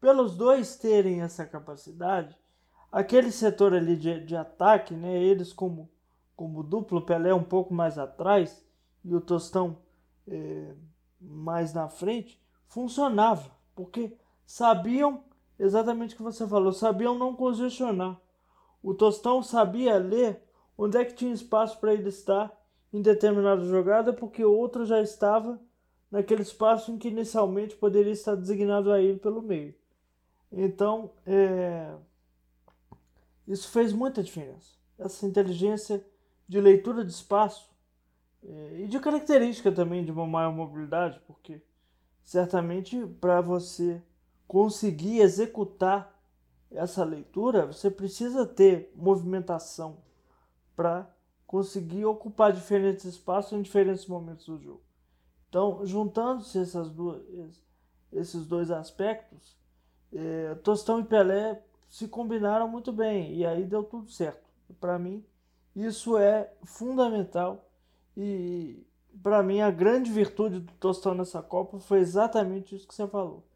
pelos 0.00 0.36
dois 0.36 0.76
terem 0.76 1.20
essa 1.20 1.46
capacidade, 1.46 2.36
aquele 2.90 3.30
setor 3.30 3.72
ali 3.72 3.94
de, 3.94 4.18
de 4.24 4.34
ataque, 4.34 4.94
né, 4.94 5.16
eles 5.16 5.52
como, 5.52 5.88
como 6.34 6.64
duplo, 6.64 7.06
Pelé 7.06 7.32
um 7.32 7.44
pouco 7.44 7.72
mais 7.72 7.96
atrás 7.96 8.66
e 9.04 9.14
o 9.14 9.20
Tostão 9.20 9.86
é, 10.30 10.74
mais 11.20 11.72
na 11.72 11.88
frente, 11.88 12.40
funcionava, 12.66 13.50
porque 13.74 14.16
sabiam 14.46 15.24
exatamente 15.58 16.14
o 16.14 16.16
que 16.16 16.22
você 16.22 16.46
falou, 16.46 16.72
sabiam 16.72 17.18
não 17.18 17.34
congestionar. 17.34 18.20
O 18.82 18.94
Tostão 18.94 19.42
sabia 19.42 19.98
ler 19.98 20.42
onde 20.76 20.96
é 20.96 21.04
que 21.04 21.14
tinha 21.14 21.32
espaço 21.32 21.78
para 21.78 21.92
ele 21.92 22.08
estar 22.08 22.56
em 22.92 23.02
determinada 23.02 23.64
jogada 23.64 24.12
porque 24.12 24.44
outro 24.44 24.86
já 24.86 25.00
estava 25.00 25.60
naquele 26.10 26.42
espaço 26.42 26.90
em 26.90 26.98
que 26.98 27.08
inicialmente 27.08 27.76
poderia 27.76 28.12
estar 28.12 28.34
designado 28.34 28.90
a 28.92 29.00
ele 29.00 29.18
pelo 29.18 29.42
meio. 29.42 29.74
Então, 30.50 31.10
é... 31.26 31.94
isso 33.46 33.68
fez 33.70 33.92
muita 33.92 34.22
diferença. 34.22 34.72
Essa 34.98 35.26
inteligência 35.26 36.04
de 36.48 36.60
leitura 36.60 37.04
de 37.04 37.12
espaço. 37.12 37.68
E 38.42 38.86
de 38.86 39.00
característica 39.00 39.72
também 39.72 40.04
de 40.04 40.12
uma 40.12 40.26
maior 40.26 40.52
mobilidade, 40.52 41.20
porque 41.26 41.60
certamente 42.22 43.06
para 43.20 43.40
você 43.40 44.02
conseguir 44.46 45.20
executar 45.20 46.16
essa 46.70 47.04
leitura, 47.04 47.66
você 47.66 47.90
precisa 47.90 48.46
ter 48.46 48.92
movimentação 48.94 49.98
para 50.76 51.10
conseguir 51.46 52.04
ocupar 52.04 52.52
diferentes 52.52 53.04
espaços 53.04 53.52
em 53.52 53.62
diferentes 53.62 54.06
momentos 54.06 54.46
do 54.46 54.58
jogo. 54.58 54.82
Então, 55.48 55.84
juntando-se 55.84 56.58
essas 56.58 56.92
esses 58.12 58.46
dois 58.46 58.70
aspectos, 58.70 59.56
é, 60.12 60.54
Tostão 60.56 61.00
e 61.00 61.04
Pelé 61.04 61.62
se 61.88 62.06
combinaram 62.06 62.68
muito 62.68 62.92
bem 62.92 63.34
e 63.34 63.46
aí 63.46 63.64
deu 63.64 63.82
tudo 63.82 64.10
certo. 64.10 64.46
Para 64.78 64.98
mim, 64.98 65.24
Isso 65.74 66.18
é 66.18 66.52
fundamental 66.64 67.67
e 68.20 68.84
para 69.22 69.42
mim 69.44 69.60
a 69.60 69.70
grande 69.70 70.10
virtude 70.10 70.58
do 70.58 70.72
Tostão 70.72 71.14
nessa 71.14 71.40
Copa 71.40 71.78
foi 71.78 72.00
exatamente 72.00 72.74
isso 72.74 72.88
que 72.88 72.94
você 72.94 73.06
falou, 73.06 73.48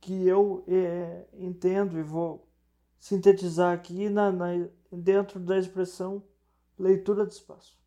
que 0.00 0.26
eu 0.26 0.64
é, 0.66 1.26
entendo 1.32 1.96
e 1.96 2.02
vou 2.02 2.48
sintetizar 2.98 3.72
aqui 3.72 4.08
na, 4.08 4.32
na, 4.32 4.66
dentro 4.90 5.38
da 5.38 5.56
expressão 5.56 6.24
leitura 6.76 7.24
de 7.24 7.34
espaço. 7.34 7.78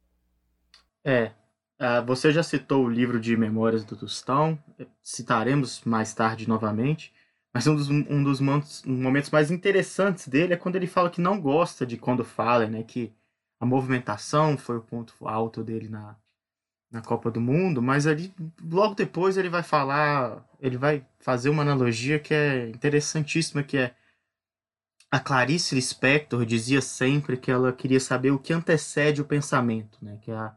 É, 1.03 1.31
uh, 1.79 2.05
você 2.05 2.31
já 2.31 2.41
citou 2.41 2.85
o 2.85 2.89
livro 2.89 3.19
de 3.19 3.35
Memórias 3.35 3.83
do 3.83 3.97
Tostão, 3.97 4.57
citaremos 5.01 5.83
mais 5.83 6.13
tarde 6.13 6.47
novamente. 6.47 7.13
Mas 7.53 7.67
um 7.67 7.75
dos, 7.75 7.87
um 7.87 8.23
dos 8.23 8.41
momentos 8.41 9.29
mais 9.29 9.51
interessantes 9.51 10.27
dele 10.27 10.55
é 10.55 10.57
quando 10.57 10.75
ele 10.75 10.87
fala 10.87 11.11
que 11.11 11.21
não 11.21 11.39
gosta 11.39 11.85
de 11.85 11.97
quando 11.97 12.25
fala, 12.25 12.65
né? 12.65 12.81
Que 12.81 13.13
a 13.63 13.65
movimentação 13.65 14.57
foi 14.57 14.75
o 14.75 14.81
ponto 14.81 15.15
alto 15.25 15.63
dele 15.63 15.87
na, 15.87 16.17
na 16.91 17.01
Copa 17.01 17.31
do 17.31 17.39
Mundo, 17.39 17.81
mas 17.81 18.05
ali 18.05 18.33
logo 18.61 18.93
depois 18.93 19.37
ele 19.37 19.47
vai 19.47 19.63
falar, 19.63 20.45
ele 20.59 20.77
vai 20.77 21.05
fazer 21.21 21.47
uma 21.47 21.61
analogia 21.61 22.19
que 22.19 22.33
é 22.33 22.67
interessantíssima, 22.67 23.63
que 23.63 23.77
é 23.77 23.95
a 25.09 25.17
Clarice 25.17 25.75
Lispector 25.75 26.45
dizia 26.45 26.81
sempre 26.81 27.37
que 27.37 27.49
ela 27.49 27.71
queria 27.71 28.01
saber 28.01 28.31
o 28.31 28.39
que 28.39 28.51
antecede 28.51 29.21
o 29.21 29.25
pensamento, 29.25 29.97
né? 30.01 30.17
Que 30.21 30.31
a, 30.31 30.53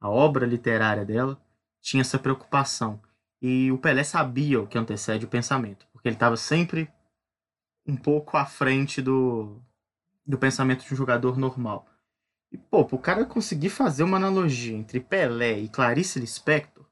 a 0.00 0.08
obra 0.08 0.46
literária 0.46 1.04
dela 1.04 1.40
tinha 1.80 2.02
essa 2.02 2.20
preocupação. 2.20 3.02
E 3.42 3.72
o 3.72 3.78
Pelé 3.78 4.04
sabia 4.04 4.60
o 4.60 4.66
que 4.68 4.78
antecede 4.78 5.24
o 5.24 5.28
pensamento, 5.28 5.88
porque 5.92 6.06
ele 6.06 6.14
estava 6.16 6.36
sempre 6.36 6.88
um 7.84 7.96
pouco 7.96 8.36
à 8.36 8.46
frente 8.46 9.02
do, 9.02 9.60
do 10.24 10.38
pensamento 10.38 10.86
de 10.86 10.94
um 10.94 10.96
jogador 10.96 11.36
normal. 11.36 11.88
E, 12.54 12.56
pô, 12.56 12.82
o 12.82 12.98
cara 12.98 13.24
conseguir 13.24 13.68
fazer 13.68 14.04
uma 14.04 14.16
analogia 14.16 14.76
entre 14.76 15.00
Pelé 15.00 15.58
e 15.58 15.68
Clarice 15.68 16.20
Lispector 16.20 16.86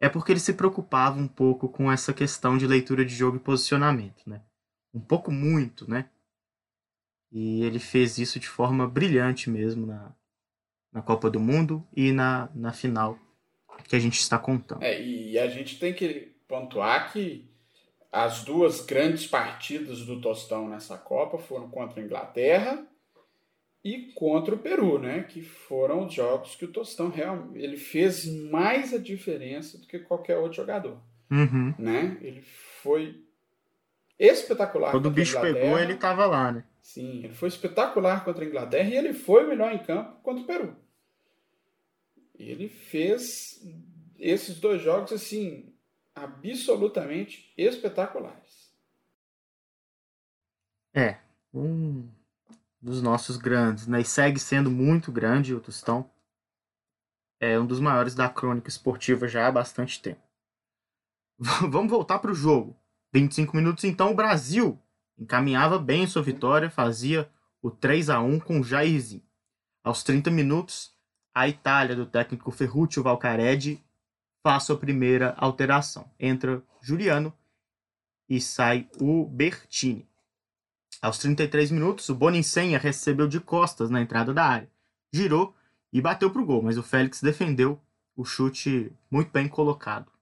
é 0.00 0.08
porque 0.08 0.32
ele 0.32 0.40
se 0.40 0.54
preocupava 0.54 1.20
um 1.20 1.28
pouco 1.28 1.68
com 1.68 1.92
essa 1.92 2.14
questão 2.14 2.56
de 2.56 2.66
leitura 2.66 3.04
de 3.04 3.14
jogo 3.14 3.36
e 3.36 3.40
posicionamento, 3.40 4.22
né? 4.26 4.40
Um 4.94 5.00
pouco 5.00 5.30
muito, 5.30 5.88
né? 5.88 6.08
E 7.30 7.62
ele 7.62 7.78
fez 7.78 8.16
isso 8.16 8.40
de 8.40 8.48
forma 8.48 8.88
brilhante 8.88 9.50
mesmo 9.50 9.86
na, 9.86 10.14
na 10.90 11.02
Copa 11.02 11.28
do 11.28 11.38
Mundo 11.38 11.86
e 11.94 12.10
na, 12.10 12.48
na 12.54 12.72
final 12.72 13.18
que 13.86 13.94
a 13.94 13.98
gente 13.98 14.18
está 14.18 14.38
contando. 14.38 14.82
É, 14.82 14.98
e 14.98 15.38
a 15.38 15.46
gente 15.48 15.78
tem 15.78 15.92
que 15.92 16.34
pontuar 16.48 17.12
que 17.12 17.50
as 18.10 18.44
duas 18.44 18.80
grandes 18.80 19.26
partidas 19.26 20.06
do 20.06 20.22
Tostão 20.22 20.70
nessa 20.70 20.96
Copa 20.96 21.36
foram 21.36 21.68
contra 21.68 22.00
a 22.00 22.04
Inglaterra 22.04 22.86
e 23.84 24.12
contra 24.14 24.54
o 24.54 24.58
Peru, 24.58 24.98
né? 24.98 25.24
Que 25.24 25.42
foram 25.42 26.06
os 26.06 26.14
jogos 26.14 26.54
que 26.54 26.64
o 26.64 26.72
Tostão 26.72 27.08
realmente 27.08 27.58
ele 27.58 27.76
fez 27.76 28.26
mais 28.50 28.94
a 28.94 28.98
diferença 28.98 29.78
do 29.78 29.86
que 29.86 29.98
qualquer 29.98 30.38
outro 30.38 30.56
jogador, 30.56 30.98
uhum. 31.30 31.74
né? 31.78 32.16
Ele 32.20 32.42
foi 32.42 33.24
espetacular. 34.18 34.92
Quando 34.92 35.06
o 35.06 35.10
bicho 35.10 35.40
pegou, 35.40 35.78
ele 35.78 35.94
estava 35.94 36.26
lá, 36.26 36.52
né? 36.52 36.64
Sim, 36.80 37.24
ele 37.24 37.34
foi 37.34 37.48
espetacular 37.48 38.24
contra 38.24 38.44
a 38.44 38.48
Inglaterra 38.48 38.88
e 38.88 38.96
ele 38.96 39.12
foi 39.12 39.44
o 39.44 39.48
melhor 39.48 39.72
em 39.72 39.82
campo 39.82 40.20
contra 40.22 40.42
o 40.42 40.46
Peru. 40.46 40.76
Ele 42.34 42.68
fez 42.68 43.62
esses 44.18 44.58
dois 44.58 44.82
jogos 44.82 45.12
assim 45.12 45.72
absolutamente 46.14 47.52
espetaculares. 47.56 48.72
É, 50.94 51.18
um 51.54 52.08
dos 52.82 53.00
nossos 53.00 53.36
grandes, 53.36 53.86
né? 53.86 54.00
E 54.00 54.04
segue 54.04 54.40
sendo 54.40 54.70
muito 54.70 55.12
grande 55.12 55.54
o 55.54 55.60
Tostão. 55.60 56.10
É 57.40 57.58
um 57.58 57.66
dos 57.66 57.78
maiores 57.78 58.14
da 58.14 58.28
crônica 58.28 58.68
esportiva 58.68 59.28
já 59.28 59.46
há 59.46 59.52
bastante 59.52 60.02
tempo. 60.02 60.20
Vamos 61.38 61.90
voltar 61.90 62.18
para 62.18 62.32
o 62.32 62.34
jogo. 62.34 62.76
25 63.14 63.56
minutos 63.56 63.84
então, 63.84 64.10
o 64.10 64.14
Brasil 64.14 64.80
encaminhava 65.18 65.78
bem 65.78 66.06
sua 66.06 66.22
vitória, 66.22 66.70
fazia 66.70 67.30
o 67.60 67.70
3 67.70 68.10
a 68.10 68.20
1 68.20 68.40
com 68.40 68.62
Jairzinho. 68.62 69.22
Aos 69.84 70.02
30 70.02 70.30
minutos, 70.30 70.96
a 71.34 71.48
Itália 71.48 71.94
do 71.94 72.06
técnico 72.06 72.50
Ferruccio 72.50 73.02
Valcaredi 73.02 73.82
faz 74.42 74.64
sua 74.64 74.78
primeira 74.78 75.34
alteração. 75.36 76.10
Entra 76.18 76.62
Juliano 76.80 77.32
e 78.28 78.40
sai 78.40 78.88
o 79.00 79.26
Bertini. 79.26 80.08
Aos 81.02 81.18
33 81.18 81.72
minutos, 81.72 82.08
o 82.08 82.14
Boninsenha 82.14 82.78
recebeu 82.78 83.26
de 83.26 83.40
costas 83.40 83.90
na 83.90 84.00
entrada 84.00 84.32
da 84.32 84.44
área, 84.44 84.70
girou 85.12 85.52
e 85.92 86.00
bateu 86.00 86.30
para 86.30 86.40
o 86.40 86.46
gol, 86.46 86.62
mas 86.62 86.78
o 86.78 86.82
Félix 86.82 87.20
defendeu 87.20 87.76
o 88.16 88.24
chute 88.24 88.92
muito 89.10 89.32
bem 89.32 89.48
colocado. 89.48 90.12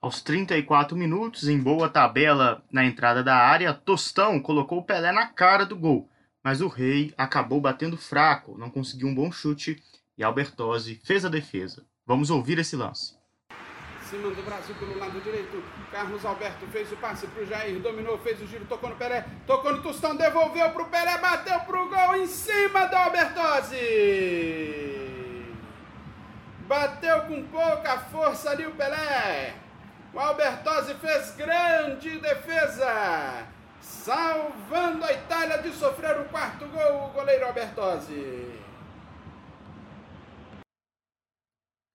Aos 0.00 0.20
34 0.20 0.96
minutos, 0.96 1.48
em 1.48 1.56
boa 1.56 1.88
tabela 1.88 2.64
na 2.72 2.84
entrada 2.84 3.22
da 3.22 3.36
área, 3.36 3.72
Tostão 3.72 4.40
colocou 4.40 4.78
o 4.78 4.84
Pelé 4.84 5.12
na 5.12 5.28
cara 5.28 5.64
do 5.64 5.76
gol, 5.76 6.10
mas 6.42 6.60
o 6.60 6.66
Rei 6.66 7.14
acabou 7.16 7.60
batendo 7.60 7.96
fraco, 7.96 8.58
não 8.58 8.68
conseguiu 8.68 9.06
um 9.06 9.14
bom 9.14 9.30
chute 9.30 9.80
e 10.18 10.24
Albertozzi 10.24 11.00
fez 11.04 11.24
a 11.24 11.28
defesa. 11.28 11.86
Vamos 12.04 12.30
ouvir 12.30 12.58
esse 12.58 12.74
lance. 12.74 13.16
Cima 14.10 14.30
do 14.30 14.42
Brasil 14.42 14.74
pelo 14.76 14.98
lado 14.98 15.20
direito. 15.20 15.62
Carlos 15.90 16.24
Alberto 16.24 16.66
fez 16.66 16.92
o 16.92 16.96
passe 16.96 17.26
para 17.26 17.42
o 17.42 17.46
Jair, 17.46 17.78
dominou, 17.80 18.18
fez 18.18 18.40
o 18.40 18.46
giro, 18.46 18.64
tocou 18.66 18.90
no 18.90 18.96
Pelé, 18.96 19.24
tocou 19.46 19.72
no 19.72 19.82
Tostão, 19.82 20.14
devolveu 20.14 20.70
para 20.70 20.82
o 20.82 20.88
Pelé, 20.88 21.18
bateu 21.18 21.60
para 21.60 21.82
o 21.82 21.88
gol 21.88 22.16
em 22.16 22.26
cima 22.26 22.86
do 22.86 22.96
Albertozzi. 22.96 23.78
Bateu 26.66 27.22
com 27.22 27.44
pouca 27.44 27.98
força 28.10 28.50
ali 28.50 28.66
o 28.66 28.72
Pelé. 28.72 29.54
O 30.12 30.18
Albertozzi 30.18 30.94
fez 30.94 31.34
grande 31.36 32.18
defesa 32.18 33.46
salvando 33.80 35.04
a 35.04 35.12
Itália 35.12 35.58
de 35.58 35.72
sofrer 35.72 36.20
o 36.20 36.24
quarto 36.24 36.66
gol, 36.68 37.06
o 37.06 37.08
goleiro 37.08 37.46
Albertozzi. 37.46 38.63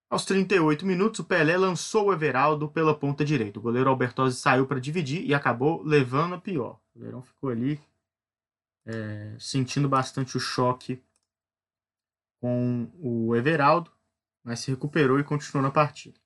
Aos 0.10 0.26
38 0.26 0.88
minutos, 0.88 1.20
o 1.20 1.24
Pelé 1.24 1.56
lançou 1.56 2.08
o 2.08 2.14
Everaldo 2.14 2.68
pela 2.68 2.98
ponta 2.98 3.24
direita. 3.24 3.60
O 3.60 3.62
goleiro 3.62 3.92
Albertozzi 3.92 4.40
saiu 4.40 4.66
para 4.66 4.80
dividir 4.80 5.24
e 5.24 5.36
acabou 5.36 5.84
levando 5.84 6.34
a 6.34 6.42
pior. 6.42 6.80
O 6.96 6.98
goleirão 7.00 7.22
ficou 7.22 7.52
ali 7.52 7.80
é, 8.88 9.36
sentindo 9.40 9.88
bastante 9.88 10.36
o 10.36 10.40
choque 10.40 11.00
com 12.42 12.90
o 12.96 13.36
Everaldo, 13.36 13.92
mas 14.44 14.62
se 14.62 14.72
recuperou 14.72 15.20
e 15.20 15.24
continuou 15.24 15.62
na 15.62 15.70
partida. 15.70 16.20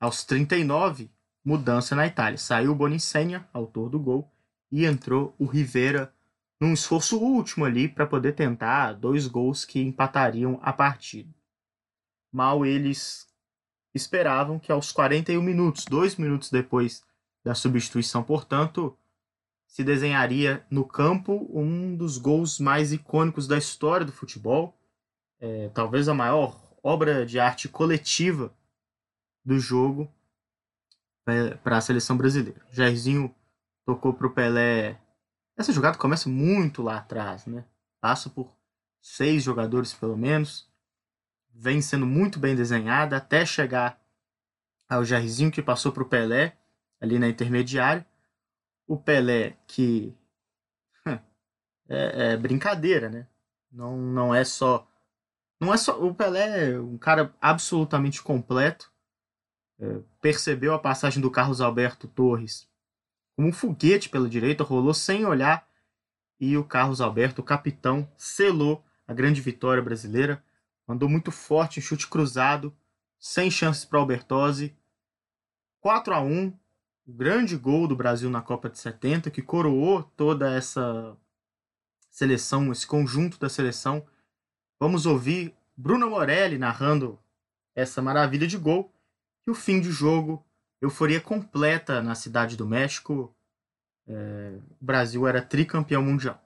Aos 0.00 0.24
39, 0.24 1.10
mudança 1.44 1.94
na 1.94 2.06
Itália. 2.06 2.38
Saiu 2.38 2.72
o 2.72 2.74
Bonicenha, 2.74 3.46
autor 3.52 3.90
do 3.90 4.00
gol, 4.00 4.32
e 4.72 4.86
entrou 4.86 5.34
o 5.38 5.44
Rivera 5.44 6.10
num 6.58 6.72
esforço 6.72 7.18
último 7.18 7.66
ali 7.66 7.86
para 7.86 8.06
poder 8.06 8.32
tentar 8.32 8.94
dois 8.94 9.26
gols 9.26 9.66
que 9.66 9.78
empatariam 9.78 10.58
a 10.62 10.72
partida. 10.72 11.28
Mal 12.34 12.66
eles 12.66 13.28
esperavam 13.94 14.58
que 14.58 14.72
aos 14.72 14.90
41 14.90 15.40
minutos, 15.40 15.84
dois 15.84 16.16
minutos 16.16 16.50
depois 16.50 17.00
da 17.44 17.54
substituição, 17.54 18.24
portanto, 18.24 18.98
se 19.68 19.84
desenharia 19.84 20.66
no 20.68 20.84
campo 20.84 21.48
um 21.52 21.96
dos 21.96 22.18
gols 22.18 22.58
mais 22.58 22.92
icônicos 22.92 23.46
da 23.46 23.56
história 23.56 24.04
do 24.04 24.10
futebol, 24.10 24.76
é, 25.38 25.68
talvez 25.68 26.08
a 26.08 26.14
maior 26.14 26.60
obra 26.82 27.24
de 27.24 27.38
arte 27.38 27.68
coletiva 27.68 28.52
do 29.44 29.56
jogo 29.60 30.12
é, 31.28 31.54
para 31.54 31.76
a 31.78 31.80
seleção 31.80 32.16
brasileira. 32.16 32.60
Jairzinho 32.72 33.32
tocou 33.86 34.12
pro 34.12 34.34
Pelé. 34.34 35.00
Essa 35.56 35.72
jogada 35.72 35.96
começa 35.96 36.28
muito 36.28 36.82
lá 36.82 36.96
atrás, 36.96 37.46
né? 37.46 37.64
Passa 38.00 38.28
por 38.28 38.52
seis 39.00 39.44
jogadores 39.44 39.94
pelo 39.94 40.16
menos. 40.16 40.68
Vem 41.54 41.80
sendo 41.80 42.06
muito 42.06 42.38
bem 42.38 42.54
desenhada 42.54 43.16
até 43.16 43.46
chegar 43.46 44.00
ao 44.88 45.04
Jairzinho 45.04 45.50
que 45.50 45.62
passou 45.62 45.92
pro 45.92 46.08
Pelé 46.08 46.56
ali 47.00 47.18
na 47.18 47.28
intermediária. 47.28 48.06
O 48.86 48.98
Pelé 48.98 49.56
que 49.66 50.14
é, 51.88 52.32
é 52.32 52.36
brincadeira, 52.36 53.08
né? 53.08 53.26
Não, 53.70 53.96
não 53.96 54.34
é 54.34 54.44
só 54.44 54.86
não 55.60 55.72
é 55.72 55.76
só 55.76 55.98
o 56.04 56.14
Pelé 56.14 56.72
é 56.72 56.80
um 56.80 56.98
cara 56.98 57.34
absolutamente 57.40 58.22
completo. 58.22 58.92
É, 59.78 60.00
percebeu 60.20 60.74
a 60.74 60.78
passagem 60.78 61.20
do 61.22 61.30
Carlos 61.30 61.60
Alberto 61.60 62.06
Torres 62.06 62.68
como 63.36 63.48
um 63.48 63.52
foguete 63.52 64.08
pela 64.08 64.28
direita, 64.28 64.62
rolou 64.62 64.94
sem 64.94 65.26
olhar 65.26 65.68
e 66.38 66.56
o 66.56 66.64
Carlos 66.64 67.00
Alberto, 67.00 67.40
o 67.40 67.44
capitão, 67.44 68.08
selou 68.16 68.84
a 69.06 69.14
grande 69.14 69.40
vitória 69.40 69.82
brasileira. 69.82 70.42
Mandou 70.86 71.08
muito 71.08 71.30
forte, 71.30 71.80
chute 71.80 72.06
cruzado, 72.06 72.76
sem 73.18 73.50
chances 73.50 73.84
para 73.84 73.98
Albertozzi. 73.98 74.76
4 75.80 76.14
a 76.14 76.20
1 76.20 76.52
o 77.06 77.12
grande 77.12 77.56
gol 77.56 77.86
do 77.86 77.94
Brasil 77.94 78.30
na 78.30 78.40
Copa 78.40 78.70
de 78.70 78.78
70, 78.78 79.30
que 79.30 79.42
coroou 79.42 80.02
toda 80.02 80.50
essa 80.50 81.14
seleção, 82.10 82.72
esse 82.72 82.86
conjunto 82.86 83.38
da 83.38 83.48
seleção 83.48 84.06
Vamos 84.84 85.06
ouvir 85.06 85.56
Bruno 85.74 86.10
Morelli 86.10 86.58
narrando 86.58 87.18
essa 87.74 88.02
maravilha 88.02 88.46
de 88.46 88.58
gol 88.58 88.92
e 89.46 89.50
o 89.50 89.54
fim 89.54 89.80
de 89.80 89.90
jogo, 89.90 90.44
euforia 90.78 91.20
completa 91.22 92.02
na 92.02 92.14
cidade 92.14 92.54
do 92.54 92.66
México. 92.66 93.34
É, 94.06 94.58
o 94.78 94.84
Brasil 94.84 95.26
era 95.26 95.40
tricampeão 95.40 96.02
mundial. 96.02 96.38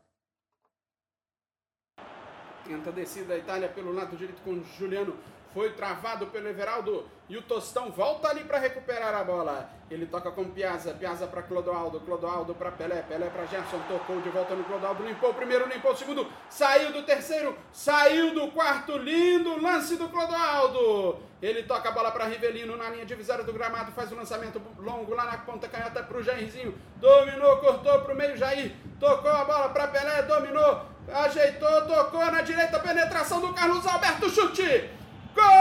Tenta 2.69 2.93
descida 2.93 3.29
da 3.29 3.39
Itália 3.39 3.67
pelo 3.67 3.95
lado 3.95 4.15
direito 4.15 4.43
com 4.45 4.63
Juliano 4.79 5.17
foi 5.55 5.71
travado 5.71 6.27
pelo 6.27 6.49
Everaldo 6.49 7.07
e 7.29 7.37
o 7.37 7.43
Tostão 7.43 7.91
volta 7.91 8.29
ali 8.29 8.45
para 8.45 8.59
recuperar 8.59 9.15
a 9.15 9.25
bola. 9.25 9.71
Ele 9.91 10.05
toca 10.05 10.31
com 10.31 10.45
Piazza, 10.51 10.93
Piazza 10.93 11.27
para 11.27 11.43
Clodoaldo, 11.43 12.01
Clodoaldo 12.01 12.55
para 12.55 12.71
Pelé, 12.71 13.03
Pelé 13.03 13.27
para 13.31 13.47
Gerson, 13.47 13.81
tocou 13.89 14.21
de 14.21 14.29
volta 14.29 14.55
no 14.55 14.65
Clodoaldo, 14.65 15.03
limpou 15.03 15.31
o 15.31 15.35
primeiro, 15.35 15.67
limpou 15.67 15.93
o 15.93 15.97
segundo, 15.97 16.27
saiu 16.51 16.93
do 16.93 17.03
terceiro, 17.03 17.57
saiu 17.73 18.35
do 18.35 18.49
quarto, 18.53 18.99
lindo 18.99 19.61
lance 19.61 19.97
do 19.97 20.09
Clodoaldo. 20.11 21.19
Ele 21.41 21.63
toca 21.63 21.89
a 21.89 21.93
bola 21.93 22.11
para 22.11 22.27
Rivelino 22.27 22.77
na 22.77 22.91
linha 22.91 23.07
divisória 23.07 23.45
do 23.45 23.53
gramado, 23.53 23.93
faz 23.93 24.13
o 24.13 24.17
lançamento 24.17 24.61
longo 24.79 25.15
lá 25.15 25.25
na 25.25 25.39
ponta 25.39 25.69
canhota 25.69 26.03
para 26.03 26.19
o 26.19 26.23
Jairzinho, 26.23 26.77
dominou, 26.97 27.57
cortou 27.57 28.03
para 28.03 28.13
o 28.13 28.17
meio, 28.17 28.37
Jair, 28.37 28.75
tocou 29.01 29.31
a 29.31 29.45
bola 29.45 29.71
para 29.71 29.89
Pelé, 29.89 30.23
dominou, 30.23 30.83
ajeitou, 31.13 31.87
tocou 31.87 32.25
na 32.31 32.43
direita, 32.43 32.79
penetração 32.79 33.41
do 33.41 33.53
Carlos 33.53 33.87
Alberto, 33.87 34.29
chute! 34.31 34.91
Golaço 35.35 35.53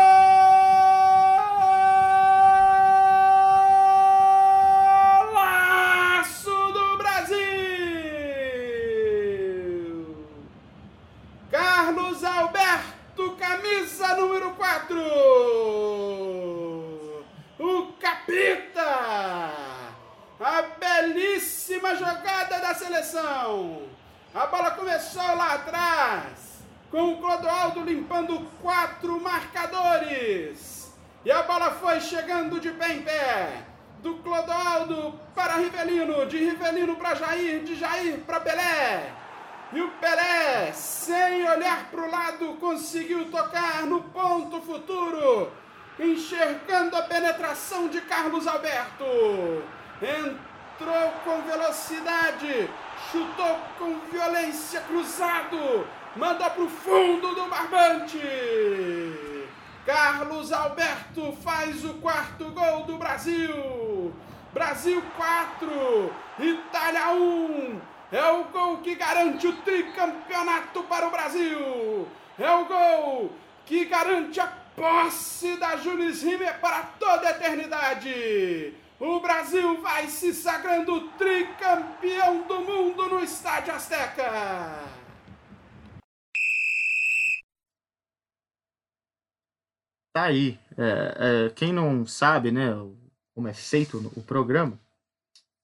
do 6.74 6.98
Brasil! 6.98 7.38
Carlos 11.52 12.24
Alberto, 12.24 13.36
camisa 13.38 14.16
número 14.16 14.52
4. 14.52 14.98
O 17.60 17.94
Capita! 18.00 19.52
A 20.40 20.62
belíssima 20.80 21.96
jogada 21.96 22.60
da 22.60 22.74
seleção. 22.74 23.88
A 24.38 24.46
bola 24.46 24.70
começou 24.72 25.36
lá 25.36 25.56
atrás 25.56 26.62
com 26.92 27.14
o 27.14 27.18
Clodoaldo 27.18 27.84
limpando 27.84 28.40
quatro 28.62 29.20
marcadores. 29.20 30.94
E 31.26 31.32
a 31.32 31.42
bola 31.42 31.72
foi 31.72 32.00
chegando 32.00 32.60
de 32.60 32.70
pé 32.70 32.94
em 32.94 33.02
pé. 33.02 33.64
Do 34.04 34.18
Clodoaldo 34.88 35.20
para 35.36 35.58
Rivelino, 35.58 36.26
de 36.26 36.38
Rivelino 36.38 36.96
para 36.96 37.16
Jair, 37.16 37.64
de 37.64 37.76
Jair 37.76 38.20
para 38.26 38.40
Pelé. 38.40 39.12
E 39.74 39.82
o 39.82 39.90
Pelé, 39.92 40.72
sem 40.74 41.48
olhar 41.50 41.90
para 41.92 42.02
o 42.02 42.10
lado, 42.10 42.54
conseguiu 42.56 43.30
tocar 43.30 43.86
no 43.86 44.02
ponto 44.04 44.62
futuro, 44.62 45.52
enxergando 46.00 46.96
a 46.96 47.02
penetração 47.04 47.90
de 47.90 48.00
Carlos 48.02 48.48
Alberto. 48.48 49.06
Entrou 50.02 51.12
com 51.26 51.42
velocidade, 51.42 52.70
chutou 53.12 53.60
com 53.78 54.00
violência 54.10 54.80
cruzado 54.82 55.86
manda 56.16 56.50
para 56.50 56.64
o 56.64 56.68
fundo 56.70 57.36
do 57.36 57.48
barbante. 57.48 58.18
Carlos 59.86 60.52
Alberto 60.52 61.32
faz 61.44 61.86
o 61.86 61.94
quarto 61.96 62.46
gol 62.46 62.86
do 62.86 62.98
Brasil. 62.98 64.14
Brasil 64.58 65.04
4, 65.16 66.14
Itália 66.40 67.12
1. 67.12 67.80
É 68.12 68.32
o 68.32 68.46
gol 68.46 68.78
que 68.78 68.96
garante 68.96 69.46
o 69.46 69.54
tricampeonato 69.58 70.82
para 70.86 71.08
o 71.08 71.12
Brasil. 71.12 72.08
É 72.40 72.50
o 72.50 72.66
gol 72.66 73.32
que 73.68 73.86
garante 73.86 74.40
a 74.40 74.48
posse 74.76 75.58
da 75.58 75.78
Jules 75.78 76.24
Rimer 76.24 76.60
para 76.60 76.82
toda 77.00 77.28
a 77.28 77.32
eternidade. 77.32 78.74
O 79.00 79.20
Brasil 79.20 79.80
vai 79.80 80.08
se 80.08 80.34
sagrando 80.34 81.08
tricampeão 81.20 82.42
do 82.48 82.62
mundo 82.62 83.10
no 83.10 83.24
Estádio 83.24 83.76
Azteca. 83.76 84.88
tá 90.18 90.24
aí. 90.24 90.60
É, 90.76 91.46
é, 91.46 91.50
quem 91.52 91.72
não 91.72 92.08
sabe, 92.08 92.52
né, 92.52 92.74
como 93.38 93.48
é 93.48 93.54
feito 93.54 94.00
o 94.16 94.24
programa, 94.24 94.80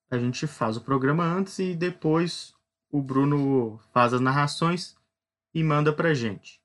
a 0.07 0.15
gente 0.19 0.45
faz 0.45 0.77
o 0.77 0.81
programa 0.81 1.23
antes 1.23 1.57
e 1.57 1.73
depois 1.73 2.53
o 2.91 3.01
Bruno 3.01 3.79
faz 3.91 4.13
as 4.13 4.21
narrações 4.21 4.95
e 5.51 5.63
manda 5.63 5.91
pra 5.91 6.13
gente. 6.13 6.61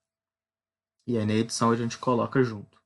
E 1.07 1.17
aí 1.17 1.25
na 1.25 1.33
edição 1.33 1.71
a 1.71 1.77
gente 1.77 1.97
coloca 1.97 2.43
junto. 2.43 2.79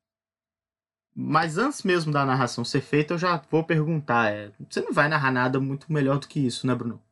Mas 1.13 1.59
antes 1.59 1.83
mesmo 1.83 2.13
da 2.13 2.25
narração 2.25 2.65
ser 2.65 2.81
feita, 2.81 3.15
eu 3.15 3.19
já 3.19 3.39
vou 3.51 3.65
perguntar: 3.65 4.31
é, 4.33 4.53
você 4.71 4.81
não 4.81 4.93
vai 4.93 5.09
narrar 5.09 5.33
nada 5.33 5.59
muito 5.59 5.93
melhor 5.93 6.21
do 6.21 6.29
que 6.29 6.39
isso, 6.39 6.65
né, 6.65 6.77
Bruno? 6.77 7.03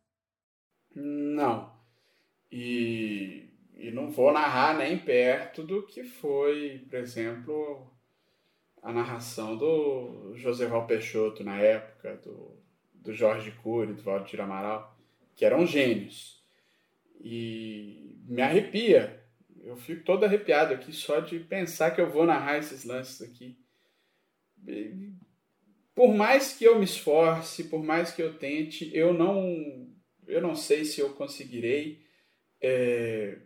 Não. 0.95 1.73
E 2.53 3.49
e 3.75 3.91
não 3.91 4.13
vou 4.13 4.33
narrar 4.33 4.77
nem 4.77 4.97
perto 4.97 5.65
do 5.65 5.85
que 5.85 6.05
foi, 6.05 6.87
por 6.89 7.01
exemplo, 7.01 7.91
a 8.83 8.93
narração 8.93 9.57
do 9.57 10.35
José 10.35 10.67
Val 10.67 10.87
Peixoto 10.87 11.45
na 11.45 11.59
época, 11.61 12.17
do, 12.17 12.57
do 12.95 13.13
Jorge 13.13 13.51
Cury, 13.63 13.93
do 13.93 14.03
Valdir 14.03 14.41
Amaral, 14.41 14.99
que 15.35 15.45
eram 15.45 15.67
gênios. 15.67 16.43
E 17.21 18.19
me 18.27 18.41
arrepia. 18.41 19.23
Eu 19.63 19.77
fico 19.77 20.05
todo 20.05 20.25
arrepiado 20.25 20.73
aqui 20.73 20.93
só 20.93 21.21
de 21.21 21.39
pensar 21.41 21.91
que 21.91 22.01
eu 22.01 22.11
vou 22.11 22.25
narrar 22.25 22.59
esses 22.59 22.85
lances 22.85 23.21
aqui. 23.21 23.59
Por 25.95 26.15
mais 26.15 26.55
que 26.57 26.65
eu 26.65 26.79
me 26.79 26.85
esforce, 26.85 27.65
por 27.65 27.83
mais 27.83 28.11
que 28.11 28.23
eu 28.23 28.35
tente, 28.39 28.91
eu 28.97 29.13
não, 29.13 29.89
eu 30.27 30.41
não 30.41 30.55
sei 30.55 30.85
se 30.85 31.01
eu 31.01 31.11
conseguirei. 31.11 32.03
É, 32.63 33.39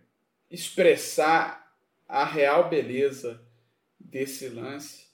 expressar 0.51 1.73
a 2.07 2.25
real 2.25 2.69
beleza 2.69 3.45
desse 3.99 4.49
lance 4.49 5.05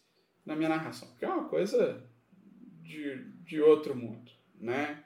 na 0.44 0.56
minha 0.56 0.68
narração, 0.68 1.08
que 1.18 1.24
é 1.24 1.28
uma 1.28 1.48
coisa 1.48 2.02
de, 2.82 3.24
de 3.44 3.60
outro 3.60 3.94
mundo, 3.94 4.30
né? 4.58 5.04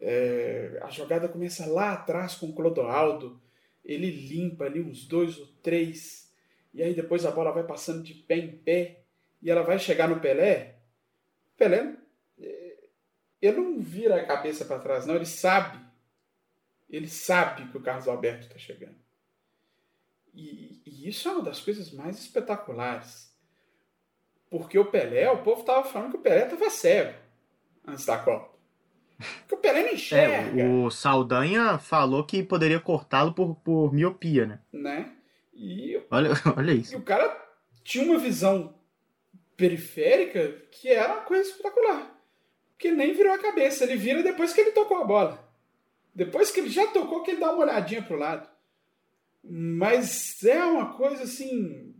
É, 0.00 0.80
a 0.82 0.88
jogada 0.88 1.28
começa 1.28 1.66
lá 1.66 1.92
atrás 1.92 2.34
com 2.34 2.46
o 2.46 2.54
Clodoaldo, 2.54 3.40
ele 3.84 4.10
limpa 4.10 4.64
ali 4.64 4.80
uns 4.80 5.06
dois 5.06 5.38
ou 5.38 5.46
três, 5.62 6.32
e 6.72 6.82
aí 6.82 6.94
depois 6.94 7.26
a 7.26 7.30
bola 7.30 7.52
vai 7.52 7.64
passando 7.64 8.02
de 8.02 8.14
pé 8.14 8.36
em 8.36 8.56
pé, 8.56 9.02
e 9.42 9.50
ela 9.50 9.62
vai 9.62 9.78
chegar 9.78 10.08
no 10.08 10.20
Pelé. 10.20 10.76
Pelé, 11.56 11.96
é, 12.38 12.76
ele 13.42 13.56
não 13.58 13.80
vira 13.80 14.16
a 14.16 14.26
cabeça 14.26 14.64
para 14.64 14.78
trás, 14.78 15.06
não, 15.06 15.16
ele 15.16 15.26
sabe, 15.26 15.78
ele 16.88 17.08
sabe 17.08 17.70
que 17.70 17.76
o 17.76 17.82
Carlos 17.82 18.08
Alberto 18.08 18.46
está 18.46 18.58
chegando. 18.58 18.96
E, 20.32 20.80
e, 20.86 21.08
isso 21.08 21.28
é 21.28 21.32
uma 21.32 21.42
das 21.42 21.60
coisas 21.60 21.90
mais 21.90 22.18
espetaculares. 22.18 23.29
Porque 24.50 24.78
o 24.78 24.84
Pelé, 24.84 25.30
o 25.30 25.38
povo 25.38 25.60
estava 25.60 25.84
falando 25.84 26.10
que 26.10 26.16
o 26.16 26.20
Pelé 26.20 26.44
estava 26.44 26.68
cego 26.68 27.14
antes 27.86 28.04
da 28.04 28.18
Copa. 28.18 28.50
Porque 29.46 29.54
o 29.54 29.58
Pelé 29.58 29.84
não 29.84 29.92
enxerga. 29.92 30.60
É, 30.60 30.66
o 30.66 30.90
Saldanha 30.90 31.78
falou 31.78 32.24
que 32.24 32.42
poderia 32.42 32.80
cortá-lo 32.80 33.32
por, 33.32 33.54
por 33.56 33.92
miopia, 33.92 34.46
né? 34.46 34.60
Né? 34.72 35.12
E, 35.54 36.02
olha, 36.10 36.30
olha 36.56 36.72
isso. 36.72 36.94
E 36.94 36.96
o 36.96 37.02
cara 37.02 37.36
tinha 37.84 38.04
uma 38.04 38.18
visão 38.18 38.74
periférica 39.56 40.52
que 40.70 40.88
era 40.88 41.14
uma 41.14 41.22
coisa 41.22 41.48
espetacular. 41.48 42.18
Que 42.78 42.90
nem 42.90 43.12
virou 43.12 43.32
a 43.32 43.38
cabeça. 43.38 43.84
Ele 43.84 43.96
vira 43.96 44.22
depois 44.22 44.52
que 44.52 44.60
ele 44.62 44.72
tocou 44.72 44.96
a 44.96 45.04
bola. 45.04 45.50
Depois 46.14 46.50
que 46.50 46.60
ele 46.60 46.70
já 46.70 46.86
tocou, 46.88 47.22
que 47.22 47.32
ele 47.32 47.40
dá 47.40 47.52
uma 47.52 47.64
olhadinha 47.64 48.02
pro 48.02 48.16
lado. 48.16 48.48
Mas 49.44 50.42
é 50.44 50.64
uma 50.64 50.94
coisa 50.94 51.24
assim. 51.24 51.94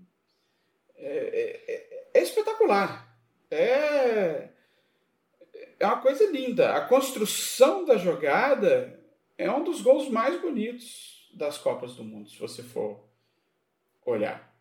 É, 0.97 1.63
é, 1.69 1.90
é 2.13 2.23
espetacular. 2.23 3.17
É, 3.51 4.49
é 5.79 5.87
uma 5.87 6.01
coisa 6.01 6.31
linda. 6.31 6.75
A 6.75 6.87
construção 6.87 7.85
da 7.85 7.97
jogada 7.97 9.01
é 9.37 9.51
um 9.51 9.65
dos 9.65 9.81
gols 9.81 10.09
mais 10.09 10.41
bonitos 10.41 11.31
das 11.35 11.59
Copas 11.59 11.95
do 11.95 12.05
Mundo, 12.05 12.29
se 12.29 12.39
você 12.39 12.63
for 12.63 13.05
olhar. 14.05 14.55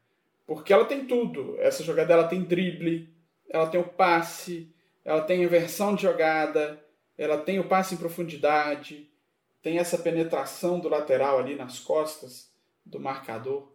Porque 0.46 0.74
ela 0.74 0.86
tem 0.86 1.06
tudo. 1.06 1.60
Essa 1.60 1.84
jogada 1.84 2.14
ela 2.14 2.28
tem 2.28 2.44
drible, 2.44 3.14
ela 3.50 3.68
tem 3.68 3.80
o 3.80 3.88
passe, 3.88 4.74
ela 5.04 5.22
tem 5.22 5.44
inversão 5.44 5.96
de 5.96 6.04
jogada, 6.04 6.84
ela 7.18 7.38
tem 7.38 7.60
o 7.60 7.68
passe 7.68 7.96
em 7.96 7.98
profundidade, 7.98 9.10
tem 9.62 9.78
essa 9.78 9.98
penetração 9.98 10.80
do 10.80 10.90
lateral 10.90 11.40
ali 11.40 11.56
nas 11.56 11.80
costas 11.80 12.52
do 12.86 13.00
marcador. 13.00 13.72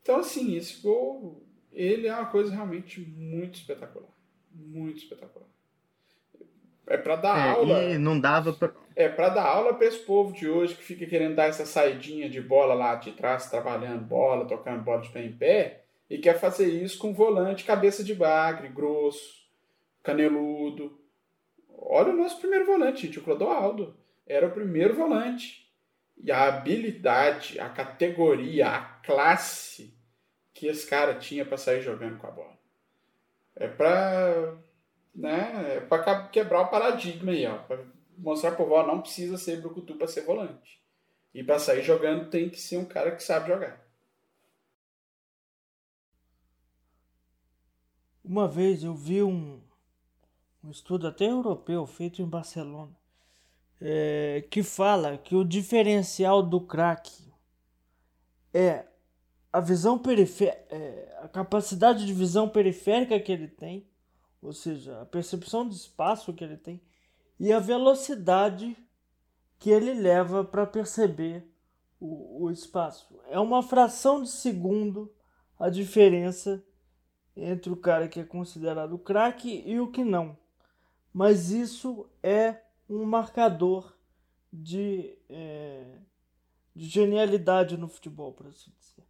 Então, 0.00 0.20
assim, 0.20 0.56
esse 0.56 0.80
gol, 0.80 1.45
ele 1.76 2.06
é 2.06 2.14
uma 2.14 2.24
coisa 2.26 2.50
realmente 2.50 3.00
muito 3.00 3.56
espetacular. 3.56 4.08
Muito 4.50 4.96
espetacular. 4.96 5.46
é 6.86 6.96
para 6.96 7.16
dar 7.16 7.38
É, 7.38 7.50
aula. 7.50 7.82
e 7.82 7.98
não 7.98 8.18
dava 8.18 8.54
pra... 8.54 8.72
É 8.94 9.10
para 9.10 9.28
dar 9.28 9.44
aula 9.44 9.74
para 9.74 9.86
esse 9.86 9.98
povo 9.98 10.32
de 10.32 10.48
hoje 10.48 10.74
que 10.74 10.82
fica 10.82 11.04
querendo 11.04 11.34
dar 11.34 11.44
essa 11.48 11.66
saidinha 11.66 12.30
de 12.30 12.40
bola 12.40 12.72
lá 12.72 12.94
de 12.94 13.12
trás, 13.12 13.50
trabalhando 13.50 14.06
bola, 14.06 14.46
tocando 14.46 14.82
bola 14.82 15.02
de 15.02 15.10
pé 15.10 15.22
em 15.22 15.32
pé, 15.32 15.84
e 16.08 16.16
quer 16.16 16.38
fazer 16.40 16.66
isso 16.66 16.96
com 16.96 17.12
volante 17.12 17.64
cabeça 17.64 18.02
de 18.02 18.14
bagre, 18.14 18.68
grosso, 18.68 19.44
caneludo. 20.02 20.98
Olha 21.68 22.10
o 22.12 22.16
nosso 22.16 22.40
primeiro 22.40 22.64
volante, 22.64 23.02
gente, 23.06 23.18
o 23.18 23.22
Clodoaldo. 23.22 23.94
Era 24.26 24.46
o 24.46 24.52
primeiro 24.52 24.94
volante. 24.94 25.70
E 26.16 26.32
a 26.32 26.44
habilidade, 26.44 27.60
a 27.60 27.68
categoria, 27.68 28.68
a 28.68 28.80
classe 28.80 29.95
que 30.56 30.66
esse 30.66 30.86
cara 30.86 31.14
tinha 31.18 31.44
para 31.44 31.58
sair 31.58 31.82
jogando 31.82 32.18
com 32.18 32.26
a 32.26 32.30
bola. 32.30 32.56
É 33.54 33.68
para 33.68 34.56
né, 35.14 35.76
é 35.76 35.80
para 35.80 36.28
quebrar 36.28 36.62
o 36.62 36.68
paradigma 36.68 37.32
aí, 37.32 37.46
ó, 37.46 37.58
pra 37.58 37.84
mostrar 38.16 38.52
pro 38.52 38.66
vó 38.66 38.86
não 38.86 39.02
precisa 39.02 39.36
ser 39.36 39.60
brucutu 39.60 39.94
para 39.94 40.08
ser 40.08 40.22
volante. 40.22 40.82
E 41.34 41.44
para 41.44 41.58
sair 41.58 41.82
jogando 41.82 42.30
tem 42.30 42.48
que 42.48 42.58
ser 42.58 42.78
um 42.78 42.86
cara 42.86 43.14
que 43.14 43.22
sabe 43.22 43.48
jogar. 43.48 43.86
Uma 48.24 48.48
vez 48.48 48.82
eu 48.82 48.94
vi 48.94 49.22
um, 49.22 49.60
um 50.64 50.70
estudo 50.70 51.06
até 51.06 51.26
europeu 51.26 51.86
feito 51.86 52.22
em 52.22 52.28
Barcelona 52.28 52.96
é, 53.80 54.46
que 54.50 54.62
fala 54.62 55.18
que 55.18 55.36
o 55.36 55.44
diferencial 55.44 56.42
do 56.42 56.60
craque 56.60 57.32
é 58.52 58.86
a 59.56 59.60
visão 59.60 59.98
periférica, 59.98 60.66
é, 60.68 61.18
a 61.22 61.28
capacidade 61.28 62.04
de 62.04 62.12
visão 62.12 62.46
periférica 62.46 63.18
que 63.18 63.32
ele 63.32 63.48
tem, 63.48 63.88
ou 64.42 64.52
seja, 64.52 65.00
a 65.00 65.06
percepção 65.06 65.66
de 65.66 65.74
espaço 65.74 66.34
que 66.34 66.44
ele 66.44 66.58
tem 66.58 66.78
e 67.40 67.50
a 67.50 67.58
velocidade 67.58 68.76
que 69.58 69.70
ele 69.70 69.94
leva 69.94 70.44
para 70.44 70.66
perceber 70.66 71.50
o, 71.98 72.44
o 72.44 72.50
espaço. 72.50 73.18
É 73.30 73.40
uma 73.40 73.62
fração 73.62 74.22
de 74.22 74.28
segundo 74.28 75.10
a 75.58 75.70
diferença 75.70 76.62
entre 77.34 77.72
o 77.72 77.76
cara 77.76 78.08
que 78.08 78.20
é 78.20 78.24
considerado 78.24 78.98
craque 78.98 79.62
e 79.64 79.80
o 79.80 79.90
que 79.90 80.04
não. 80.04 80.36
Mas 81.14 81.50
isso 81.50 82.06
é 82.22 82.60
um 82.90 83.06
marcador 83.06 83.96
de, 84.52 85.16
é, 85.30 85.96
de 86.74 86.86
genialidade 86.86 87.78
no 87.78 87.88
futebol, 87.88 88.34
por 88.34 88.48
assim 88.48 88.70
dizer. 88.78 89.05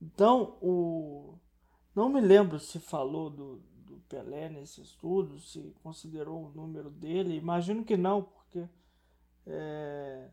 Então, 0.00 0.58
o, 0.60 1.38
não 1.94 2.08
me 2.08 2.20
lembro 2.20 2.58
se 2.58 2.78
falou 2.78 3.30
do, 3.30 3.56
do 3.84 3.98
Pelé 4.08 4.48
nesse 4.48 4.82
estudo, 4.82 5.38
se 5.40 5.74
considerou 5.82 6.46
o 6.46 6.50
número 6.50 6.90
dele. 6.90 7.36
Imagino 7.36 7.84
que 7.84 7.96
não, 7.96 8.22
porque 8.22 8.68
é, 9.46 10.28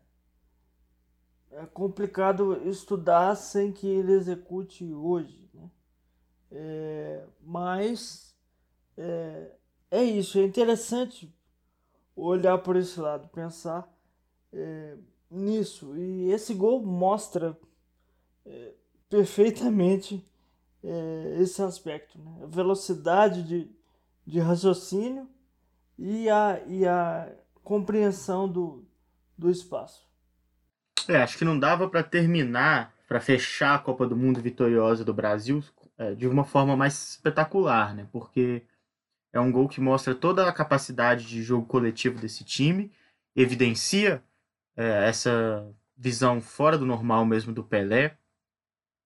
é 1.50 1.66
complicado 1.66 2.68
estudar 2.68 3.34
sem 3.36 3.72
que 3.72 3.86
ele 3.86 4.12
execute 4.12 4.92
hoje. 4.92 5.48
Né? 5.54 5.70
É, 6.50 7.26
mas 7.40 8.36
é, 8.96 9.56
é 9.90 10.04
isso, 10.04 10.38
é 10.38 10.42
interessante 10.42 11.34
olhar 12.16 12.58
por 12.58 12.76
esse 12.76 13.00
lado, 13.00 13.28
pensar 13.28 13.88
é, 14.52 14.96
nisso. 15.30 15.96
E 15.96 16.30
esse 16.30 16.54
gol 16.54 16.84
mostra 16.84 17.58
é, 18.44 18.74
perfeitamente 19.14 20.26
é, 20.82 21.36
esse 21.38 21.62
aspecto, 21.62 22.18
né? 22.18 22.40
a 22.42 22.46
velocidade 22.46 23.44
de, 23.44 23.70
de 24.26 24.40
raciocínio 24.40 25.28
e 25.96 26.28
a, 26.28 26.60
e 26.66 26.84
a 26.84 27.32
compreensão 27.62 28.48
do, 28.48 28.84
do 29.38 29.48
espaço. 29.48 30.04
É, 31.06 31.18
acho 31.18 31.38
que 31.38 31.44
não 31.44 31.56
dava 31.56 31.88
para 31.88 32.02
terminar, 32.02 32.92
para 33.06 33.20
fechar 33.20 33.76
a 33.76 33.78
Copa 33.78 34.04
do 34.04 34.16
Mundo 34.16 34.40
vitoriosa 34.40 35.04
do 35.04 35.14
Brasil 35.14 35.62
é, 35.96 36.12
de 36.12 36.26
uma 36.26 36.42
forma 36.42 36.76
mais 36.76 37.10
espetacular, 37.10 37.94
né? 37.94 38.08
Porque 38.10 38.62
é 39.32 39.38
um 39.38 39.52
gol 39.52 39.68
que 39.68 39.80
mostra 39.80 40.12
toda 40.12 40.48
a 40.48 40.52
capacidade 40.52 41.24
de 41.24 41.40
jogo 41.40 41.66
coletivo 41.66 42.20
desse 42.20 42.42
time, 42.42 42.90
evidencia 43.36 44.24
é, 44.76 45.08
essa 45.08 45.72
visão 45.96 46.40
fora 46.40 46.76
do 46.76 46.84
normal 46.84 47.24
mesmo 47.24 47.52
do 47.52 47.62
Pelé, 47.62 48.18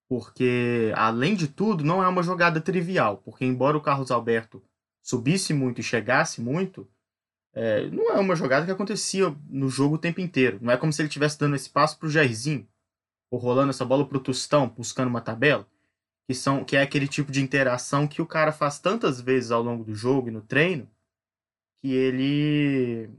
porque 0.08 0.92
além 0.96 1.34
de 1.34 1.48
tudo 1.48 1.84
não 1.84 2.02
é 2.02 2.08
uma 2.08 2.22
jogada 2.22 2.60
trivial, 2.60 3.18
porque 3.18 3.44
embora 3.44 3.76
o 3.76 3.80
Carlos 3.80 4.10
Alberto 4.10 4.62
subisse 5.02 5.52
muito 5.52 5.80
e 5.80 5.84
chegasse 5.84 6.40
muito, 6.40 6.88
é, 7.52 7.88
não 7.90 8.10
é 8.10 8.18
uma 8.18 8.36
jogada 8.36 8.64
que 8.64 8.72
acontecia 8.72 9.34
no 9.48 9.68
jogo 9.68 9.96
o 9.96 9.98
tempo 9.98 10.20
inteiro. 10.20 10.58
Não 10.60 10.72
é 10.72 10.76
como 10.76 10.92
se 10.92 11.02
ele 11.02 11.08
estivesse 11.08 11.38
dando 11.38 11.56
esse 11.56 11.68
passo 11.68 11.98
pro 11.98 12.10
Jairzinho, 12.10 12.66
ou 13.30 13.38
rolando 13.38 13.70
essa 13.70 13.84
bola 13.84 14.06
pro 14.06 14.20
Tostão, 14.20 14.68
buscando 14.68 15.08
uma 15.08 15.20
tabela 15.20 15.66
que 16.28 16.34
são 16.34 16.62
que 16.62 16.76
é 16.76 16.82
aquele 16.82 17.08
tipo 17.08 17.32
de 17.32 17.42
interação 17.42 18.06
que 18.06 18.20
o 18.20 18.26
cara 18.26 18.52
faz 18.52 18.78
tantas 18.78 19.18
vezes 19.18 19.50
ao 19.50 19.62
longo 19.62 19.82
do 19.82 19.94
jogo 19.94 20.28
e 20.28 20.30
no 20.30 20.42
treino 20.42 20.88
que 21.80 21.90
ele 21.90 23.10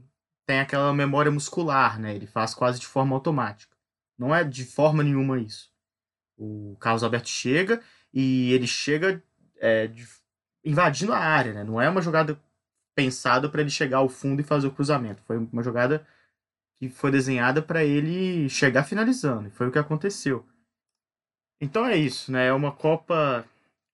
tem 0.46 0.60
aquela 0.60 0.92
memória 0.92 1.30
muscular, 1.30 1.98
né? 1.98 2.14
Ele 2.14 2.26
faz 2.26 2.54
quase 2.54 2.78
de 2.78 2.86
forma 2.86 3.14
automática. 3.16 3.76
Não 4.18 4.34
é 4.34 4.44
de 4.44 4.64
forma 4.64 5.02
nenhuma 5.02 5.40
isso. 5.40 5.69
O 6.42 6.74
Carlos 6.80 7.02
Alberto 7.02 7.28
chega 7.28 7.82
e 8.14 8.50
ele 8.54 8.66
chega 8.66 9.22
é, 9.58 9.86
de, 9.86 10.08
invadindo 10.64 11.12
a 11.12 11.18
área, 11.18 11.52
né? 11.52 11.64
Não 11.64 11.78
é 11.78 11.86
uma 11.86 12.00
jogada 12.00 12.40
pensada 12.94 13.46
para 13.46 13.60
ele 13.60 13.68
chegar 13.68 13.98
ao 13.98 14.08
fundo 14.08 14.40
e 14.40 14.44
fazer 14.44 14.66
o 14.66 14.70
cruzamento. 14.70 15.22
Foi 15.26 15.36
uma 15.36 15.62
jogada 15.62 16.06
que 16.78 16.88
foi 16.88 17.10
desenhada 17.10 17.60
para 17.60 17.84
ele 17.84 18.48
chegar 18.48 18.84
finalizando. 18.84 19.48
E 19.48 19.50
foi 19.50 19.68
o 19.68 19.70
que 19.70 19.78
aconteceu. 19.78 20.46
Então 21.60 21.84
é 21.84 21.94
isso, 21.94 22.32
né? 22.32 22.46
É 22.46 22.52
uma 22.54 22.72
Copa 22.72 23.44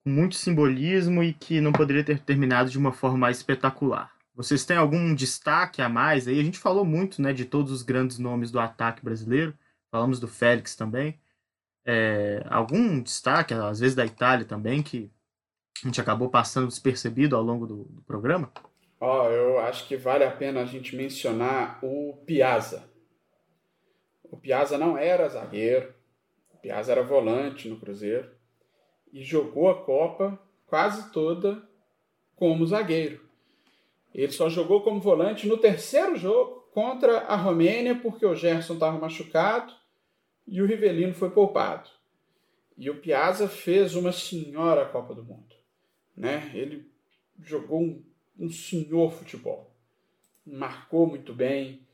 com 0.04 0.10
muito 0.10 0.36
simbolismo 0.36 1.24
e 1.24 1.32
que 1.32 1.60
não 1.60 1.72
poderia 1.72 2.04
ter 2.04 2.20
terminado 2.20 2.70
de 2.70 2.78
uma 2.78 2.92
forma 2.92 3.18
mais 3.18 3.38
espetacular. 3.38 4.12
Vocês 4.36 4.64
têm 4.64 4.76
algum 4.76 5.12
destaque 5.12 5.82
a 5.82 5.88
mais 5.88 6.28
aí? 6.28 6.38
A 6.38 6.44
gente 6.44 6.60
falou 6.60 6.84
muito, 6.84 7.20
né, 7.20 7.32
de 7.32 7.44
todos 7.44 7.72
os 7.72 7.82
grandes 7.82 8.18
nomes 8.18 8.52
do 8.52 8.60
ataque 8.60 9.02
brasileiro. 9.02 9.52
Falamos 9.90 10.20
do 10.20 10.28
Félix 10.28 10.76
também. 10.76 11.18
É, 11.86 12.44
algum 12.50 13.00
destaque, 13.00 13.54
às 13.54 13.78
vezes 13.80 13.94
da 13.94 14.04
Itália 14.04 14.44
também, 14.44 14.82
que 14.82 15.10
a 15.82 15.86
gente 15.86 16.00
acabou 16.00 16.28
passando 16.28 16.66
despercebido 16.66 17.36
ao 17.36 17.42
longo 17.42 17.66
do, 17.66 17.84
do 17.84 18.02
programa? 18.02 18.52
Ó, 19.00 19.22
oh, 19.22 19.30
eu 19.30 19.58
acho 19.60 19.86
que 19.86 19.96
vale 19.96 20.24
a 20.24 20.30
pena 20.30 20.62
a 20.62 20.64
gente 20.64 20.96
mencionar 20.96 21.78
o 21.82 22.16
Piazza. 22.26 22.90
O 24.24 24.36
Piazza 24.36 24.76
não 24.76 24.98
era 24.98 25.28
zagueiro, 25.28 25.94
Piazza 26.66 26.90
era 26.90 27.02
volante 27.04 27.68
no 27.68 27.78
Cruzeiro 27.78 28.28
e 29.12 29.22
jogou 29.22 29.70
a 29.70 29.84
Copa 29.84 30.36
quase 30.66 31.12
toda 31.12 31.62
como 32.34 32.66
zagueiro. 32.66 33.20
Ele 34.12 34.32
só 34.32 34.48
jogou 34.48 34.80
como 34.80 35.00
volante 35.00 35.46
no 35.46 35.56
terceiro 35.56 36.16
jogo 36.16 36.68
contra 36.74 37.18
a 37.20 37.36
Romênia 37.36 37.94
porque 37.94 38.26
o 38.26 38.34
Gerson 38.34 38.74
estava 38.74 38.98
machucado 38.98 39.72
e 40.46 40.62
o 40.62 40.66
Rivelino 40.66 41.14
foi 41.14 41.30
poupado. 41.30 41.90
E 42.76 42.90
o 42.90 43.00
Piazza 43.00 43.48
fez 43.48 43.94
uma 43.94 44.12
senhora 44.12 44.84
Copa 44.86 45.14
do 45.14 45.24
Mundo. 45.24 45.54
Né? 46.16 46.50
Ele 46.54 46.90
jogou 47.42 47.80
um, 47.80 48.04
um 48.38 48.50
senhor 48.50 49.12
futebol. 49.12 49.74
Marcou 50.44 51.06
muito 51.06 51.34
bem, 51.34 51.86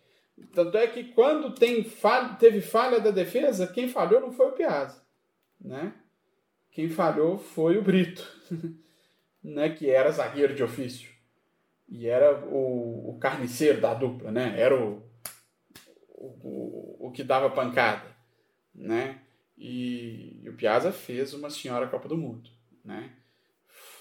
tanto 0.53 0.77
é 0.77 0.87
que 0.87 1.05
quando 1.05 1.55
tem 1.55 1.85
falha, 1.85 2.35
teve 2.35 2.61
falha 2.61 3.01
da 3.01 3.11
defesa, 3.11 3.67
quem 3.67 3.89
falhou 3.89 4.21
não 4.21 4.33
foi 4.33 4.49
o 4.49 4.53
Piazza, 4.53 5.03
né? 5.61 5.95
Quem 6.71 6.89
falhou 6.89 7.39
foi 7.39 7.77
o 7.77 7.83
Brito, 7.83 8.27
né? 9.43 9.71
Que 9.71 9.91
era 9.91 10.11
zagueiro 10.11 10.55
de 10.55 10.63
ofício 10.63 11.11
e 11.89 12.09
era 12.09 12.45
o, 12.47 13.11
o 13.11 13.19
carniceiro 13.19 13.81
da 13.81 13.93
dupla, 13.93 14.31
né? 14.31 14.59
Era 14.59 14.75
o, 14.75 15.03
o, 16.17 17.09
o 17.09 17.13
que 17.13 17.23
dava 17.23 17.51
pancada, 17.51 18.12
né? 18.75 19.21
E, 19.57 20.41
e 20.43 20.49
o 20.49 20.55
Piazza 20.55 20.93
fez 20.93 21.35
uma 21.35 21.51
senhora 21.51 21.87
Copa 21.87 22.09
do 22.09 22.17
Mundo, 22.17 22.51
né? 22.85 23.11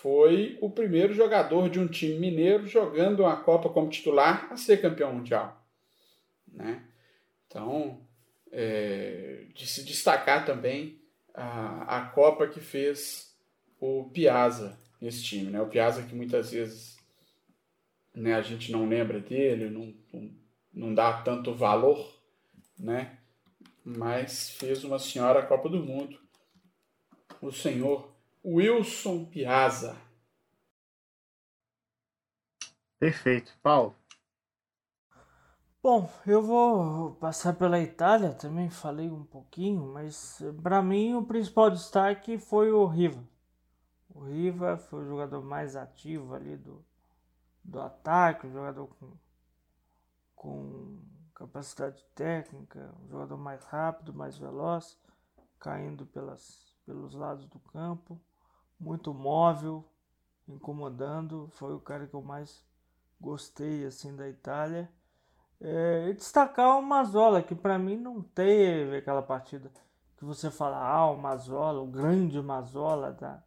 Foi 0.01 0.57
o 0.61 0.69
primeiro 0.69 1.13
jogador 1.13 1.69
de 1.69 1.79
um 1.79 1.87
time 1.87 2.19
mineiro 2.19 2.65
jogando 2.65 3.25
a 3.25 3.35
Copa 3.35 3.69
como 3.69 3.89
titular 3.89 4.47
a 4.51 4.57
ser 4.57 4.81
campeão 4.81 5.13
mundial 5.13 5.61
né? 6.53 6.83
Então, 7.47 7.99
é, 8.51 9.45
de 9.53 9.65
se 9.67 9.83
destacar 9.83 10.45
também 10.45 10.99
a, 11.33 11.97
a 11.97 12.05
Copa 12.09 12.47
que 12.47 12.59
fez 12.59 13.35
o 13.79 14.09
Piazza 14.13 14.79
nesse 14.99 15.23
time, 15.23 15.49
né? 15.49 15.61
O 15.61 15.67
Piazza 15.67 16.03
que 16.03 16.15
muitas 16.15 16.51
vezes 16.51 16.97
né, 18.13 18.35
a 18.35 18.41
gente 18.41 18.71
não 18.71 18.87
lembra 18.87 19.19
dele, 19.19 19.69
não, 19.69 19.93
não, 20.13 20.31
não 20.73 20.93
dá 20.93 21.21
tanto 21.21 21.53
valor, 21.53 22.21
né? 22.77 23.17
Mas 23.83 24.51
fez 24.51 24.83
uma 24.83 24.99
senhora 24.99 25.45
Copa 25.45 25.67
do 25.67 25.83
Mundo, 25.83 26.19
o 27.41 27.51
senhor 27.51 28.11
Wilson 28.45 29.25
Piazza. 29.25 29.97
Perfeito. 32.99 33.57
Paulo. 33.63 33.95
Bom, 35.81 36.07
eu 36.27 36.43
vou 36.43 37.15
passar 37.15 37.53
pela 37.53 37.79
Itália, 37.79 38.35
também 38.35 38.69
falei 38.69 39.09
um 39.09 39.23
pouquinho, 39.23 39.91
mas 39.91 40.39
para 40.61 40.79
mim 40.79 41.15
o 41.15 41.25
principal 41.25 41.71
destaque 41.71 42.37
foi 42.37 42.71
o 42.71 42.85
Riva. 42.85 43.27
O 44.13 44.25
Riva 44.25 44.77
foi 44.77 45.03
o 45.03 45.07
jogador 45.07 45.41
mais 45.41 45.75
ativo 45.75 46.35
ali 46.35 46.55
do, 46.55 46.85
do 47.63 47.81
ataque, 47.81 48.45
um 48.45 48.53
jogador 48.53 48.87
com, 48.87 49.11
com 50.35 50.99
capacidade 51.41 52.05
técnica, 52.13 52.93
um 53.03 53.09
jogador 53.09 53.37
mais 53.37 53.63
rápido, 53.65 54.13
mais 54.13 54.37
veloz, 54.37 54.99
caindo 55.59 56.05
pelas, 56.05 56.75
pelos 56.85 57.15
lados 57.15 57.47
do 57.47 57.59
campo, 57.59 58.19
muito 58.79 59.11
móvel, 59.13 59.83
incomodando. 60.47 61.49
Foi 61.53 61.73
o 61.73 61.79
cara 61.79 62.05
que 62.05 62.13
eu 62.13 62.21
mais 62.21 62.63
gostei 63.19 63.85
assim 63.85 64.15
da 64.15 64.29
Itália. 64.29 64.91
É, 65.59 66.09
e 66.09 66.13
destacar 66.13 66.77
o 66.77 66.81
Mazola, 66.81 67.41
que 67.41 67.55
para 67.55 67.77
mim 67.77 67.97
não 67.97 68.21
teve 68.21 68.97
aquela 68.97 69.21
partida 69.21 69.71
que 70.17 70.25
você 70.25 70.51
fala, 70.51 70.77
ah, 70.77 71.09
o 71.09 71.17
Mazola, 71.17 71.81
o 71.81 71.87
grande 71.87 72.39
Mazola 72.41 73.11
da, 73.13 73.43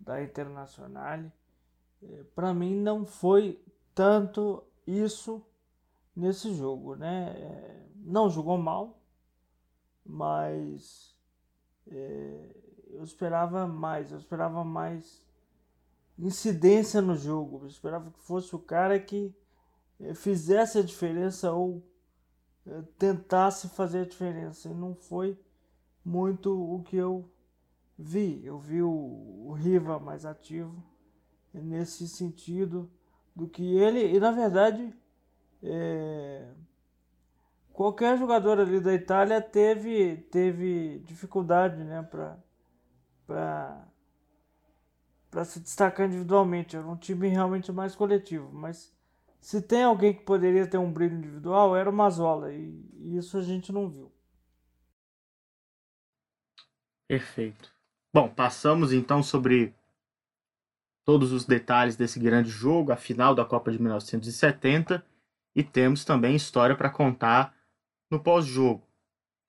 da 0.00 0.22
Internazionale. 0.22 1.30
É, 2.02 2.24
para 2.34 2.54
mim 2.54 2.74
não 2.74 3.04
foi 3.04 3.62
tanto 3.94 4.62
isso 4.86 5.44
nesse 6.18 6.52
jogo, 6.54 6.96
né? 6.96 7.30
É, 7.36 7.86
não 7.96 8.28
jogou 8.28 8.58
mal, 8.58 9.00
mas 10.04 11.16
é, 11.86 12.56
eu 12.90 13.04
esperava 13.04 13.66
mais, 13.66 14.10
eu 14.10 14.18
esperava 14.18 14.64
mais 14.64 15.24
incidência 16.18 17.00
no 17.00 17.14
jogo, 17.14 17.60
eu 17.62 17.68
esperava 17.68 18.10
que 18.10 18.20
fosse 18.20 18.54
o 18.54 18.58
cara 18.58 18.98
que 18.98 19.32
eh, 20.00 20.14
fizesse 20.14 20.78
a 20.78 20.82
diferença 20.82 21.52
ou 21.52 21.82
eh, 22.66 22.82
tentasse 22.98 23.68
fazer 23.68 24.00
a 24.00 24.06
diferença. 24.06 24.68
E 24.68 24.74
não 24.74 24.94
foi 24.96 25.38
muito 26.04 26.50
o 26.52 26.82
que 26.82 26.96
eu 26.96 27.30
vi. 27.96 28.44
Eu 28.44 28.58
vi 28.58 28.82
o, 28.82 28.90
o 28.90 29.52
Riva 29.52 30.00
mais 30.00 30.24
ativo 30.24 30.82
nesse 31.54 32.08
sentido 32.08 32.90
do 33.34 33.46
que 33.46 33.76
ele. 33.76 34.12
E 34.16 34.18
na 34.18 34.32
verdade, 34.32 34.92
é, 35.62 36.48
qualquer 37.72 38.18
jogador 38.18 38.60
ali 38.60 38.80
da 38.80 38.94
Itália 38.94 39.40
teve, 39.40 40.16
teve 40.30 41.00
dificuldade 41.00 41.82
né, 41.84 42.02
para 43.26 43.84
se 45.44 45.60
destacar 45.60 46.06
individualmente. 46.06 46.76
Era 46.76 46.86
um 46.86 46.96
time 46.96 47.28
realmente 47.28 47.72
mais 47.72 47.94
coletivo, 47.94 48.50
mas 48.52 48.92
se 49.40 49.62
tem 49.62 49.84
alguém 49.84 50.12
que 50.12 50.24
poderia 50.24 50.66
ter 50.66 50.78
um 50.78 50.92
brilho 50.92 51.16
individual, 51.16 51.76
era 51.76 51.88
o 51.88 51.92
Mazola, 51.92 52.52
e, 52.52 53.16
isso 53.16 53.38
a 53.38 53.42
gente 53.42 53.72
não 53.72 53.88
viu. 53.88 54.12
Perfeito. 57.06 57.72
Bom, 58.12 58.28
passamos 58.28 58.92
então 58.92 59.22
sobre 59.22 59.74
todos 61.04 61.32
os 61.32 61.46
detalhes 61.46 61.96
desse 61.96 62.20
grande 62.20 62.50
jogo, 62.50 62.92
a 62.92 62.96
final 62.96 63.34
da 63.34 63.44
Copa 63.44 63.70
de 63.70 63.80
1970, 63.80 65.02
e 65.58 65.64
temos 65.64 66.04
também 66.04 66.36
história 66.36 66.76
para 66.76 66.88
contar 66.88 67.54
no 68.10 68.20
pós-jogo. 68.20 68.86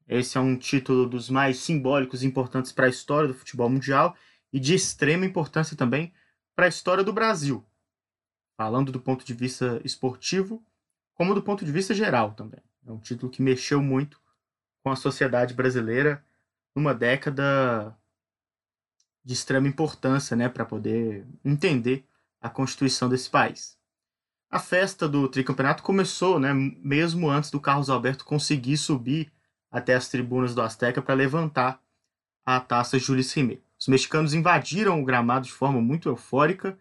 Esse 0.07 0.37
é 0.37 0.41
um 0.41 0.57
título 0.57 1.07
dos 1.07 1.29
mais 1.29 1.57
simbólicos 1.59 2.23
e 2.23 2.27
importantes 2.27 2.71
para 2.71 2.87
a 2.87 2.89
história 2.89 3.27
do 3.27 3.33
futebol 3.33 3.69
mundial 3.69 4.15
e 4.51 4.59
de 4.59 4.73
extrema 4.73 5.25
importância 5.25 5.77
também 5.77 6.11
para 6.55 6.65
a 6.65 6.69
história 6.69 7.03
do 7.03 7.13
Brasil 7.13 7.63
falando 8.59 8.91
do 8.91 8.99
ponto 8.99 9.23
de 9.23 9.33
vista 9.33 9.79
esportivo, 9.85 10.61
como 11.13 11.33
do 11.33 11.41
ponto 11.41 11.63
de 11.63 11.71
vista 11.71 11.93
geral 11.93 12.33
também. 12.33 12.59
É 12.85 12.91
um 12.91 12.99
título 12.99 13.31
que 13.31 13.41
mexeu 13.41 13.81
muito 13.81 14.19
com 14.83 14.91
a 14.91 14.97
sociedade 14.97 15.53
brasileira 15.53 16.21
numa 16.75 16.93
década 16.93 17.97
de 19.23 19.33
extrema 19.33 19.65
importância, 19.65 20.35
né, 20.35 20.49
para 20.49 20.65
poder 20.65 21.25
entender 21.45 22.05
a 22.41 22.49
constituição 22.49 23.07
desse 23.07 23.29
país. 23.29 23.78
A 24.51 24.57
festa 24.57 25.07
do 25.07 25.27
tricampeonato 25.27 25.83
começou, 25.83 26.39
né, 26.39 26.51
mesmo 26.53 27.29
antes 27.29 27.51
do 27.51 27.59
Carlos 27.59 27.87
Alberto 27.87 28.25
conseguir 28.25 28.77
subir 28.77 29.31
até 29.69 29.93
as 29.93 30.09
tribunas 30.09 30.55
do 30.55 30.61
Azteca 30.61 31.03
para 31.03 31.13
levantar 31.13 31.79
a 32.43 32.59
taça 32.59 32.97
Jules 32.97 33.31
Rimet. 33.31 33.61
Os 33.79 33.87
mexicanos 33.87 34.33
invadiram 34.33 34.99
o 34.99 35.05
gramado 35.05 35.45
de 35.45 35.51
forma 35.51 35.79
muito 35.79 36.09
eufórica 36.09 36.75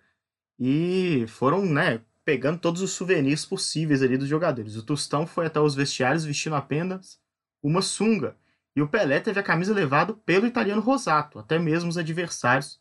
e 0.59 1.27
foram, 1.28 1.66
né, 1.66 2.01
pegando 2.24 2.59
todos 2.59 2.81
os 2.81 2.93
souvenirs 2.93 3.45
possíveis 3.45 4.03
ali 4.03 4.16
dos 4.16 4.28
jogadores. 4.28 4.77
O 4.77 4.82
Tostão 4.82 5.27
foi 5.27 5.45
até 5.45 5.61
os 5.61 5.74
vestiários 5.74 6.24
vestindo 6.24 6.57
apenas 6.57 7.20
uma 7.62 7.82
sunga, 7.82 8.35
e 8.74 8.81
o 8.81 8.89
Pelé 8.89 9.20
teve 9.20 9.40
a 9.40 9.43
camisa 9.43 9.74
levada 9.74 10.15
pelo 10.15 10.47
italiano 10.47 10.81
Rosato. 10.81 11.39
Até 11.39 11.59
mesmo 11.59 11.90
os 11.90 11.99
adversários 11.99 12.81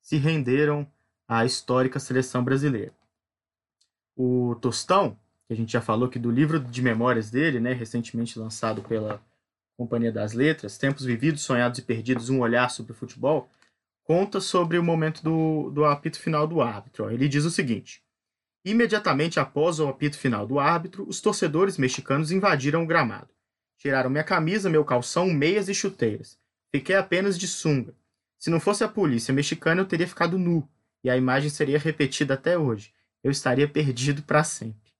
se 0.00 0.16
renderam 0.16 0.86
à 1.26 1.44
histórica 1.44 1.98
seleção 1.98 2.44
brasileira. 2.44 2.92
O 4.20 4.56
Tostão, 4.56 5.16
que 5.46 5.52
a 5.52 5.56
gente 5.56 5.70
já 5.70 5.80
falou 5.80 6.08
que 6.08 6.18
do 6.18 6.28
livro 6.28 6.58
de 6.58 6.82
memórias 6.82 7.30
dele, 7.30 7.60
né, 7.60 7.72
recentemente 7.72 8.36
lançado 8.36 8.82
pela 8.82 9.22
Companhia 9.76 10.10
das 10.10 10.32
Letras, 10.32 10.76
Tempos 10.76 11.04
Vividos, 11.04 11.42
Sonhados 11.42 11.78
e 11.78 11.82
Perdidos, 11.82 12.28
um 12.28 12.40
olhar 12.40 12.68
sobre 12.68 12.90
o 12.90 12.96
futebol, 12.96 13.48
conta 14.02 14.40
sobre 14.40 14.76
o 14.76 14.82
momento 14.82 15.22
do, 15.22 15.70
do 15.70 15.84
apito 15.84 16.18
final 16.18 16.48
do 16.48 16.60
árbitro. 16.60 17.08
Ele 17.12 17.28
diz 17.28 17.44
o 17.44 17.50
seguinte: 17.50 18.02
Imediatamente 18.64 19.38
após 19.38 19.78
o 19.78 19.86
apito 19.86 20.18
final 20.18 20.48
do 20.48 20.58
árbitro, 20.58 21.08
os 21.08 21.20
torcedores 21.20 21.78
mexicanos 21.78 22.32
invadiram 22.32 22.82
o 22.82 22.86
gramado. 22.86 23.28
Tiraram 23.76 24.10
minha 24.10 24.24
camisa, 24.24 24.68
meu 24.68 24.84
calção, 24.84 25.26
meias 25.26 25.68
e 25.68 25.74
chuteiras. 25.74 26.36
Fiquei 26.74 26.96
apenas 26.96 27.38
de 27.38 27.46
sunga. 27.46 27.94
Se 28.36 28.50
não 28.50 28.58
fosse 28.58 28.82
a 28.82 28.88
polícia 28.88 29.32
mexicana, 29.32 29.82
eu 29.82 29.86
teria 29.86 30.08
ficado 30.08 30.36
nu, 30.36 30.68
e 31.04 31.08
a 31.08 31.16
imagem 31.16 31.50
seria 31.50 31.78
repetida 31.78 32.34
até 32.34 32.58
hoje. 32.58 32.92
Eu 33.22 33.30
estaria 33.30 33.68
perdido 33.68 34.22
para 34.22 34.44
sempre. 34.44 34.92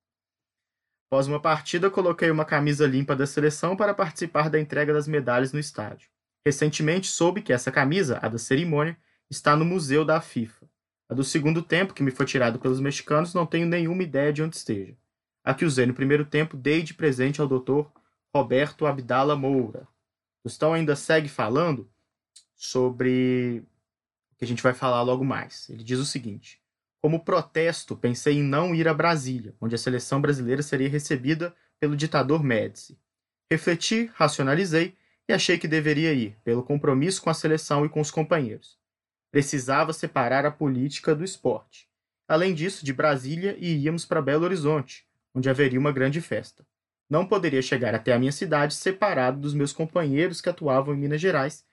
Após 1.06 1.26
uma 1.26 1.40
partida, 1.40 1.90
coloquei 1.90 2.30
uma 2.30 2.44
camisa 2.44 2.86
limpa 2.86 3.16
da 3.16 3.26
seleção 3.26 3.76
para 3.76 3.94
participar 3.94 4.50
da 4.50 4.60
entrega 4.60 4.92
das 4.92 5.08
medalhas 5.08 5.52
no 5.52 5.58
estádio. 5.58 6.10
Recentemente 6.44 7.06
soube 7.06 7.42
que 7.42 7.52
essa 7.52 7.72
camisa, 7.72 8.18
a 8.20 8.28
da 8.28 8.38
cerimônia, 8.38 8.96
está 9.30 9.56
no 9.56 9.64
museu 9.64 10.04
da 10.04 10.20
FIFA. 10.20 10.68
A 11.08 11.14
do 11.14 11.24
segundo 11.24 11.62
tempo, 11.62 11.94
que 11.94 12.02
me 12.02 12.10
foi 12.10 12.26
tirado 12.26 12.58
pelos 12.58 12.80
mexicanos, 12.80 13.32
não 13.32 13.46
tenho 13.46 13.66
nenhuma 13.66 14.02
ideia 14.02 14.32
de 14.32 14.42
onde 14.42 14.56
esteja. 14.56 14.96
A 15.42 15.54
que 15.54 15.64
usei 15.64 15.86
no 15.86 15.94
primeiro 15.94 16.26
tempo, 16.26 16.56
dei 16.56 16.82
de 16.82 16.92
presente 16.92 17.40
ao 17.40 17.48
doutor 17.48 17.90
Roberto 18.34 18.86
Abdala 18.86 19.34
Moura. 19.34 19.88
Tostão 20.42 20.74
ainda 20.74 20.94
segue 20.94 21.28
falando 21.28 21.90
sobre 22.54 23.64
o 24.32 24.36
que 24.36 24.44
a 24.44 24.48
gente 24.48 24.62
vai 24.62 24.74
falar 24.74 25.00
logo 25.02 25.24
mais. 25.24 25.70
Ele 25.70 25.82
diz 25.82 25.98
o 25.98 26.04
seguinte: 26.04 26.57
Como 27.00 27.24
protesto, 27.24 27.96
pensei 27.96 28.38
em 28.38 28.42
não 28.42 28.74
ir 28.74 28.88
a 28.88 28.94
Brasília, 28.94 29.54
onde 29.60 29.74
a 29.74 29.78
seleção 29.78 30.20
brasileira 30.20 30.62
seria 30.62 30.88
recebida 30.88 31.54
pelo 31.78 31.96
ditador 31.96 32.42
Médici. 32.42 32.98
Refleti, 33.50 34.10
racionalizei 34.14 34.96
e 35.28 35.32
achei 35.32 35.58
que 35.58 35.68
deveria 35.68 36.12
ir, 36.12 36.36
pelo 36.42 36.62
compromisso 36.62 37.22
com 37.22 37.30
a 37.30 37.34
seleção 37.34 37.84
e 37.84 37.88
com 37.88 38.00
os 38.00 38.10
companheiros. 38.10 38.78
Precisava 39.30 39.92
separar 39.92 40.44
a 40.44 40.50
política 40.50 41.14
do 41.14 41.24
esporte. 41.24 41.88
Além 42.26 42.52
disso, 42.52 42.84
de 42.84 42.92
Brasília 42.92 43.56
iríamos 43.58 44.04
para 44.04 44.22
Belo 44.22 44.44
Horizonte, 44.44 45.06
onde 45.34 45.48
haveria 45.48 45.78
uma 45.78 45.92
grande 45.92 46.20
festa. 46.20 46.66
Não 47.08 47.26
poderia 47.26 47.62
chegar 47.62 47.94
até 47.94 48.12
a 48.12 48.18
minha 48.18 48.32
cidade 48.32 48.74
separado 48.74 49.38
dos 49.38 49.54
meus 49.54 49.72
companheiros 49.72 50.40
que 50.40 50.48
atuavam 50.48 50.94
em 50.94 50.98
Minas 50.98 51.20
Gerais, 51.20 51.64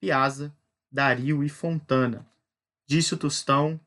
Piazza, 0.00 0.54
Dario 0.90 1.42
e 1.42 1.48
Fontana. 1.48 2.26
Disse 2.86 3.14
o 3.14 3.16
Tostão, 3.16 3.80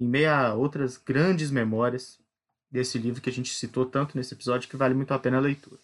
em 0.00 0.08
meio 0.08 0.30
a 0.30 0.54
outras 0.54 0.96
grandes 0.96 1.50
memórias 1.50 2.18
desse 2.70 2.98
livro 2.98 3.20
que 3.20 3.28
a 3.28 3.32
gente 3.32 3.52
citou 3.52 3.84
tanto 3.84 4.16
nesse 4.16 4.32
episódio 4.32 4.68
que 4.68 4.76
vale 4.76 4.94
muito 4.94 5.12
a 5.12 5.18
pena 5.18 5.36
a 5.36 5.40
leitura. 5.40 5.80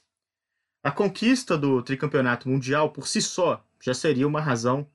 A 0.82 0.90
conquista 0.90 1.58
do 1.58 1.82
tricampeonato 1.82 2.48
mundial 2.48 2.90
por 2.90 3.06
si 3.06 3.20
só 3.20 3.62
já 3.80 3.92
seria 3.92 4.26
uma 4.26 4.40
razão 4.40 4.88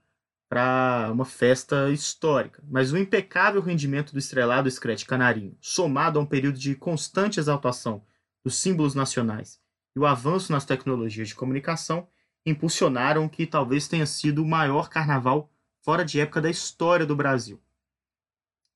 para 0.50 1.10
uma 1.12 1.24
festa 1.24 1.90
histórica, 1.92 2.62
mas 2.68 2.92
o 2.92 2.98
impecável 2.98 3.62
rendimento 3.62 4.12
do 4.12 4.20
estrelado 4.20 4.70
Screte 4.70 5.06
Canarinho, 5.06 5.56
somado 5.62 6.20
a 6.20 6.22
um 6.22 6.26
período 6.26 6.58
de 6.58 6.76
constante 6.76 7.40
exaltação 7.40 8.04
dos 8.44 8.56
símbolos 8.56 8.96
nacionais 8.96 9.62
e 9.96 10.00
o 10.00 10.06
avanço 10.06 10.52
nas 10.52 10.66
tecnologias 10.66 11.30
de 11.30 11.36
comunicação, 11.36 12.08
impulsionaram 12.46 13.30
que 13.30 13.46
talvez 13.46 13.88
tenha 13.88 14.06
sido 14.06 14.44
o 14.44 14.48
maior 14.48 14.90
carnaval 14.90 15.50
fora 15.82 16.04
de 16.04 16.20
época 16.20 16.42
da 16.42 16.50
história 16.50 17.06
do 17.06 17.16
Brasil. 17.16 17.62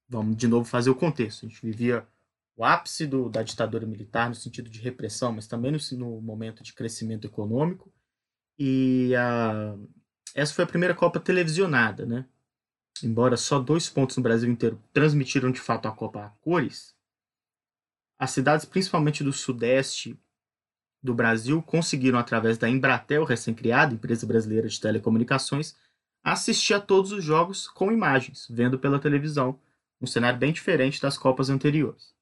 Vamos 0.08 0.38
de 0.38 0.48
novo 0.48 0.66
fazer 0.66 0.90
o 0.90 0.96
contexto. 0.96 1.46
A 1.46 1.50
gente 1.50 1.62
vivia 1.62 2.08
o 2.56 2.64
ápice 2.64 3.06
do, 3.06 3.30
da 3.30 3.44
ditadura 3.44 3.86
militar 3.86 4.30
no 4.30 4.36
sentido 4.36 4.70
de 4.70 4.80
repressão, 4.80 5.32
mas 5.32 5.48
também 5.48 5.72
no, 5.72 5.80
no 5.98 6.22
momento 6.22 6.64
de 6.64 6.74
crescimento 6.74 7.26
econômico. 7.26 7.92
E 8.58 9.14
a, 9.16 9.76
essa 10.34 10.54
foi 10.54 10.64
a 10.64 10.68
primeira 10.68 10.96
Copa 10.96 11.20
televisionada, 11.20 12.06
né? 12.06 12.26
Embora 13.04 13.36
só 13.36 13.60
dois 13.60 13.90
pontos 13.90 14.16
no 14.16 14.24
Brasil 14.24 14.50
inteiro 14.50 14.82
transmitiram 14.94 15.52
de 15.52 15.60
fato 15.60 15.88
a 15.88 15.92
Copa 15.92 16.26
a 16.26 16.30
cores, 16.30 16.96
as 18.18 18.32
cidades, 18.32 18.66
principalmente 18.66 19.24
do 19.24 19.34
Sudeste 19.34 20.18
do 21.04 21.14
Brasil 21.14 21.62
conseguiram, 21.62 22.18
através 22.18 22.58
da 22.58 22.68
Embratel, 22.68 23.24
recém-criada, 23.26 23.94
empresa 23.94 24.26
brasileira 24.26 24.68
de 24.68 24.80
telecomunicações, 24.80 25.76
assistir 26.24 26.74
a 26.74 26.80
todos 26.80 27.12
os 27.12 27.24
jogos 27.24 27.68
com 27.68 27.92
imagens, 27.92 28.48
vendo 28.50 28.80
pela 28.80 28.98
televisão, 28.98 29.60
um 30.06 30.08
cenário 30.08 30.40
bem 30.40 30.54
diferente 30.54 31.02
das 31.02 31.18
Copas 31.18 31.50
anteriores. 31.50 32.14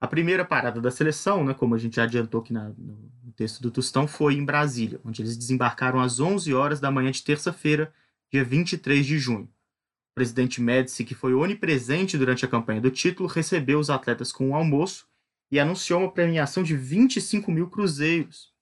A 0.00 0.06
primeira 0.06 0.44
parada 0.44 0.80
da 0.80 0.90
seleção, 0.90 1.44
né, 1.44 1.54
como 1.54 1.74
a 1.74 1.78
gente 1.78 1.96
já 1.96 2.04
adiantou 2.04 2.40
aqui 2.40 2.52
na, 2.52 2.68
no 2.76 3.32
texto 3.34 3.60
do 3.60 3.70
Tostão, 3.70 4.06
foi 4.06 4.34
em 4.34 4.44
Brasília, 4.44 5.00
onde 5.04 5.22
eles 5.22 5.36
desembarcaram 5.36 6.00
às 6.00 6.20
11 6.20 6.52
horas 6.54 6.78
da 6.78 6.90
manhã 6.90 7.10
de 7.10 7.22
terça-feira, 7.22 7.92
dia 8.30 8.44
23 8.44 9.04
de 9.04 9.18
junho. 9.18 9.44
O 9.44 10.14
presidente 10.14 10.60
Médici, 10.60 11.04
que 11.04 11.14
foi 11.14 11.34
onipresente 11.34 12.16
durante 12.16 12.44
a 12.44 12.48
campanha 12.48 12.80
do 12.80 12.90
título, 12.90 13.28
recebeu 13.28 13.80
os 13.80 13.90
atletas 13.90 14.30
com 14.30 14.50
um 14.50 14.54
almoço 14.54 15.08
e 15.50 15.58
anunciou 15.58 16.00
uma 16.00 16.12
premiação 16.12 16.62
de 16.62 16.76
25 16.76 17.50
mil 17.50 17.68
cruzeiros. 17.68 18.52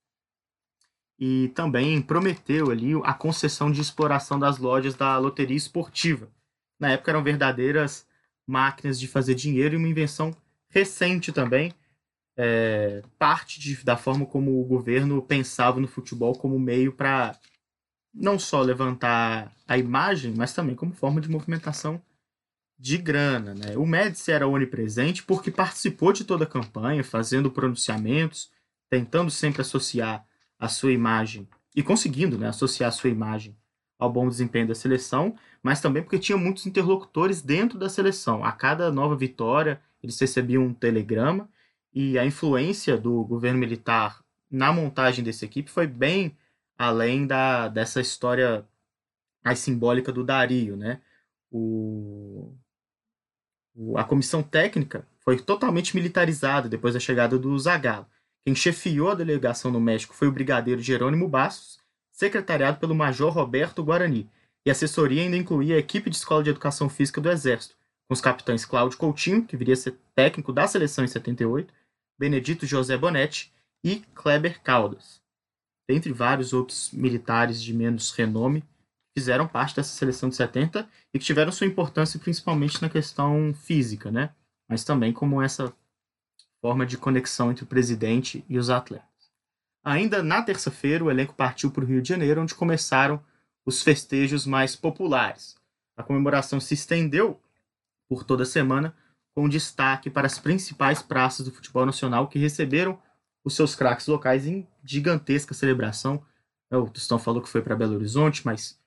E 1.19 1.49
também 1.55 2.01
prometeu 2.01 2.71
ali 2.71 2.93
a 3.05 3.13
concessão 3.13 3.71
de 3.71 3.81
exploração 3.81 4.39
das 4.39 4.59
lojas 4.59 4.95
da 4.95 5.19
loteria 5.19 5.57
esportiva. 5.57 6.31
Na 6.79 6.91
época 6.91 7.11
eram 7.11 7.23
verdadeiras 7.23 8.07
máquinas 8.47 8.99
de 8.99 9.09
fazer 9.09 9.35
dinheiro 9.35 9.75
e 9.75 9.79
uma 9.79 9.89
invenção 9.89 10.35
recente 10.69 11.33
também, 11.33 11.73
é, 12.37 13.03
parte 13.19 13.61
de, 13.61 13.85
da 13.85 13.97
forma 13.97 14.25
como 14.25 14.61
o 14.61 14.65
governo 14.65 15.21
pensava 15.23 15.79
no 15.79 15.87
futebol 15.87 16.35
como 16.35 16.59
meio 16.59 16.93
para 16.93 17.39
não 18.15 18.39
só 18.39 18.61
levantar 18.63 19.55
a 19.67 19.79
imagem, 19.79 20.35
mas 20.37 20.53
também 20.53 20.75
como 20.75 20.93
forma 20.93 21.21
de 21.21 21.31
movimentação 21.31 22.01
de 22.79 22.99
grana. 22.99 23.55
Né? 23.55 23.77
O 23.77 23.87
Médici 23.87 24.33
era 24.33 24.49
onipresente 24.49 25.23
porque 25.23 25.51
participou 25.51 26.13
de 26.13 26.25
toda 26.25 26.45
a 26.45 26.49
campanha, 26.49 27.05
fazendo 27.05 27.51
pronunciamentos, 27.51 28.51
tentando 28.91 29.31
sempre 29.31 29.63
associar 29.63 30.27
a 30.59 30.69
sua 30.69 30.93
imagem 30.93 31.49
e 31.75 31.83
conseguindo 31.83 32.39
né, 32.39 32.49
associar 32.49 32.89
a 32.89 32.93
sua 32.93 33.11
imagem 33.11 33.57
ao 34.03 34.11
bom 34.11 34.29
desempenho 34.29 34.67
da 34.67 34.75
seleção, 34.75 35.37
mas 35.63 35.81
também 35.81 36.03
porque 36.03 36.19
tinha 36.19 36.37
muitos 36.37 36.67
interlocutores 36.67 37.41
dentro 37.41 37.79
da 37.79 37.89
seleção. 37.89 38.45
A 38.45 38.51
cada 38.51 38.91
nova 38.91 39.15
vitória, 39.15 39.81
eles 40.03 40.19
recebiam 40.19 40.65
um 40.65 40.75
telegrama 40.75 41.49
e 41.95 42.19
a 42.19 42.27
influência 42.27 42.99
do 42.99 43.23
governo 43.25 43.61
militar 43.61 44.21
na 44.51 44.73
montagem 44.73 45.25
dessa 45.25 45.45
equipe 45.45 45.71
foi 45.71 45.87
bem 45.87 46.37
além 46.77 47.27
da, 47.27 47.69
dessa 47.69 48.01
história 48.01 48.67
mais 49.45 49.61
simbólica 49.61 50.11
do 50.13 50.25
Dario, 50.25 50.77
né? 50.77 51.01
O, 51.49 52.53
o, 53.73 53.97
a 53.97 54.03
comissão 54.03 54.43
técnica 54.43 55.07
foi 55.21 55.39
totalmente 55.39 55.95
militarizada 55.95 56.69
depois 56.69 56.95
da 56.95 57.01
chegada 57.01 57.39
do 57.39 57.57
Zagallo. 57.57 58.07
Quem 58.45 58.55
chefiou 58.55 59.11
a 59.11 59.15
delegação 59.15 59.71
no 59.71 59.81
México 59.81 60.13
foi 60.13 60.27
o 60.27 60.33
brigadeiro 60.33 60.83
Jerônimo 60.83 61.29
Bastos, 61.29 61.79
secretariado 62.23 62.79
pelo 62.79 62.95
Major 62.95 63.33
Roberto 63.33 63.83
Guarani, 63.83 64.31
e 64.65 64.71
a 64.71 64.73
assessoria 64.73 65.23
ainda 65.23 65.37
incluía 65.37 65.75
a 65.75 65.79
equipe 65.81 66.09
de 66.09 66.15
escola 66.15 66.45
de 66.45 66.51
educação 66.51 66.89
física 66.89 67.21
do 67.21 67.29
Exército, 67.29 67.75
com 68.07 68.15
os 68.15 68.21
capitães 68.21 68.65
Cláudio 68.65 68.97
Coutinho, 68.97 69.45
que 69.45 69.57
viria 69.57 69.75
a 69.75 69.77
ser 69.77 69.99
técnico 70.15 70.53
da 70.53 70.69
seleção 70.69 71.05
em 71.05 71.09
78, 71.09 71.75
Benedito 72.17 72.65
José 72.65 72.97
Bonetti 72.97 73.53
e 73.85 74.05
Kleber 74.15 74.63
Caldas, 74.63 75.21
dentre 75.91 76.13
vários 76.13 76.53
outros 76.53 76.93
militares 76.93 77.61
de 77.61 77.75
menos 77.75 78.13
renome 78.13 78.63
fizeram 79.13 79.49
parte 79.49 79.75
dessa 79.75 79.91
seleção 79.91 80.29
de 80.29 80.37
70 80.37 80.89
e 81.13 81.19
que 81.19 81.25
tiveram 81.25 81.51
sua 81.51 81.67
importância 81.67 82.21
principalmente 82.21 82.81
na 82.81 82.89
questão 82.89 83.53
física, 83.53 84.13
né? 84.13 84.31
mas 84.69 84.85
também 84.85 85.13
como 85.13 85.43
essa 85.43 85.75
forma 86.61 86.87
de 86.87 86.97
conexão 86.97 87.51
entre 87.51 87.65
o 87.65 87.67
presidente 87.67 88.45
e 88.49 88.57
os 88.59 88.71
atletas. 88.71 89.12
Ainda 89.85 90.23
na 90.23 90.43
terça-feira, 90.43 91.05
o 91.05 91.11
elenco 91.11 91.35
partiu 91.35 91.71
para 91.71 91.83
o 91.83 91.87
Rio 91.87 92.01
de 92.01 92.09
Janeiro, 92.09 92.41
onde 92.41 92.55
começaram 92.55 93.23
os 93.65 93.83
festejos 93.83 94.47
mais 94.47 94.77
populares. 94.77 95.57
A 95.97 96.03
comemoração 96.03 96.61
se 96.61 96.75
estendeu 96.75 97.41
por 98.09 98.25
toda 98.25 98.43
a 98.45 98.47
semana, 98.47 98.95
com 99.35 99.49
destaque 99.49 100.11
para 100.11 100.27
as 100.27 100.39
principais 100.39 101.03
praças 101.03 101.47
do 101.47 101.53
futebol 101.53 101.87
nacional 101.87 102.29
que 102.29 102.39
receberam 102.39 102.99
os 103.45 103.57
seus 103.57 103.75
craques 103.75 104.07
locais 104.07 104.47
em 104.47 104.67
gigantesca 104.85 105.55
celebração. 105.55 106.23
É, 106.71 106.77
o 106.77 106.89
Tostão 106.89 107.19
falou 107.19 107.43
que 107.43 107.49
foi 107.49 107.63
para 107.63 107.77
Belo 107.77 107.95
Horizonte, 107.95 108.45
mas 108.45 108.79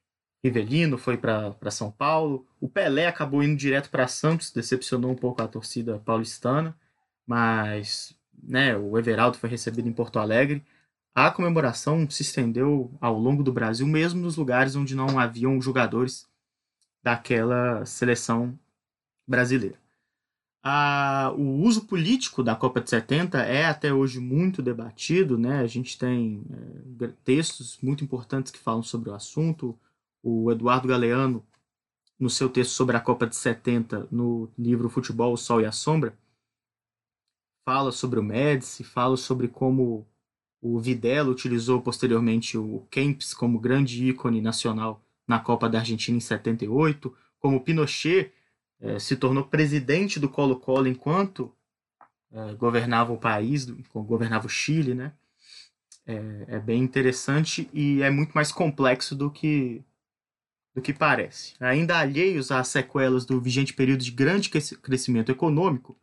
Rivelino 0.43 0.97
foi 0.97 1.17
para 1.17 1.71
São 1.71 1.91
Paulo. 1.91 2.47
O 2.59 2.69
Pelé 2.69 3.07
acabou 3.07 3.43
indo 3.43 3.57
direto 3.57 3.89
para 3.89 4.07
Santos, 4.07 4.51
decepcionou 4.51 5.11
um 5.11 5.15
pouco 5.15 5.41
a 5.41 5.47
torcida 5.47 5.99
paulistana, 5.99 6.77
mas 7.25 8.15
né, 8.43 8.77
o 8.77 8.97
Everaldo 8.97 9.37
foi 9.37 9.49
recebido 9.49 9.89
em 9.89 9.93
Porto 9.93 10.19
Alegre. 10.19 10.63
A 11.15 11.31
comemoração 11.31 12.09
se 12.09 12.23
estendeu 12.23 12.91
ao 12.99 13.17
longo 13.17 13.41
do 13.41 13.53
Brasil, 13.53 13.87
mesmo 13.87 14.19
nos 14.19 14.35
lugares 14.35 14.75
onde 14.75 14.93
não 14.93 15.17
haviam 15.17 15.61
jogadores 15.61 16.27
daquela 17.01 17.85
seleção 17.85 18.59
brasileira. 19.25 19.79
A, 20.61 21.31
o 21.37 21.61
uso 21.61 21.85
político 21.85 22.43
da 22.43 22.53
Copa 22.53 22.81
de 22.81 22.89
70 22.89 23.37
é 23.43 23.65
até 23.65 23.93
hoje 23.93 24.19
muito 24.19 24.61
debatido, 24.61 25.37
né? 25.37 25.59
A 25.59 25.67
gente 25.67 25.97
tem 25.97 26.43
é, 27.01 27.07
textos 27.23 27.77
muito 27.81 28.03
importantes 28.03 28.51
que 28.51 28.59
falam 28.59 28.83
sobre 28.83 29.09
o 29.09 29.13
assunto. 29.13 29.77
O 30.21 30.51
Eduardo 30.51 30.87
Galeano, 30.87 31.45
no 32.19 32.29
seu 32.29 32.49
texto 32.49 32.71
sobre 32.71 32.97
a 32.97 32.99
Copa 32.99 33.25
de 33.25 33.37
70, 33.37 34.09
no 34.11 34.51
livro 34.57 34.89
Futebol, 34.89 35.31
o 35.31 35.37
Sol 35.37 35.61
e 35.61 35.65
a 35.65 35.71
Sombra, 35.71 36.17
fala 37.63 37.93
sobre 37.93 38.19
o 38.19 38.23
Médici, 38.23 38.83
fala 38.83 39.15
sobre 39.15 39.47
como 39.47 40.05
o 40.67 40.79
Videla 40.79 41.29
utilizou 41.29 41.79
posteriormente 41.79 42.57
o 42.57 42.87
Kempis 42.89 43.35
como 43.35 43.59
grande 43.59 44.07
ícone 44.09 44.41
nacional 44.41 44.99
na 45.27 45.37
Copa 45.39 45.69
da 45.69 45.77
Argentina 45.77 46.17
em 46.17 46.19
78, 46.19 47.15
como 47.37 47.61
Pinochet 47.61 48.31
é, 48.81 48.97
se 48.97 49.15
tornou 49.15 49.43
presidente 49.43 50.19
do 50.19 50.27
Colo-Colo 50.27 50.87
enquanto 50.87 51.53
é, 52.31 52.53
governava 52.55 53.13
o 53.13 53.17
país, 53.17 53.65
governava 53.93 54.47
o 54.47 54.49
Chile, 54.49 54.95
né? 54.95 55.13
É, 56.03 56.45
é, 56.47 56.59
bem 56.59 56.81
interessante 56.81 57.69
e 57.71 58.01
é 58.01 58.09
muito 58.09 58.31
mais 58.33 58.51
complexo 58.51 59.15
do 59.15 59.29
que 59.29 59.83
do 60.73 60.81
que 60.81 60.93
parece. 60.93 61.53
Ainda 61.59 61.97
alheios 61.97 62.51
às 62.51 62.67
sequelas 62.67 63.23
do 63.23 63.39
vigente 63.39 63.73
período 63.73 64.03
de 64.03 64.11
grande 64.11 64.49
crescimento 64.49 65.31
econômico, 65.31 65.95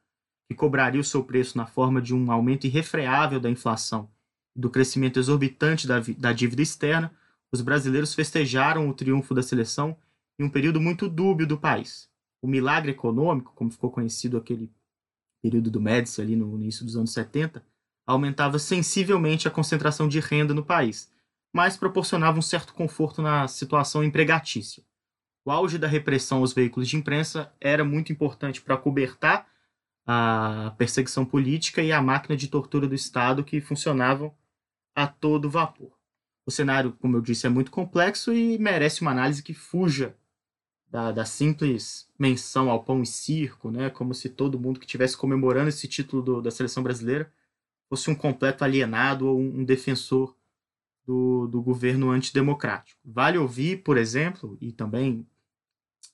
que 0.48 0.55
cobraria 0.55 1.01
o 1.01 1.05
seu 1.05 1.22
preço 1.22 1.59
na 1.59 1.66
forma 1.66 2.01
de 2.01 2.14
um 2.14 2.30
aumento 2.30 2.66
irrefreável 2.66 3.39
da 3.39 3.51
inflação 3.51 4.09
do 4.54 4.70
crescimento 4.70 5.18
exorbitante 5.18 5.86
da, 5.86 6.00
da 6.18 6.32
dívida 6.32 6.62
externa, 6.62 7.12
os 7.50 7.60
brasileiros 7.60 8.14
festejaram 8.14 8.88
o 8.88 8.94
triunfo 8.94 9.34
da 9.34 9.42
seleção 9.42 9.96
em 10.38 10.44
um 10.44 10.50
período 10.50 10.80
muito 10.80 11.08
dúbio 11.08 11.46
do 11.46 11.58
país 11.58 12.10
o 12.42 12.48
milagre 12.48 12.90
econômico, 12.90 13.52
como 13.54 13.70
ficou 13.70 13.90
conhecido 13.90 14.36
aquele 14.36 14.70
período 15.40 15.70
do 15.70 15.80
Médici 15.80 16.20
ali 16.20 16.34
no 16.34 16.56
início 16.56 16.84
dos 16.84 16.96
anos 16.96 17.12
70, 17.12 17.64
aumentava 18.04 18.58
sensivelmente 18.58 19.46
a 19.46 19.50
concentração 19.50 20.08
de 20.08 20.18
renda 20.18 20.52
no 20.52 20.64
país, 20.64 21.10
mas 21.52 21.76
proporcionava 21.76 22.38
um 22.38 22.42
certo 22.42 22.74
conforto 22.74 23.22
na 23.22 23.46
situação 23.46 24.02
empregatícia. 24.02 24.82
O 25.44 25.50
auge 25.50 25.78
da 25.78 25.86
repressão 25.86 26.38
aos 26.38 26.52
veículos 26.52 26.88
de 26.88 26.96
imprensa 26.96 27.52
era 27.60 27.84
muito 27.84 28.12
importante 28.12 28.60
para 28.60 28.76
cobertar 28.76 29.46
a 30.04 30.74
perseguição 30.76 31.24
política 31.24 31.80
e 31.80 31.92
a 31.92 32.02
máquina 32.02 32.36
de 32.36 32.48
tortura 32.48 32.88
do 32.88 32.94
Estado 32.94 33.44
que 33.44 33.60
funcionavam 33.60 34.34
a 34.94 35.06
todo 35.06 35.51
vapor. 35.51 35.93
O 36.44 36.51
cenário, 36.51 36.93
como 36.93 37.16
eu 37.16 37.20
disse, 37.20 37.47
é 37.47 37.51
muito 37.51 37.70
complexo 37.70 38.32
e 38.32 38.59
merece 38.59 39.02
uma 39.02 39.10
análise 39.12 39.43
que 39.43 39.55
fuja 39.55 40.16
da, 40.89 41.12
da, 41.12 41.24
simples 41.24 42.09
menção 42.19 42.69
ao 42.69 42.82
pão 42.85 43.02
e 43.02 43.06
circo, 43.06 43.70
né? 43.70 43.89
Como 43.90 44.14
se 44.14 44.28
todo 44.28 44.59
mundo 44.59 44.78
que 44.78 44.86
estivesse 44.86 45.16
comemorando 45.16 45.69
esse 45.69 45.89
título 45.89 46.23
do, 46.23 46.43
da 46.43 46.51
seleção 46.51 46.82
brasileira 46.82 47.32
fosse 47.89 48.10
um 48.10 48.14
completo 48.14 48.64
alienado 48.64 49.27
ou 49.27 49.39
um, 49.39 49.64
defensor 49.64 50.36
do, 51.06 51.47
do 51.47 51.62
governo 51.62 52.10
antidemocrático. 52.10 53.01
Vale 53.05 53.39
ouvir, 53.39 53.82
por 53.82 53.97
exemplo, 53.97 54.56
e 54.60 54.73
também 54.73 55.27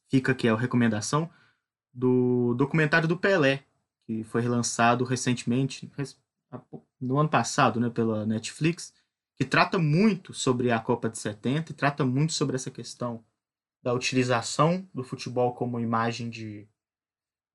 fica 0.09 0.33
aqui 0.33 0.49
a 0.49 0.57
recomendação, 0.57 1.31
do 1.93 2.55
documentário 2.55 3.09
do 3.09 3.17
Pelé, 3.17 3.65
que 4.07 4.23
foi 4.25 4.41
relançado 4.41 5.05
recentemente, 5.05 5.91
no 7.01 7.19
ano 7.19 7.29
passado, 7.29 7.79
né, 7.79 7.91
pela 7.91 8.27
Netflix, 8.27 8.93
que 9.37 9.45
trata 9.45 9.79
muito 9.79 10.35
sobre 10.35 10.71
a 10.71 10.81
Copa 10.81 11.09
de 11.09 11.19
70 11.19 11.73
e 11.73 11.75
trata 11.75 12.05
muito 12.05 12.33
sobre 12.33 12.57
essa 12.57 12.71
questão 12.71 13.25
da 13.83 13.93
utilização 13.93 14.89
do 14.93 15.05
futebol 15.05 15.55
como 15.55 15.79
imagem 15.79 16.29
de, 16.29 16.67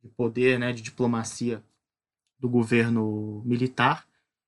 de 0.02 0.10
poder, 0.10 0.58
né, 0.58 0.72
de 0.72 0.82
diplomacia 0.82 1.62
do 2.40 2.50
governo 2.50 3.42
militar. 3.46 4.08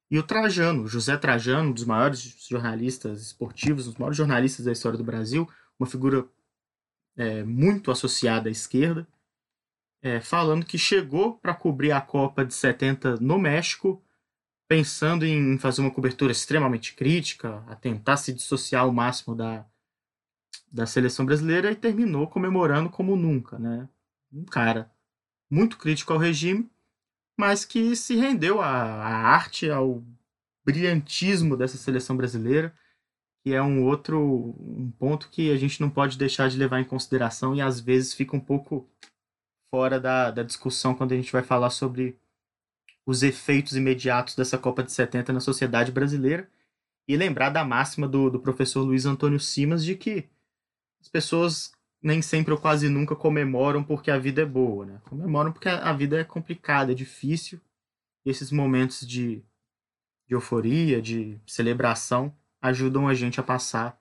E 0.10 0.18
o 0.18 0.24
Trajano, 0.24 0.88
José 0.88 1.18
Trajano, 1.18 1.70
um 1.70 1.74
dos 1.74 1.84
maiores 1.84 2.22
jornalistas 2.48 3.22
esportivos, 3.22 3.88
um 3.88 3.90
dos 3.90 4.00
maiores 4.00 4.18
jornalistas 4.18 4.66
da 4.66 4.72
história 4.72 4.98
do 4.98 5.04
Brasil, 5.04 5.50
uma 5.78 5.88
figura 5.88 6.26
é, 7.18 7.44
muito 7.44 7.92
associada 7.92 8.48
à 8.48 8.52
esquerda, 8.52 9.08
é, 10.02 10.22
falando 10.22 10.66
que 10.66 10.78
chegou 10.78 11.38
para 11.38 11.54
cobrir 11.54 11.92
a 11.92 12.00
Copa 12.00 12.46
de 12.46 12.54
70 12.54 13.18
no 13.18 13.38
México 13.38 14.02
pensando 14.68 15.26
em 15.26 15.58
fazer 15.58 15.82
uma 15.82 15.92
cobertura 15.92 16.32
extremamente 16.32 16.96
crítica, 16.96 17.64
a 17.68 17.76
tentar 17.76 18.18
se 18.18 18.34
dissociar 18.34 18.84
ao 18.84 18.92
máximo 18.92 19.36
da, 19.36 19.66
da 20.72 20.86
seleção 20.86 21.26
brasileira 21.26 21.72
e 21.72 21.76
terminou 21.76 22.28
comemorando 22.28 22.90
como 22.90 23.16
nunca, 23.16 23.60
né? 23.60 23.88
Um 24.32 24.44
cara 24.46 24.92
muito 25.50 25.78
crítico 25.78 26.12
ao 26.12 26.20
regime, 26.20 26.70
mas 27.38 27.64
que 27.64 27.96
se 27.96 28.16
rendeu 28.16 28.62
à, 28.62 28.68
à 28.68 29.28
arte, 29.28 29.70
ao 29.70 30.04
brilhantismo 30.66 31.56
dessa 31.56 31.78
seleção 31.78 32.18
brasileira, 32.18 32.76
que 33.44 33.54
é 33.54 33.62
um 33.62 33.84
outro 33.84 34.56
um 34.60 34.92
ponto 34.98 35.30
que 35.30 35.52
a 35.52 35.58
gente 35.58 35.80
não 35.80 35.90
pode 35.90 36.18
deixar 36.18 36.50
de 36.50 36.58
levar 36.58 36.80
em 36.80 36.86
consideração 36.86 37.56
e 37.56 37.62
às 37.62 37.80
vezes 37.80 38.14
fica 38.14 38.36
um 38.36 38.40
pouco 38.40 38.90
fora 39.70 40.00
da, 40.00 40.32
da 40.32 40.42
discussão 40.42 40.96
quando 40.96 41.12
a 41.12 41.16
gente 41.16 41.32
vai 41.32 41.44
falar 41.44 41.70
sobre 41.70 42.18
os 43.06 43.22
efeitos 43.24 43.76
imediatos 43.76 44.36
dessa 44.36 44.58
Copa 44.58 44.84
de 44.84 44.92
70 44.92 45.32
na 45.32 45.40
sociedade 45.40 45.92
brasileira 45.92 46.50
e 47.08 47.16
lembrar 47.16 47.50
da 47.50 47.64
máxima 47.64 48.08
do, 48.08 48.30
do 48.30 48.40
professor 48.40 48.82
Luiz 48.82 49.06
Antônio 49.06 49.40
Simas 49.40 49.86
de 49.86 49.96
que 49.96 50.28
as 51.00 51.08
pessoas 51.08 51.72
nem 52.02 52.22
sempre 52.22 52.52
ou 52.52 52.60
quase 52.60 52.90
nunca 52.90 53.16
comemoram 53.16 53.84
porque 53.84 54.12
a 54.12 54.18
vida 54.18 54.42
é 54.42 54.46
boa, 54.46 54.86
né? 54.86 55.02
Comemoram 55.06 55.52
porque 55.52 55.70
a 55.70 55.94
vida 55.94 56.20
é 56.20 56.24
complicada, 56.24 56.92
é 56.92 56.96
difícil. 56.96 57.60
E 58.26 58.30
esses 58.30 58.52
momentos 58.52 59.08
de, 59.08 59.44
de 60.28 60.34
euforia, 60.34 61.02
de 61.02 61.40
celebração, 61.46 62.36
ajudam 62.62 63.08
a 63.08 63.14
gente 63.14 63.40
a 63.40 63.44
passar 63.44 64.00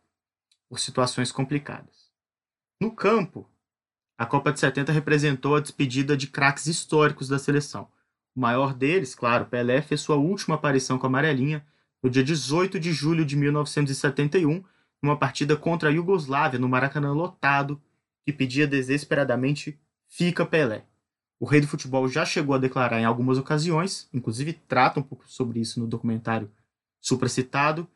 por 0.69 0.79
situações 0.79 1.31
complicadas. 1.31 2.11
No 2.81 2.95
campo, 2.95 3.49
a 4.17 4.27
Copa 4.27 4.53
de 4.53 4.61
70 4.61 4.93
representou 4.93 5.57
a 5.57 5.61
despedida 5.61 6.17
de 6.17 6.27
craques 6.27 6.67
históricos 6.67 7.29
da 7.29 7.39
seleção. 7.39 7.89
O 8.35 8.41
maior 8.41 8.75
deles, 8.75 9.15
claro, 9.15 9.47
Pelé, 9.47 9.81
fez 9.81 10.01
sua 10.01 10.17
última 10.17 10.57
aparição 10.57 10.99
com 10.99 11.07
a 11.07 11.09
amarelinha 11.09 11.65
no 12.03 12.11
dia 12.11 12.25
18 12.25 12.81
de 12.81 12.93
julho 12.93 13.25
de 13.25 13.37
1971, 13.37 14.63
numa 15.01 15.17
partida 15.17 15.57
contra 15.57 15.89
a 15.89 15.93
Iugoslávia, 15.93 16.59
no 16.59 16.69
Maracanã 16.69 17.13
lotado, 17.13 17.81
que 18.25 18.33
pedia 18.33 18.67
desesperadamente 18.67 19.79
Fica 20.09 20.45
Pelé. 20.45 20.85
O 21.39 21.47
rei 21.47 21.61
do 21.61 21.69
futebol 21.69 22.09
já 22.09 22.25
chegou 22.25 22.55
a 22.55 22.59
declarar 22.59 23.01
em 23.01 23.05
algumas 23.05 23.39
ocasiões, 23.39 24.09
inclusive 24.13 24.53
trata 24.67 25.01
um 25.01 25.03
pouco 25.03 25.29
sobre 25.29 25.61
isso 25.61 25.79
no 25.79 25.87
documentário 25.87 26.51
supracitado, 27.01 27.87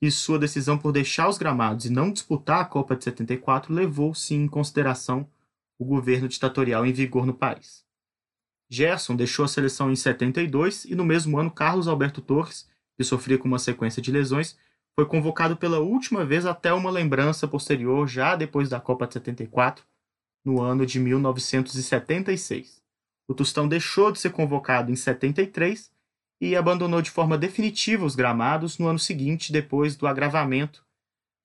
que 0.00 0.10
sua 0.10 0.38
decisão 0.38 0.76
por 0.76 0.92
deixar 0.92 1.28
os 1.28 1.38
gramados 1.38 1.86
e 1.86 1.90
não 1.90 2.12
disputar 2.12 2.60
a 2.60 2.64
Copa 2.64 2.96
de 2.96 3.04
74 3.04 3.72
levou 3.72 4.14
sim 4.14 4.42
em 4.42 4.48
consideração 4.48 5.26
o 5.78 5.84
governo 5.84 6.28
ditatorial 6.28 6.84
em 6.84 6.92
vigor 6.92 7.24
no 7.24 7.32
país. 7.32 7.85
Gerson 8.68 9.14
deixou 9.14 9.44
a 9.44 9.48
seleção 9.48 9.90
em 9.90 9.96
72 9.96 10.84
e 10.84 10.94
no 10.94 11.04
mesmo 11.04 11.38
ano 11.38 11.50
Carlos 11.50 11.86
Alberto 11.88 12.20
Torres, 12.20 12.68
que 12.96 13.04
sofria 13.04 13.38
com 13.38 13.46
uma 13.46 13.58
sequência 13.58 14.02
de 14.02 14.10
lesões, 14.10 14.56
foi 14.94 15.06
convocado 15.06 15.56
pela 15.56 15.78
última 15.78 16.24
vez 16.24 16.46
até 16.46 16.72
uma 16.72 16.90
lembrança 16.90 17.46
posterior, 17.46 18.08
já 18.08 18.34
depois 18.34 18.68
da 18.68 18.80
Copa 18.80 19.06
de 19.06 19.12
74, 19.14 19.84
no 20.44 20.60
ano 20.60 20.86
de 20.86 20.98
1976. 20.98 22.82
O 23.28 23.34
Tostão 23.34 23.68
deixou 23.68 24.10
de 24.10 24.18
ser 24.18 24.30
convocado 24.30 24.90
em 24.90 24.96
73 24.96 25.92
e 26.40 26.56
abandonou 26.56 27.02
de 27.02 27.10
forma 27.10 27.36
definitiva 27.36 28.04
os 28.04 28.14
gramados 28.14 28.78
no 28.78 28.86
ano 28.86 28.98
seguinte, 28.98 29.52
depois 29.52 29.96
do 29.96 30.06
agravamento 30.06 30.84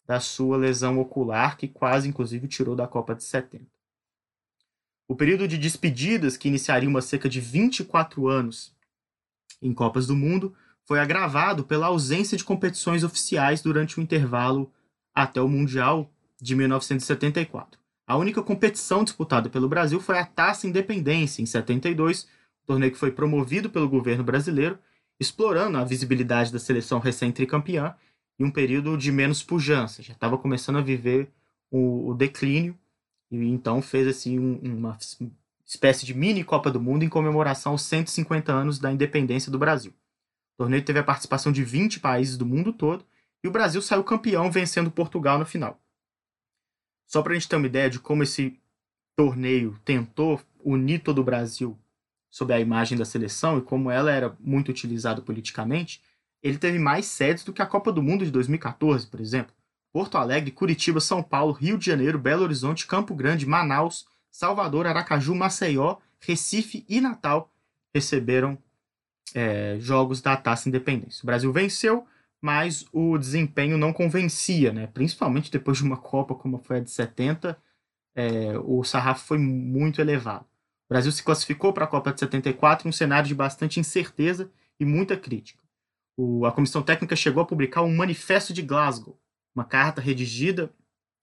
da 0.05 0.19
sua 0.19 0.57
lesão 0.57 0.99
ocular, 0.99 1.57
que 1.57 1.67
quase 1.67 2.07
inclusive 2.07 2.47
tirou 2.47 2.75
da 2.75 2.87
Copa 2.87 3.15
de 3.15 3.23
70. 3.23 3.70
O 5.11 5.15
período 5.15 5.45
de 5.45 5.57
despedidas, 5.57 6.37
que 6.37 6.47
iniciaria 6.47 6.87
uma 6.87 7.01
cerca 7.01 7.27
de 7.27 7.41
24 7.41 8.29
anos 8.29 8.73
em 9.61 9.73
Copas 9.73 10.07
do 10.07 10.15
Mundo, 10.15 10.55
foi 10.85 11.01
agravado 11.01 11.65
pela 11.65 11.87
ausência 11.87 12.37
de 12.37 12.45
competições 12.45 13.03
oficiais 13.03 13.61
durante 13.61 13.99
o 13.99 14.01
intervalo 14.01 14.71
até 15.13 15.41
o 15.41 15.49
Mundial 15.49 16.09
de 16.41 16.55
1974. 16.55 17.77
A 18.07 18.15
única 18.15 18.41
competição 18.41 19.03
disputada 19.03 19.49
pelo 19.49 19.67
Brasil 19.67 19.99
foi 19.99 20.17
a 20.17 20.25
Taça 20.25 20.65
Independência, 20.65 21.41
em 21.41 21.45
72, 21.45 22.25
torneio 22.65 22.93
que 22.93 22.97
foi 22.97 23.11
promovido 23.11 23.69
pelo 23.69 23.89
governo 23.89 24.23
brasileiro, 24.23 24.79
explorando 25.19 25.77
a 25.77 25.83
visibilidade 25.83 26.53
da 26.53 26.57
seleção 26.57 26.99
recém-tricampeã 26.99 27.95
em 28.39 28.45
um 28.45 28.49
período 28.49 28.97
de 28.97 29.11
menos 29.11 29.43
pujança. 29.43 30.01
Já 30.01 30.13
estava 30.13 30.37
começando 30.37 30.77
a 30.77 30.81
viver 30.81 31.29
o 31.69 32.13
declínio 32.13 32.79
e 33.31 33.37
então 33.47 33.81
fez 33.81 34.07
assim 34.07 34.37
um, 34.37 34.59
uma 34.61 34.97
espécie 35.65 36.05
de 36.05 36.13
mini 36.13 36.43
Copa 36.43 36.69
do 36.69 36.81
Mundo 36.81 37.03
em 37.03 37.09
comemoração 37.09 37.71
aos 37.71 37.83
150 37.83 38.51
anos 38.51 38.77
da 38.77 38.91
independência 38.91 39.51
do 39.51 39.57
Brasil. 39.57 39.93
O 40.55 40.63
torneio 40.63 40.83
teve 40.83 40.99
a 40.99 41.03
participação 41.03 41.51
de 41.51 41.63
20 41.63 42.01
países 42.01 42.37
do 42.37 42.45
mundo 42.45 42.73
todo 42.73 43.05
e 43.43 43.47
o 43.47 43.51
Brasil 43.51 43.81
saiu 43.81 44.03
campeão 44.03 44.51
vencendo 44.51 44.91
Portugal 44.91 45.39
na 45.39 45.45
final. 45.45 45.81
Só 47.07 47.21
para 47.21 47.31
a 47.31 47.35
gente 47.35 47.47
ter 47.47 47.55
uma 47.55 47.65
ideia 47.65 47.89
de 47.89 47.99
como 47.99 48.23
esse 48.23 48.59
torneio 49.15 49.79
tentou 49.83 50.41
unir 50.63 50.99
todo 50.99 51.19
o 51.19 51.23
Brasil 51.23 51.77
sob 52.29 52.53
a 52.53 52.59
imagem 52.59 52.97
da 52.97 53.05
seleção 53.05 53.57
e 53.57 53.61
como 53.61 53.89
ela 53.89 54.11
era 54.11 54.35
muito 54.39 54.69
utilizada 54.69 55.21
politicamente, 55.21 56.01
ele 56.41 56.57
teve 56.57 56.79
mais 56.79 57.05
sedes 57.05 57.43
do 57.43 57.53
que 57.53 57.61
a 57.61 57.65
Copa 57.65 57.91
do 57.91 58.01
Mundo 58.01 58.25
de 58.25 58.31
2014, 58.31 59.07
por 59.07 59.19
exemplo. 59.19 59.53
Porto 59.91 60.17
Alegre, 60.17 60.51
Curitiba, 60.51 60.99
São 60.99 61.21
Paulo, 61.21 61.51
Rio 61.51 61.77
de 61.77 61.85
Janeiro, 61.85 62.17
Belo 62.17 62.43
Horizonte, 62.43 62.87
Campo 62.87 63.13
Grande, 63.13 63.45
Manaus, 63.45 64.05
Salvador, 64.31 64.87
Aracaju, 64.87 65.35
Maceió, 65.35 65.97
Recife 66.19 66.85
e 66.87 67.01
Natal 67.01 67.51
receberam 67.93 68.57
é, 69.35 69.77
jogos 69.79 70.21
da 70.21 70.37
Taça 70.37 70.69
Independência. 70.69 71.23
O 71.23 71.25
Brasil 71.25 71.51
venceu, 71.51 72.05
mas 72.41 72.85
o 72.91 73.17
desempenho 73.17 73.77
não 73.77 73.91
convencia, 73.91 74.71
né? 74.71 74.87
principalmente 74.87 75.51
depois 75.51 75.77
de 75.77 75.83
uma 75.83 75.97
Copa 75.97 76.33
como 76.35 76.57
foi 76.57 76.77
a 76.77 76.79
de 76.79 76.89
70, 76.89 77.57
é, 78.15 78.57
o 78.59 78.83
sarrafo 78.83 79.25
foi 79.25 79.37
muito 79.37 80.01
elevado. 80.01 80.45
O 80.85 80.93
Brasil 80.93 81.11
se 81.11 81.23
classificou 81.23 81.71
para 81.71 81.85
a 81.85 81.87
Copa 81.87 82.11
de 82.11 82.19
74 82.19 82.87
em 82.87 82.89
um 82.89 82.93
cenário 82.93 83.27
de 83.27 83.35
bastante 83.35 83.79
incerteza 83.79 84.49
e 84.79 84.85
muita 84.85 85.15
crítica. 85.15 85.61
O, 86.17 86.45
a 86.45 86.51
comissão 86.51 86.81
técnica 86.81 87.15
chegou 87.15 87.43
a 87.43 87.45
publicar 87.45 87.81
um 87.81 87.95
manifesto 87.95 88.53
de 88.53 88.61
Glasgow, 88.61 89.17
uma 89.55 89.63
carta 89.65 90.01
redigida 90.01 90.71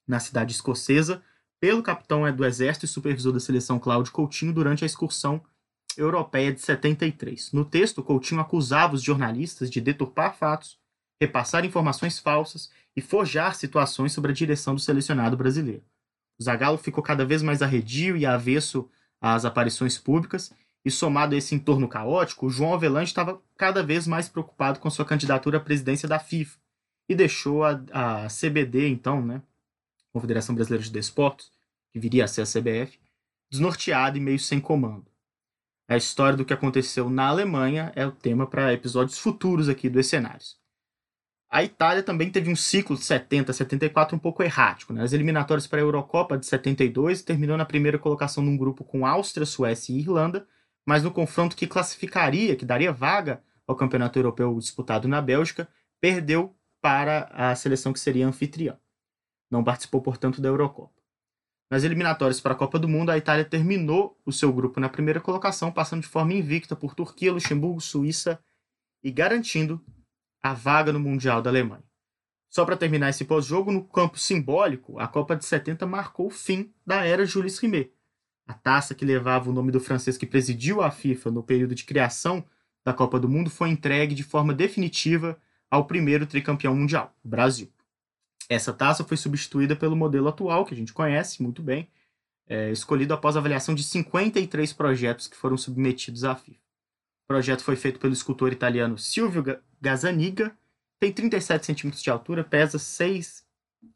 na 0.06 0.20
cidade 0.20 0.52
escocesa 0.52 1.22
pelo 1.60 1.82
capitão 1.82 2.30
do 2.34 2.44
exército 2.44 2.84
e 2.84 2.88
supervisor 2.88 3.32
da 3.32 3.40
seleção 3.40 3.78
Cláudio 3.78 4.12
Coutinho 4.12 4.52
durante 4.52 4.84
a 4.84 4.86
excursão 4.86 5.42
europeia 5.96 6.52
de 6.52 6.60
73. 6.60 7.52
No 7.52 7.64
texto, 7.64 8.02
Coutinho 8.02 8.40
acusava 8.40 8.94
os 8.94 9.02
jornalistas 9.02 9.68
de 9.68 9.80
deturpar 9.80 10.36
fatos, 10.36 10.78
repassar 11.20 11.64
informações 11.64 12.18
falsas 12.18 12.70
e 12.96 13.00
forjar 13.00 13.54
situações 13.54 14.12
sobre 14.12 14.30
a 14.30 14.34
direção 14.34 14.74
do 14.74 14.80
selecionado 14.80 15.36
brasileiro. 15.36 15.82
O 16.38 16.42
Zagallo 16.42 16.78
ficou 16.78 17.02
cada 17.02 17.24
vez 17.24 17.42
mais 17.42 17.62
arredio 17.62 18.16
e 18.16 18.24
avesso 18.24 18.88
às 19.20 19.44
aparições 19.44 19.98
públicas, 19.98 20.52
e 20.84 20.90
somado 20.90 21.34
a 21.34 21.38
esse 21.38 21.54
entorno 21.54 21.88
caótico, 21.88 22.48
João 22.48 22.72
Avelange 22.72 23.10
estava 23.10 23.42
cada 23.56 23.82
vez 23.82 24.06
mais 24.06 24.28
preocupado 24.28 24.78
com 24.78 24.88
sua 24.88 25.04
candidatura 25.04 25.58
à 25.58 25.60
presidência 25.60 26.08
da 26.08 26.20
FIFA, 26.20 26.56
e 27.08 27.14
deixou 27.14 27.64
a, 27.64 27.80
a 27.92 28.26
CBD, 28.28 28.88
então, 28.88 29.24
né, 29.24 29.42
Confederação 30.12 30.54
Brasileira 30.54 30.84
de 30.84 30.92
Desportos, 30.92 31.50
que 31.92 31.98
viria 31.98 32.24
a 32.24 32.28
ser 32.28 32.42
a 32.42 32.44
CBF, 32.44 32.98
desnorteada 33.50 34.18
e 34.18 34.20
meio 34.20 34.38
sem 34.38 34.60
comando. 34.60 35.06
A 35.88 35.96
história 35.96 36.36
do 36.36 36.44
que 36.44 36.52
aconteceu 36.52 37.08
na 37.08 37.28
Alemanha 37.28 37.92
é 37.96 38.06
o 38.06 38.12
tema 38.12 38.46
para 38.46 38.74
episódios 38.74 39.18
futuros 39.18 39.70
aqui 39.70 39.88
dos 39.88 40.06
cenários. 40.06 40.58
A 41.50 41.64
Itália 41.64 42.02
também 42.02 42.30
teve 42.30 42.50
um 42.50 42.56
ciclo 42.56 42.94
de 42.94 43.02
70 43.02 43.52
a 43.52 43.54
74 43.54 44.14
um 44.14 44.18
pouco 44.18 44.42
errático. 44.42 44.92
Né? 44.92 45.02
As 45.02 45.14
eliminatórias 45.14 45.66
para 45.66 45.78
a 45.78 45.82
Eurocopa 45.82 46.36
de 46.36 46.44
72 46.44 47.22
terminou 47.22 47.56
na 47.56 47.64
primeira 47.64 47.98
colocação 47.98 48.44
num 48.44 48.56
grupo 48.56 48.84
com 48.84 49.06
Áustria, 49.06 49.46
Suécia 49.46 49.94
e 49.94 49.98
Irlanda, 49.98 50.46
mas 50.86 51.02
no 51.02 51.10
confronto 51.10 51.56
que 51.56 51.66
classificaria, 51.66 52.54
que 52.54 52.66
daria 52.66 52.92
vaga 52.92 53.42
ao 53.66 53.74
Campeonato 53.74 54.18
Europeu 54.18 54.58
disputado 54.58 55.08
na 55.08 55.22
Bélgica, 55.22 55.66
perdeu 55.98 56.54
para 56.80 57.24
a 57.32 57.54
seleção 57.54 57.92
que 57.92 58.00
seria 58.00 58.26
anfitriã. 58.26 58.78
Não 59.50 59.64
participou, 59.64 60.00
portanto, 60.00 60.40
da 60.40 60.48
Eurocopa. 60.48 60.98
Nas 61.70 61.84
eliminatórias 61.84 62.40
para 62.40 62.52
a 62.52 62.56
Copa 62.56 62.78
do 62.78 62.88
Mundo, 62.88 63.10
a 63.10 63.18
Itália 63.18 63.44
terminou 63.44 64.18
o 64.24 64.32
seu 64.32 64.52
grupo 64.52 64.80
na 64.80 64.88
primeira 64.88 65.20
colocação, 65.20 65.70
passando 65.70 66.02
de 66.02 66.08
forma 66.08 66.32
invicta 66.32 66.74
por 66.74 66.94
Turquia, 66.94 67.32
Luxemburgo, 67.32 67.80
Suíça 67.80 68.42
e 69.02 69.10
garantindo 69.10 69.84
a 70.42 70.54
vaga 70.54 70.92
no 70.92 71.00
Mundial 71.00 71.42
da 71.42 71.50
Alemanha. 71.50 71.84
Só 72.48 72.64
para 72.64 72.76
terminar 72.76 73.10
esse 73.10 73.26
pós-jogo, 73.26 73.70
no 73.70 73.84
campo 73.84 74.18
simbólico, 74.18 74.98
a 74.98 75.06
Copa 75.06 75.36
de 75.36 75.44
70 75.44 75.86
marcou 75.86 76.28
o 76.28 76.30
fim 76.30 76.72
da 76.86 77.04
era 77.04 77.26
Jules 77.26 77.58
Rimet. 77.58 77.92
A 78.46 78.54
taça 78.54 78.94
que 78.94 79.04
levava 79.04 79.50
o 79.50 79.52
nome 79.52 79.70
do 79.70 79.78
francês 79.78 80.16
que 80.16 80.26
presidiu 80.26 80.80
a 80.80 80.90
FIFA 80.90 81.30
no 81.30 81.42
período 81.42 81.74
de 81.74 81.84
criação 81.84 82.42
da 82.82 82.94
Copa 82.94 83.20
do 83.20 83.28
Mundo 83.28 83.50
foi 83.50 83.68
entregue 83.68 84.14
de 84.14 84.24
forma 84.24 84.54
definitiva 84.54 85.38
ao 85.70 85.84
primeiro 85.86 86.26
tricampeão 86.26 86.74
mundial, 86.74 87.14
o 87.24 87.28
Brasil. 87.28 87.70
Essa 88.48 88.72
taça 88.72 89.04
foi 89.04 89.16
substituída 89.16 89.76
pelo 89.76 89.94
modelo 89.96 90.28
atual, 90.28 90.64
que 90.64 90.74
a 90.74 90.76
gente 90.76 90.92
conhece 90.92 91.42
muito 91.42 91.62
bem, 91.62 91.88
é, 92.46 92.70
escolhido 92.70 93.12
após 93.12 93.36
avaliação 93.36 93.74
de 93.74 93.82
53 93.82 94.72
projetos 94.72 95.28
que 95.28 95.36
foram 95.36 95.56
submetidos 95.56 96.24
à 96.24 96.34
FIFA. 96.34 96.58
projeto 97.26 97.62
foi 97.62 97.76
feito 97.76 98.00
pelo 98.00 98.14
escultor 98.14 98.52
italiano 98.52 98.96
Silvio 98.96 99.44
Gazzaniga, 99.80 100.56
tem 100.98 101.12
37 101.12 101.66
centímetros 101.66 102.02
de 102.02 102.10
altura, 102.10 102.42
pesa 102.42 102.78
6 102.78 103.46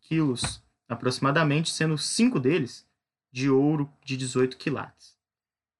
quilos 0.02 0.62
aproximadamente, 0.88 1.70
sendo 1.70 1.96
5 1.96 2.38
deles 2.38 2.86
de 3.32 3.48
ouro 3.48 3.90
de 4.04 4.16
18 4.16 4.58
quilates. 4.58 5.16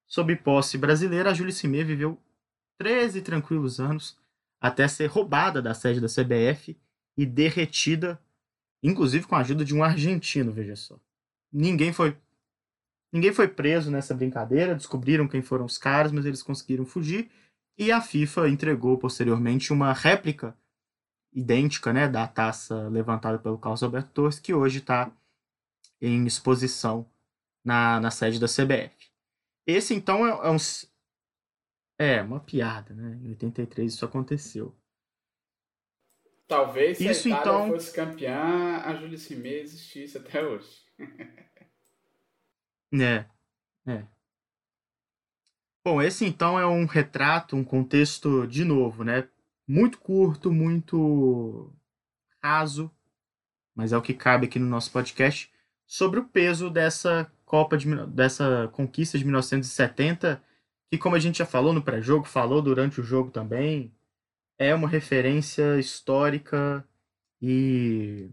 Sob 0.07 0.35
posse 0.37 0.77
brasileira, 0.77 1.29
a 1.29 1.33
Julie 1.33 1.53
Cimé 1.53 1.83
viveu 1.83 2.19
13 2.79 3.21
tranquilos 3.21 3.79
anos 3.79 4.17
até 4.63 4.87
ser 4.87 5.07
roubada 5.07 5.61
da 5.61 5.73
sede 5.73 5.99
da 5.99 6.07
CBF 6.07 6.79
e 7.17 7.25
derretida, 7.25 8.17
inclusive 8.81 9.27
com 9.27 9.35
a 9.35 9.39
ajuda 9.39 9.65
de 9.65 9.75
um 9.75 9.83
argentino, 9.83 10.53
veja 10.53 10.77
só. 10.77 10.97
Ninguém 11.51 11.91
foi 11.91 12.17
ninguém 13.11 13.33
foi 13.33 13.47
preso 13.47 13.91
nessa 13.91 14.15
brincadeira, 14.15 14.73
descobriram 14.73 15.27
quem 15.27 15.41
foram 15.41 15.65
os 15.65 15.77
caras, 15.77 16.13
mas 16.13 16.25
eles 16.25 16.41
conseguiram 16.41 16.85
fugir 16.85 17.29
e 17.77 17.91
a 17.91 17.99
FIFA 17.99 18.47
entregou 18.47 18.97
posteriormente 18.97 19.73
uma 19.73 19.91
réplica 19.91 20.57
idêntica 21.33 21.91
né, 21.91 22.07
da 22.07 22.25
taça 22.25 22.87
levantada 22.87 23.37
pelo 23.37 23.57
Carlos 23.57 23.83
Alberto 23.83 24.11
Torres, 24.11 24.39
que 24.39 24.53
hoje 24.53 24.79
está 24.79 25.11
em 26.01 26.25
exposição 26.25 27.05
na, 27.65 27.99
na 27.99 28.11
sede 28.11 28.39
da 28.39 28.47
CBF. 28.47 29.11
Esse, 29.67 29.93
então, 29.93 30.25
é, 30.25 30.47
é, 30.47 30.49
um, 30.49 30.57
é 31.97 32.21
uma 32.21 32.39
piada, 32.39 32.93
né? 32.93 33.19
Em 33.23 33.29
83 33.29 33.93
isso 33.93 34.05
aconteceu. 34.05 34.75
Talvez 36.47 36.97
se 36.97 37.07
isso, 37.07 37.27
a 37.27 37.31
Itália 37.31 37.51
então... 37.51 37.67
fosse 37.69 37.93
campeã, 37.93 38.81
a 38.83 38.95
Júlia 38.95 39.17
Cimê 39.17 39.61
existisse 39.61 40.17
até 40.17 40.45
hoje. 40.45 40.83
é, 42.93 43.25
é. 43.87 44.05
Bom, 45.85 46.01
esse 46.01 46.25
então 46.25 46.59
é 46.59 46.65
um 46.65 46.85
retrato, 46.85 47.55
um 47.55 47.63
contexto, 47.63 48.47
de 48.47 48.63
novo, 48.63 49.03
né? 49.03 49.27
Muito 49.67 49.97
curto, 49.99 50.51
muito 50.51 51.73
raso, 52.41 52.91
mas 53.73 53.91
é 53.91 53.97
o 53.97 54.01
que 54.01 54.13
cabe 54.13 54.45
aqui 54.45 54.59
no 54.59 54.67
nosso 54.67 54.91
podcast, 54.91 55.51
sobre 55.85 56.19
o 56.19 56.25
peso 56.25 56.69
dessa 56.69 57.31
Copa 57.45 57.77
de, 57.77 57.87
dessa 58.07 58.67
conquista 58.73 59.17
de 59.17 59.25
1970, 59.25 60.41
que 60.93 60.97
como 60.99 61.15
a 61.15 61.19
gente 61.19 61.39
já 61.39 61.45
falou 61.47 61.73
no 61.73 61.81
pré-jogo, 61.81 62.23
falou 62.23 62.61
durante 62.61 63.01
o 63.01 63.03
jogo 63.03 63.31
também, 63.31 63.91
é 64.59 64.75
uma 64.75 64.87
referência 64.87 65.79
histórica 65.79 66.87
e 67.41 68.29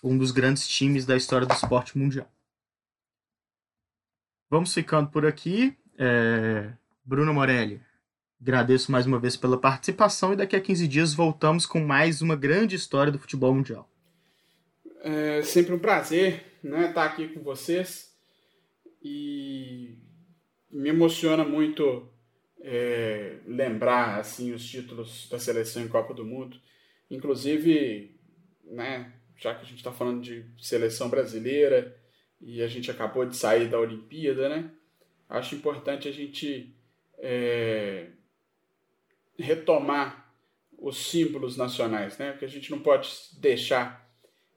um 0.00 0.16
dos 0.16 0.30
grandes 0.30 0.68
times 0.68 1.04
da 1.04 1.16
história 1.16 1.44
do 1.44 1.52
esporte 1.52 1.98
mundial. 1.98 2.32
Vamos 4.48 4.72
ficando 4.72 5.10
por 5.10 5.26
aqui. 5.26 5.76
É... 5.98 6.72
Bruno 7.04 7.34
Morelli, 7.34 7.82
agradeço 8.40 8.92
mais 8.92 9.04
uma 9.04 9.18
vez 9.18 9.36
pela 9.36 9.58
participação 9.58 10.32
e 10.32 10.36
daqui 10.36 10.54
a 10.54 10.60
15 10.60 10.86
dias 10.86 11.12
voltamos 11.12 11.66
com 11.66 11.80
mais 11.80 12.22
uma 12.22 12.36
grande 12.36 12.76
história 12.76 13.10
do 13.10 13.18
futebol 13.18 13.52
mundial. 13.52 13.90
É 15.02 15.42
sempre 15.42 15.74
um 15.74 15.80
prazer 15.80 16.56
né, 16.62 16.90
estar 16.90 17.04
aqui 17.04 17.26
com 17.30 17.42
vocês 17.42 18.14
e 19.02 20.03
me 20.74 20.90
emociona 20.90 21.44
muito 21.44 22.08
é, 22.60 23.38
lembrar 23.46 24.18
assim 24.18 24.52
os 24.52 24.68
títulos 24.68 25.28
da 25.30 25.38
seleção 25.38 25.82
em 25.82 25.88
Copa 25.88 26.12
do 26.12 26.24
Mundo, 26.24 26.60
inclusive, 27.10 28.14
né, 28.64 29.12
já 29.36 29.54
que 29.54 29.62
a 29.62 29.64
gente 29.64 29.78
está 29.78 29.92
falando 29.92 30.20
de 30.20 30.44
seleção 30.58 31.08
brasileira 31.08 31.96
e 32.40 32.60
a 32.62 32.66
gente 32.66 32.90
acabou 32.90 33.24
de 33.24 33.36
sair 33.36 33.68
da 33.68 33.78
Olimpíada, 33.78 34.48
né? 34.48 34.70
acho 35.28 35.54
importante 35.54 36.08
a 36.08 36.12
gente 36.12 36.74
é, 37.18 38.08
retomar 39.38 40.32
os 40.78 41.10
símbolos 41.10 41.56
nacionais, 41.56 42.18
né? 42.18 42.32
Porque 42.32 42.44
a 42.44 42.48
gente 42.48 42.70
não 42.70 42.80
pode 42.80 43.10
deixar 43.38 44.08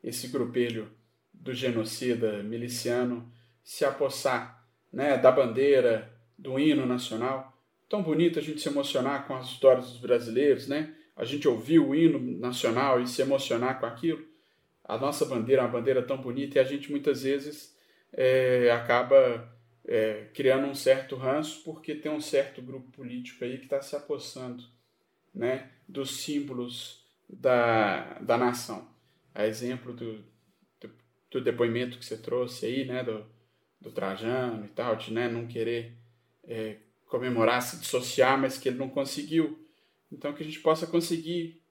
esse 0.03 0.27
grupelho 0.27 0.91
do 1.33 1.53
genocida 1.53 2.43
miliciano 2.43 3.31
se 3.63 3.85
apossar, 3.85 4.56
né, 4.97 5.15
da 5.15 5.31
bandeira, 5.31 6.11
do 6.35 6.57
hino 6.57 6.83
nacional. 6.83 7.55
Tão 7.87 8.01
bonito 8.01 8.39
a 8.39 8.41
gente 8.41 8.59
se 8.59 8.67
emocionar 8.67 9.27
com 9.27 9.35
as 9.35 9.45
histórias 9.45 9.91
dos 9.91 9.99
brasileiros, 9.99 10.67
né? 10.67 10.91
A 11.15 11.23
gente 11.23 11.47
ouvir 11.47 11.77
o 11.77 11.93
hino 11.93 12.19
nacional 12.39 12.99
e 12.99 13.05
se 13.05 13.21
emocionar 13.21 13.79
com 13.79 13.85
aquilo. 13.85 14.25
A 14.83 14.97
nossa 14.97 15.23
bandeira 15.23 15.61
é 15.61 15.65
uma 15.65 15.71
bandeira 15.71 16.01
tão 16.01 16.17
bonita 16.17 16.57
e 16.57 16.59
a 16.59 16.63
gente 16.63 16.89
muitas 16.89 17.21
vezes 17.21 17.77
é, 18.11 18.71
acaba 18.71 19.47
é, 19.85 20.29
criando 20.33 20.65
um 20.65 20.73
certo 20.73 21.15
ranço 21.15 21.61
porque 21.63 21.93
tem 21.93 22.11
um 22.11 22.19
certo 22.19 22.59
grupo 22.59 22.89
político 22.91 23.45
aí 23.45 23.59
que 23.59 23.65
está 23.65 23.79
se 23.79 23.95
apossando 23.95 24.63
né, 25.31 25.69
dos 25.87 26.23
símbolos 26.23 27.05
da, 27.29 28.17
da 28.17 28.35
nação. 28.35 28.89
A 29.35 29.45
exemplo 29.45 29.93
do, 29.93 30.23
do, 30.81 30.89
do, 31.29 31.39
depoimento 31.39 31.99
que 31.99 32.05
você 32.05 32.17
trouxe 32.17 32.65
aí, 32.65 32.85
né, 32.85 33.03
do, 33.03 33.36
do 33.87 33.93
Trajano 33.93 34.65
e 34.65 34.69
tal, 34.69 34.95
de 34.95 35.13
né, 35.13 35.27
não 35.27 35.47
querer 35.47 35.93
é, 36.47 36.77
comemorar, 37.07 37.61
se 37.61 37.79
dissociar, 37.79 38.37
mas 38.39 38.57
que 38.57 38.69
ele 38.69 38.77
não 38.77 38.89
conseguiu. 38.89 39.57
Então 40.11 40.33
que 40.33 40.43
a 40.43 40.45
gente 40.45 40.59
possa 40.59 40.85
conseguir 40.85 41.61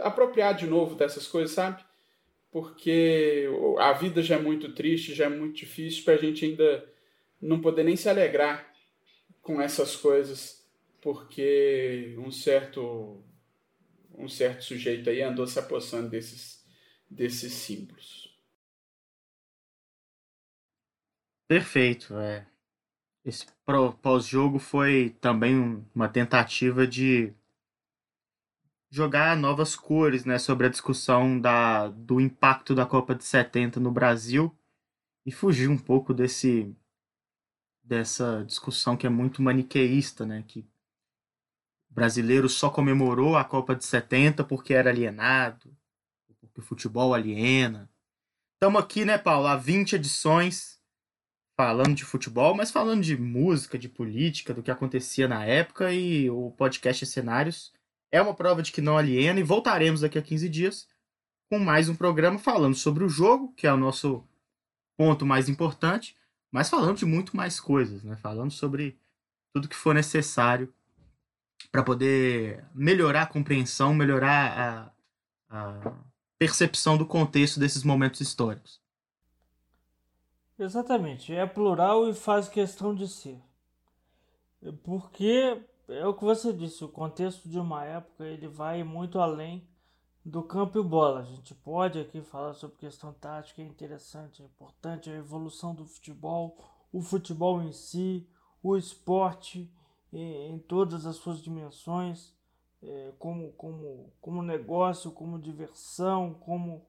apropriar 0.00 0.54
de 0.54 0.66
novo 0.66 0.94
dessas 0.94 1.26
coisas, 1.26 1.52
sabe? 1.52 1.84
Porque 2.50 3.46
a 3.78 3.92
vida 3.92 4.22
já 4.22 4.36
é 4.36 4.40
muito 4.40 4.72
triste, 4.72 5.14
já 5.14 5.26
é 5.26 5.28
muito 5.28 5.56
difícil 5.56 6.04
para 6.04 6.14
a 6.14 6.18
gente 6.18 6.44
ainda 6.44 6.88
não 7.40 7.60
poder 7.60 7.84
nem 7.84 7.96
se 7.96 8.08
alegrar 8.08 8.72
com 9.42 9.60
essas 9.60 9.94
coisas, 9.94 10.66
porque 11.00 12.14
um 12.18 12.30
certo 12.30 13.22
um 14.18 14.28
certo 14.28 14.64
sujeito 14.64 15.10
aí 15.10 15.20
andou 15.20 15.46
se 15.46 15.58
apossando 15.58 16.08
desses 16.08 16.64
desses 17.08 17.52
símbolos. 17.52 18.25
Perfeito, 21.48 22.14
é. 22.18 22.46
Esse 23.24 23.46
pós-jogo 24.02 24.58
foi 24.58 25.10
também 25.20 25.84
uma 25.94 26.08
tentativa 26.08 26.86
de 26.86 27.32
jogar 28.90 29.36
novas 29.36 29.76
cores, 29.76 30.24
né, 30.24 30.38
sobre 30.38 30.66
a 30.66 30.70
discussão 30.70 31.40
da, 31.40 31.88
do 31.88 32.20
impacto 32.20 32.74
da 32.74 32.86
Copa 32.86 33.14
de 33.14 33.24
70 33.24 33.78
no 33.80 33.90
Brasil 33.90 34.56
e 35.24 35.32
fugir 35.32 35.68
um 35.68 35.78
pouco 35.78 36.14
desse 36.14 36.74
dessa 37.82 38.44
discussão 38.44 38.96
que 38.96 39.06
é 39.06 39.10
muito 39.10 39.40
maniqueísta, 39.40 40.26
né? 40.26 40.42
Que 40.46 40.66
o 41.88 41.94
brasileiro 41.94 42.48
só 42.48 42.68
comemorou 42.68 43.36
a 43.36 43.44
Copa 43.44 43.76
de 43.76 43.84
70 43.84 44.42
porque 44.42 44.74
era 44.74 44.90
alienado, 44.90 45.72
porque 46.40 46.60
o 46.60 46.64
futebol 46.64 47.14
aliena. 47.14 47.88
Estamos 48.54 48.82
aqui, 48.82 49.04
né, 49.04 49.18
Paulo, 49.18 49.46
há 49.46 49.56
20 49.56 49.94
edições 49.94 50.75
falando 51.56 51.94
de 51.94 52.04
futebol, 52.04 52.54
mas 52.54 52.70
falando 52.70 53.02
de 53.02 53.16
música, 53.16 53.78
de 53.78 53.88
política, 53.88 54.52
do 54.52 54.62
que 54.62 54.70
acontecia 54.70 55.26
na 55.26 55.44
época 55.44 55.92
e 55.92 56.28
o 56.28 56.50
podcast 56.50 57.06
Cenários 57.06 57.72
é 58.12 58.20
uma 58.20 58.34
prova 58.34 58.62
de 58.62 58.70
que 58.70 58.80
não 58.80 58.96
aliena 58.96 59.40
e 59.40 59.42
voltaremos 59.42 60.02
daqui 60.02 60.18
a 60.18 60.22
15 60.22 60.48
dias 60.48 60.88
com 61.50 61.58
mais 61.58 61.88
um 61.88 61.94
programa 61.94 62.38
falando 62.38 62.74
sobre 62.74 63.04
o 63.04 63.08
jogo, 63.08 63.52
que 63.56 63.66
é 63.66 63.72
o 63.72 63.76
nosso 63.76 64.22
ponto 64.96 65.24
mais 65.24 65.48
importante, 65.48 66.16
mas 66.52 66.68
falando 66.68 66.98
de 66.98 67.06
muito 67.06 67.36
mais 67.36 67.58
coisas, 67.60 68.02
né? 68.02 68.16
Falando 68.16 68.50
sobre 68.50 68.98
tudo 69.54 69.68
que 69.68 69.76
for 69.76 69.94
necessário 69.94 70.72
para 71.70 71.82
poder 71.82 72.64
melhorar 72.74 73.22
a 73.22 73.26
compreensão, 73.26 73.94
melhorar 73.94 74.92
a, 75.50 75.70
a 75.80 75.92
percepção 76.38 76.96
do 76.96 77.06
contexto 77.06 77.58
desses 77.58 77.82
momentos 77.82 78.20
históricos. 78.20 78.80
Exatamente, 80.58 81.34
é 81.34 81.44
plural 81.46 82.08
e 82.08 82.14
faz 82.14 82.48
questão 82.48 82.94
de 82.94 83.06
ser. 83.06 83.38
Porque 84.82 85.62
é 85.88 86.06
o 86.06 86.14
que 86.14 86.24
você 86.24 86.52
disse, 86.52 86.82
o 86.84 86.88
contexto 86.88 87.48
de 87.48 87.58
uma 87.58 87.84
época 87.84 88.24
ele 88.24 88.48
vai 88.48 88.82
muito 88.82 89.18
além 89.18 89.68
do 90.24 90.42
campo 90.42 90.78
e 90.78 90.82
bola. 90.82 91.20
A 91.20 91.24
gente 91.24 91.54
pode 91.54 92.00
aqui 92.00 92.22
falar 92.22 92.54
sobre 92.54 92.78
questão 92.78 93.12
tática, 93.12 93.62
é 93.62 93.64
interessante, 93.64 94.42
é 94.42 94.46
importante 94.46 95.10
a 95.10 95.14
evolução 95.14 95.74
do 95.74 95.84
futebol, 95.84 96.58
o 96.92 97.00
futebol 97.00 97.62
em 97.62 97.72
si, 97.72 98.26
o 98.62 98.76
esporte 98.76 99.70
em, 100.12 100.58
todas 100.58 101.06
as 101.06 101.16
suas 101.16 101.40
dimensões, 101.42 102.34
é, 102.82 103.12
como, 103.18 103.52
como, 103.52 104.12
como 104.20 104.42
negócio, 104.42 105.12
como 105.12 105.38
diversão, 105.38 106.34
como 106.34 106.86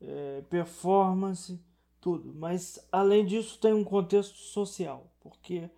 é, 0.00 0.42
performance, 0.50 1.64
tudo. 2.04 2.34
Mas 2.34 2.86
além 2.92 3.24
disso 3.24 3.58
tem 3.58 3.72
um 3.72 3.82
contexto 3.82 4.36
social, 4.36 5.10
porque 5.20 5.70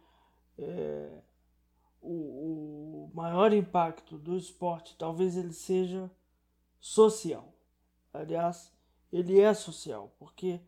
é, 0.59 1.23
o, 2.03 3.09
o 3.09 3.11
maior 3.15 3.53
impacto 3.53 4.19
do 4.19 4.37
esporte 4.37 4.97
talvez 4.99 5.37
ele 5.37 5.53
seja 5.53 6.11
social. 6.81 7.55
Aliás, 8.13 8.73
ele 9.13 9.39
é 9.39 9.55
social, 9.55 10.13
porque 10.19 10.61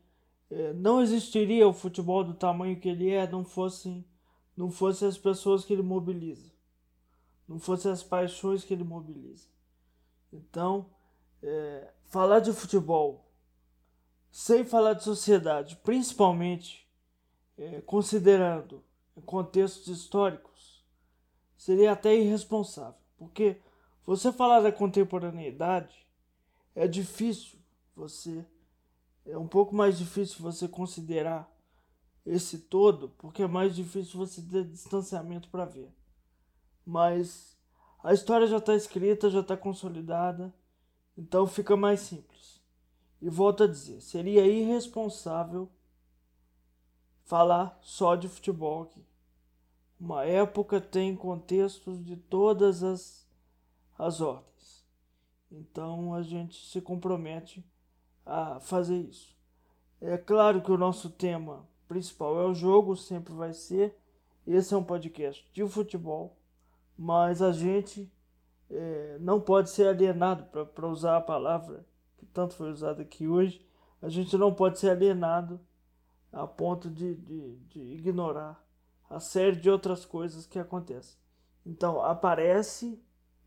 é, 0.49 0.73
não 0.75 1.03
existiria 1.03 1.67
o 1.67 1.73
futebol 1.73 2.23
do 2.23 2.35
tamanho 2.35 2.79
que 2.79 2.89
ele 2.89 3.11
é 3.11 3.29
não 3.29 3.45
fossem 3.45 4.07
não 4.57 4.71
fossem 4.71 5.09
as 5.09 5.19
pessoas 5.19 5.65
que 5.65 5.73
ele 5.73 5.83
mobiliza. 5.83 6.53
não 7.49 7.59
fossem 7.59 7.91
as 7.91 8.03
paixões 8.03 8.65
que 8.65 8.75
ele 8.75 8.85
mobiliza. 8.85 9.49
Então, 10.33 10.87
é, 11.43 11.93
falar 12.05 12.41
de 12.41 12.53
futebol 12.53 13.28
sem 14.31 14.65
falar 14.65 14.95
de 14.95 15.05
sociedade, 15.05 15.77
principalmente 15.77 16.89
é, 17.57 17.81
considerando 17.81 18.85
contextos 19.25 19.89
históricos, 19.89 20.85
seria 21.57 21.93
até 21.93 22.15
irresponsável, 22.15 23.01
porque 23.17 23.61
você 24.07 24.33
falar 24.33 24.61
da 24.61 24.71
contemporaneidade 24.71 26.07
é 26.75 26.87
difícil 26.87 27.59
você 27.95 28.47
é 29.27 29.37
um 29.37 29.47
pouco 29.47 29.75
mais 29.75 29.99
difícil 29.99 30.41
você 30.41 30.67
considerar 30.67 31.53
esse 32.25 32.59
todo, 32.59 33.11
porque 33.19 33.43
é 33.43 33.47
mais 33.47 33.75
difícil 33.75 34.19
você 34.19 34.41
ter 34.41 34.65
distanciamento 34.65 35.49
para 35.49 35.65
ver. 35.65 35.93
Mas 36.87 37.59
a 38.03 38.15
história 38.15 38.47
já 38.47 38.57
está 38.59 38.75
escrita, 38.75 39.29
já 39.29 39.41
está 39.41 39.57
consolidada, 39.57 40.55
então 41.17 41.47
fica 41.47 41.77
mais 41.77 42.01
simples. 42.01 42.58
E 43.21 43.29
volto 43.29 43.65
a 43.65 43.67
dizer, 43.67 44.01
seria 44.01 44.47
irresponsável 44.47 45.69
falar 47.25 47.79
só 47.83 48.15
de 48.15 48.29
futebol 48.29 48.83
aqui. 48.83 49.05
Uma 50.01 50.25
época 50.25 50.81
tem 50.81 51.17
contextos 51.17 52.05
de 52.05 52.17
todas 52.17 52.83
as, 52.85 53.29
as 53.99 54.21
ordens. 54.21 54.87
Então 55.51 56.15
a 56.15 56.23
gente 56.23 56.65
se 56.67 56.81
compromete 56.81 57.65
a 58.25 58.61
fazer 58.61 58.99
isso. 58.99 59.37
É 60.01 60.17
claro 60.17 60.63
que 60.63 60.71
o 60.71 60.79
nosso 60.79 61.11
tema 61.11 61.69
principal 61.89 62.41
é 62.41 62.47
o 62.47 62.55
jogo, 62.55 62.95
sempre 62.95 63.35
vai 63.35 63.53
ser. 63.53 63.97
Esse 64.47 64.73
é 64.73 64.77
um 64.77 64.85
podcast 64.85 65.45
de 65.53 65.67
futebol, 65.67 66.37
mas 66.97 67.43
a 67.43 67.51
gente 67.51 68.11
é, 68.71 69.19
não 69.21 69.41
pode 69.41 69.71
ser 69.71 69.89
alienado, 69.89 70.45
para 70.67 70.87
usar 70.87 71.17
a 71.17 71.21
palavra 71.21 71.85
tanto 72.39 72.55
foi 72.55 72.71
usada 72.71 73.03
aqui 73.03 73.27
hoje, 73.27 73.67
a 74.01 74.09
gente 74.09 74.37
não 74.37 74.55
pode 74.55 74.79
ser 74.79 74.91
alienado 74.91 75.61
a 76.33 76.47
ponto 76.47 76.89
de, 76.89 77.17
de, 77.17 77.57
de 77.67 77.81
ignorar 77.81 78.65
a 79.11 79.19
série 79.19 79.57
de 79.57 79.69
outras 79.69 80.07
coisas 80.07 80.47
que 80.47 80.57
acontecem. 80.57 81.19
Então, 81.67 82.01
aparece, 82.01 83.03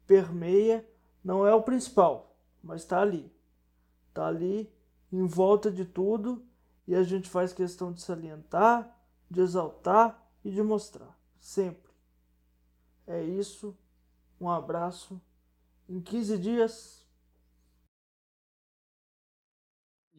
permeia, 0.06 0.86
não 1.24 1.48
é 1.48 1.56
o 1.56 1.64
principal, 1.64 2.36
mas 2.62 2.82
está 2.82 3.00
ali. 3.00 3.32
Está 4.10 4.28
ali 4.28 4.70
em 5.10 5.26
volta 5.26 5.72
de 5.72 5.86
tudo 5.86 6.46
e 6.86 6.94
a 6.94 7.04
gente 7.04 7.30
faz 7.30 7.54
questão 7.54 7.94
de 7.94 8.02
salientar, 8.02 8.94
de 9.30 9.40
exaltar 9.40 10.22
e 10.44 10.52
de 10.52 10.62
mostrar. 10.62 11.18
Sempre. 11.40 11.94
É 13.08 13.24
isso. 13.24 13.74
Um 14.38 14.50
abraço. 14.50 15.22
Em 15.88 16.02
15 16.02 16.38
dias. 16.38 17.01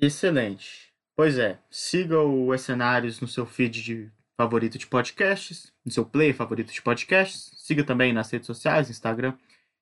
Excelente. 0.03 0.93
Pois 1.15 1.39
é, 1.39 1.61
siga 1.71 2.19
o 2.19 2.53
Escenários 2.53 3.21
no 3.21 3.29
seu 3.29 3.47
feed 3.47 3.81
de 3.85 4.11
favorito 4.37 4.77
de 4.77 4.85
podcasts, 4.85 5.73
no 5.85 5.93
seu 5.93 6.05
play 6.05 6.33
favorito 6.33 6.73
de 6.73 6.83
podcasts. 6.83 7.53
Siga 7.57 7.85
também 7.85 8.13
nas 8.13 8.29
redes 8.29 8.49
sociais, 8.49 8.91
Instagram 8.91 9.35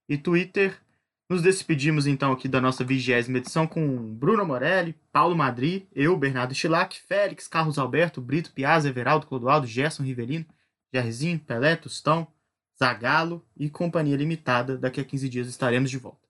e 0.06 0.18
Twitter. 0.18 0.78
Nos 1.30 1.40
despedimos 1.40 2.06
então 2.06 2.32
aqui 2.32 2.48
da 2.48 2.60
nossa 2.60 2.84
vigésima 2.84 3.38
edição 3.38 3.66
com 3.66 4.14
Bruno 4.14 4.44
Morelli, 4.44 4.94
Paulo 5.10 5.34
Madri, 5.34 5.88
eu, 5.94 6.14
Bernardo 6.18 6.54
Chilac, 6.54 7.00
Félix, 7.00 7.48
Carlos 7.48 7.78
Alberto, 7.78 8.20
Brito, 8.20 8.52
Piazza, 8.52 8.90
Everaldo, 8.90 9.26
Clodoaldo, 9.26 9.66
Gerson 9.66 10.02
Rivelino, 10.02 10.44
Jairzinho, 10.92 11.38
Pelé, 11.38 11.76
Tostão, 11.76 12.28
Zagalo 12.78 13.42
e 13.56 13.70
Companhia 13.70 14.18
Limitada. 14.18 14.76
Daqui 14.76 15.00
a 15.00 15.04
15 15.04 15.28
dias 15.30 15.48
estaremos 15.48 15.88
de 15.88 15.96
volta. 15.96 16.29